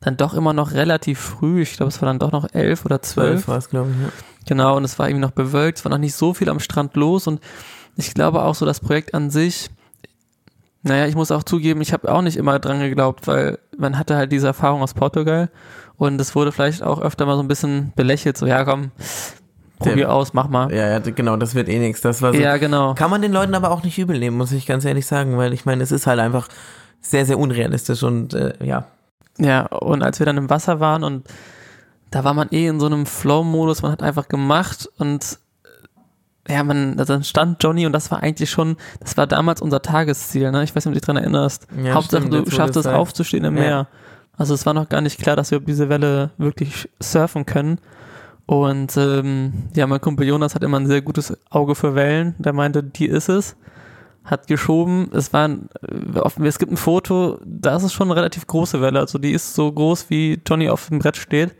dann 0.00 0.16
doch 0.16 0.34
immer 0.34 0.52
noch 0.52 0.72
relativ 0.72 1.20
früh. 1.20 1.62
Ich 1.62 1.76
glaube, 1.76 1.88
es 1.88 2.00
war 2.00 2.06
dann 2.06 2.18
doch 2.18 2.32
noch 2.32 2.48
elf 2.52 2.84
oder 2.84 3.02
zwölf. 3.02 3.44
Zwölf 3.44 3.48
war 3.48 3.58
es, 3.58 3.68
glaube 3.68 3.90
ich. 3.90 4.02
Ja. 4.02 4.12
Genau, 4.46 4.76
und 4.76 4.84
es 4.84 4.98
war 4.98 5.08
irgendwie 5.08 5.26
noch 5.26 5.32
bewölkt, 5.32 5.78
es 5.78 5.84
war 5.84 5.90
noch 5.90 5.98
nicht 5.98 6.14
so 6.14 6.32
viel 6.32 6.48
am 6.48 6.60
Strand 6.60 6.94
los 6.94 7.26
und 7.26 7.40
ich 7.96 8.14
glaube 8.14 8.42
auch 8.42 8.54
so 8.54 8.64
das 8.64 8.80
Projekt 8.80 9.12
an 9.12 9.30
sich, 9.30 9.70
naja, 10.82 11.06
ich 11.06 11.16
muss 11.16 11.32
auch 11.32 11.42
zugeben, 11.42 11.80
ich 11.80 11.92
habe 11.92 12.12
auch 12.12 12.22
nicht 12.22 12.36
immer 12.36 12.60
dran 12.60 12.78
geglaubt, 12.78 13.26
weil 13.26 13.58
man 13.76 13.98
hatte 13.98 14.16
halt 14.16 14.30
diese 14.30 14.46
Erfahrung 14.46 14.82
aus 14.82 14.94
Portugal 14.94 15.50
und 15.96 16.20
es 16.20 16.36
wurde 16.36 16.52
vielleicht 16.52 16.84
auch 16.84 17.00
öfter 17.00 17.26
mal 17.26 17.34
so 17.34 17.42
ein 17.42 17.48
bisschen 17.48 17.92
belächelt, 17.96 18.38
so 18.38 18.46
ja 18.46 18.64
komm, 18.64 18.92
probier 19.78 19.96
Der- 19.96 20.12
aus, 20.12 20.32
mach 20.34 20.48
mal. 20.48 20.72
Ja, 20.72 20.88
ja, 20.88 20.98
genau, 20.98 21.36
das 21.36 21.54
wird 21.54 21.68
eh 21.68 21.78
nichts. 21.78 22.00
Das 22.00 22.22
war 22.22 22.32
so. 22.32 22.38
Ja, 22.40 22.56
genau. 22.56 22.94
Kann 22.94 23.10
man 23.10 23.22
den 23.22 23.32
Leuten 23.32 23.54
aber 23.54 23.70
auch 23.70 23.82
nicht 23.82 23.98
übel 23.98 24.18
nehmen, 24.18 24.36
muss 24.36 24.52
ich 24.52 24.66
ganz 24.66 24.84
ehrlich 24.84 25.06
sagen, 25.06 25.36
weil 25.36 25.52
ich 25.52 25.64
meine, 25.64 25.82
es 25.82 25.92
ist 25.92 26.06
halt 26.06 26.18
einfach 26.20 26.48
sehr, 27.00 27.24
sehr 27.26 27.38
unrealistisch 27.38 28.02
und 28.02 28.34
äh, 28.34 28.54
ja. 28.64 28.86
Ja, 29.38 29.66
und 29.66 30.02
als 30.02 30.18
wir 30.18 30.26
dann 30.26 30.38
im 30.38 30.48
Wasser 30.50 30.80
waren 30.80 31.04
und 31.04 31.26
da 32.10 32.24
war 32.24 32.32
man 32.34 32.48
eh 32.52 32.66
in 32.68 32.80
so 32.80 32.86
einem 32.86 33.04
Flow-Modus, 33.04 33.82
man 33.82 33.92
hat 33.92 34.02
einfach 34.02 34.28
gemacht 34.28 34.88
und 34.98 35.38
äh, 36.46 36.54
ja, 36.54 36.64
man, 36.64 36.96
dann 36.96 37.22
stand 37.24 37.62
Johnny 37.62 37.84
und 37.86 37.92
das 37.92 38.10
war 38.10 38.22
eigentlich 38.22 38.50
schon, 38.50 38.76
das 39.00 39.16
war 39.16 39.26
damals 39.26 39.60
unser 39.60 39.82
Tagesziel, 39.82 40.50
ne? 40.52 40.62
Ich 40.64 40.74
weiß 40.74 40.84
nicht, 40.84 40.86
ob 40.86 40.94
du 40.94 41.00
dich 41.00 41.04
dran 41.06 41.16
erinnerst. 41.16 41.66
Ja, 41.82 41.94
Hauptsache, 41.94 42.22
stimmt, 42.26 42.46
du 42.48 42.50
schaffst 42.50 42.76
es 42.76 42.86
aufzustehen 42.86 43.44
im 43.44 43.56
Ja. 43.56 43.62
Meer. 43.62 43.86
Also 44.38 44.54
es 44.54 44.64
war 44.66 44.74
noch 44.74 44.88
gar 44.88 45.00
nicht 45.00 45.18
klar, 45.20 45.34
dass 45.36 45.50
wir 45.50 45.58
auf 45.58 45.64
diese 45.64 45.88
Welle 45.88 46.30
wirklich 46.38 46.88
surfen 47.00 47.46
können. 47.46 47.78
Und 48.46 48.96
ähm, 48.96 49.52
ja, 49.74 49.86
mein 49.88 50.00
Kumpel 50.00 50.26
Jonas 50.26 50.54
hat 50.54 50.62
immer 50.62 50.78
ein 50.78 50.86
sehr 50.86 51.02
gutes 51.02 51.36
Auge 51.50 51.74
für 51.74 51.94
Wellen. 51.96 52.36
Der 52.38 52.52
meinte, 52.52 52.82
die 52.82 53.06
ist 53.06 53.28
es. 53.28 53.56
Hat 54.24 54.46
geschoben. 54.46 55.10
Es 55.12 55.32
war 55.32 55.48
ein, 55.48 55.68
äh, 55.82 56.44
es 56.46 56.58
gibt 56.58 56.70
ein 56.72 56.76
Foto, 56.76 57.38
da 57.44 57.76
ist 57.76 57.82
es 57.82 57.92
schon 57.92 58.08
eine 58.08 58.16
relativ 58.16 58.46
große 58.46 58.80
Welle. 58.80 59.00
Also 59.00 59.18
die 59.18 59.32
ist 59.32 59.54
so 59.54 59.70
groß, 59.72 60.10
wie 60.10 60.40
Johnny 60.46 60.68
auf 60.68 60.88
dem 60.88 61.00
Brett 61.00 61.16
steht. 61.16 61.54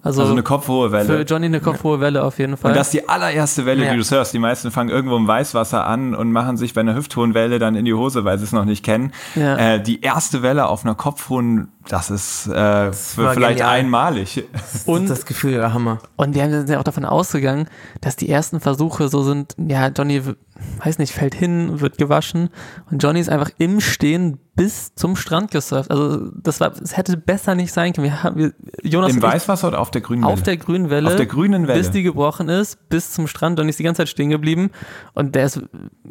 Also, 0.00 0.20
Also 0.20 0.32
eine 0.32 0.44
kopfhohe 0.44 0.90
für 0.90 0.92
Welle. 1.08 1.22
Johnny 1.22 1.46
eine 1.46 1.60
kopfhohe 1.60 1.98
Welle 1.98 2.22
auf 2.22 2.38
jeden 2.38 2.56
Fall. 2.56 2.70
Und 2.70 2.76
das 2.76 2.86
ist 2.88 2.94
die 2.94 3.08
allererste 3.08 3.66
Welle, 3.66 3.84
Ja. 3.84 3.90
die 3.90 3.96
du 3.96 4.04
surfst. 4.04 4.32
Die 4.32 4.38
meisten 4.38 4.70
fangen 4.70 4.90
irgendwo 4.90 5.16
im 5.16 5.26
Weißwasser 5.26 5.86
an 5.86 6.14
und 6.14 6.30
machen 6.30 6.56
sich 6.56 6.72
bei 6.72 6.82
einer 6.82 6.94
hüfthohen 6.94 7.34
Welle 7.34 7.58
dann 7.58 7.74
in 7.74 7.84
die 7.84 7.94
Hose, 7.94 8.24
weil 8.24 8.38
sie 8.38 8.44
es 8.44 8.52
noch 8.52 8.64
nicht 8.64 8.84
kennen. 8.84 9.12
Ja. 9.34 9.56
Äh, 9.56 9.82
die 9.82 10.00
erste 10.02 10.40
Welle 10.42 10.68
auf 10.68 10.84
einer 10.84 10.94
kopfhohen, 10.94 11.72
das 11.88 12.10
ist 12.10 12.46
äh, 12.48 12.52
war 12.52 12.92
vielleicht 12.92 13.58
genial. 13.58 13.68
einmalig. 13.70 14.44
Und- 14.86 15.08
das 15.08 15.24
Gefühl 15.26 15.58
war 15.60 15.72
Hammer. 15.72 15.98
Und 16.16 16.34
die 16.36 16.42
haben 16.42 16.50
sind 16.52 16.68
ja 16.68 16.78
auch 16.78 16.84
davon 16.84 17.04
ausgegangen, 17.04 17.66
dass 18.00 18.16
die 18.16 18.28
ersten 18.28 18.60
Versuche 18.60 19.08
so 19.08 19.22
sind, 19.22 19.54
ja, 19.58 19.88
Johnny, 19.88 20.22
weiß 20.84 20.98
nicht, 20.98 21.12
fällt 21.12 21.34
hin, 21.34 21.80
wird 21.80 21.98
gewaschen 21.98 22.50
und 22.90 23.02
Johnny 23.02 23.20
ist 23.20 23.28
einfach 23.30 23.50
im 23.58 23.80
Stehen 23.80 24.38
bis 24.54 24.92
zum 24.96 25.14
Strand 25.16 25.50
gesurft. 25.52 25.90
Also 25.90 26.30
das 26.42 26.58
war, 26.60 26.72
es 26.82 26.96
hätte 26.96 27.16
besser 27.16 27.54
nicht 27.54 27.72
sein 27.72 27.92
können. 27.92 28.04
Wir 28.04 28.22
haben, 28.22 28.36
wir, 28.36 28.52
Jonas 28.82 29.14
Im 29.14 29.22
Weißwasser 29.22 29.68
oder 29.68 29.80
auf 29.80 29.90
der 29.92 30.00
grünen 30.00 30.22
Welle? 30.24 30.32
auf 30.32 30.42
der 30.42 30.56
grünen 30.56 30.90
Welle, 30.90 31.08
Auf 31.08 31.16
der 31.16 31.26
grünen 31.26 31.68
Welle. 31.68 31.78
bis 31.78 31.90
die 31.90 32.02
gebrochen 32.02 32.48
ist, 32.48 32.88
bis 32.88 33.12
zum 33.12 33.28
Strand. 33.28 33.58
Johnny 33.58 33.70
ist 33.70 33.78
die 33.78 33.84
ganze 33.84 34.00
Zeit 34.00 34.08
stehen 34.08 34.30
geblieben 34.30 34.70
und 35.14 35.34
der 35.36 35.44
ist, 35.46 35.60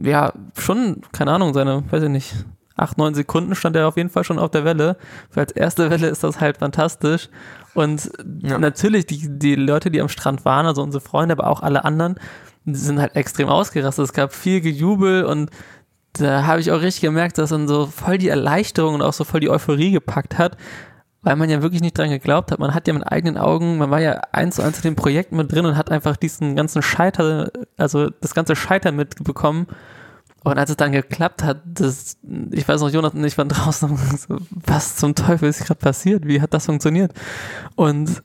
ja, 0.02 0.32
schon, 0.58 1.02
keine 1.12 1.32
Ahnung, 1.34 1.54
seine, 1.54 1.84
weiß 1.92 2.04
ich 2.04 2.10
nicht, 2.10 2.34
acht, 2.78 2.98
neun 2.98 3.14
Sekunden 3.16 3.56
stand 3.56 3.76
er 3.76 3.88
auf 3.88 3.98
jeden 3.98 4.10
Fall 4.10 4.24
schon 4.24 4.40
auf 4.40 4.52
der 4.52 4.64
Welle. 4.66 4.98
Für 5.30 5.42
als 5.42 5.52
erste 5.52 5.90
Welle 5.90 6.08
ist 6.08 6.24
das 6.24 6.40
halt 6.40 6.58
fantastisch. 6.58 7.30
Und 7.74 8.10
Ja. 8.42 8.58
natürlich, 8.58 9.06
die, 9.06 9.28
die 9.38 9.56
Leute, 9.56 9.92
die 9.92 10.02
am 10.02 10.10
Strand 10.10 10.46
waren, 10.46 10.66
also 10.66 10.82
unsere 10.82 11.02
Freunde, 11.02 11.34
aber 11.34 11.48
auch 11.48 11.62
alle 11.62 11.86
anderen, 11.86 12.16
die 12.66 12.76
sind 12.76 13.00
halt 13.00 13.16
extrem 13.16 13.48
ausgerastet. 13.50 14.06
Es 14.06 14.14
gab 14.14 14.34
viel 14.34 14.62
Gejubel 14.62 15.24
und 15.26 15.50
da 16.14 16.46
habe 16.46 16.60
ich 16.60 16.72
auch 16.72 16.82
richtig 16.82 17.02
gemerkt, 17.02 17.38
dass 17.38 17.52
dann 17.52 17.68
so 17.68 17.86
voll 17.86 18.18
die 18.18 18.30
Erleichterung 18.30 18.96
und 18.96 19.02
auch 19.02 19.14
so 19.14 19.24
voll 19.24 19.40
die 19.40 19.50
Euphorie 19.50 19.92
gepackt 19.92 20.38
hat, 20.38 20.58
weil 21.22 21.36
man 21.36 21.50
ja 21.50 21.62
wirklich 21.62 21.82
nicht 21.82 21.98
dran 21.98 22.10
geglaubt 22.10 22.52
hat. 22.52 22.60
Man 22.60 22.74
hat 22.74 22.88
ja 22.88 22.94
mit 22.94 23.10
eigenen 23.12 23.38
Augen, 23.38 23.78
man 23.78 23.92
war 23.92 24.00
ja 24.02 24.22
eins 24.32 24.56
zu 24.56 24.64
eins 24.64 24.78
in 24.78 24.84
dem 24.84 24.96
Projekt 24.96 25.32
mit 25.32 25.52
drin 25.52 25.66
und 25.66 25.78
hat 25.78 25.92
einfach 25.92 26.18
diesen 26.18 26.56
ganzen 26.56 26.82
Scheiter, 26.82 27.52
also 27.78 28.10
das 28.22 28.34
ganze 28.34 28.56
Scheitern 28.56 28.96
mitbekommen. 28.96 29.68
Und 30.44 30.58
als 30.58 30.70
es 30.70 30.78
dann 30.78 30.92
geklappt 30.92 31.44
hat, 31.44 31.62
das, 31.66 32.18
ich 32.52 32.68
weiß 32.68 32.82
noch, 32.82 32.90
Jonathan 32.90 33.20
und 33.20 33.28
ich 33.28 33.38
waren 33.38 33.50
draußen 33.50 33.90
und 33.90 34.20
so, 34.20 34.38
was 34.50 34.96
zum 34.96 35.16
Teufel 35.16 35.50
ist 35.50 35.66
gerade 35.66 35.80
passiert? 35.80 36.26
Wie 36.26 36.42
hat 36.42 36.54
das 36.54 36.66
funktioniert? 36.66 37.12
Und 37.76 38.24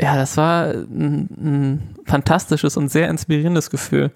ja, 0.00 0.16
das 0.16 0.36
war 0.36 0.68
ein, 0.68 1.28
ein 1.30 1.96
fantastisches 2.06 2.76
und 2.76 2.88
sehr 2.88 3.08
inspirierendes 3.08 3.70
Gefühl, 3.70 4.10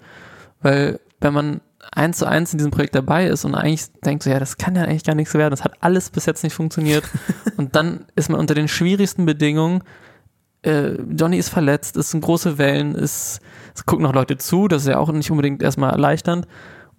weil 0.61 0.99
wenn 1.21 1.33
man 1.33 1.61
eins 1.91 2.17
zu 2.17 2.25
eins 2.25 2.51
in 2.51 2.57
diesem 2.57 2.71
Projekt 2.71 2.95
dabei 2.95 3.27
ist 3.27 3.45
und 3.45 3.55
eigentlich 3.55 3.91
denkt 4.03 4.23
so, 4.23 4.29
ja, 4.29 4.39
das 4.39 4.57
kann 4.57 4.75
ja 4.75 4.83
eigentlich 4.83 5.03
gar 5.03 5.15
nichts 5.15 5.33
werden, 5.33 5.51
das 5.51 5.63
hat 5.63 5.75
alles 5.79 6.09
bis 6.09 6.25
jetzt 6.25 6.43
nicht 6.43 6.53
funktioniert 6.53 7.03
und 7.57 7.75
dann 7.75 8.05
ist 8.15 8.29
man 8.29 8.39
unter 8.39 8.55
den 8.55 8.67
schwierigsten 8.67 9.25
Bedingungen, 9.25 9.83
äh, 10.63 10.93
Johnny 11.15 11.37
ist 11.37 11.49
verletzt, 11.49 11.95
es 11.97 12.11
sind 12.11 12.21
große 12.21 12.57
Wellen, 12.57 12.95
es, 12.95 13.39
es 13.73 13.85
gucken 13.85 14.03
noch 14.03 14.13
Leute 14.13 14.37
zu, 14.37 14.67
das 14.67 14.81
ist 14.83 14.89
ja 14.89 14.97
auch 14.97 15.11
nicht 15.11 15.31
unbedingt 15.31 15.61
erstmal 15.61 15.91
erleichternd 15.91 16.47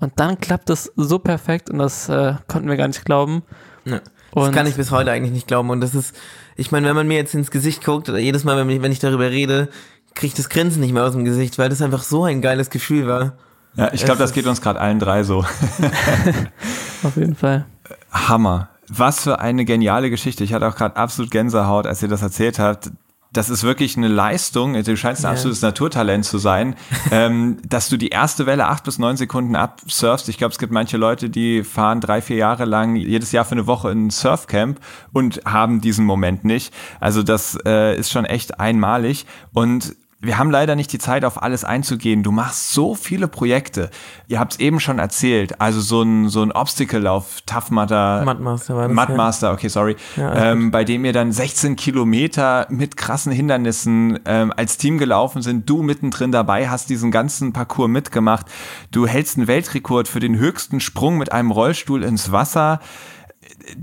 und 0.01 0.13
dann 0.17 0.41
klappt 0.41 0.71
es 0.71 0.93
so 0.97 1.19
perfekt 1.19 1.71
und 1.71 1.79
das 1.79 2.09
äh, 2.09 2.35
konnten 2.47 2.69
wir 2.69 2.77
gar 2.77 2.89
nicht 2.89 3.05
glauben. 3.05 3.43
Ja. 3.85 4.01
Das 4.35 4.53
kann 4.53 4.67
ich 4.67 4.77
bis 4.77 4.91
heute 4.91 5.11
eigentlich 5.11 5.33
nicht 5.33 5.49
glauben. 5.49 5.71
Und 5.71 5.81
das 5.81 5.95
ist, 5.95 6.15
ich 6.57 6.71
meine, 6.71 6.87
wenn 6.87 6.95
man 6.95 7.09
mir 7.09 7.17
jetzt 7.17 7.35
ins 7.35 7.51
Gesicht 7.51 7.85
guckt, 7.85 8.09
oder 8.09 8.19
jedes 8.19 8.45
Mal, 8.45 8.57
wenn 8.57 8.71
ich, 8.71 8.83
wenn 8.83 8.93
ich 8.93 8.99
darüber 8.99 9.31
rede, 9.31 9.69
kriege 10.15 10.29
ich 10.29 10.35
das 10.35 10.49
Grinsen 10.49 10.81
nicht 10.81 10.93
mehr 10.93 11.05
aus 11.05 11.13
dem 11.13 11.25
Gesicht, 11.25 11.59
weil 11.59 11.69
das 11.69 11.83
einfach 11.83 12.03
so 12.03 12.25
ein 12.25 12.43
geiles 12.43 12.71
Gefühl 12.71 13.09
war. 13.09 13.35
Ja, 13.75 13.93
ich 13.93 14.05
glaube, 14.05 14.19
das 14.19 14.33
geht 14.33 14.47
uns 14.47 14.61
gerade 14.61 14.81
allen 14.81 14.99
drei 14.99 15.23
so. 15.23 15.39
auf 17.03 17.17
jeden 17.17 17.35
Fall. 17.35 17.67
Hammer. 18.11 18.69
Was 18.89 19.21
für 19.21 19.41
eine 19.41 19.65
geniale 19.65 20.11
Geschichte. 20.11 20.45
Ich 20.45 20.53
hatte 20.53 20.67
auch 20.67 20.75
gerade 20.75 20.97
absolut 20.97 21.31
Gänsehaut, 21.31 21.87
als 21.87 22.03
ihr 22.03 22.09
das 22.09 22.23
erzählt 22.23 22.59
habt. 22.59 22.91
Das 23.33 23.51
ist 23.51 23.63
wirklich 23.63 23.97
eine 23.97 24.09
Leistung. 24.09 24.73
Du 24.83 24.97
scheinst 24.97 25.23
ein 25.23 25.25
Ja. 25.25 25.31
absolutes 25.33 25.61
Naturtalent 25.61 26.25
zu 26.25 26.39
sein, 26.39 26.77
ähm, 27.11 27.59
dass 27.69 27.89
du 27.89 27.97
die 27.99 28.09
erste 28.09 28.47
Welle 28.47 28.67
acht 28.69 28.85
bis 28.85 28.99
neun 28.99 29.17
Sekunden 29.19 29.55
absurfst. 29.55 30.29
Ich 30.29 30.39
glaube, 30.39 30.53
es 30.53 30.59
gibt 30.59 30.73
manche 30.73 30.97
Leute, 30.97 31.29
die 31.29 31.63
fahren 31.63 32.01
drei, 32.01 32.23
vier 32.23 32.37
Jahre 32.37 32.65
lang 32.65 32.97
jedes 32.97 33.33
Jahr 33.33 33.45
für 33.45 33.53
eine 33.53 33.67
Woche 33.67 33.91
in 33.91 34.07
ein 34.07 34.11
Surfcamp 34.11 34.81
und 35.13 35.41
haben 35.45 35.81
diesen 35.81 36.07
Moment 36.07 36.45
nicht. 36.45 36.73
Also 37.01 37.23
das 37.23 37.59
äh, 37.67 37.97
ist 37.99 38.11
schon 38.11 38.25
echt 38.25 38.59
einmalig. 38.61 39.27
Und 39.53 39.95
wir 40.21 40.37
haben 40.37 40.51
leider 40.51 40.75
nicht 40.75 40.93
die 40.93 40.99
Zeit, 40.99 41.25
auf 41.25 41.41
alles 41.43 41.63
einzugehen. 41.63 42.25
Du 42.25 42.33
machst 42.33 42.73
so 42.73 42.97
viele 42.97 43.29
Projekte. 43.29 43.89
Ihr 44.27 44.41
habt 44.41 44.55
es 44.55 44.59
eben 44.59 44.81
schon 44.81 44.99
erzählt. 44.99 45.61
Also 45.61 45.81
so 45.81 46.03
ein, 46.03 46.29
so 46.29 46.43
ein 46.43 46.51
Obstacle-Lauf, 46.51 47.43
Tough 47.47 47.71
Mudder. 47.71 48.25
Mudmaster 48.25 48.75
war 48.75 48.89
das, 48.89 48.97
Mudmaster, 48.97 49.53
okay, 49.53 49.69
sorry. 49.69 49.95
Ja, 50.17 50.51
ähm, 50.51 50.73
bei 50.73 50.83
dem 50.83 51.05
ihr 51.05 51.13
dann 51.13 51.31
16 51.31 51.77
Kilometer 51.77 52.67
mit 52.69 52.97
krassen 52.97 53.31
Hindernissen 53.31 54.19
ähm, 54.25 54.53
als 54.57 54.77
Team 54.77 54.99
gelaufen 54.99 55.41
sind. 55.41 55.71
Du 55.71 55.83
mittendrin 55.83 56.33
dabei, 56.33 56.69
hast 56.69 56.91
diesen 56.91 57.13
ganzen 57.13 57.53
Parcours 57.53 57.89
mitgemacht. 57.89 58.47
Du 58.91 59.07
hältst 59.07 59.37
einen 59.37 59.47
Weltrekord 59.47 60.09
für 60.09 60.21
den 60.21 60.37
höchsten 60.37 60.81
Sprung 60.81 61.19
mit 61.19 61.31
einem 61.31 61.53
Rollstuhl 61.53 62.03
ins 62.03 62.33
Wasser. 62.33 62.81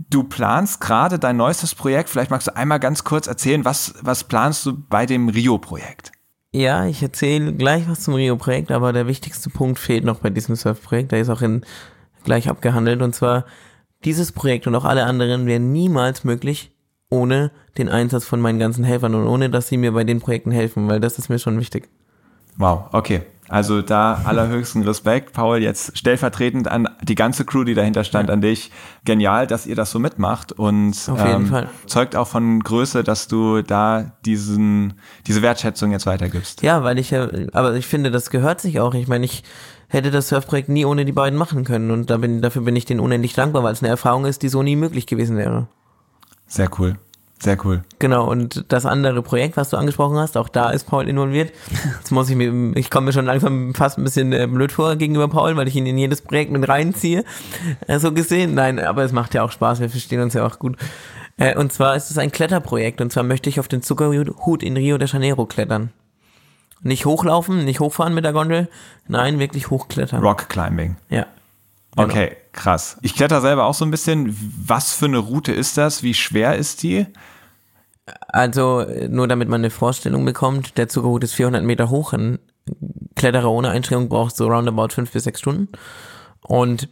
Du 0.09 0.23
planst 0.23 0.81
gerade 0.81 1.17
dein 1.17 1.38
neuestes 1.38 1.75
Projekt. 1.75 2.09
Vielleicht 2.09 2.29
magst 2.29 2.47
du 2.47 2.55
einmal 2.57 2.81
ganz 2.81 3.05
kurz 3.05 3.27
erzählen, 3.27 3.63
was, 3.63 3.93
was 4.01 4.25
planst 4.25 4.65
du 4.65 4.77
bei 4.77 5.05
dem 5.05 5.29
Rio-Projekt? 5.29 6.11
Ja, 6.55 6.85
ich 6.85 7.03
erzähle 7.03 7.51
gleich 7.51 7.83
was 7.89 7.99
zum 7.99 8.13
Rio-Projekt, 8.13 8.71
aber 8.71 8.93
der 8.93 9.07
wichtigste 9.07 9.49
Punkt 9.49 9.77
fehlt 9.77 10.05
noch 10.05 10.19
bei 10.19 10.29
diesem 10.29 10.55
Surf-Projekt. 10.55 11.11
Der 11.11 11.19
ist 11.19 11.29
auch 11.29 11.41
in, 11.41 11.65
gleich 12.23 12.47
abgehandelt. 12.47 13.01
Und 13.01 13.13
zwar, 13.13 13.43
dieses 14.05 14.31
Projekt 14.31 14.65
und 14.65 14.73
auch 14.73 14.85
alle 14.85 15.03
anderen 15.03 15.47
wären 15.47 15.73
niemals 15.73 16.23
möglich 16.23 16.71
ohne 17.09 17.51
den 17.77 17.89
Einsatz 17.89 18.23
von 18.23 18.39
meinen 18.39 18.57
ganzen 18.57 18.85
Helfern 18.85 19.15
und 19.15 19.27
ohne, 19.27 19.49
dass 19.49 19.67
sie 19.67 19.75
mir 19.75 19.91
bei 19.91 20.05
den 20.05 20.21
Projekten 20.21 20.51
helfen, 20.51 20.87
weil 20.87 21.01
das 21.01 21.19
ist 21.19 21.27
mir 21.27 21.39
schon 21.39 21.59
wichtig. 21.59 21.89
Wow, 22.55 22.85
okay. 22.93 23.23
Also 23.47 23.81
da 23.81 24.21
allerhöchsten 24.25 24.83
Respekt, 24.83 25.33
Paul, 25.33 25.61
jetzt 25.61 25.97
stellvertretend 25.97 26.67
an 26.67 26.89
die 27.03 27.15
ganze 27.15 27.45
Crew, 27.45 27.63
die 27.63 27.75
dahinter 27.75 28.03
stand, 28.03 28.31
an 28.31 28.41
dich. 28.41 28.71
Genial, 29.03 29.45
dass 29.45 29.67
ihr 29.67 29.75
das 29.75 29.91
so 29.91 29.99
mitmacht 29.99 30.51
und 30.51 30.95
ähm, 31.17 31.67
zeugt 31.85 32.15
auch 32.15 32.27
von 32.27 32.61
Größe, 32.61 33.03
dass 33.03 33.27
du 33.27 33.61
da 33.61 34.13
diesen, 34.25 34.93
diese 35.27 35.43
Wertschätzung 35.43 35.91
jetzt 35.91 36.07
weitergibst. 36.07 36.63
Ja, 36.63 36.83
weil 36.83 36.97
ich 36.97 37.11
ja, 37.11 37.29
aber 37.53 37.75
ich 37.75 37.85
finde, 37.85 38.09
das 38.09 38.31
gehört 38.31 38.61
sich 38.61 38.79
auch. 38.79 38.95
Ich 38.95 39.07
meine, 39.07 39.25
ich 39.25 39.43
hätte 39.87 40.09
das 40.09 40.29
Surfprojekt 40.29 40.69
nie 40.69 40.85
ohne 40.85 41.05
die 41.05 41.11
beiden 41.11 41.37
machen 41.37 41.63
können 41.63 41.91
und 41.91 42.09
da 42.09 42.17
bin, 42.17 42.41
dafür 42.41 42.63
bin 42.63 42.75
ich 42.75 42.85
denen 42.85 42.99
unendlich 42.99 43.33
dankbar, 43.33 43.63
weil 43.63 43.73
es 43.73 43.83
eine 43.83 43.89
Erfahrung 43.89 44.25
ist, 44.25 44.41
die 44.41 44.49
so 44.49 44.63
nie 44.63 44.75
möglich 44.75 45.05
gewesen 45.05 45.37
wäre. 45.37 45.67
Sehr 46.47 46.69
cool. 46.79 46.97
Sehr 47.39 47.57
cool. 47.65 47.83
Genau, 47.99 48.29
und 48.29 48.65
das 48.69 48.86
andere 48.86 49.21
Projekt, 49.21 49.57
was 49.57 49.69
du 49.69 49.77
angesprochen 49.77 50.17
hast, 50.17 50.38
auch 50.38 50.47
da 50.47 50.69
ist 50.69 50.86
Paul 50.86 51.07
involviert. 51.09 51.51
Jetzt 51.97 52.11
muss 52.11 52.29
ich 52.29 52.36
mir, 52.36 52.75
ich 52.77 52.89
komme 52.89 53.07
mir 53.07 53.13
schon 53.13 53.25
langsam 53.25 53.73
fast 53.73 53.97
ein 53.97 54.03
bisschen 54.05 54.31
äh, 54.31 54.47
blöd 54.47 54.71
vor 54.71 54.95
gegenüber 54.95 55.27
Paul, 55.27 55.55
weil 55.57 55.67
ich 55.67 55.75
ihn 55.75 55.86
in 55.86 55.97
jedes 55.97 56.21
Projekt 56.21 56.51
mit 56.51 56.67
reinziehe. 56.67 57.25
Äh, 57.88 57.99
so 57.99 58.13
gesehen, 58.13 58.53
nein, 58.53 58.79
aber 58.79 59.03
es 59.03 59.11
macht 59.11 59.33
ja 59.33 59.43
auch 59.43 59.51
Spaß, 59.51 59.81
wir 59.81 59.89
verstehen 59.89 60.21
uns 60.21 60.33
ja 60.33 60.45
auch 60.45 60.59
gut. 60.59 60.77
Äh, 61.38 61.57
und 61.57 61.73
zwar 61.73 61.95
ist 61.95 62.09
es 62.09 62.17
ein 62.17 62.31
Kletterprojekt 62.31 63.01
und 63.01 63.11
zwar 63.11 63.23
möchte 63.23 63.49
ich 63.49 63.59
auf 63.59 63.67
den 63.67 63.81
Zuckerhut 63.81 64.63
in 64.63 64.77
Rio 64.77 64.97
de 64.97 65.07
Janeiro 65.07 65.45
klettern. 65.45 65.91
Nicht 66.81 67.05
hochlaufen, 67.05 67.65
nicht 67.65 67.81
hochfahren 67.81 68.13
mit 68.13 68.23
der 68.23 68.33
Gondel, 68.33 68.69
nein, 69.07 69.39
wirklich 69.39 69.69
hochklettern. 69.69 70.21
Rock 70.21 70.47
Climbing. 70.49 70.95
Ja. 71.09 71.25
Genau. 71.95 72.07
Okay, 72.07 72.38
krass. 72.55 72.97
Ich 73.01 73.15
kletter 73.15 73.41
selber 73.41 73.65
auch 73.65 73.73
so 73.73 73.85
ein 73.85 73.91
bisschen. 73.91 74.35
Was 74.65 74.93
für 74.93 75.05
eine 75.05 75.19
Route 75.19 75.51
ist 75.51 75.77
das? 75.77 76.01
Wie 76.01 76.13
schwer 76.13 76.55
ist 76.55 76.83
die? 76.83 77.05
Also, 78.27 78.85
nur 79.09 79.27
damit 79.27 79.49
man 79.49 79.61
eine 79.61 79.69
Vorstellung 79.69 80.25
bekommt, 80.25 80.77
der 80.77 80.87
Zuckerhut 80.87 81.23
ist 81.23 81.33
400 81.33 81.63
Meter 81.63 81.89
hoch. 81.89 82.13
Ein 82.13 82.39
Kletterer 83.15 83.51
ohne 83.51 83.69
Einschränkung 83.69 84.09
braucht 84.09 84.35
so 84.35 84.47
roundabout 84.47 84.89
fünf 84.89 85.11
bis 85.11 85.23
sechs 85.23 85.39
Stunden. 85.39 85.69
Und 86.41 86.89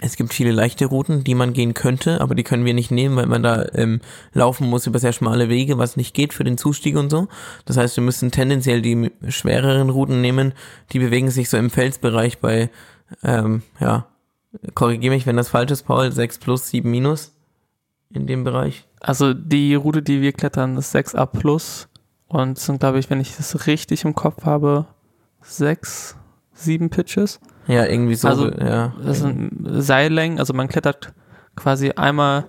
es 0.00 0.16
gibt 0.16 0.34
viele 0.34 0.50
leichte 0.50 0.86
Routen, 0.86 1.22
die 1.22 1.34
man 1.34 1.52
gehen 1.52 1.74
könnte, 1.74 2.20
aber 2.20 2.34
die 2.34 2.42
können 2.42 2.64
wir 2.64 2.74
nicht 2.74 2.90
nehmen, 2.90 3.14
weil 3.14 3.26
man 3.26 3.42
da 3.42 3.64
ähm, 3.74 4.00
laufen 4.32 4.68
muss 4.68 4.86
über 4.86 4.98
sehr 4.98 5.12
schmale 5.12 5.48
Wege, 5.48 5.78
was 5.78 5.96
nicht 5.96 6.12
geht 6.12 6.34
für 6.34 6.42
den 6.42 6.58
Zustieg 6.58 6.96
und 6.96 7.08
so. 7.08 7.28
Das 7.66 7.76
heißt, 7.76 7.96
wir 7.96 8.02
müssen 8.02 8.32
tendenziell 8.32 8.82
die 8.82 9.12
schwereren 9.28 9.90
Routen 9.90 10.20
nehmen. 10.20 10.54
Die 10.92 10.98
bewegen 10.98 11.30
sich 11.30 11.48
so 11.48 11.56
im 11.56 11.70
Felsbereich 11.70 12.40
bei, 12.40 12.68
ähm, 13.22 13.62
ja, 13.78 14.06
korrigiere 14.74 15.14
mich, 15.14 15.26
wenn 15.26 15.36
das 15.36 15.48
falsch 15.48 15.70
ist, 15.70 15.84
Paul, 15.84 16.10
6 16.12 16.38
plus, 16.38 16.68
7 16.68 16.90
minus 16.90 17.34
in 18.10 18.26
dem 18.26 18.44
Bereich. 18.44 18.86
Also 19.00 19.34
die 19.34 19.74
Route, 19.74 20.02
die 20.02 20.20
wir 20.20 20.32
klettern, 20.32 20.76
ist 20.76 20.94
6a 20.94 21.26
plus 21.26 21.88
und 22.28 22.58
sind, 22.58 22.80
glaube 22.80 22.98
ich, 22.98 23.10
wenn 23.10 23.20
ich 23.20 23.36
das 23.36 23.66
richtig 23.66 24.04
im 24.04 24.14
Kopf 24.14 24.44
habe, 24.44 24.86
6, 25.42 26.16
7 26.54 26.90
Pitches. 26.90 27.40
Ja, 27.66 27.86
irgendwie 27.86 28.14
so. 28.14 28.28
Also, 28.28 28.50
ja. 28.50 28.94
Das 29.02 29.20
sind 29.20 29.50
Seillängen, 29.64 30.38
also 30.38 30.52
man 30.52 30.68
klettert 30.68 31.12
quasi 31.56 31.90
einmal 31.92 32.46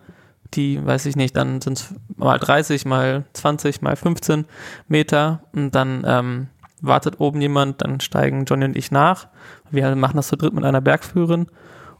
die, 0.54 0.86
weiß 0.86 1.06
ich 1.08 1.16
nicht, 1.16 1.36
dann 1.36 1.62
sind 1.62 1.80
es 1.80 1.95
mal 2.16 2.38
30, 2.38 2.86
mal 2.86 3.26
20, 3.34 3.82
mal 3.82 3.95
15 3.95 4.45
Meter 4.88 5.43
und 5.54 5.74
dann 5.74 6.04
ähm, 6.06 6.47
wartet 6.82 7.20
oben 7.20 7.41
jemand, 7.41 7.82
dann 7.82 7.99
steigen 7.99 8.45
Johnny 8.45 8.66
und 8.66 8.78
ich 8.78 8.91
nach. 8.91 9.28
Wir 9.72 9.95
machen 9.95 10.18
das 10.18 10.28
zu 10.28 10.36
dritt 10.36 10.54
mit 10.54 10.64
einer 10.64 10.82
Bergführerin 10.82 11.47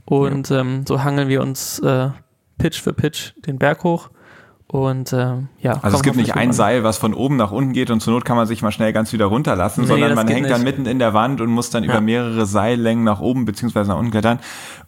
und 0.06 0.50
ja. 0.50 0.60
ähm, 0.60 0.86
so 0.88 1.04
hangeln 1.04 1.30
wir 1.30 1.42
uns 1.42 1.80
äh, 1.80 2.10
Pitch 2.58 2.82
für 2.82 2.94
Pitch 2.94 3.34
den 3.46 3.58
Berg 3.58 3.84
hoch 3.84 4.10
und 4.74 5.14
äh, 5.14 5.36
ja. 5.60 5.80
Also 5.84 5.98
es 5.98 6.02
gibt 6.02 6.16
nicht 6.16 6.36
ein 6.36 6.52
Seil, 6.52 6.84
was 6.84 6.98
von 6.98 7.14
oben 7.14 7.36
nach 7.36 7.52
unten 7.52 7.74
geht 7.74 7.92
und 7.92 8.00
zur 8.00 8.14
Not 8.14 8.26
kann 8.26 8.38
man 8.38 8.48
sich 8.48 8.64
mal 8.64 8.72
schnell 8.72 8.92
ganz 8.92 9.14
wieder 9.14 9.26
runterlassen, 9.26 9.82
nee, 9.82 9.88
sondern 9.88 10.16
man 10.16 10.28
hängt 10.28 10.42
nicht. 10.42 10.52
dann 10.52 10.64
mitten 10.64 10.88
in 10.88 10.98
der 10.98 11.14
Wand 11.14 11.42
und 11.42 11.52
muss 11.52 11.70
dann 11.70 11.84
ja. 11.84 11.92
über 11.92 12.02
mehrere 12.02 12.48
Seillängen 12.48 13.04
nach 13.04 13.20
oben 13.20 13.46
beziehungsweise 13.46 13.92
nach 13.92 14.00
unten 14.00 14.10
klettern. 14.10 14.40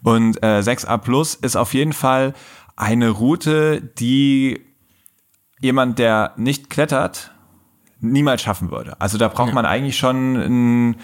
Und 0.02 0.42
äh, 0.42 0.58
6a 0.58 0.98
Plus 0.98 1.36
ist 1.36 1.54
auf 1.54 1.72
jeden 1.72 1.92
Fall 1.92 2.34
eine 2.74 3.10
Route, 3.10 3.80
die 3.80 4.60
jemand, 5.60 6.00
der 6.00 6.32
nicht 6.36 6.68
klettert, 6.68 7.32
niemals 8.00 8.42
schaffen 8.42 8.72
würde. 8.72 9.00
Also 9.00 9.18
da 9.18 9.28
braucht 9.28 9.50
ja. 9.50 9.54
man 9.54 9.66
eigentlich 9.66 9.96
schon 9.96 10.34
ein 10.34 10.96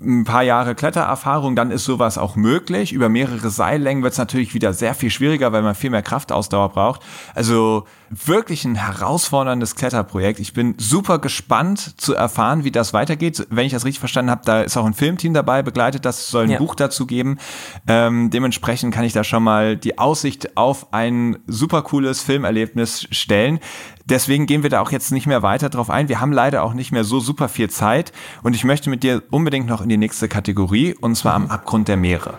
ein 0.00 0.24
paar 0.24 0.42
Jahre 0.42 0.74
Klettererfahrung, 0.74 1.56
dann 1.56 1.70
ist 1.70 1.84
sowas 1.84 2.18
auch 2.18 2.36
möglich. 2.36 2.92
Über 2.92 3.08
mehrere 3.08 3.50
Seillängen 3.50 4.02
wird 4.02 4.12
es 4.12 4.18
natürlich 4.18 4.54
wieder 4.54 4.72
sehr 4.72 4.94
viel 4.94 5.10
schwieriger, 5.10 5.52
weil 5.52 5.62
man 5.62 5.74
viel 5.74 5.90
mehr 5.90 6.02
Kraftausdauer 6.02 6.70
braucht. 6.70 7.02
Also 7.34 7.84
wirklich 8.24 8.64
ein 8.64 8.74
herausforderndes 8.74 9.76
Kletterprojekt. 9.76 10.40
Ich 10.40 10.52
bin 10.52 10.74
super 10.78 11.18
gespannt 11.18 12.00
zu 12.00 12.14
erfahren, 12.14 12.64
wie 12.64 12.70
das 12.70 12.92
weitergeht. 12.92 13.46
Wenn 13.50 13.66
ich 13.66 13.72
das 13.72 13.84
richtig 13.84 14.00
verstanden 14.00 14.30
habe, 14.30 14.42
da 14.44 14.62
ist 14.62 14.76
auch 14.76 14.86
ein 14.86 14.94
Filmteam 14.94 15.34
dabei, 15.34 15.62
begleitet 15.62 16.04
das, 16.04 16.28
soll 16.28 16.44
ein 16.44 16.50
ja. 16.50 16.58
Buch 16.58 16.74
dazu 16.74 17.06
geben. 17.06 17.38
Ähm, 17.86 18.30
dementsprechend 18.30 18.94
kann 18.94 19.04
ich 19.04 19.12
da 19.12 19.24
schon 19.24 19.42
mal 19.42 19.76
die 19.76 19.98
Aussicht 19.98 20.56
auf 20.56 20.92
ein 20.92 21.38
super 21.46 21.82
cooles 21.82 22.22
Filmerlebnis 22.22 23.06
stellen. 23.10 23.60
Deswegen 24.06 24.46
gehen 24.46 24.62
wir 24.62 24.70
da 24.70 24.80
auch 24.80 24.92
jetzt 24.92 25.12
nicht 25.12 25.26
mehr 25.26 25.42
weiter 25.42 25.70
drauf 25.70 25.88
ein. 25.88 26.08
Wir 26.08 26.20
haben 26.20 26.32
leider 26.32 26.62
auch 26.62 26.74
nicht 26.74 26.92
mehr 26.92 27.04
so 27.04 27.20
super 27.20 27.48
viel 27.48 27.70
Zeit 27.70 28.12
und 28.42 28.54
ich 28.54 28.64
möchte 28.64 28.90
mit 28.90 29.02
dir 29.02 29.22
unbedingt 29.30 29.66
noch 29.66 29.80
in 29.80 29.88
die 29.88 29.96
nächste 29.96 30.28
Kategorie 30.28 30.94
und 30.94 31.16
zwar 31.16 31.34
am 31.34 31.46
Abgrund 31.46 31.88
der 31.88 31.96
Meere. 31.96 32.34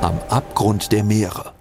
Am 0.00 0.18
Abgrund 0.28 0.92
der 0.92 1.02
Meere. 1.02 1.52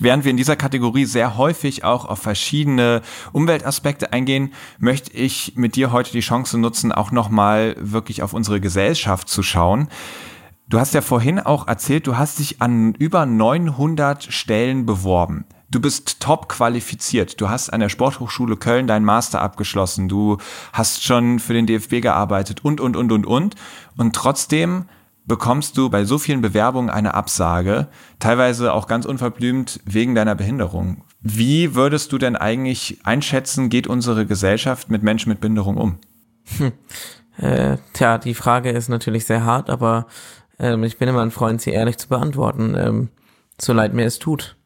Während 0.00 0.24
wir 0.24 0.30
in 0.30 0.36
dieser 0.36 0.56
Kategorie 0.56 1.04
sehr 1.04 1.36
häufig 1.36 1.82
auch 1.84 2.04
auf 2.04 2.20
verschiedene 2.20 3.02
Umweltaspekte 3.32 4.12
eingehen, 4.12 4.52
möchte 4.78 5.12
ich 5.12 5.54
mit 5.56 5.74
dir 5.74 5.90
heute 5.90 6.12
die 6.12 6.20
Chance 6.20 6.58
nutzen, 6.58 6.92
auch 6.92 7.10
nochmal 7.10 7.74
wirklich 7.78 8.22
auf 8.22 8.32
unsere 8.32 8.60
Gesellschaft 8.60 9.28
zu 9.28 9.42
schauen. 9.42 9.88
Du 10.68 10.78
hast 10.78 10.94
ja 10.94 11.00
vorhin 11.00 11.40
auch 11.40 11.66
erzählt, 11.66 12.06
du 12.06 12.16
hast 12.16 12.38
dich 12.38 12.60
an 12.60 12.94
über 12.94 13.26
900 13.26 14.24
Stellen 14.24 14.86
beworben. 14.86 15.46
Du 15.70 15.80
bist 15.80 16.20
top 16.20 16.48
qualifiziert. 16.48 17.40
Du 17.40 17.50
hast 17.50 17.70
an 17.70 17.80
der 17.80 17.88
Sporthochschule 17.90 18.56
Köln 18.56 18.86
deinen 18.86 19.04
Master 19.04 19.42
abgeschlossen. 19.42 20.08
Du 20.08 20.38
hast 20.72 21.04
schon 21.04 21.40
für 21.40 21.52
den 21.52 21.66
DFB 21.66 22.00
gearbeitet 22.00 22.64
und, 22.64 22.80
und, 22.80 22.96
und, 22.96 23.12
und, 23.12 23.26
und. 23.26 23.54
Und 23.96 24.14
trotzdem 24.14 24.86
bekommst 25.28 25.76
du 25.76 25.90
bei 25.90 26.04
so 26.04 26.18
vielen 26.18 26.40
Bewerbungen 26.40 26.90
eine 26.90 27.14
Absage, 27.14 27.88
teilweise 28.18 28.72
auch 28.72 28.88
ganz 28.88 29.04
unverblümt 29.04 29.80
wegen 29.84 30.14
deiner 30.14 30.34
Behinderung. 30.34 31.04
Wie 31.20 31.74
würdest 31.74 32.12
du 32.12 32.18
denn 32.18 32.34
eigentlich 32.34 32.98
einschätzen, 33.04 33.68
geht 33.68 33.86
unsere 33.86 34.26
Gesellschaft 34.26 34.90
mit 34.90 35.02
Menschen 35.02 35.28
mit 35.28 35.40
Behinderung 35.40 35.76
um? 35.76 35.98
Hm. 36.56 36.72
Äh, 37.36 37.76
tja, 37.92 38.18
die 38.18 38.34
Frage 38.34 38.70
ist 38.70 38.88
natürlich 38.88 39.26
sehr 39.26 39.44
hart, 39.44 39.70
aber 39.70 40.06
ähm, 40.58 40.82
ich 40.82 40.98
bin 40.98 41.08
immer 41.08 41.22
ein 41.22 41.30
Freund, 41.30 41.60
sie 41.60 41.70
ehrlich 41.70 41.98
zu 41.98 42.08
beantworten, 42.08 42.74
ähm, 42.76 43.08
so 43.60 43.72
leid 43.72 43.94
mir 43.94 44.06
es 44.06 44.18
tut. 44.18 44.56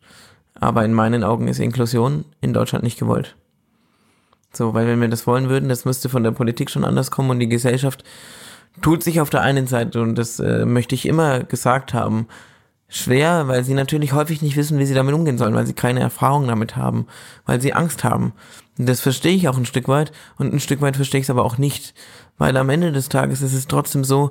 Aber 0.54 0.84
in 0.84 0.94
meinen 0.94 1.24
Augen 1.24 1.48
ist 1.48 1.58
Inklusion 1.58 2.24
in 2.40 2.54
Deutschland 2.54 2.84
nicht 2.84 2.98
gewollt. 2.98 3.36
So, 4.52 4.74
weil 4.74 4.86
wenn 4.86 5.00
wir 5.00 5.08
das 5.08 5.26
wollen 5.26 5.48
würden, 5.48 5.68
das 5.68 5.84
müsste 5.84 6.08
von 6.08 6.22
der 6.22 6.30
Politik 6.30 6.70
schon 6.70 6.84
anders 6.84 7.10
kommen 7.10 7.30
und 7.30 7.40
die 7.40 7.48
Gesellschaft 7.48 8.04
tut 8.80 9.02
sich 9.02 9.20
auf 9.20 9.30
der 9.30 9.42
einen 9.42 9.66
Seite, 9.66 10.00
und 10.00 10.16
das 10.16 10.40
äh, 10.40 10.64
möchte 10.64 10.94
ich 10.94 11.06
immer 11.06 11.44
gesagt 11.44 11.94
haben, 11.94 12.26
schwer, 12.88 13.48
weil 13.48 13.64
sie 13.64 13.74
natürlich 13.74 14.12
häufig 14.12 14.42
nicht 14.42 14.56
wissen, 14.56 14.78
wie 14.78 14.86
sie 14.86 14.94
damit 14.94 15.14
umgehen 15.14 15.38
sollen, 15.38 15.54
weil 15.54 15.66
sie 15.66 15.72
keine 15.72 16.00
Erfahrung 16.00 16.46
damit 16.46 16.76
haben, 16.76 17.06
weil 17.46 17.60
sie 17.60 17.72
Angst 17.72 18.04
haben. 18.04 18.32
Und 18.78 18.88
das 18.88 19.00
verstehe 19.00 19.34
ich 19.34 19.48
auch 19.48 19.56
ein 19.56 19.66
Stück 19.66 19.88
weit 19.88 20.12
und 20.38 20.52
ein 20.52 20.60
Stück 20.60 20.80
weit 20.80 20.96
verstehe 20.96 21.20
ich 21.20 21.26
es 21.26 21.30
aber 21.30 21.44
auch 21.44 21.58
nicht, 21.58 21.94
weil 22.38 22.56
am 22.56 22.68
Ende 22.68 22.92
des 22.92 23.08
Tages 23.08 23.42
ist 23.42 23.54
es 23.54 23.66
trotzdem 23.66 24.04
so, 24.04 24.30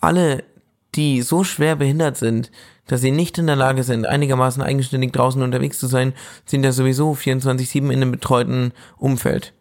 alle, 0.00 0.44
die 0.94 1.22
so 1.22 1.44
schwer 1.44 1.76
behindert 1.76 2.16
sind, 2.16 2.50
dass 2.86 3.00
sie 3.00 3.10
nicht 3.10 3.38
in 3.38 3.46
der 3.46 3.56
Lage 3.56 3.84
sind, 3.84 4.06
einigermaßen 4.06 4.62
eigenständig 4.62 5.12
draußen 5.12 5.40
unterwegs 5.40 5.78
zu 5.78 5.86
sein, 5.86 6.12
sind 6.44 6.64
ja 6.64 6.72
sowieso 6.72 7.12
24-7 7.12 7.76
in 7.78 7.90
einem 7.90 8.10
betreuten 8.10 8.72
Umfeld. 8.98 9.54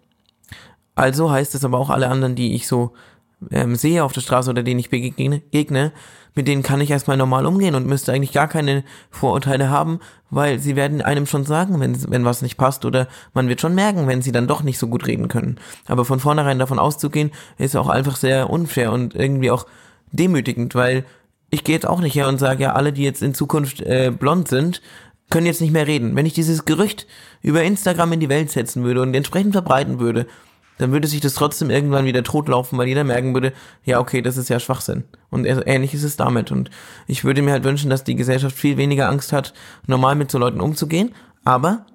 Also 0.96 1.32
heißt 1.32 1.56
es 1.56 1.64
aber 1.64 1.78
auch 1.78 1.90
alle 1.90 2.10
anderen, 2.10 2.36
die 2.36 2.56
ich 2.56 2.68
so 2.68 2.94
ähm, 3.50 3.76
sehe 3.76 4.04
auf 4.04 4.14
der 4.14 4.22
Straße 4.22 4.50
oder 4.50 4.64
denen 4.64 4.80
ich 4.80 4.90
begegne, 4.90 5.92
mit 6.34 6.48
denen 6.48 6.64
kann 6.64 6.80
ich 6.80 6.92
erstmal 6.92 7.18
normal 7.18 7.46
umgehen 7.46 7.76
und 7.76 7.88
müsste 7.88 8.14
eigentlich 8.14 8.32
gar 8.32 8.48
keine 8.48 8.84
Vorurteile 9.10 9.70
haben, 9.70 10.00
weil 10.30 10.60
sie 10.60 10.76
werden 10.76 11.02
einem 11.02 11.26
schon 11.26 11.44
sagen, 11.44 11.80
wenn, 11.80 12.10
wenn 12.10 12.24
was 12.24 12.42
nicht 12.42 12.58
passt 12.58 12.86
oder 12.86 13.08
man 13.34 13.50
wird 13.50 13.60
schon 13.60 13.76
merken, 13.76 14.08
wenn 14.08 14.22
sie 14.22 14.32
dann 14.32 14.48
doch 14.48 14.64
nicht 14.64 14.78
so 14.78 14.88
gut 14.88 15.08
reden 15.08 15.28
können. 15.28 15.60
Aber 15.88 16.06
von 16.06 16.20
vornherein 16.20 16.60
davon 16.60 16.80
auszugehen, 16.80 17.32
ist 17.58 17.76
auch 17.76 17.90
einfach 17.90 18.16
sehr 18.16 18.50
unfair 18.50 18.92
und 18.94 19.16
irgendwie 19.16 19.52
auch 19.52 19.66
demütigend, 20.12 20.76
weil 20.76 21.06
ich 21.50 21.64
gehe 21.64 21.76
jetzt 21.76 21.88
auch 21.88 22.00
nicht 22.00 22.16
her 22.16 22.30
und 22.30 22.38
sage, 22.38 22.64
ja, 22.64 22.74
alle, 22.74 22.94
die 22.94 23.04
jetzt 23.04 23.22
in 23.22 23.34
Zukunft 23.34 23.82
äh, 23.82 24.12
blond 24.18 24.48
sind, 24.48 24.82
können 25.30 25.46
jetzt 25.46 25.62
nicht 25.62 25.72
mehr 25.72 25.88
reden. 25.88 26.16
Wenn 26.16 26.26
ich 26.26 26.34
dieses 26.34 26.66
Gerücht 26.66 27.08
über 27.42 27.64
Instagram 27.64 28.14
in 28.14 28.20
die 28.20 28.30
Welt 28.30 28.52
setzen 28.52 28.84
würde 28.84 29.02
und 29.02 29.14
entsprechend 29.14 29.54
verbreiten 29.54 30.00
würde, 30.00 30.28
dann 30.78 30.92
würde 30.92 31.08
sich 31.08 31.22
das 31.22 31.36
trotzdem 31.36 31.70
irgendwann 31.70 32.06
wieder 32.06 32.24
totlaufen, 32.24 32.78
weil 32.78 32.88
jeder 32.88 33.04
merken 33.04 33.34
würde, 33.34 33.54
ja, 33.84 34.00
okay, 34.00 34.22
das 34.22 34.38
ist 34.38 34.50
ja 34.50 34.60
Schwachsinn. 34.60 35.04
Und 35.30 35.46
ähnlich 35.46 35.94
ist 35.94 36.04
es 36.04 36.18
damit. 36.18 36.52
Und 36.52 36.72
ich 37.08 37.24
würde 37.24 37.42
mir 37.42 37.52
halt 37.52 37.64
wünschen, 37.64 37.90
dass 37.90 38.04
die 38.04 38.16
Gesellschaft 38.16 38.56
viel 38.56 38.78
weniger 38.78 39.08
Angst 39.08 39.32
hat, 39.32 39.54
normal 39.86 40.16
mit 40.16 40.32
so 40.32 40.40
Leuten 40.40 40.60
umzugehen. 40.60 41.14
Aber, 41.44 41.86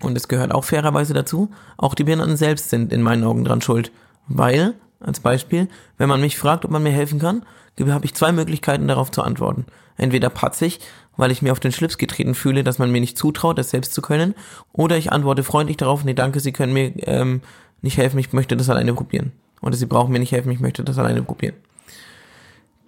und 0.00 0.16
es 0.16 0.28
gehört 0.28 0.52
auch 0.52 0.64
fairerweise 0.64 1.14
dazu, 1.14 1.50
auch 1.76 1.94
die 1.94 2.04
Behinderten 2.04 2.36
selbst 2.36 2.70
sind 2.70 2.92
in 2.92 3.02
meinen 3.02 3.24
Augen 3.24 3.44
dran 3.44 3.62
schuld. 3.62 3.90
Weil, 4.26 4.74
als 5.00 5.20
Beispiel, 5.20 5.68
wenn 5.96 6.08
man 6.08 6.20
mich 6.20 6.36
fragt, 6.36 6.64
ob 6.64 6.70
man 6.70 6.82
mir 6.82 6.92
helfen 6.92 7.18
kann, 7.18 7.42
habe 7.80 8.04
ich 8.04 8.14
zwei 8.14 8.32
Möglichkeiten 8.32 8.88
darauf 8.88 9.10
zu 9.10 9.22
antworten. 9.22 9.66
Entweder 9.96 10.30
patzig, 10.30 10.80
weil 11.16 11.30
ich 11.30 11.42
mir 11.42 11.52
auf 11.52 11.60
den 11.60 11.72
Schlips 11.72 11.98
getreten 11.98 12.34
fühle, 12.34 12.64
dass 12.64 12.78
man 12.78 12.90
mir 12.90 13.00
nicht 13.00 13.18
zutraut, 13.18 13.58
das 13.58 13.70
selbst 13.70 13.94
zu 13.94 14.02
können, 14.02 14.34
oder 14.72 14.96
ich 14.96 15.12
antworte 15.12 15.42
freundlich 15.42 15.76
darauf, 15.76 16.04
nee, 16.04 16.14
danke, 16.14 16.40
Sie 16.40 16.52
können 16.52 16.72
mir 16.72 16.92
ähm, 17.06 17.40
nicht 17.82 17.96
helfen, 17.96 18.18
ich 18.18 18.32
möchte 18.32 18.56
das 18.56 18.70
alleine 18.70 18.94
probieren. 18.94 19.32
Oder 19.60 19.76
Sie 19.76 19.86
brauchen 19.86 20.12
mir 20.12 20.18
nicht 20.18 20.32
helfen, 20.32 20.52
ich 20.52 20.60
möchte 20.60 20.84
das 20.84 20.98
alleine 20.98 21.22
probieren. 21.22 21.54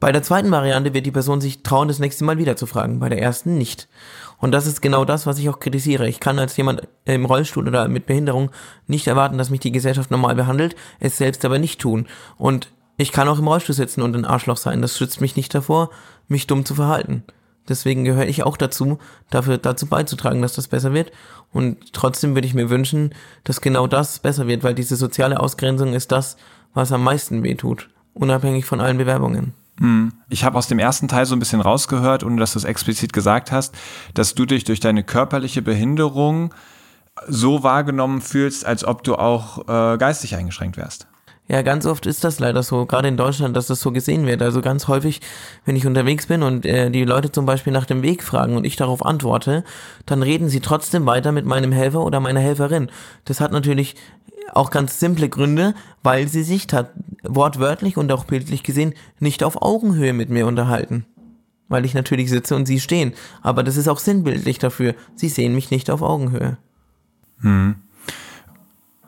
Bei 0.01 0.13
der 0.13 0.23
zweiten 0.23 0.51
Variante 0.51 0.95
wird 0.95 1.05
die 1.05 1.11
Person 1.11 1.43
sich 1.43 1.63
trauen, 1.63 1.89
das 1.89 1.99
nächste 1.99 2.25
Mal 2.25 2.39
wieder 2.39 2.57
zu 2.57 2.65
fragen, 2.65 3.01
bei 3.01 3.11
der 3.11 3.21
ersten 3.21 3.59
nicht. 3.59 3.87
Und 4.39 4.53
das 4.53 4.67
ist 4.67 4.81
genau 4.81 5.05
das, 5.05 5.27
was 5.27 5.39
ich 5.39 5.51
auch 5.51 5.61
kritisiere. 5.61 6.09
Ich 6.09 6.21
kann 6.21 6.39
als 6.39 6.57
jemand 6.57 6.89
im 7.05 7.27
Rollstuhl 7.27 7.69
oder 7.69 7.87
mit 7.87 8.07
Behinderung 8.07 8.51
nicht 8.87 9.07
erwarten, 9.07 9.37
dass 9.37 9.51
mich 9.51 9.61
die 9.61 9.73
Gesellschaft 9.73 10.11
normal 10.11 10.35
behandelt, 10.37 10.75
es 11.01 11.19
selbst 11.19 11.45
aber 11.45 11.59
nicht 11.59 11.81
tun. 11.81 12.07
Und 12.39 12.71
ich 12.97 13.13
kann 13.13 13.29
auch 13.29 13.39
im 13.39 13.49
Rollstuhl 13.49 13.75
sitzen 13.75 14.01
und 14.01 14.17
ein 14.17 14.25
Arschloch 14.25 14.57
sein. 14.57 14.81
Das 14.81 14.97
schützt 14.97 15.21
mich 15.21 15.37
nicht 15.37 15.55
davor, 15.55 15.91
mich 16.29 16.47
dumm 16.47 16.65
zu 16.65 16.75
verhalten. 16.75 17.23
Deswegen 17.71 18.05
gehöre 18.05 18.27
ich 18.27 18.43
auch 18.43 18.57
dazu, 18.57 18.99
dafür 19.31 19.57
dazu 19.57 19.87
beizutragen, 19.87 20.43
dass 20.43 20.55
das 20.55 20.69
besser 20.69 20.93
wird. 20.93 21.13
Und 21.53 21.93
trotzdem 21.95 22.35
würde 22.35 22.47
ich 22.47 22.55
mir 22.55 22.69
wünschen, 22.69 23.15
dass 23.45 23.61
genau 23.61 23.87
das 23.87 24.19
besser 24.19 24.47
wird, 24.47 24.63
weil 24.63 24.75
diese 24.75 24.97
soziale 24.97 25.41
Ausgrenzung 25.41 25.95
ist 25.95 26.13
das, 26.13 26.37
was 26.75 26.93
am 26.93 27.03
meisten 27.03 27.43
wehtut, 27.43 27.89
unabhängig 28.13 28.67
von 28.67 28.81
allen 28.81 28.99
Bewerbungen. 28.99 29.55
Hm. 29.79 30.13
Ich 30.29 30.45
habe 30.45 30.59
aus 30.59 30.69
dem 30.69 30.79
ersten 30.79 31.09
Teil 31.09 31.27
so 31.27 31.35
ein 31.35 31.39
bisschen 31.39 31.61
rausgehört, 31.61 32.25
ohne 32.25 32.37
dass 32.37 32.53
du 32.53 32.59
es 32.59 32.65
explizit 32.65 33.13
gesagt 33.13 33.51
hast, 33.53 33.75
dass 34.15 34.35
du 34.35 34.45
dich 34.45 34.65
durch 34.65 34.81
deine 34.81 35.03
körperliche 35.03 35.63
Behinderung 35.63 36.53
so 37.27 37.63
wahrgenommen 37.63 38.21
fühlst, 38.21 38.67
als 38.67 38.85
ob 38.85 39.05
du 39.05 39.17
auch 39.17 39.69
äh, 39.69 39.97
geistig 39.97 40.37
eingeschränkt 40.37 40.77
wärst. 40.77 41.07
Ja, 41.51 41.63
ganz 41.63 41.85
oft 41.85 42.07
ist 42.07 42.23
das 42.23 42.39
leider 42.39 42.63
so, 42.63 42.87
gerade 42.87 43.09
in 43.09 43.17
Deutschland, 43.17 43.57
dass 43.57 43.67
das 43.67 43.81
so 43.81 43.91
gesehen 43.91 44.25
wird. 44.25 44.41
Also 44.41 44.61
ganz 44.61 44.87
häufig, 44.87 45.21
wenn 45.65 45.75
ich 45.75 45.85
unterwegs 45.85 46.27
bin 46.27 46.45
und 46.45 46.65
äh, 46.65 46.91
die 46.91 47.03
Leute 47.03 47.33
zum 47.33 47.45
Beispiel 47.45 47.73
nach 47.73 47.87
dem 47.87 48.03
Weg 48.03 48.23
fragen 48.23 48.57
und 48.57 48.65
ich 48.65 48.77
darauf 48.77 49.05
antworte, 49.05 49.65
dann 50.07 50.23
reden 50.23 50.49
sie 50.49 50.61
trotzdem 50.61 51.07
weiter 51.07 51.33
mit 51.33 51.47
meinem 51.47 51.73
Helfer 51.73 52.05
oder 52.05 52.21
meiner 52.21 52.39
Helferin. 52.39 52.89
Das 53.25 53.41
hat 53.41 53.51
natürlich 53.51 53.97
auch 54.53 54.71
ganz 54.71 55.01
simple 55.01 55.29
Gründe, 55.29 55.75
weil 56.05 56.29
sie 56.29 56.45
sich 56.45 56.69
wortwörtlich 57.25 57.97
und 57.97 58.13
auch 58.13 58.27
bildlich 58.27 58.63
gesehen 58.63 58.95
nicht 59.19 59.43
auf 59.43 59.61
Augenhöhe 59.61 60.13
mit 60.13 60.31
mir 60.31 60.47
unterhalten. 60.47 61.05
Weil 61.67 61.85
ich 61.85 61.95
natürlich 61.95 62.31
sitze 62.31 62.55
und 62.55 62.67
sie 62.67 62.79
stehen. 62.79 63.13
Aber 63.43 63.65
das 63.65 63.77
ist 63.77 63.89
auch 63.89 63.99
sinnbildlich 63.99 64.61
dafür. 64.61 64.95
Sie 65.17 65.29
sehen 65.29 65.57
mich 65.57 65.73
nicht 65.73 65.91
auf 65.91 66.01
Augenhöhe. 66.01 66.59
Hm. 67.41 67.75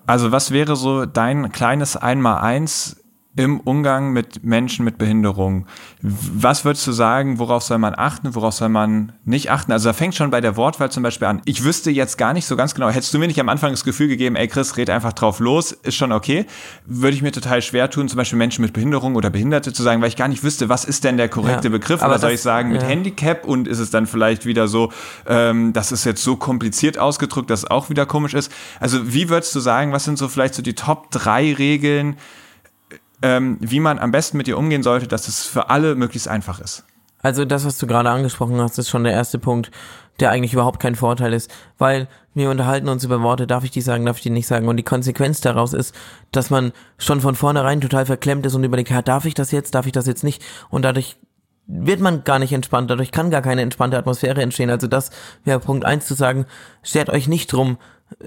Also 0.06 0.32
was 0.32 0.50
wäre 0.50 0.76
so 0.76 1.06
dein 1.06 1.52
kleines 1.52 1.96
Einmaleins 1.96 3.01
im 3.34 3.60
Umgang 3.60 4.12
mit 4.12 4.44
Menschen 4.44 4.84
mit 4.84 4.98
Behinderung. 4.98 5.66
Was 6.02 6.66
würdest 6.66 6.86
du 6.86 6.92
sagen, 6.92 7.38
worauf 7.38 7.62
soll 7.62 7.78
man 7.78 7.94
achten, 7.96 8.34
worauf 8.34 8.52
soll 8.52 8.68
man 8.68 9.12
nicht 9.24 9.50
achten? 9.50 9.72
Also 9.72 9.88
da 9.88 9.92
fängt 9.94 10.14
schon 10.14 10.30
bei 10.30 10.42
der 10.42 10.56
Wortwahl 10.56 10.90
zum 10.90 11.02
Beispiel 11.02 11.28
an. 11.28 11.40
Ich 11.46 11.64
wüsste 11.64 11.90
jetzt 11.90 12.18
gar 12.18 12.34
nicht 12.34 12.44
so 12.44 12.56
ganz 12.56 12.74
genau, 12.74 12.90
hättest 12.90 13.14
du 13.14 13.18
mir 13.18 13.26
nicht 13.26 13.40
am 13.40 13.48
Anfang 13.48 13.70
das 13.70 13.84
Gefühl 13.84 14.08
gegeben, 14.08 14.36
ey 14.36 14.48
Chris, 14.48 14.76
red 14.76 14.90
einfach 14.90 15.14
drauf 15.14 15.40
los, 15.40 15.72
ist 15.72 15.94
schon 15.94 16.12
okay, 16.12 16.44
würde 16.84 17.16
ich 17.16 17.22
mir 17.22 17.32
total 17.32 17.62
schwer 17.62 17.88
tun, 17.88 18.06
zum 18.06 18.18
Beispiel 18.18 18.36
Menschen 18.38 18.62
mit 18.62 18.74
Behinderung 18.74 19.14
oder 19.14 19.30
Behinderte 19.30 19.72
zu 19.72 19.82
sagen, 19.82 20.02
weil 20.02 20.08
ich 20.08 20.16
gar 20.16 20.28
nicht 20.28 20.44
wüsste, 20.44 20.68
was 20.68 20.84
ist 20.84 21.04
denn 21.04 21.16
der 21.16 21.30
korrekte 21.30 21.68
ja, 21.68 21.72
Begriff? 21.72 22.02
Oder 22.02 22.18
soll 22.18 22.32
ich 22.32 22.42
sagen 22.42 22.70
mit 22.70 22.82
ja. 22.82 22.88
Handicap 22.88 23.46
und 23.46 23.66
ist 23.66 23.78
es 23.78 23.90
dann 23.90 24.06
vielleicht 24.06 24.44
wieder 24.44 24.68
so, 24.68 24.92
ähm, 25.26 25.72
das 25.72 25.90
ist 25.90 26.04
jetzt 26.04 26.22
so 26.22 26.36
kompliziert 26.36 26.98
ausgedrückt, 26.98 27.48
dass 27.48 27.60
es 27.60 27.70
auch 27.70 27.88
wieder 27.88 28.04
komisch 28.04 28.34
ist? 28.34 28.52
Also 28.78 29.14
wie 29.14 29.30
würdest 29.30 29.54
du 29.54 29.60
sagen, 29.60 29.92
was 29.92 30.04
sind 30.04 30.18
so 30.18 30.28
vielleicht 30.28 30.54
so 30.54 30.60
die 30.60 30.74
Top 30.74 31.10
drei 31.10 31.54
Regeln, 31.54 32.16
ähm, 33.22 33.58
wie 33.60 33.80
man 33.80 33.98
am 33.98 34.10
besten 34.10 34.36
mit 34.36 34.48
ihr 34.48 34.58
umgehen 34.58 34.82
sollte, 34.82 35.06
dass 35.06 35.28
es 35.28 35.44
für 35.44 35.70
alle 35.70 35.94
möglichst 35.94 36.28
einfach 36.28 36.60
ist. 36.60 36.84
Also 37.22 37.44
das, 37.44 37.64
was 37.64 37.78
du 37.78 37.86
gerade 37.86 38.10
angesprochen 38.10 38.60
hast, 38.60 38.78
ist 38.78 38.90
schon 38.90 39.04
der 39.04 39.12
erste 39.12 39.38
Punkt, 39.38 39.70
der 40.20 40.30
eigentlich 40.30 40.52
überhaupt 40.52 40.80
kein 40.80 40.96
Vorteil 40.96 41.32
ist, 41.32 41.50
weil 41.78 42.08
wir 42.34 42.50
unterhalten 42.50 42.88
uns 42.88 43.04
über 43.04 43.22
Worte, 43.22 43.46
darf 43.46 43.64
ich 43.64 43.70
die 43.70 43.80
sagen, 43.80 44.04
darf 44.04 44.16
ich 44.16 44.22
die 44.22 44.30
nicht 44.30 44.46
sagen 44.46 44.68
und 44.68 44.76
die 44.76 44.82
Konsequenz 44.82 45.40
daraus 45.40 45.72
ist, 45.72 45.94
dass 46.32 46.50
man 46.50 46.72
schon 46.98 47.20
von 47.20 47.36
vornherein 47.36 47.80
total 47.80 48.06
verklemmt 48.06 48.44
ist 48.44 48.54
und 48.54 48.64
überlegt, 48.64 48.92
darf 49.06 49.24
ich 49.24 49.34
das 49.34 49.52
jetzt, 49.52 49.74
darf 49.74 49.86
ich 49.86 49.92
das 49.92 50.06
jetzt 50.06 50.24
nicht 50.24 50.42
und 50.68 50.82
dadurch 50.82 51.16
wird 51.66 52.00
man 52.00 52.24
gar 52.24 52.40
nicht 52.40 52.52
entspannt, 52.52 52.90
dadurch 52.90 53.12
kann 53.12 53.30
gar 53.30 53.40
keine 53.40 53.62
entspannte 53.62 53.96
Atmosphäre 53.96 54.42
entstehen. 54.42 54.68
Also 54.68 54.88
das 54.88 55.10
wäre 55.44 55.60
Punkt 55.60 55.84
eins 55.84 56.06
zu 56.06 56.14
sagen, 56.14 56.46
stört 56.82 57.08
euch 57.08 57.28
nicht 57.28 57.52
drum, 57.52 57.78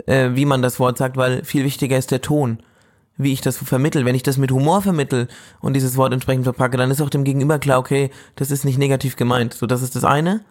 äh, 0.05 0.29
wie 0.33 0.45
man 0.45 0.61
das 0.61 0.79
Wort 0.79 0.97
sagt, 0.97 1.17
weil 1.17 1.43
viel 1.43 1.65
wichtiger 1.65 1.97
ist 1.97 2.11
der 2.11 2.21
Ton 2.21 2.59
wie 3.17 3.33
ich 3.33 3.41
das 3.41 3.57
vermittel. 3.57 4.05
Wenn 4.05 4.15
ich 4.15 4.23
das 4.23 4.37
mit 4.37 4.51
Humor 4.51 4.81
vermittel 4.81 5.27
und 5.61 5.73
dieses 5.73 5.97
Wort 5.97 6.13
entsprechend 6.13 6.43
verpacke, 6.43 6.77
dann 6.77 6.91
ist 6.91 7.01
auch 7.01 7.09
dem 7.09 7.23
Gegenüber 7.23 7.59
klar, 7.59 7.79
okay, 7.79 8.11
das 8.35 8.51
ist 8.51 8.65
nicht 8.65 8.77
negativ 8.77 9.15
gemeint. 9.15 9.53
So, 9.53 9.65
das 9.65 9.81
ist 9.81 9.95
das 9.95 10.03
eine. 10.03 10.41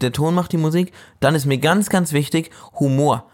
Der 0.00 0.12
Ton 0.12 0.34
macht 0.34 0.52
die 0.52 0.58
Musik. 0.58 0.92
Dann 1.20 1.34
ist 1.34 1.46
mir 1.46 1.58
ganz, 1.58 1.88
ganz 1.88 2.12
wichtig 2.12 2.50
Humor. 2.78 3.26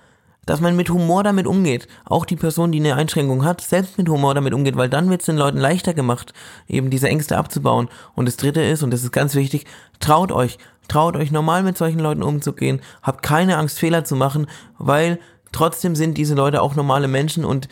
Dass 0.45 0.61
man 0.61 0.75
mit 0.75 0.91
Humor 0.91 1.23
damit 1.23 1.47
umgeht. 1.47 1.87
Auch 2.05 2.25
die 2.25 2.35
Person, 2.35 2.73
die 2.73 2.81
eine 2.81 2.97
Einschränkung 2.97 3.45
hat, 3.45 3.61
selbst 3.61 3.97
mit 3.97 4.09
Humor 4.09 4.35
damit 4.35 4.55
umgeht, 4.55 4.77
weil 4.77 4.89
dann 4.89 5.09
wird 5.09 5.21
es 5.21 5.27
den 5.27 5.37
Leuten 5.37 5.59
leichter 5.59 5.95
gemacht, 5.95 6.33
eben 6.67 6.91
diese 6.91 7.09
Ängste 7.09 7.39
abzubauen. 7.39 7.89
Und 8.15 8.27
das 8.27 8.39
dritte 8.39 8.61
ist, 8.61 8.83
und 8.83 8.91
das 8.91 9.05
ist 9.05 9.13
ganz 9.13 9.37
wichtig, 9.37 9.67
traut 10.01 10.33
euch. 10.33 10.59
Traut 10.89 11.17
euch 11.17 11.31
normal 11.31 11.63
mit 11.63 11.79
solchen 11.79 12.01
Leuten 12.01 12.25
umzugehen. 12.25 12.81
Habt 13.03 13.23
keine 13.23 13.57
Angst, 13.57 13.79
Fehler 13.79 14.05
zu 14.05 14.17
machen, 14.17 14.49
weil 14.79 15.21
trotzdem 15.53 15.95
sind 15.95 16.19
diese 16.19 16.35
Leute 16.35 16.61
auch 16.61 16.75
normale 16.75 17.07
Menschen 17.07 17.45
und 17.45 17.69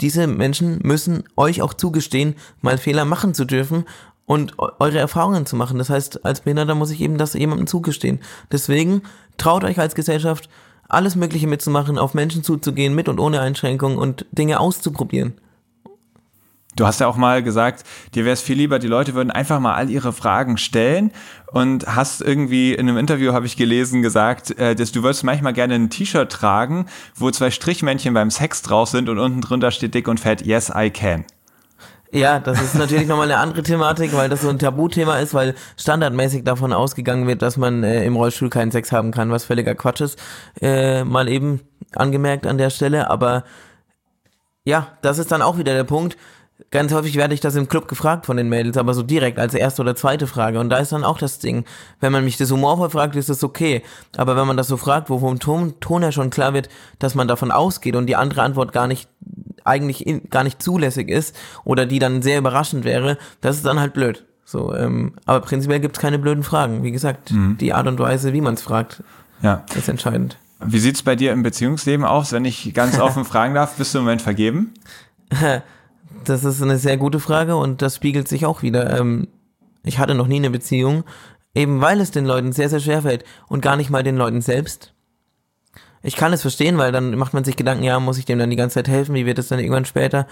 diese 0.00 0.26
Menschen 0.26 0.80
müssen 0.82 1.24
euch 1.36 1.62
auch 1.62 1.74
zugestehen, 1.74 2.34
mal 2.60 2.78
Fehler 2.78 3.04
machen 3.04 3.34
zu 3.34 3.44
dürfen 3.44 3.84
und 4.26 4.54
eure 4.58 4.98
Erfahrungen 4.98 5.46
zu 5.46 5.56
machen. 5.56 5.78
Das 5.78 5.90
heißt, 5.90 6.24
als 6.24 6.40
Behinderter 6.40 6.74
muss 6.74 6.90
ich 6.90 7.00
eben 7.00 7.18
das 7.18 7.34
jemandem 7.34 7.66
zugestehen. 7.66 8.20
Deswegen 8.50 9.02
traut 9.36 9.64
euch 9.64 9.78
als 9.78 9.94
Gesellschaft, 9.94 10.48
alles 10.88 11.16
Mögliche 11.16 11.46
mitzumachen, 11.46 11.98
auf 11.98 12.14
Menschen 12.14 12.42
zuzugehen, 12.42 12.94
mit 12.94 13.08
und 13.08 13.18
ohne 13.18 13.40
Einschränkung 13.40 13.96
und 13.96 14.26
Dinge 14.32 14.60
auszuprobieren. 14.60 15.34
Du 16.76 16.86
hast 16.86 17.00
ja 17.00 17.06
auch 17.06 17.16
mal 17.16 17.42
gesagt, 17.42 17.84
dir 18.14 18.24
wäre 18.24 18.32
es 18.32 18.42
viel 18.42 18.56
lieber, 18.56 18.78
die 18.78 18.88
Leute 18.88 19.14
würden 19.14 19.30
einfach 19.30 19.60
mal 19.60 19.74
all 19.74 19.90
ihre 19.90 20.12
Fragen 20.12 20.56
stellen 20.56 21.12
und 21.52 21.86
hast 21.86 22.20
irgendwie 22.20 22.74
in 22.74 22.88
einem 22.88 22.98
Interview, 22.98 23.32
habe 23.32 23.46
ich 23.46 23.56
gelesen, 23.56 24.02
gesagt, 24.02 24.58
äh, 24.58 24.74
dass 24.74 24.90
du 24.90 25.02
würdest 25.02 25.22
manchmal 25.22 25.52
gerne 25.52 25.74
ein 25.74 25.90
T-Shirt 25.90 26.30
tragen, 26.30 26.86
wo 27.14 27.30
zwei 27.30 27.50
Strichmännchen 27.50 28.12
beim 28.12 28.30
Sex 28.30 28.62
drauf 28.62 28.88
sind 28.88 29.08
und 29.08 29.18
unten 29.18 29.40
drunter 29.40 29.70
steht 29.70 29.94
dick 29.94 30.08
und 30.08 30.18
fett, 30.18 30.44
yes, 30.44 30.72
I 30.74 30.90
can. 30.90 31.24
Ja, 32.10 32.38
das 32.38 32.60
ist 32.62 32.74
natürlich 32.76 33.08
nochmal 33.08 33.30
eine 33.30 33.40
andere 33.40 33.64
Thematik, 33.64 34.14
weil 34.14 34.28
das 34.28 34.42
so 34.42 34.48
ein 34.48 34.58
Tabuthema 34.58 35.18
ist, 35.18 35.34
weil 35.34 35.56
standardmäßig 35.76 36.44
davon 36.44 36.72
ausgegangen 36.72 37.26
wird, 37.26 37.42
dass 37.42 37.56
man 37.56 37.82
äh, 37.82 38.04
im 38.04 38.14
Rollstuhl 38.14 38.50
keinen 38.50 38.70
Sex 38.70 38.92
haben 38.92 39.10
kann, 39.10 39.30
was 39.30 39.44
völliger 39.44 39.74
Quatsch 39.74 40.00
ist. 40.00 40.18
Äh, 40.60 41.02
mal 41.02 41.28
eben 41.28 41.60
angemerkt 41.92 42.46
an 42.46 42.56
der 42.56 42.70
Stelle, 42.70 43.10
aber 43.10 43.42
ja, 44.64 44.88
das 45.02 45.18
ist 45.18 45.32
dann 45.32 45.42
auch 45.42 45.58
wieder 45.58 45.74
der 45.74 45.84
Punkt 45.84 46.16
Ganz 46.70 46.92
häufig 46.92 47.16
werde 47.16 47.34
ich 47.34 47.40
das 47.40 47.56
im 47.56 47.68
Club 47.68 47.88
gefragt 47.88 48.26
von 48.26 48.36
den 48.36 48.48
Mädels, 48.48 48.76
aber 48.76 48.94
so 48.94 49.02
direkt 49.02 49.40
als 49.40 49.54
erste 49.54 49.82
oder 49.82 49.96
zweite 49.96 50.28
Frage. 50.28 50.60
Und 50.60 50.70
da 50.70 50.78
ist 50.78 50.92
dann 50.92 51.02
auch 51.02 51.18
das 51.18 51.40
Ding. 51.40 51.64
Wenn 51.98 52.12
man 52.12 52.24
mich 52.24 52.36
das 52.36 52.52
humorvoll 52.52 52.90
fragt, 52.90 53.16
ist 53.16 53.28
das 53.28 53.42
okay. 53.42 53.82
Aber 54.16 54.36
wenn 54.36 54.46
man 54.46 54.56
das 54.56 54.68
so 54.68 54.76
fragt, 54.76 55.10
wo 55.10 55.18
vom 55.18 55.40
Ton, 55.40 55.74
Ton 55.80 56.02
her 56.02 56.12
schon 56.12 56.30
klar 56.30 56.54
wird, 56.54 56.68
dass 57.00 57.16
man 57.16 57.26
davon 57.26 57.50
ausgeht 57.50 57.96
und 57.96 58.06
die 58.06 58.14
andere 58.14 58.42
Antwort 58.42 58.72
gar 58.72 58.86
nicht, 58.86 59.08
eigentlich 59.64 60.06
in, 60.06 60.30
gar 60.30 60.44
nicht 60.44 60.62
zulässig 60.62 61.08
ist 61.08 61.34
oder 61.64 61.86
die 61.86 61.98
dann 61.98 62.22
sehr 62.22 62.38
überraschend 62.38 62.84
wäre, 62.84 63.18
das 63.40 63.56
ist 63.56 63.66
dann 63.66 63.80
halt 63.80 63.92
blöd. 63.92 64.24
So, 64.44 64.74
ähm, 64.74 65.14
aber 65.24 65.40
prinzipiell 65.40 65.80
gibt's 65.80 65.98
keine 65.98 66.20
blöden 66.20 66.44
Fragen. 66.44 66.84
Wie 66.84 66.92
gesagt, 66.92 67.32
mhm. 67.32 67.58
die 67.58 67.72
Art 67.72 67.88
und 67.88 67.98
Weise, 67.98 68.32
wie 68.32 68.40
man 68.40 68.54
es 68.54 68.62
fragt, 68.62 69.02
ja. 69.42 69.64
ist 69.74 69.88
entscheidend. 69.88 70.38
Wie 70.64 70.78
sieht's 70.78 71.02
bei 71.02 71.16
dir 71.16 71.32
im 71.32 71.42
Beziehungsleben 71.42 72.06
aus, 72.06 72.30
wenn 72.30 72.44
ich 72.44 72.72
ganz 72.74 72.98
offen 73.00 73.24
fragen 73.24 73.54
darf? 73.54 73.74
Bist 73.76 73.92
du 73.92 73.98
im 73.98 74.04
Moment 74.04 74.22
vergeben? 74.22 74.72
Das 76.24 76.44
ist 76.44 76.62
eine 76.62 76.78
sehr 76.78 76.96
gute 76.96 77.20
Frage 77.20 77.56
und 77.56 77.82
das 77.82 77.96
spiegelt 77.96 78.28
sich 78.28 78.46
auch 78.46 78.62
wieder. 78.62 78.98
Ähm, 78.98 79.28
ich 79.84 79.98
hatte 79.98 80.14
noch 80.14 80.26
nie 80.26 80.36
eine 80.36 80.50
Beziehung, 80.50 81.04
eben 81.54 81.80
weil 81.80 82.00
es 82.00 82.10
den 82.10 82.24
Leuten 82.24 82.52
sehr, 82.52 82.68
sehr 82.68 82.80
schwer 82.80 83.02
fällt 83.02 83.24
und 83.48 83.60
gar 83.60 83.76
nicht 83.76 83.90
mal 83.90 84.02
den 84.02 84.16
Leuten 84.16 84.40
selbst. 84.40 84.92
Ich 86.02 86.16
kann 86.16 86.32
es 86.32 86.42
verstehen, 86.42 86.76
weil 86.76 86.92
dann 86.92 87.16
macht 87.16 87.32
man 87.32 87.44
sich 87.44 87.56
Gedanken, 87.56 87.84
ja, 87.84 87.98
muss 87.98 88.18
ich 88.18 88.24
dem 88.26 88.38
dann 88.38 88.50
die 88.50 88.56
ganze 88.56 88.74
Zeit 88.74 88.88
helfen, 88.88 89.14
wie 89.14 89.26
wird 89.26 89.38
es 89.38 89.48
dann 89.48 89.58
irgendwann 89.58 89.86
später? 89.86 90.26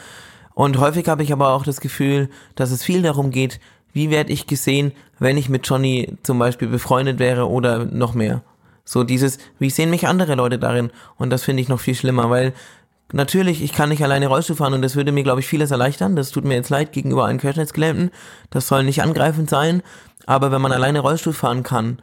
Und 0.55 0.79
häufig 0.79 1.09
habe 1.09 1.23
ich 1.23 1.33
aber 1.33 1.51
auch 1.51 1.65
das 1.65 1.81
Gefühl, 1.81 2.29
dass 2.55 2.71
es 2.71 2.83
viel 2.83 3.03
darum 3.03 3.31
geht, 3.31 3.59
wie 3.93 4.11
werde 4.11 4.33
ich 4.33 4.47
gesehen, 4.47 4.93
wenn 5.19 5.39
ich 5.39 5.49
mit 5.49 5.67
Johnny 5.67 6.17
zum 6.23 6.39
Beispiel 6.39 6.69
befreundet 6.69 7.19
wäre 7.19 7.49
oder 7.49 7.85
noch 7.85 8.15
mehr. 8.15 8.43
So 8.85 9.05
dieses, 9.05 9.39
wie 9.59 9.71
sehen 9.71 9.91
mich 9.91 10.07
andere 10.07 10.35
Leute 10.35 10.59
darin? 10.59 10.91
Und 11.17 11.31
das 11.31 11.45
finde 11.45 11.63
ich 11.63 11.69
noch 11.69 11.81
viel 11.81 11.95
schlimmer, 11.95 12.29
weil 12.31 12.53
Natürlich, 13.13 13.63
ich 13.63 13.73
kann 13.73 13.91
nicht 13.91 14.03
alleine 14.03 14.27
Rollstuhl 14.27 14.57
fahren 14.57 14.73
und 14.73 14.83
das 14.83 14.97
würde 14.97 15.13
mir, 15.13 15.23
glaube 15.23 15.41
ich, 15.41 15.47
vieles 15.47 15.71
erleichtern. 15.71 16.17
Das 16.17 16.31
tut 16.31 16.45
mir 16.45 16.55
jetzt 16.55 16.71
leid 16.71 16.93
gegenüber 16.93 17.27
allen 17.27 17.39
Querschnittsgelähmten. 17.39 18.11
Das 18.51 18.69
soll 18.69 18.85
nicht 18.85 19.03
angreifend 19.03 19.51
sein. 19.51 19.83
Aber 20.27 20.51
wenn 20.51 20.63
man 20.63 20.73
alleine 20.73 21.01
Rollstuhl 21.01 21.33
fahren 21.33 21.63
kann, 21.63 21.99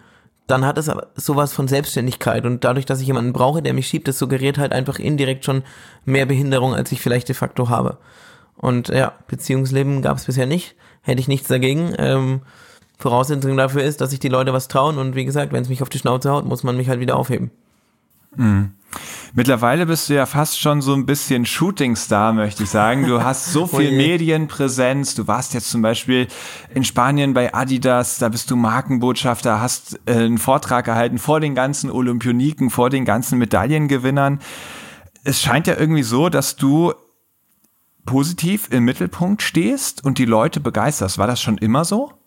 dann 0.46 0.66
hat 0.66 0.78
es 0.78 0.92
sowas 1.16 1.54
von 1.54 1.68
Selbstständigkeit. 1.68 2.46
Und 2.46 2.64
dadurch, 2.64 2.86
dass 2.86 3.02
ich 3.02 3.08
jemanden 3.08 3.34
brauche, 3.34 3.62
der 3.62 3.74
mich 3.74 3.88
schiebt, 3.88 4.08
das 4.08 4.20
suggeriert 4.20 4.58
halt 4.58 4.72
einfach 4.72 5.00
indirekt 5.00 5.46
schon 5.46 5.64
mehr 6.06 6.26
Behinderung, 6.26 6.76
als 6.76 6.92
ich 6.92 7.02
vielleicht 7.02 7.28
de 7.28 7.36
facto 7.36 7.70
habe. 7.70 7.98
Und 8.56 8.90
ja, 8.90 9.14
Beziehungsleben 9.28 10.02
gab 10.02 10.18
es 10.18 10.26
bisher 10.26 10.46
nicht. 10.46 10.76
Hätte 11.02 11.22
ich 11.22 11.28
nichts 11.28 11.48
dagegen. 11.48 11.94
Ähm, 11.98 12.42
Voraussetzung 12.98 13.56
dafür 13.58 13.84
ist, 13.84 14.02
dass 14.02 14.10
sich 14.10 14.20
die 14.20 14.28
Leute 14.28 14.52
was 14.54 14.68
trauen. 14.68 14.98
Und 14.98 15.16
wie 15.16 15.26
gesagt, 15.26 15.54
wenn 15.54 15.62
es 15.64 15.70
mich 15.70 15.82
auf 15.82 15.90
die 15.90 16.00
Schnauze 16.00 16.32
haut, 16.32 16.46
muss 16.46 16.64
man 16.64 16.78
mich 16.78 16.90
halt 16.90 17.00
wieder 17.00 17.16
aufheben. 17.16 17.52
Mhm. 18.36 18.74
Mittlerweile 19.34 19.86
bist 19.86 20.10
du 20.10 20.16
ja 20.16 20.26
fast 20.26 20.60
schon 20.60 20.82
so 20.82 20.94
ein 20.94 21.06
bisschen 21.06 21.46
Shootingstar, 21.46 22.34
möchte 22.34 22.64
ich 22.64 22.70
sagen. 22.70 23.06
Du 23.06 23.24
hast 23.24 23.54
so 23.54 23.68
viel 23.68 23.92
Medienpräsenz. 23.92 25.16
Du 25.16 25.28
warst 25.28 25.54
jetzt 25.54 25.70
zum 25.70 25.82
Beispiel 25.82 26.28
in 26.74 26.84
Spanien 26.84 27.34
bei 27.34 27.54
Adidas, 27.54 28.18
da 28.18 28.30
bist 28.30 28.50
du 28.50 28.56
Markenbotschafter, 28.56 29.62
hast 29.62 30.00
äh, 30.06 30.14
einen 30.14 30.38
Vortrag 30.38 30.86
gehalten 30.86 31.20
vor 31.20 31.40
den 31.40 31.56
ganzen 31.56 31.92
Olympioniken, 31.92 32.70
vor 32.70 32.90
den 32.90 33.06
ganzen 33.06 33.38
Medaillengewinnern. 33.38 34.40
Es 35.24 35.42
scheint 35.42 35.68
ja 35.68 35.78
irgendwie 35.78 36.04
so, 36.04 36.30
dass 36.30 36.56
du 36.56 36.94
positiv 38.06 38.70
im 38.72 38.86
Mittelpunkt 38.86 39.44
stehst 39.44 40.04
und 40.04 40.18
die 40.18 40.26
Leute 40.26 40.60
begeisterst. 40.60 41.20
War 41.20 41.28
das 41.28 41.42
schon 41.42 41.58
immer 41.60 41.86
so? 41.86 42.19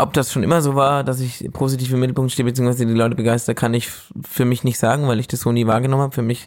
Ob 0.00 0.12
das 0.12 0.32
schon 0.32 0.44
immer 0.44 0.62
so 0.62 0.76
war, 0.76 1.02
dass 1.02 1.18
ich 1.18 1.50
positiv 1.52 1.92
im 1.92 1.98
Mittelpunkt 1.98 2.30
stehe, 2.30 2.46
beziehungsweise 2.46 2.86
die 2.86 2.92
Leute 2.92 3.16
begeistert, 3.16 3.56
kann 3.56 3.74
ich 3.74 3.88
für 3.88 4.44
mich 4.44 4.62
nicht 4.62 4.78
sagen, 4.78 5.08
weil 5.08 5.18
ich 5.18 5.26
das 5.26 5.40
so 5.40 5.50
nie 5.50 5.66
wahrgenommen 5.66 6.02
habe. 6.02 6.14
Für 6.14 6.22
mich 6.22 6.46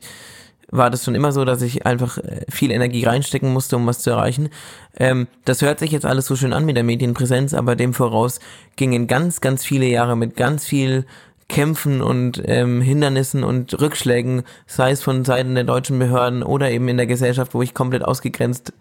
war 0.70 0.90
das 0.90 1.04
schon 1.04 1.16
immer 1.16 1.34
so, 1.34 1.44
dass 1.44 1.62
ich 1.62 1.86
einfach 1.86 2.18
äh, 2.18 2.46
viel 2.50 2.72
Energie 2.72 3.04
reinstecken 3.04 3.52
musste, 3.52 3.76
um 3.76 3.86
was 3.86 4.00
zu 4.00 4.10
erreichen. 4.10 4.50
Ähm, 4.98 5.28
das 5.44 5.62
hört 5.62 5.80
sich 5.80 5.92
jetzt 5.92 6.06
alles 6.06 6.26
so 6.28 6.38
schön 6.38 6.54
an 6.54 6.66
mit 6.66 6.78
der 6.78 6.86
Medienpräsenz, 6.86 7.54
aber 7.54 7.76
dem 7.76 7.94
voraus 7.94 8.40
gingen 8.78 9.08
ganz, 9.08 9.42
ganz 9.42 9.66
viele 9.66 9.86
Jahre 9.86 10.16
mit 10.16 10.38
ganz 10.38 10.66
viel 10.66 11.06
Kämpfen 11.50 12.02
und 12.02 12.42
ähm, 12.46 12.82
Hindernissen 12.82 13.44
und 13.44 13.80
Rückschlägen, 13.82 14.44
sei 14.66 14.92
es 14.92 15.04
von 15.04 15.26
Seiten 15.26 15.54
der 15.54 15.66
deutschen 15.66 16.00
Behörden 16.00 16.44
oder 16.44 16.72
eben 16.72 16.88
in 16.88 16.96
der 16.96 17.08
Gesellschaft, 17.08 17.54
wo 17.54 17.62
ich 17.62 17.74
komplett 17.74 18.06
ausgegrenzt 18.06 18.72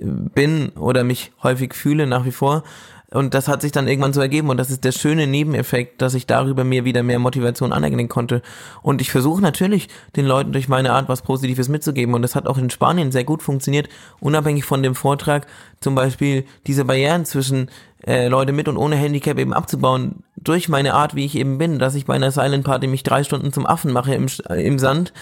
äh, 0.00 0.04
bin 0.04 0.68
oder 0.76 1.02
mich 1.02 1.32
häufig 1.42 1.74
fühle 1.74 2.06
nach 2.06 2.24
wie 2.24 2.30
vor. 2.30 2.62
Und 3.12 3.34
das 3.34 3.48
hat 3.48 3.62
sich 3.62 3.72
dann 3.72 3.88
irgendwann 3.88 4.12
so 4.12 4.20
ergeben 4.20 4.48
und 4.48 4.56
das 4.56 4.70
ist 4.70 4.84
der 4.84 4.92
schöne 4.92 5.26
Nebeneffekt, 5.26 6.00
dass 6.00 6.14
ich 6.14 6.26
darüber 6.26 6.64
mir 6.64 6.84
wieder 6.84 7.02
mehr 7.02 7.18
Motivation 7.18 7.72
aneignen 7.72 8.08
konnte. 8.08 8.42
Und 8.82 9.00
ich 9.00 9.10
versuche 9.10 9.42
natürlich, 9.42 9.88
den 10.16 10.26
Leuten 10.26 10.52
durch 10.52 10.68
meine 10.68 10.92
Art 10.92 11.08
was 11.08 11.22
Positives 11.22 11.68
mitzugeben 11.68 12.14
und 12.14 12.22
das 12.22 12.34
hat 12.34 12.46
auch 12.46 12.58
in 12.58 12.70
Spanien 12.70 13.12
sehr 13.12 13.24
gut 13.24 13.42
funktioniert, 13.42 13.88
unabhängig 14.20 14.64
von 14.64 14.82
dem 14.82 14.94
Vortrag, 14.94 15.46
zum 15.80 15.94
Beispiel 15.94 16.44
diese 16.66 16.84
Barrieren 16.84 17.24
zwischen 17.24 17.68
äh, 18.06 18.28
Leute 18.28 18.52
mit 18.52 18.68
und 18.68 18.76
ohne 18.76 18.96
Handicap 18.96 19.38
eben 19.38 19.52
abzubauen, 19.52 20.22
durch 20.36 20.68
meine 20.68 20.94
Art, 20.94 21.14
wie 21.14 21.24
ich 21.24 21.36
eben 21.36 21.58
bin, 21.58 21.78
dass 21.78 21.94
ich 21.94 22.06
bei 22.06 22.14
einer 22.14 22.32
Silent 22.32 22.64
Party 22.64 22.86
mich 22.86 23.02
drei 23.02 23.22
Stunden 23.22 23.52
zum 23.52 23.66
Affen 23.66 23.92
mache 23.92 24.14
im, 24.14 24.26
im 24.48 24.78
Sand, 24.78 25.12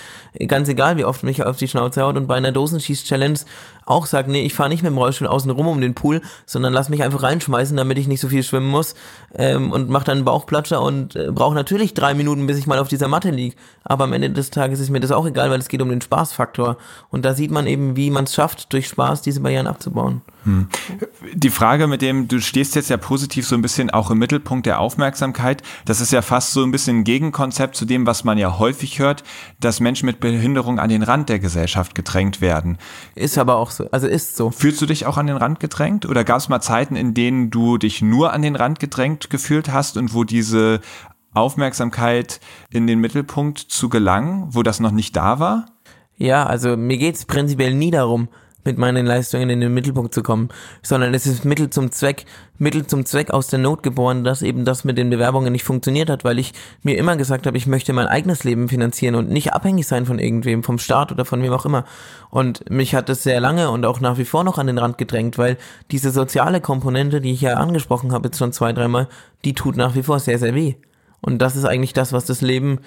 ganz 0.46 0.68
egal, 0.68 0.96
wie 0.96 1.04
oft 1.04 1.24
mich 1.24 1.44
auf 1.44 1.56
die 1.56 1.68
Schnauze 1.68 2.02
haut 2.02 2.16
und 2.16 2.26
bei 2.26 2.36
einer 2.36 2.52
Dosenschieß-Challenge 2.52 3.40
auch 3.86 4.06
sage, 4.06 4.30
nee, 4.30 4.42
ich 4.42 4.54
fahre 4.54 4.68
nicht 4.68 4.82
mit 4.82 4.92
dem 4.92 4.98
Rollstuhl 4.98 5.26
außen 5.26 5.50
rum 5.50 5.66
um 5.66 5.80
den 5.80 5.94
Pool, 5.94 6.22
sondern 6.46 6.72
lass 6.72 6.88
mich 6.88 7.02
einfach 7.02 7.22
reinschmeißen, 7.22 7.76
damit 7.76 7.98
ich 7.98 8.08
nicht 8.08 8.20
so 8.20 8.28
viel 8.28 8.44
schwimmen 8.44 8.68
muss 8.68 8.94
ähm, 9.34 9.72
und 9.72 9.90
mache 9.90 10.04
dann 10.04 10.18
einen 10.18 10.24
Bauchplatscher 10.24 10.80
und 10.80 11.16
äh, 11.16 11.30
brauche 11.32 11.54
natürlich 11.54 11.92
drei 11.92 12.14
Minuten, 12.14 12.46
bis 12.46 12.58
ich 12.58 12.66
mal 12.66 12.78
auf 12.78 12.88
dieser 12.88 13.08
Matte 13.08 13.30
liege. 13.30 13.56
Aber 13.82 14.04
am 14.04 14.12
Ende 14.12 14.30
des 14.30 14.50
Tages 14.50 14.78
ist 14.80 14.90
mir 14.90 15.00
das 15.00 15.10
auch 15.10 15.26
egal, 15.26 15.50
weil 15.50 15.58
es 15.58 15.68
geht 15.68 15.82
um 15.82 15.90
den 15.90 16.00
Spaßfaktor. 16.00 16.76
Und 17.10 17.24
da 17.24 17.34
sieht 17.34 17.50
man 17.50 17.66
eben, 17.66 17.96
wie 17.96 18.10
man 18.10 18.24
es 18.24 18.34
schafft, 18.34 18.72
durch 18.72 18.86
Spaß 18.86 19.22
diese 19.22 19.40
Barrieren 19.40 19.66
abzubauen. 19.66 20.22
Die 21.34 21.50
Frage 21.50 21.86
mit 21.86 22.02
dem, 22.02 22.28
du 22.28 22.40
stehst 22.40 22.74
jetzt 22.74 22.90
ja 22.90 22.96
positiv 22.96 23.46
so 23.46 23.54
ein 23.54 23.62
bisschen 23.62 23.90
auch 23.90 24.10
im 24.10 24.18
Mittelpunkt 24.18 24.66
der 24.66 24.80
Aufmerksamkeit, 24.80 25.62
das 25.84 26.00
ist 26.00 26.12
ja 26.12 26.22
fast 26.22 26.52
so 26.52 26.62
ein 26.62 26.70
bisschen 26.70 27.00
ein 27.00 27.04
Gegenkonzept 27.04 27.76
zu 27.76 27.84
dem, 27.84 28.06
was 28.06 28.24
man 28.24 28.38
ja 28.38 28.58
häufig 28.58 28.98
hört, 28.98 29.22
dass 29.60 29.80
Menschen 29.80 30.06
mit 30.06 30.20
Behinderung 30.20 30.78
an 30.78 30.88
den 30.88 31.02
Rand 31.02 31.28
der 31.28 31.38
Gesellschaft 31.38 31.94
gedrängt 31.94 32.40
werden. 32.40 32.78
Ist 33.14 33.38
aber 33.38 33.56
auch 33.56 33.70
so, 33.70 33.90
also 33.90 34.06
ist 34.06 34.36
so. 34.36 34.50
Fühlst 34.50 34.80
du 34.80 34.86
dich 34.86 35.06
auch 35.06 35.18
an 35.18 35.26
den 35.26 35.36
Rand 35.36 35.60
gedrängt 35.60 36.06
oder 36.06 36.24
gab 36.24 36.38
es 36.38 36.48
mal 36.48 36.60
Zeiten, 36.60 36.96
in 36.96 37.14
denen 37.14 37.50
du 37.50 37.76
dich 37.78 38.02
nur 38.02 38.32
an 38.32 38.42
den 38.42 38.56
Rand 38.56 38.80
gedrängt 38.80 39.30
gefühlt 39.30 39.72
hast 39.72 39.96
und 39.96 40.14
wo 40.14 40.24
diese 40.24 40.80
Aufmerksamkeit 41.32 42.40
in 42.70 42.86
den 42.86 42.98
Mittelpunkt 42.98 43.58
zu 43.58 43.88
gelangen, 43.88 44.48
wo 44.50 44.62
das 44.62 44.80
noch 44.80 44.90
nicht 44.90 45.16
da 45.16 45.38
war? 45.38 45.66
Ja, 46.16 46.44
also 46.44 46.76
mir 46.76 46.98
geht's 46.98 47.24
prinzipiell 47.24 47.74
nie 47.74 47.90
darum, 47.90 48.28
mit 48.64 48.78
meinen 48.78 49.06
Leistungen 49.06 49.50
in 49.50 49.60
den 49.60 49.72
Mittelpunkt 49.72 50.14
zu 50.14 50.22
kommen, 50.22 50.48
sondern 50.82 51.14
es 51.14 51.26
ist 51.26 51.44
Mittel 51.44 51.70
zum 51.70 51.90
Zweck, 51.90 52.26
Mittel 52.58 52.86
zum 52.86 53.06
Zweck 53.06 53.30
aus 53.30 53.46
der 53.46 53.58
Not 53.58 53.82
geboren, 53.82 54.22
dass 54.22 54.42
eben 54.42 54.64
das 54.64 54.84
mit 54.84 54.98
den 54.98 55.10
Bewerbungen 55.10 55.52
nicht 55.52 55.64
funktioniert 55.64 56.10
hat, 56.10 56.24
weil 56.24 56.38
ich 56.38 56.52
mir 56.82 56.98
immer 56.98 57.16
gesagt 57.16 57.46
habe, 57.46 57.56
ich 57.56 57.66
möchte 57.66 57.92
mein 57.92 58.06
eigenes 58.06 58.44
Leben 58.44 58.68
finanzieren 58.68 59.14
und 59.14 59.30
nicht 59.30 59.52
abhängig 59.52 59.86
sein 59.86 60.04
von 60.06 60.18
irgendwem, 60.18 60.62
vom 60.62 60.78
Staat 60.78 61.10
oder 61.10 61.24
von 61.24 61.42
wem 61.42 61.52
auch 61.52 61.64
immer. 61.64 61.84
Und 62.28 62.68
mich 62.70 62.94
hat 62.94 63.08
es 63.08 63.22
sehr 63.22 63.40
lange 63.40 63.70
und 63.70 63.86
auch 63.86 64.00
nach 64.00 64.18
wie 64.18 64.24
vor 64.24 64.44
noch 64.44 64.58
an 64.58 64.66
den 64.66 64.78
Rand 64.78 64.98
gedrängt, 64.98 65.38
weil 65.38 65.56
diese 65.90 66.10
soziale 66.10 66.60
Komponente, 66.60 67.20
die 67.20 67.32
ich 67.32 67.40
ja 67.40 67.54
angesprochen 67.54 68.12
habe 68.12 68.28
jetzt 68.28 68.38
schon 68.38 68.52
zwei, 68.52 68.72
dreimal, 68.72 69.08
die 69.44 69.54
tut 69.54 69.76
nach 69.76 69.94
wie 69.94 70.02
vor 70.02 70.20
sehr, 70.20 70.38
sehr 70.38 70.54
weh. 70.54 70.74
Und 71.22 71.38
das 71.38 71.56
ist 71.56 71.64
eigentlich 71.64 71.92
das, 71.92 72.12
was 72.12 72.24
das 72.24 72.40
Leben, 72.40 72.80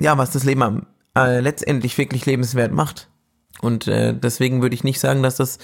ja, 0.00 0.16
was 0.18 0.30
das 0.30 0.44
Leben 0.44 0.86
äh, 1.16 1.40
letztendlich 1.40 1.98
wirklich 1.98 2.26
lebenswert 2.26 2.72
macht. 2.72 3.08
Und 3.60 3.88
äh, 3.88 4.14
deswegen 4.14 4.62
würde 4.62 4.74
ich 4.74 4.84
nicht 4.84 5.00
sagen, 5.00 5.22
dass 5.22 5.36
das 5.36 5.58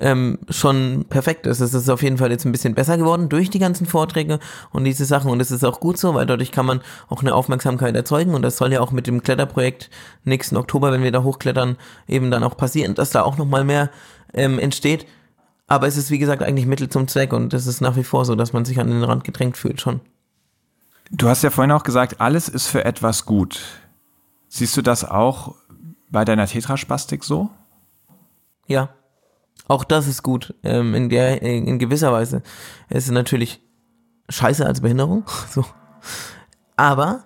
ähm, 0.00 0.38
schon 0.48 1.06
perfekt 1.08 1.46
ist. 1.46 1.60
Es 1.60 1.74
ist 1.74 1.88
auf 1.88 2.02
jeden 2.02 2.18
Fall 2.18 2.30
jetzt 2.30 2.44
ein 2.44 2.52
bisschen 2.52 2.74
besser 2.74 2.98
geworden 2.98 3.28
durch 3.28 3.50
die 3.50 3.58
ganzen 3.58 3.86
Vorträge 3.86 4.38
und 4.70 4.84
diese 4.84 5.04
Sachen. 5.04 5.30
Und 5.30 5.40
es 5.40 5.50
ist 5.50 5.64
auch 5.64 5.80
gut 5.80 5.98
so, 5.98 6.14
weil 6.14 6.26
dadurch 6.26 6.52
kann 6.52 6.66
man 6.66 6.80
auch 7.08 7.22
eine 7.22 7.34
Aufmerksamkeit 7.34 7.94
erzeugen. 7.94 8.34
Und 8.34 8.42
das 8.42 8.56
soll 8.56 8.72
ja 8.72 8.80
auch 8.80 8.92
mit 8.92 9.06
dem 9.06 9.22
Kletterprojekt 9.22 9.90
nächsten 10.24 10.56
Oktober, 10.56 10.92
wenn 10.92 11.02
wir 11.02 11.12
da 11.12 11.22
hochklettern, 11.22 11.76
eben 12.08 12.30
dann 12.30 12.42
auch 12.42 12.56
passieren, 12.56 12.94
dass 12.94 13.10
da 13.10 13.22
auch 13.22 13.38
nochmal 13.38 13.64
mehr 13.64 13.90
ähm, 14.34 14.58
entsteht. 14.58 15.06
Aber 15.66 15.86
es 15.86 15.96
ist, 15.96 16.10
wie 16.10 16.18
gesagt, 16.18 16.42
eigentlich 16.42 16.66
Mittel 16.66 16.88
zum 16.88 17.08
Zweck 17.08 17.32
und 17.32 17.52
es 17.52 17.66
ist 17.66 17.80
nach 17.80 17.96
wie 17.96 18.04
vor 18.04 18.24
so, 18.24 18.34
dass 18.36 18.52
man 18.52 18.64
sich 18.64 18.78
an 18.78 18.88
den 18.88 19.02
Rand 19.02 19.24
gedrängt 19.24 19.56
fühlt 19.56 19.80
schon. 19.80 20.00
Du 21.10 21.28
hast 21.28 21.42
ja 21.42 21.50
vorhin 21.50 21.72
auch 21.72 21.84
gesagt, 21.84 22.20
alles 22.20 22.48
ist 22.48 22.66
für 22.66 22.84
etwas 22.84 23.26
gut. 23.26 23.60
Siehst 24.48 24.76
du 24.76 24.82
das 24.82 25.04
auch 25.04 25.54
bei 26.16 26.24
deiner 26.24 26.46
Tetraspastik 26.46 27.24
so? 27.24 27.50
Ja. 28.66 28.88
Auch 29.68 29.84
das 29.84 30.06
ist 30.06 30.22
gut. 30.22 30.54
Ähm, 30.64 30.94
in 30.94 31.10
der, 31.10 31.42
in 31.42 31.78
gewisser 31.78 32.10
Weise. 32.10 32.42
Es 32.88 33.04
ist 33.04 33.10
natürlich 33.10 33.60
scheiße 34.30 34.64
als 34.64 34.80
Behinderung. 34.80 35.24
So. 35.50 35.66
Aber 36.74 37.24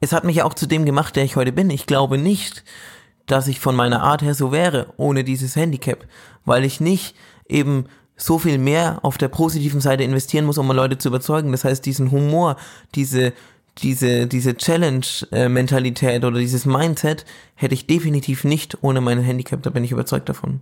es 0.00 0.12
hat 0.12 0.24
mich 0.24 0.42
auch 0.42 0.54
zu 0.54 0.66
dem 0.66 0.84
gemacht, 0.84 1.14
der 1.14 1.22
ich 1.22 1.36
heute 1.36 1.52
bin. 1.52 1.70
Ich 1.70 1.86
glaube 1.86 2.18
nicht, 2.18 2.64
dass 3.26 3.46
ich 3.46 3.60
von 3.60 3.76
meiner 3.76 4.02
Art 4.02 4.22
her 4.22 4.34
so 4.34 4.50
wäre, 4.50 4.92
ohne 4.96 5.22
dieses 5.22 5.54
Handicap. 5.54 6.04
Weil 6.44 6.64
ich 6.64 6.80
nicht 6.80 7.14
eben 7.46 7.84
so 8.16 8.40
viel 8.40 8.58
mehr 8.58 8.98
auf 9.02 9.18
der 9.18 9.28
positiven 9.28 9.80
Seite 9.80 10.02
investieren 10.02 10.46
muss, 10.46 10.58
um 10.58 10.68
Leute 10.72 10.98
zu 10.98 11.10
überzeugen. 11.10 11.52
Das 11.52 11.62
heißt, 11.62 11.86
diesen 11.86 12.10
Humor, 12.10 12.56
diese 12.96 13.34
diese, 13.78 14.26
diese 14.26 14.56
Challenge-Mentalität 14.56 16.24
oder 16.24 16.38
dieses 16.38 16.66
Mindset 16.66 17.24
hätte 17.54 17.74
ich 17.74 17.86
definitiv 17.86 18.44
nicht 18.44 18.78
ohne 18.82 19.00
mein 19.00 19.20
Handicap, 19.20 19.62
da 19.62 19.70
bin 19.70 19.84
ich 19.84 19.92
überzeugt 19.92 20.28
davon. 20.28 20.60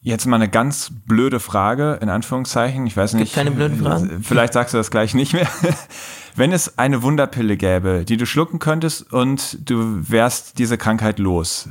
Jetzt 0.00 0.26
mal 0.26 0.36
eine 0.36 0.48
ganz 0.48 0.92
blöde 1.06 1.40
Frage, 1.40 1.98
in 2.00 2.08
Anführungszeichen. 2.08 2.86
Ich 2.86 2.96
weiß 2.96 3.14
nicht. 3.14 3.34
keine 3.34 3.50
blöden 3.50 3.82
Fragen. 3.82 4.22
Vielleicht 4.22 4.52
sagst 4.52 4.72
du 4.72 4.78
das 4.78 4.90
gleich 4.90 5.12
nicht 5.12 5.32
mehr. 5.32 5.48
Wenn 6.36 6.52
es 6.52 6.78
eine 6.78 7.02
Wunderpille 7.02 7.56
gäbe, 7.56 8.04
die 8.04 8.16
du 8.16 8.24
schlucken 8.24 8.60
könntest 8.60 9.12
und 9.12 9.68
du 9.68 10.08
wärst 10.08 10.58
diese 10.58 10.78
Krankheit 10.78 11.18
los, 11.18 11.68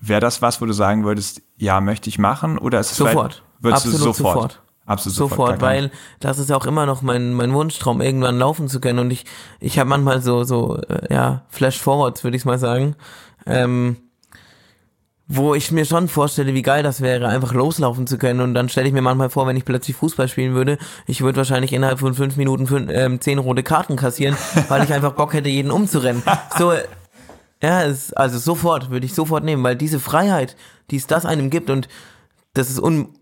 wäre 0.00 0.20
das 0.20 0.40
was, 0.40 0.62
wo 0.62 0.66
du 0.66 0.72
sagen 0.72 1.04
würdest, 1.04 1.42
ja, 1.58 1.82
möchte 1.82 2.08
ich 2.08 2.18
machen? 2.18 2.56
Oder 2.56 2.80
ist 2.80 2.92
es 2.92 2.96
sofort? 2.96 3.42
Würdest 3.60 3.86
Absolut 3.86 4.00
du 4.00 4.04
sofort? 4.04 4.34
sofort. 4.34 4.62
Absolut 4.84 5.16
sofort, 5.16 5.38
sofort 5.38 5.60
weil 5.60 5.90
das 6.18 6.38
ist 6.38 6.50
ja 6.50 6.56
auch 6.56 6.66
immer 6.66 6.86
noch 6.86 7.02
mein, 7.02 7.34
mein 7.34 7.52
Wunschtraum, 7.54 8.00
irgendwann 8.00 8.38
laufen 8.38 8.68
zu 8.68 8.80
können. 8.80 8.98
Und 8.98 9.10
ich, 9.12 9.24
ich 9.60 9.78
habe 9.78 9.88
manchmal 9.88 10.20
so, 10.20 10.42
so, 10.44 10.78
äh, 10.88 11.12
ja, 11.12 11.42
Flash-Forwards, 11.48 12.24
würde 12.24 12.36
ich 12.36 12.44
mal 12.44 12.58
sagen, 12.58 12.96
ähm, 13.46 13.96
wo 15.28 15.54
ich 15.54 15.70
mir 15.70 15.84
schon 15.84 16.08
vorstelle, 16.08 16.52
wie 16.52 16.62
geil 16.62 16.82
das 16.82 17.00
wäre, 17.00 17.28
einfach 17.28 17.54
loslaufen 17.54 18.06
zu 18.06 18.18
können. 18.18 18.40
Und 18.40 18.54
dann 18.54 18.68
stelle 18.68 18.88
ich 18.88 18.92
mir 18.92 19.02
manchmal 19.02 19.30
vor, 19.30 19.46
wenn 19.46 19.56
ich 19.56 19.64
plötzlich 19.64 19.96
Fußball 19.96 20.28
spielen 20.28 20.54
würde, 20.54 20.78
ich 21.06 21.22
würde 21.22 21.38
wahrscheinlich 21.38 21.72
innerhalb 21.72 22.00
von 22.00 22.14
fünf 22.14 22.36
Minuten 22.36 22.66
fünf, 22.66 22.90
ähm, 22.92 23.20
zehn 23.20 23.38
rote 23.38 23.62
Karten 23.62 23.96
kassieren, 23.96 24.36
weil 24.68 24.82
ich 24.82 24.92
einfach 24.92 25.12
Bock 25.12 25.32
hätte, 25.32 25.48
jeden 25.48 25.70
umzurennen. 25.70 26.22
So, 26.58 26.72
ja, 27.62 27.84
es, 27.84 28.12
also 28.12 28.38
sofort, 28.38 28.90
würde 28.90 29.06
ich 29.06 29.14
sofort 29.14 29.44
nehmen, 29.44 29.62
weil 29.62 29.76
diese 29.76 30.00
Freiheit, 30.00 30.56
die 30.90 30.96
es 30.96 31.06
das 31.06 31.24
einem 31.24 31.48
gibt 31.48 31.70
und 31.70 31.88
das 32.54 32.68
ist 32.68 32.80
un, 32.80 33.14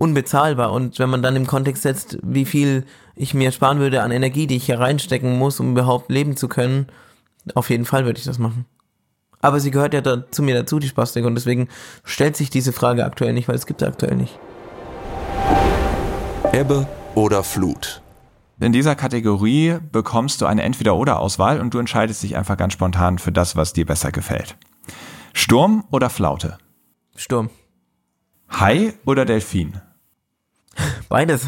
unbezahlbar. 0.00 0.72
Und 0.72 0.98
wenn 0.98 1.10
man 1.10 1.22
dann 1.22 1.36
im 1.36 1.46
Kontext 1.46 1.82
setzt, 1.82 2.18
wie 2.22 2.46
viel 2.46 2.84
ich 3.14 3.34
mir 3.34 3.52
sparen 3.52 3.78
würde 3.78 4.02
an 4.02 4.10
Energie, 4.10 4.46
die 4.46 4.56
ich 4.56 4.64
hier 4.64 4.80
reinstecken 4.80 5.38
muss, 5.38 5.60
um 5.60 5.72
überhaupt 5.72 6.10
leben 6.10 6.36
zu 6.36 6.48
können, 6.48 6.86
auf 7.54 7.70
jeden 7.70 7.84
Fall 7.84 8.06
würde 8.06 8.18
ich 8.18 8.24
das 8.24 8.38
machen. 8.38 8.64
Aber 9.42 9.60
sie 9.60 9.70
gehört 9.70 9.94
ja 9.94 10.00
da, 10.00 10.30
zu 10.30 10.42
mir 10.42 10.54
dazu, 10.54 10.78
die 10.78 10.88
Spastik, 10.88 11.24
und 11.24 11.34
deswegen 11.34 11.68
stellt 12.04 12.36
sich 12.36 12.50
diese 12.50 12.72
Frage 12.72 13.04
aktuell 13.04 13.32
nicht, 13.32 13.48
weil 13.48 13.54
es 13.54 13.66
gibt 13.66 13.80
sie 13.80 13.86
aktuell 13.86 14.16
nicht. 14.16 14.38
Ebbe 16.52 16.86
oder 17.14 17.42
Flut? 17.42 18.02
In 18.58 18.72
dieser 18.72 18.94
Kategorie 18.94 19.78
bekommst 19.92 20.40
du 20.40 20.46
eine 20.46 20.62
Entweder-Oder-Auswahl 20.62 21.60
und 21.60 21.72
du 21.72 21.78
entscheidest 21.78 22.22
dich 22.22 22.36
einfach 22.36 22.56
ganz 22.56 22.72
spontan 22.72 23.18
für 23.18 23.32
das, 23.32 23.56
was 23.56 23.72
dir 23.72 23.86
besser 23.86 24.12
gefällt. 24.12 24.56
Sturm 25.32 25.84
oder 25.90 26.10
Flaute? 26.10 26.58
Sturm. 27.16 27.50
Hai 28.50 28.94
oder 29.06 29.24
Delfin? 29.24 29.80
Beides. 31.08 31.46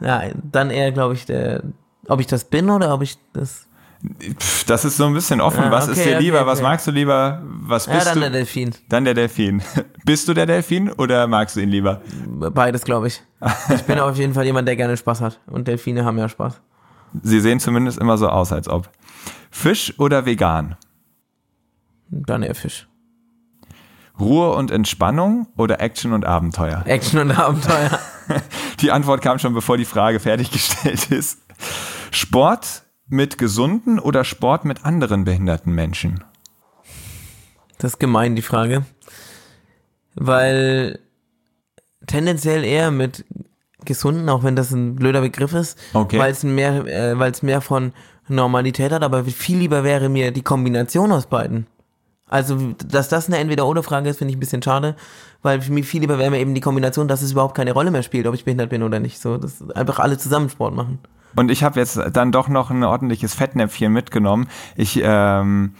Ja, 0.00 0.22
dann 0.42 0.70
eher, 0.70 0.92
glaube 0.92 1.14
ich, 1.14 1.24
der, 1.26 1.62
ob 2.08 2.20
ich 2.20 2.26
das 2.26 2.44
bin 2.44 2.70
oder 2.70 2.92
ob 2.94 3.02
ich 3.02 3.16
das. 3.32 3.66
Das 4.66 4.84
ist 4.84 4.98
so 4.98 5.06
ein 5.06 5.14
bisschen 5.14 5.40
offen. 5.40 5.64
Ah, 5.64 5.70
was 5.70 5.88
ist 5.88 5.98
okay, 5.98 6.10
dir 6.10 6.14
okay, 6.16 6.24
lieber? 6.24 6.46
Was 6.46 6.58
okay. 6.58 6.68
magst 6.68 6.86
du 6.86 6.90
lieber? 6.90 7.42
Was 7.44 7.86
Ja, 7.86 7.94
bist 7.94 8.06
dann 8.06 8.14
du? 8.14 8.20
der 8.20 8.30
Delfin. 8.30 8.74
Dann 8.88 9.04
der 9.04 9.14
Delfin. 9.14 9.62
Bist 10.04 10.28
du 10.28 10.34
der 10.34 10.46
Delfin 10.46 10.92
oder 10.92 11.26
magst 11.26 11.56
du 11.56 11.60
ihn 11.60 11.70
lieber? 11.70 12.02
Beides, 12.26 12.84
glaube 12.84 13.08
ich. 13.08 13.22
Ich 13.74 13.82
bin 13.82 13.98
auf 13.98 14.16
jeden 14.16 14.34
Fall 14.34 14.44
jemand, 14.44 14.68
der 14.68 14.76
gerne 14.76 14.96
Spaß 14.96 15.20
hat. 15.22 15.40
Und 15.46 15.66
Delfine 15.66 16.04
haben 16.04 16.18
ja 16.18 16.28
Spaß. 16.28 16.60
Sie 17.22 17.40
sehen 17.40 17.58
zumindest 17.58 17.98
immer 17.98 18.18
so 18.18 18.28
aus, 18.28 18.52
als 18.52 18.68
ob. 18.68 18.90
Fisch 19.50 19.98
oder 19.98 20.26
vegan? 20.26 20.76
Dann 22.10 22.42
eher 22.42 22.54
Fisch. 22.54 22.86
Ruhe 24.18 24.52
und 24.54 24.70
Entspannung 24.70 25.46
oder 25.56 25.80
Action 25.80 26.12
und 26.12 26.24
Abenteuer? 26.24 26.82
Action 26.86 27.20
und 27.20 27.30
Abenteuer. 27.32 27.98
Die 28.80 28.90
Antwort 28.90 29.22
kam 29.22 29.38
schon, 29.38 29.54
bevor 29.54 29.76
die 29.76 29.84
Frage 29.84 30.20
fertiggestellt 30.20 31.10
ist. 31.10 31.38
Sport 32.10 32.82
mit 33.08 33.38
gesunden 33.38 33.98
oder 33.98 34.24
Sport 34.24 34.64
mit 34.64 34.84
anderen 34.84 35.24
behinderten 35.24 35.72
Menschen? 35.74 36.24
Das 37.78 37.92
ist 37.92 37.98
gemein, 38.00 38.34
die 38.36 38.42
Frage. 38.42 38.84
Weil 40.14 40.98
tendenziell 42.06 42.64
eher 42.64 42.90
mit 42.90 43.24
gesunden, 43.84 44.28
auch 44.28 44.42
wenn 44.42 44.56
das 44.56 44.70
ein 44.72 44.96
blöder 44.96 45.20
Begriff 45.20 45.52
ist, 45.52 45.78
Okay. 45.92 46.18
weil 46.18 46.32
es 46.32 46.42
mehr, 46.42 46.86
äh, 46.86 47.18
weil 47.18 47.30
es 47.30 47.42
mehr 47.42 47.60
von 47.60 47.92
Normalität 48.28 48.90
hat, 48.92 49.02
aber 49.02 49.24
viel 49.24 49.58
lieber 49.58 49.84
wäre 49.84 50.08
mir 50.08 50.32
die 50.32 50.42
Kombination 50.42 51.12
aus 51.12 51.26
beiden. 51.26 51.66
Also, 52.28 52.74
dass 52.86 53.08
das 53.08 53.28
eine 53.28 53.38
Entweder-Oder-Frage 53.38 54.08
ist, 54.08 54.18
finde 54.18 54.32
ich 54.32 54.36
ein 54.36 54.40
bisschen 54.40 54.62
schade, 54.62 54.96
weil 55.42 55.60
für 55.60 55.72
mich 55.72 55.86
viel 55.86 56.00
lieber 56.00 56.18
wäre 56.18 56.30
mir 56.30 56.40
eben 56.40 56.54
die 56.54 56.60
Kombination, 56.60 57.06
dass 57.06 57.22
es 57.22 57.32
überhaupt 57.32 57.54
keine 57.54 57.72
Rolle 57.72 57.92
mehr 57.92 58.02
spielt, 58.02 58.26
ob 58.26 58.34
ich 58.34 58.44
behindert 58.44 58.70
bin 58.70 58.82
oder 58.82 58.98
nicht. 58.98 59.20
So, 59.20 59.38
dass 59.38 59.68
einfach 59.70 60.00
alle 60.00 60.18
zusammen 60.18 60.50
Sport 60.50 60.74
machen. 60.74 60.98
Und 61.36 61.50
ich 61.50 61.62
habe 61.62 61.78
jetzt 61.78 62.00
dann 62.12 62.32
doch 62.32 62.48
noch 62.48 62.70
ein 62.70 62.82
ordentliches 62.82 63.34
Fettnäpfchen 63.34 63.92
mitgenommen. 63.92 64.48
Ich, 64.74 64.98
ähm, 65.02 65.74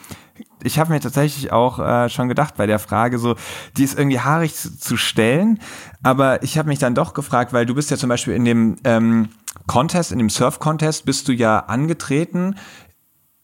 ich 0.62 0.78
habe 0.78 0.92
mir 0.92 1.00
tatsächlich 1.00 1.50
auch 1.50 1.78
äh, 1.78 2.08
schon 2.10 2.28
gedacht 2.28 2.56
bei 2.56 2.66
der 2.66 2.78
Frage, 2.78 3.18
so, 3.18 3.34
die 3.76 3.84
ist 3.84 3.98
irgendwie 3.98 4.20
haarig 4.20 4.54
zu, 4.54 4.78
zu 4.78 4.96
stellen, 4.96 5.58
aber 6.02 6.42
ich 6.42 6.58
habe 6.58 6.68
mich 6.68 6.78
dann 6.78 6.94
doch 6.94 7.14
gefragt, 7.14 7.52
weil 7.52 7.66
du 7.66 7.74
bist 7.74 7.90
ja 7.90 7.96
zum 7.96 8.10
Beispiel 8.10 8.34
in 8.34 8.44
dem 8.44 8.76
ähm, 8.84 9.30
Contest, 9.66 10.12
in 10.12 10.18
dem 10.18 10.28
Surf-Contest 10.30 11.06
bist 11.06 11.26
du 11.26 11.32
ja 11.32 11.58
angetreten, 11.58 12.56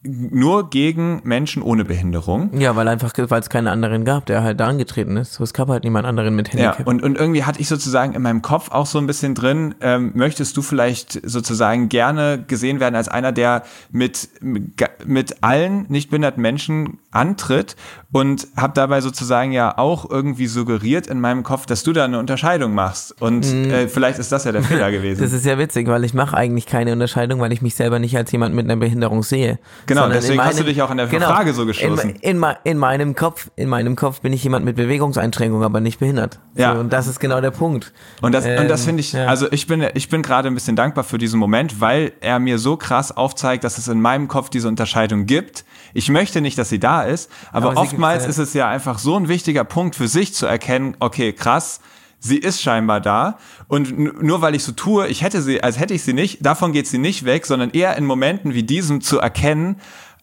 nur 0.04 0.68
gegen 0.70 1.20
Menschen 1.22 1.62
ohne 1.62 1.84
Behinderung. 1.84 2.58
Ja, 2.58 2.74
weil 2.74 2.88
einfach, 2.88 3.12
weil 3.16 3.40
es 3.40 3.48
keinen 3.50 3.68
anderen 3.68 4.04
gab, 4.04 4.26
der 4.26 4.42
halt 4.42 4.58
da 4.58 4.66
angetreten 4.66 5.16
ist. 5.16 5.34
So, 5.34 5.44
es 5.44 5.52
gab 5.54 5.68
halt 5.68 5.84
niemand 5.84 6.06
anderen 6.06 6.34
mit 6.34 6.52
Ja, 6.54 6.60
Handicap. 6.72 6.86
und, 6.88 7.02
und 7.04 7.16
irgendwie 7.16 7.44
hatte 7.44 7.60
ich 7.60 7.68
sozusagen 7.68 8.12
in 8.14 8.22
meinem 8.22 8.42
Kopf 8.42 8.72
auch 8.72 8.86
so 8.86 8.98
ein 8.98 9.06
bisschen 9.06 9.36
drin, 9.36 9.76
ähm, 9.80 10.10
möchtest 10.14 10.56
du 10.56 10.62
vielleicht 10.62 11.20
sozusagen 11.24 11.88
gerne 11.88 12.42
gesehen 12.46 12.80
werden 12.80 12.96
als 12.96 13.06
einer, 13.08 13.30
der 13.30 13.62
mit, 13.92 14.28
mit 14.40 15.36
allen 15.42 15.86
nicht 15.88 16.10
behinderten 16.10 16.42
Menschen 16.42 16.98
antritt 17.12 17.76
und 18.10 18.48
habe 18.56 18.72
dabei 18.74 19.00
sozusagen 19.02 19.52
ja 19.52 19.78
auch 19.78 20.10
irgendwie 20.10 20.46
suggeriert 20.46 21.06
in 21.06 21.20
meinem 21.20 21.44
Kopf, 21.44 21.64
dass 21.66 21.82
du 21.84 21.92
da 21.92 22.04
eine 22.04 22.18
Unterscheidung 22.18 22.74
machst. 22.74 23.20
Und 23.22 23.44
äh, 23.46 23.86
vielleicht 23.88 24.18
ist 24.18 24.32
das 24.32 24.44
ja 24.44 24.52
der 24.52 24.62
Fehler 24.62 24.90
gewesen. 24.90 25.20
Das 25.22 25.32
ist 25.32 25.46
ja 25.46 25.58
witzig, 25.58 25.86
weil 25.86 26.02
ich 26.04 26.12
mache 26.12 26.36
eigentlich 26.36 26.66
keine 26.66 26.92
Unterscheidung, 26.92 27.38
weil 27.40 27.52
ich 27.52 27.62
mich 27.62 27.74
selber 27.76 27.98
nicht 28.00 28.16
als 28.16 28.32
jemand 28.32 28.54
mit 28.54 28.64
einer 28.66 28.76
Behinderung 28.76 29.22
sehe. 29.22 29.58
Genau, 29.86 29.91
In 29.97 30.10
deswegen 30.10 30.44
hast 30.44 30.59
du 30.59 30.64
dich 30.64 30.82
auch 30.82 30.90
in 30.90 30.97
der 30.97 31.09
Frage 31.09 31.52
so 31.55 31.66
gestoßen. 31.66 32.10
In, 32.20 32.43
in, 32.43 32.55
in 32.64 32.78
meinem 32.78 33.14
Kopf, 33.14 33.51
in 33.56 33.69
meinem 33.69 33.97
Kopf 33.97 34.20
bin 34.20 34.32
ich 34.32 34.43
jemand 34.44 34.64
mit 34.64 34.77
Bewegungseinschränkung, 34.77 35.62
aber 35.62 35.81
nicht 35.81 35.98
behindert. 35.98 36.39
Ja. 36.55 36.74
So, 36.74 36.81
und 36.81 36.93
das 36.93 37.06
ist 37.06 37.20
genau 37.20 37.40
der 37.40 37.51
Punkt. 37.51 37.93
Und 38.20 38.32
das, 38.32 38.44
und 38.44 38.69
das 38.69 38.81
Ähm, 38.82 38.86
finde 38.86 39.01
ich, 39.01 39.12
ja. 39.12 39.27
also 39.27 39.51
ich 39.51 39.66
bin, 39.66 39.85
ich 39.94 40.09
bin 40.09 40.23
gerade 40.23 40.48
ein 40.48 40.55
bisschen 40.55 40.77
dankbar 40.77 41.05
für 41.05 41.19
diesen 41.19 41.39
Moment, 41.39 41.81
weil 41.81 42.12
er 42.20 42.39
mir 42.39 42.59
so 42.59 42.77
krass 42.77 43.16
aufzeigt, 43.16 43.64
dass 43.64 43.78
es 43.78 43.89
in 43.89 44.01
meinem 44.01 44.28
Kopf 44.28 44.48
diese 44.51 44.69
Unterscheidung 44.69 45.27
gibt. 45.27 45.64
Ich 45.94 46.09
möchte 46.09 46.40
nicht, 46.40 46.59
dass 46.59 46.69
sie 46.69 46.81
da 46.81 47.02
ist, 47.02 47.31
aber, 47.52 47.70
Aber 47.70 47.81
oftmals 47.81 48.24
gibt's, 48.24 48.36
ja. 48.36 48.43
ist 48.43 48.48
es 48.48 48.55
ja 48.55 48.69
einfach 48.69 48.98
so 48.98 49.16
ein 49.16 49.28
wichtiger 49.28 49.64
Punkt 49.64 49.97
für 49.97 50.09
sich 50.09 50.35
zu 50.35 50.47
erkennen, 50.47 50.97
okay, 51.01 51.32
krass, 51.32 51.81
sie 52.22 52.38
ist 52.38 52.62
scheinbar 52.62 53.00
da 53.00 53.38
und 53.68 54.22
nur 54.22 54.40
weil 54.40 54.54
ich 54.54 54.64
so 54.64 54.72
tue, 54.72 55.08
ich 55.08 55.22
hätte 55.22 55.42
sie, 55.42 55.62
als 55.62 55.78
hätte 55.78 55.92
ich 55.92 56.02
sie 56.02 56.12
nicht, 56.12 56.46
davon 56.46 56.72
geht 56.72 56.86
sie 56.86 56.98
nicht 56.98 57.24
weg, 57.24 57.46
sondern 57.46 57.70
eher 57.70 57.96
in 57.96 58.06
Momenten 58.06 58.54
wie 58.54 58.62
diesem 58.62 59.00
zu 59.00 59.18
erkennen, 59.18 59.76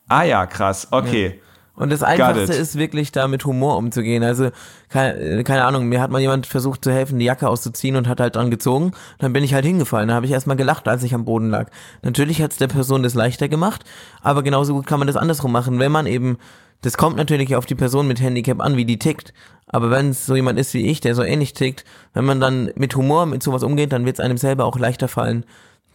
ah 0.07 0.23
ja, 0.23 0.45
krass, 0.45 0.87
okay. 0.91 1.39
Und 1.79 1.93
das. 1.93 2.03
Einfachste 2.03 2.53
ist 2.53 2.77
wirklich 2.77 3.13
da 3.13 3.29
mit 3.29 3.45
Humor 3.45 3.77
umzugehen. 3.77 4.21
Also, 4.21 4.49
keine, 4.89 5.45
keine 5.45 5.63
Ahnung, 5.63 5.87
mir 5.87 6.01
hat 6.01 6.11
mal 6.11 6.19
jemand 6.19 6.45
versucht 6.45 6.83
zu 6.83 6.91
helfen, 6.91 7.19
die 7.19 7.25
Jacke 7.25 7.47
auszuziehen 7.47 7.95
und 7.95 8.09
hat 8.09 8.19
halt 8.19 8.35
dran 8.35 8.51
gezogen. 8.51 8.91
Dann 9.17 9.31
bin 9.31 9.45
ich 9.45 9.53
halt 9.53 9.63
hingefallen. 9.63 10.09
Da 10.09 10.15
habe 10.15 10.25
ich 10.25 10.33
erstmal 10.33 10.57
gelacht, 10.57 10.89
als 10.89 11.03
ich 11.03 11.13
am 11.13 11.23
Boden 11.23 11.49
lag. 11.49 11.69
Natürlich 12.01 12.41
hat 12.41 12.51
es 12.51 12.57
der 12.57 12.67
Person 12.67 13.01
das 13.01 13.13
leichter 13.13 13.47
gemacht, 13.47 13.85
aber 14.21 14.43
genauso 14.43 14.73
gut 14.73 14.87
kann 14.87 14.99
man 14.99 15.07
das 15.07 15.15
andersrum 15.15 15.53
machen, 15.53 15.79
wenn 15.79 15.91
man 15.91 16.05
eben, 16.05 16.37
das 16.81 16.97
kommt 16.97 17.17
natürlich 17.17 17.55
auf 17.55 17.65
die 17.65 17.75
Person 17.75 18.07
mit 18.07 18.21
Handicap 18.21 18.61
an, 18.61 18.77
wie 18.77 18.85
die 18.85 18.99
tickt. 18.99 19.33
Aber 19.67 19.91
wenn 19.91 20.09
es 20.09 20.25
so 20.25 20.35
jemand 20.35 20.57
ist 20.57 20.73
wie 20.73 20.87
ich, 20.87 21.01
der 21.01 21.13
so 21.13 21.23
ähnlich 21.23 21.53
tickt, 21.53 21.85
wenn 22.13 22.25
man 22.25 22.39
dann 22.39 22.71
mit 22.75 22.95
Humor 22.95 23.25
mit 23.25 23.43
sowas 23.43 23.63
umgeht, 23.63 23.91
dann 23.91 24.05
wird 24.05 24.17
es 24.17 24.25
einem 24.25 24.37
selber 24.37 24.65
auch 24.65 24.77
leichter 24.77 25.07
fallen, 25.07 25.45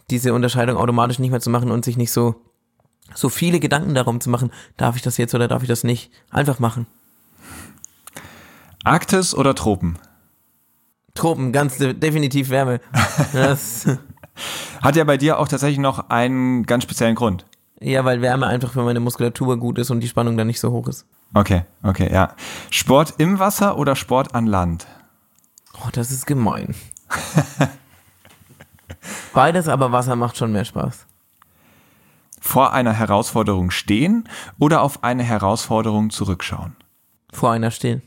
diese 0.09 0.33
Unterscheidung 0.33 0.77
automatisch 0.77 1.19
nicht 1.19 1.31
mehr 1.31 1.41
zu 1.41 1.49
machen 1.49 1.71
und 1.71 1.83
sich 1.83 1.97
nicht 1.97 2.11
so 2.11 2.35
so 3.13 3.29
viele 3.29 3.59
Gedanken 3.59 3.93
darum 3.93 4.19
zu 4.19 4.29
machen, 4.29 4.51
darf 4.77 4.95
ich 4.95 5.03
das 5.03 5.17
jetzt 5.17 5.35
oder 5.35 5.47
darf 5.47 5.61
ich 5.61 5.67
das 5.67 5.83
nicht? 5.83 6.11
Einfach 6.31 6.59
machen. 6.59 6.87
Arktis 8.83 9.35
oder 9.35 9.53
Tropen? 9.53 9.99
Tropen, 11.13 11.51
ganz 11.51 11.77
de 11.77 11.93
definitiv 11.93 12.49
Wärme. 12.49 12.81
Das, 13.33 13.87
Hat 14.81 14.95
ja 14.95 15.03
bei 15.03 15.17
dir 15.17 15.39
auch 15.39 15.47
tatsächlich 15.47 15.79
noch 15.79 16.09
einen 16.09 16.63
ganz 16.63 16.83
speziellen 16.83 17.15
Grund. 17.15 17.45
Ja, 17.79 18.05
weil 18.05 18.21
Wärme 18.21 18.47
einfach 18.47 18.71
für 18.71 18.83
meine 18.83 18.99
Muskulatur 18.99 19.57
gut 19.57 19.77
ist 19.77 19.91
und 19.91 19.99
die 19.99 20.07
Spannung 20.07 20.37
dann 20.37 20.47
nicht 20.47 20.59
so 20.59 20.71
hoch 20.71 20.87
ist. 20.87 21.05
Okay, 21.33 21.63
okay, 21.83 22.11
ja. 22.11 22.33
Sport 22.69 23.15
im 23.17 23.39
Wasser 23.39 23.77
oder 23.77 23.95
Sport 23.95 24.33
an 24.33 24.47
Land? 24.47 24.87
Oh, 25.73 25.89
das 25.91 26.11
ist 26.11 26.25
gemein. 26.25 26.73
Beides, 29.33 29.67
aber 29.67 29.91
Wasser 29.91 30.15
macht 30.15 30.37
schon 30.37 30.51
mehr 30.51 30.65
Spaß. 30.65 31.05
Vor 32.39 32.73
einer 32.73 32.93
Herausforderung 32.93 33.71
stehen 33.71 34.29
oder 34.59 34.81
auf 34.81 35.03
eine 35.03 35.23
Herausforderung 35.23 36.11
zurückschauen? 36.11 36.75
Vor 37.33 37.51
einer 37.51 37.71
stehen. 37.71 38.01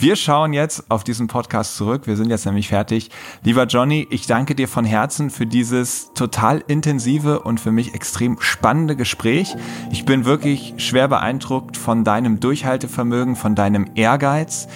Wir 0.00 0.16
schauen 0.16 0.54
jetzt 0.54 0.90
auf 0.90 1.04
diesen 1.04 1.26
Podcast 1.26 1.76
zurück. 1.76 2.06
Wir 2.06 2.16
sind 2.16 2.30
jetzt 2.30 2.46
nämlich 2.46 2.68
fertig. 2.68 3.10
Lieber 3.44 3.66
Johnny, 3.66 4.06
ich 4.08 4.26
danke 4.26 4.54
dir 4.54 4.66
von 4.66 4.86
Herzen 4.86 5.28
für 5.28 5.44
dieses 5.44 6.14
total 6.14 6.64
intensive 6.68 7.40
und 7.40 7.60
für 7.60 7.70
mich 7.70 7.92
extrem 7.92 8.40
spannende 8.40 8.96
Gespräch. 8.96 9.54
Ich 9.92 10.06
bin 10.06 10.24
wirklich 10.24 10.72
schwer 10.78 11.06
beeindruckt 11.06 11.76
von 11.76 12.02
deinem 12.02 12.40
Durchhaltevermögen, 12.40 13.36
von 13.36 13.54
deinem 13.54 13.90
Ehrgeiz, 13.94 14.68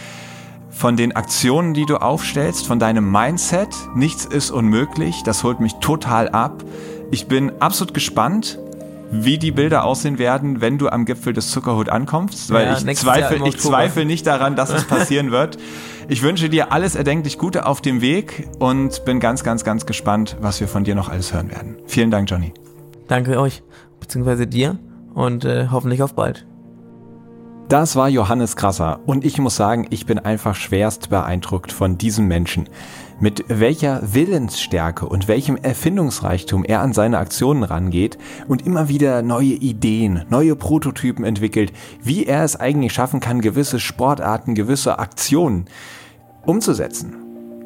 von 0.68 0.94
den 0.94 1.16
Aktionen, 1.16 1.72
die 1.72 1.86
du 1.86 1.96
aufstellst, 1.96 2.66
von 2.66 2.78
deinem 2.78 3.10
Mindset. 3.10 3.74
Nichts 3.94 4.26
ist 4.26 4.50
unmöglich. 4.50 5.22
Das 5.24 5.42
holt 5.42 5.58
mich 5.58 5.72
total 5.76 6.28
ab. 6.28 6.62
Ich 7.10 7.28
bin 7.28 7.50
absolut 7.62 7.94
gespannt, 7.94 8.58
wie 9.22 9.38
die 9.38 9.52
Bilder 9.52 9.84
aussehen 9.84 10.18
werden, 10.18 10.60
wenn 10.60 10.78
du 10.78 10.88
am 10.88 11.04
Gipfel 11.04 11.32
des 11.32 11.50
Zuckerhut 11.50 11.88
ankommst, 11.88 12.52
weil 12.52 12.66
Ja, 12.66 12.72
ich 12.76 12.96
zweifle, 12.96 13.46
ich 13.46 13.58
zweifle 13.58 14.04
nicht 14.04 14.26
daran, 14.26 14.56
dass 14.56 14.70
es 14.70 14.84
passieren 14.88 15.30
wird. 15.30 15.58
Ich 16.08 16.22
wünsche 16.22 16.48
dir 16.48 16.72
alles 16.72 16.96
erdenklich 16.96 17.38
Gute 17.38 17.66
auf 17.66 17.80
dem 17.80 18.00
Weg 18.00 18.48
und 18.58 19.04
bin 19.04 19.20
ganz, 19.20 19.44
ganz, 19.44 19.64
ganz 19.64 19.86
gespannt, 19.86 20.36
was 20.40 20.60
wir 20.60 20.68
von 20.68 20.84
dir 20.84 20.94
noch 20.94 21.08
alles 21.08 21.32
hören 21.32 21.50
werden. 21.50 21.76
Vielen 21.86 22.10
Dank, 22.10 22.30
Johnny. 22.30 22.52
Danke 23.08 23.38
euch, 23.38 23.62
beziehungsweise 24.00 24.46
dir 24.46 24.78
und 25.14 25.44
äh, 25.44 25.68
hoffentlich 25.70 26.02
auf 26.02 26.14
bald. 26.14 26.46
Das 27.68 27.96
war 27.96 28.10
Johannes 28.10 28.56
Krasser 28.56 29.00
und 29.06 29.24
ich 29.24 29.38
muss 29.38 29.56
sagen, 29.56 29.86
ich 29.88 30.04
bin 30.04 30.18
einfach 30.18 30.54
schwerst 30.54 31.08
beeindruckt 31.08 31.72
von 31.72 31.96
diesem 31.96 32.26
Menschen. 32.26 32.68
Mit 33.20 33.44
welcher 33.48 34.00
Willensstärke 34.12 35.06
und 35.06 35.28
welchem 35.28 35.56
Erfindungsreichtum 35.56 36.64
er 36.64 36.80
an 36.80 36.92
seine 36.92 37.18
Aktionen 37.18 37.62
rangeht 37.62 38.18
und 38.48 38.66
immer 38.66 38.88
wieder 38.88 39.22
neue 39.22 39.54
Ideen, 39.54 40.24
neue 40.30 40.56
Prototypen 40.56 41.24
entwickelt, 41.24 41.72
wie 42.02 42.26
er 42.26 42.42
es 42.42 42.56
eigentlich 42.56 42.92
schaffen 42.92 43.20
kann, 43.20 43.40
gewisse 43.40 43.78
Sportarten, 43.78 44.54
gewisse 44.54 44.98
Aktionen 44.98 45.66
umzusetzen. 46.44 47.14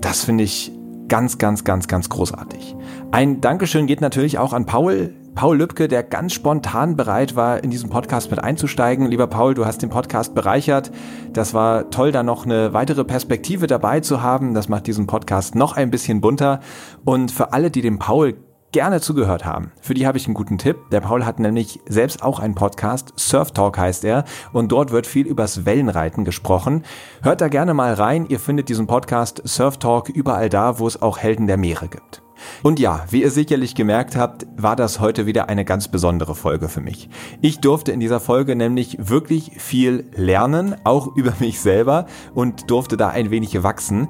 Das 0.00 0.24
finde 0.24 0.44
ich 0.44 0.70
ganz, 1.08 1.38
ganz, 1.38 1.64
ganz, 1.64 1.88
ganz 1.88 2.10
großartig. 2.10 2.76
Ein 3.10 3.40
Dankeschön 3.40 3.86
geht 3.86 4.02
natürlich 4.02 4.38
auch 4.38 4.52
an 4.52 4.66
Paul. 4.66 5.14
Paul 5.38 5.58
Lübke, 5.58 5.86
der 5.86 6.02
ganz 6.02 6.32
spontan 6.32 6.96
bereit 6.96 7.36
war, 7.36 7.62
in 7.62 7.70
diesen 7.70 7.90
Podcast 7.90 8.28
mit 8.32 8.42
einzusteigen. 8.42 9.06
Lieber 9.06 9.28
Paul, 9.28 9.54
du 9.54 9.66
hast 9.66 9.80
den 9.80 9.88
Podcast 9.88 10.34
bereichert. 10.34 10.90
Das 11.32 11.54
war 11.54 11.90
toll, 11.90 12.10
da 12.10 12.24
noch 12.24 12.44
eine 12.44 12.72
weitere 12.72 13.04
Perspektive 13.04 13.68
dabei 13.68 14.00
zu 14.00 14.20
haben. 14.20 14.52
Das 14.52 14.68
macht 14.68 14.88
diesen 14.88 15.06
Podcast 15.06 15.54
noch 15.54 15.76
ein 15.76 15.92
bisschen 15.92 16.20
bunter. 16.20 16.58
Und 17.04 17.30
für 17.30 17.52
alle, 17.52 17.70
die 17.70 17.82
dem 17.82 18.00
Paul 18.00 18.34
gerne 18.72 19.00
zugehört 19.00 19.44
haben. 19.44 19.70
Für 19.80 19.94
die 19.94 20.08
habe 20.08 20.18
ich 20.18 20.26
einen 20.26 20.34
guten 20.34 20.58
Tipp. 20.58 20.76
Der 20.90 21.02
Paul 21.02 21.24
hat 21.24 21.38
nämlich 21.38 21.78
selbst 21.86 22.24
auch 22.24 22.40
einen 22.40 22.56
Podcast, 22.56 23.12
Surf 23.14 23.52
Talk 23.52 23.78
heißt 23.78 24.04
er, 24.04 24.24
und 24.52 24.72
dort 24.72 24.90
wird 24.90 25.06
viel 25.06 25.28
übers 25.28 25.64
Wellenreiten 25.64 26.24
gesprochen. 26.24 26.82
Hört 27.22 27.42
da 27.42 27.46
gerne 27.46 27.74
mal 27.74 27.94
rein. 27.94 28.26
Ihr 28.28 28.40
findet 28.40 28.68
diesen 28.68 28.88
Podcast 28.88 29.40
Surf 29.44 29.78
Talk 29.78 30.08
überall 30.08 30.48
da, 30.48 30.80
wo 30.80 30.88
es 30.88 31.00
auch 31.00 31.18
Helden 31.18 31.46
der 31.46 31.58
Meere 31.58 31.86
gibt. 31.86 32.22
Und 32.62 32.78
ja, 32.78 33.04
wie 33.10 33.22
ihr 33.22 33.30
sicherlich 33.30 33.74
gemerkt 33.74 34.16
habt, 34.16 34.46
war 34.56 34.76
das 34.76 35.00
heute 35.00 35.26
wieder 35.26 35.48
eine 35.48 35.64
ganz 35.64 35.88
besondere 35.88 36.34
Folge 36.34 36.68
für 36.68 36.80
mich. 36.80 37.08
Ich 37.40 37.60
durfte 37.60 37.92
in 37.92 38.00
dieser 38.00 38.20
Folge 38.20 38.56
nämlich 38.56 38.96
wirklich 39.00 39.52
viel 39.58 40.04
lernen, 40.14 40.76
auch 40.84 41.08
über 41.16 41.32
mich 41.40 41.60
selber 41.60 42.06
und 42.34 42.70
durfte 42.70 42.96
da 42.96 43.08
ein 43.08 43.30
wenig 43.30 43.62
wachsen. 43.62 44.08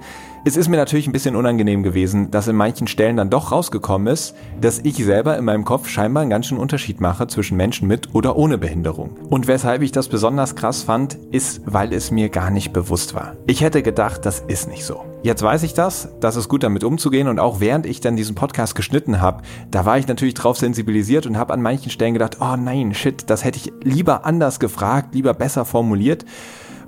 Es 0.49 0.57
ist 0.57 0.70
mir 0.70 0.79
natürlich 0.79 1.07
ein 1.07 1.12
bisschen 1.12 1.37
unangenehm 1.37 1.83
gewesen, 1.83 2.31
dass 2.31 2.49
in 2.49 2.57
manchen 2.57 2.87
Stellen 2.87 3.19
dann 3.19 3.29
doch 3.29 3.53
rausgekommen 3.53 4.11
ist, 4.11 4.35
dass 4.59 4.79
ich 4.79 4.97
selber 4.97 5.37
in 5.37 5.45
meinem 5.45 5.66
Kopf 5.66 5.91
scheinbar 5.91 6.23
einen 6.23 6.31
ganz 6.31 6.47
schönen 6.47 6.62
Unterschied 6.62 7.03
mache 7.03 7.27
zwischen 7.27 7.59
Menschen 7.59 7.87
mit 7.87 8.15
oder 8.15 8.35
ohne 8.35 8.57
Behinderung. 8.57 9.11
Und 9.29 9.47
weshalb 9.47 9.83
ich 9.83 9.93
das 9.93 10.09
besonders 10.09 10.57
krass 10.57 10.85
fand, 10.85 11.19
ist, 11.33 11.61
weil 11.66 11.93
es 11.93 12.11
mir 12.11 12.31
gar 12.31 12.51
nicht 12.51 12.73
bewusst 12.73 13.12
war. 13.12 13.37
Ich 13.47 13.61
hätte 13.61 13.83
gedacht, 13.83 14.25
das 14.25 14.41
ist 14.41 14.70
nicht 14.70 14.87
so. 14.87 15.05
Jetzt 15.23 15.43
weiß 15.43 15.65
ich 15.65 15.75
das, 15.75 16.09
das 16.19 16.37
ist 16.37 16.49
gut 16.49 16.62
damit 16.62 16.83
umzugehen 16.83 17.29
und 17.29 17.39
auch 17.39 17.61
während 17.61 17.85
ich 17.85 18.01
dann 18.01 18.16
diesen 18.16 18.35
Podcast 18.35 18.75
geschnitten 18.75 19.20
habe, 19.20 19.43
da 19.70 19.85
war 19.85 19.99
ich 19.99 20.09
natürlich 20.09 20.33
drauf 20.33 20.57
sensibilisiert 20.57 21.27
und 21.27 21.37
habe 21.37 21.53
an 21.53 21.61
manchen 21.61 21.91
Stellen 21.91 22.15
gedacht, 22.15 22.39
oh 22.41 22.57
nein, 22.57 22.95
shit, 22.95 23.29
das 23.29 23.45
hätte 23.45 23.59
ich 23.59 23.70
lieber 23.83 24.25
anders 24.25 24.61
gefragt, 24.61 25.15
lieber 25.15 25.35
besser 25.35 25.66
formuliert 25.66 26.25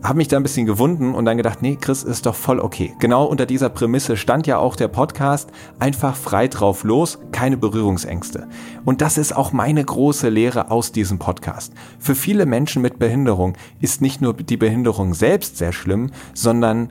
habe 0.03 0.17
mich 0.17 0.29
da 0.29 0.37
ein 0.37 0.43
bisschen 0.43 0.67
gewunden 0.67 1.15
und 1.15 1.25
dann 1.25 1.37
gedacht, 1.37 1.63
nee, 1.63 1.77
Chris 1.81 2.03
ist 2.03 2.27
doch 2.27 2.35
voll 2.35 2.61
okay. 2.61 2.95
Genau 2.99 3.25
unter 3.25 3.47
dieser 3.47 3.69
Prämisse 3.69 4.17
stand 4.17 4.47
ja 4.47 4.59
auch 4.59 4.77
der 4.77 4.89
Podcast, 4.89 5.51
einfach 5.79 6.17
frei 6.17 6.49
drauf 6.49 6.85
los, 6.85 7.19
keine 7.33 7.57
Berührungsängste. 7.57 8.49
Und 8.85 9.01
das 9.03 9.19
ist 9.19 9.37
auch 9.37 9.53
meine 9.53 9.85
große 9.85 10.29
Lehre 10.29 10.71
aus 10.71 10.93
diesem 10.93 11.19
Podcast. 11.19 11.73
Für 11.99 12.15
viele 12.15 12.47
Menschen 12.47 12.83
mit 12.83 12.99
Behinderung 12.99 13.55
ist 13.81 14.01
nicht 14.01 14.21
nur 14.21 14.35
die 14.35 14.57
Behinderung 14.57 15.15
selbst 15.15 15.59
sehr 15.59 15.73
schlimm, 15.73 16.11
sondern 16.35 16.91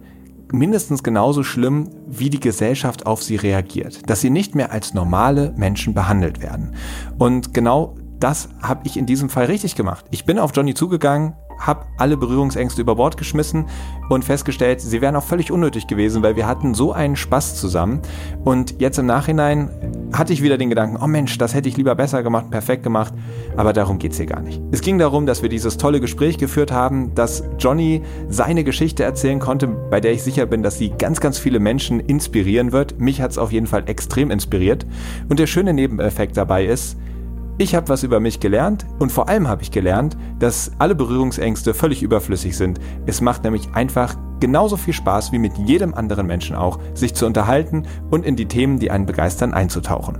mindestens 0.52 1.04
genauso 1.04 1.44
schlimm, 1.44 1.90
wie 2.08 2.30
die 2.30 2.40
Gesellschaft 2.40 3.06
auf 3.06 3.24
sie 3.24 3.36
reagiert. 3.36 4.10
Dass 4.10 4.22
sie 4.22 4.30
nicht 4.30 4.56
mehr 4.56 4.72
als 4.72 4.94
normale 4.94 5.54
Menschen 5.58 5.94
behandelt 5.94 6.42
werden. 6.42 6.76
Und 7.18 7.54
genau 7.54 7.96
das 8.20 8.50
habe 8.62 8.82
ich 8.86 8.98
in 8.98 9.06
diesem 9.06 9.30
Fall 9.30 9.46
richtig 9.46 9.76
gemacht. 9.76 10.06
Ich 10.12 10.26
bin 10.26 10.40
auf 10.40 10.52
Johnny 10.54 10.74
zugegangen, 10.74 11.34
habe 11.60 11.86
alle 11.98 12.18
Berührungsängste 12.18 12.82
über 12.82 12.96
Bord 12.96 13.18
geschmissen 13.18 13.66
und 14.10 14.26
festgestellt, 14.26 14.82
sie 14.82 15.02
wären 15.02 15.16
auch 15.16 15.24
völlig 15.24 15.52
unnötig 15.52 15.88
gewesen, 15.88 16.24
weil 16.24 16.36
wir 16.36 16.48
hatten 16.48 16.74
so 16.74 16.94
einen 16.94 17.16
Spaß 17.16 17.56
zusammen. 17.56 18.02
Und 18.44 18.80
jetzt 18.80 18.98
im 18.98 19.06
Nachhinein 19.06 19.70
hatte 20.14 20.34
ich 20.34 20.42
wieder 20.42 20.58
den 20.58 20.70
Gedanken, 20.70 20.98
oh 21.02 21.08
Mensch, 21.08 21.38
das 21.38 21.54
hätte 21.54 21.70
ich 21.70 21.78
lieber 21.78 21.96
besser 21.96 22.24
gemacht, 22.24 22.50
perfekt 22.50 22.84
gemacht. 22.84 23.14
Aber 23.56 23.74
darum 23.74 24.00
geht's 24.00 24.18
hier 24.18 24.26
gar 24.26 24.42
nicht. 24.42 24.62
Es 24.72 24.82
ging 24.82 24.98
darum, 24.98 25.26
dass 25.26 25.42
wir 25.42 25.50
dieses 25.50 25.78
tolle 25.78 26.00
Gespräch 26.00 26.38
geführt 26.38 26.72
haben, 26.72 27.14
dass 27.14 27.44
Johnny 27.60 28.02
seine 28.30 28.64
Geschichte 28.64 29.04
erzählen 29.04 29.40
konnte, 29.40 29.68
bei 29.68 30.00
der 30.00 30.14
ich 30.14 30.24
sicher 30.24 30.46
bin, 30.46 30.64
dass 30.64 30.78
sie 30.78 30.90
ganz, 30.90 31.20
ganz 31.20 31.38
viele 31.38 31.60
Menschen 31.60 32.00
inspirieren 32.00 32.72
wird. 32.72 33.00
Mich 33.00 33.22
hat's 33.22 33.38
auf 33.38 33.52
jeden 33.52 33.68
Fall 33.68 33.84
extrem 33.88 34.32
inspiriert. 34.32 34.86
Und 35.28 35.40
der 35.40 35.48
schöne 35.48 35.74
Nebeneffekt 35.74 36.38
dabei 36.38 36.66
ist, 36.66 36.98
ich 37.60 37.76
habe 37.76 37.90
was 37.90 38.04
über 38.04 38.22
mich 38.22 38.40
gelernt 38.40 38.86
und 39.00 39.12
vor 39.12 39.28
allem 39.28 39.50
habe 39.50 39.62
ich 39.62 39.70
gelernt, 39.70 40.18
dass 40.40 40.72
alle 40.80 40.96
Berührungsängste 40.96 41.74
völlig 41.74 42.02
überflüssig 42.02 42.56
sind. 42.56 42.80
Es 43.06 43.20
macht 43.20 43.44
nämlich 43.44 43.74
einfach 43.74 44.16
genauso 44.40 44.78
viel 44.78 44.94
Spaß 44.94 45.34
wie 45.34 45.40
mit 45.40 45.58
jedem 45.58 45.94
anderen 45.94 46.26
Menschen 46.26 46.56
auch, 46.56 46.80
sich 46.94 47.14
zu 47.14 47.26
unterhalten 47.26 47.84
und 48.10 48.26
in 48.26 48.38
die 48.38 48.48
Themen, 48.48 48.80
die 48.80 48.90
einen 48.92 49.06
begeistern, 49.06 49.54
einzutauchen. 49.54 50.20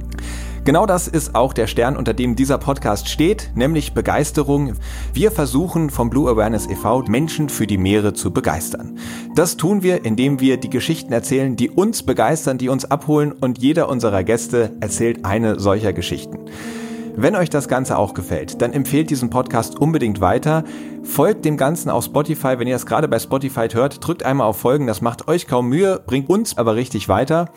Genau 0.66 0.86
das 0.86 1.08
ist 1.08 1.34
auch 1.34 1.54
der 1.54 1.68
Stern, 1.68 1.96
unter 1.96 2.14
dem 2.14 2.36
dieser 2.36 2.58
Podcast 2.58 3.08
steht, 3.08 3.52
nämlich 3.56 3.94
Begeisterung. 3.94 4.74
Wir 5.14 5.32
versuchen 5.32 5.90
vom 5.90 6.10
Blue 6.10 6.30
Awareness 6.30 6.68
e.V. 6.70 7.04
Menschen 7.04 7.48
für 7.48 7.68
die 7.68 7.78
Meere 7.78 8.14
zu 8.14 8.32
begeistern. 8.32 8.98
Das 9.34 9.56
tun 9.56 9.82
wir, 9.82 10.04
indem 10.04 10.42
wir 10.42 10.58
die 10.58 10.70
Geschichten 10.70 11.14
erzählen, 11.14 11.56
die 11.56 11.70
uns 11.70 12.04
begeistern, 12.04 12.58
die 12.58 12.68
uns 12.68 12.84
abholen 12.84 13.32
und 13.32 13.60
jeder 13.60 13.88
unserer 13.88 14.26
Gäste 14.26 14.74
erzählt 14.82 15.24
eine 15.24 15.58
solcher 15.58 15.94
Geschichten. 15.94 16.40
Wenn 17.16 17.36
euch 17.36 17.50
das 17.50 17.68
Ganze 17.68 17.98
auch 17.98 18.14
gefällt, 18.14 18.62
dann 18.62 18.74
empfehlt 18.74 19.10
diesen 19.10 19.30
Podcast 19.30 19.80
unbedingt 19.80 20.22
weiter. 20.22 20.64
Folgt 21.04 21.46
dem 21.46 21.58
Ganzen 21.58 21.90
auf 21.90 22.06
Spotify. 22.06 22.60
Wenn 22.60 22.68
ihr 22.68 22.76
das 22.76 22.86
gerade 22.86 23.08
bei 23.08 23.20
Spotify 23.20 23.68
hört, 23.72 24.06
drückt 24.06 24.24
einmal 24.24 24.48
auf 24.48 24.58
Folgen. 24.58 24.88
Das 24.88 25.02
macht 25.02 25.28
euch 25.28 25.48
kaum 25.48 25.70
Mühe, 25.70 26.02
bringt 26.06 26.30
uns 26.30 26.58
aber 26.58 26.76
richtig 26.76 27.10
weiter. 27.10 27.50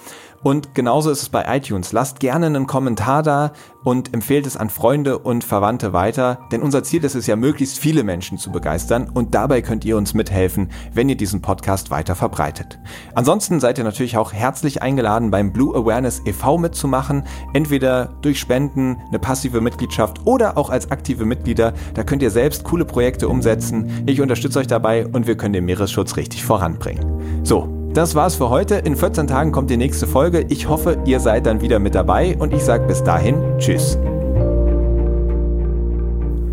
Und 0.42 0.74
genauso 0.74 1.10
ist 1.10 1.22
es 1.22 1.28
bei 1.28 1.44
iTunes. 1.56 1.92
Lasst 1.92 2.18
gerne 2.18 2.46
einen 2.46 2.66
Kommentar 2.66 3.22
da 3.22 3.52
und 3.84 4.12
empfehlt 4.12 4.46
es 4.46 4.56
an 4.56 4.70
Freunde 4.70 5.18
und 5.18 5.44
Verwandte 5.44 5.92
weiter, 5.92 6.40
denn 6.50 6.62
unser 6.62 6.82
Ziel 6.82 7.04
ist 7.04 7.14
es 7.14 7.26
ja, 7.26 7.36
möglichst 7.36 7.78
viele 7.78 8.02
Menschen 8.02 8.38
zu 8.38 8.50
begeistern 8.50 9.10
und 9.12 9.34
dabei 9.34 9.62
könnt 9.62 9.84
ihr 9.84 9.96
uns 9.96 10.14
mithelfen, 10.14 10.70
wenn 10.92 11.08
ihr 11.08 11.16
diesen 11.16 11.42
Podcast 11.42 11.90
weiter 11.90 12.14
verbreitet. 12.14 12.78
Ansonsten 13.14 13.60
seid 13.60 13.78
ihr 13.78 13.84
natürlich 13.84 14.16
auch 14.16 14.32
herzlich 14.32 14.82
eingeladen, 14.82 15.30
beim 15.30 15.52
Blue 15.52 15.76
Awareness 15.76 16.22
e.V. 16.24 16.58
mitzumachen, 16.58 17.24
entweder 17.52 18.06
durch 18.22 18.38
Spenden, 18.38 18.98
eine 19.08 19.18
passive 19.18 19.60
Mitgliedschaft 19.60 20.26
oder 20.26 20.56
auch 20.58 20.70
als 20.70 20.90
aktive 20.90 21.24
Mitglieder. 21.24 21.72
Da 21.94 22.02
könnt 22.02 22.22
ihr 22.22 22.30
selbst 22.30 22.64
coole 22.64 22.84
Projekte 22.84 23.28
umsetzen. 23.32 24.04
Ich 24.06 24.20
unterstütze 24.20 24.60
euch 24.60 24.68
dabei 24.68 25.06
und 25.06 25.26
wir 25.26 25.36
können 25.36 25.54
den 25.54 25.64
Meeresschutz 25.64 26.16
richtig 26.16 26.44
voranbringen. 26.44 27.42
So, 27.42 27.68
das 27.94 28.14
war's 28.14 28.36
für 28.36 28.48
heute. 28.48 28.76
In 28.76 28.94
14 28.94 29.26
Tagen 29.26 29.50
kommt 29.50 29.70
die 29.70 29.76
nächste 29.76 30.06
Folge. 30.06 30.46
Ich 30.48 30.68
hoffe, 30.68 30.98
ihr 31.04 31.18
seid 31.18 31.46
dann 31.46 31.60
wieder 31.60 31.78
mit 31.78 31.94
dabei 31.94 32.36
und 32.38 32.52
ich 32.52 32.62
sage 32.62 32.86
bis 32.86 33.02
dahin 33.02 33.34
Tschüss. 33.58 33.98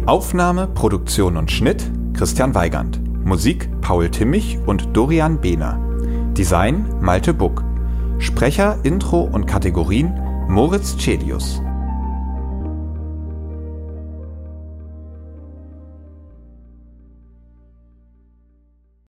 Aufnahme, 0.05 0.67
Produktion 0.67 1.37
und 1.37 1.51
Schnitt 1.51 1.83
Christian 2.13 2.55
Weigand. 2.55 2.99
Musik 3.23 3.69
Paul 3.81 4.09
Timmich 4.09 4.57
und 4.65 4.97
Dorian 4.97 5.39
Behner. 5.39 5.79
Design 6.37 6.85
Malte 6.99 7.33
Buck. 7.33 7.63
Sprecher, 8.17 8.77
Intro 8.83 9.21
und 9.21 9.45
Kategorien 9.45 10.13
Moritz 10.47 10.97
Celius. 10.97 11.61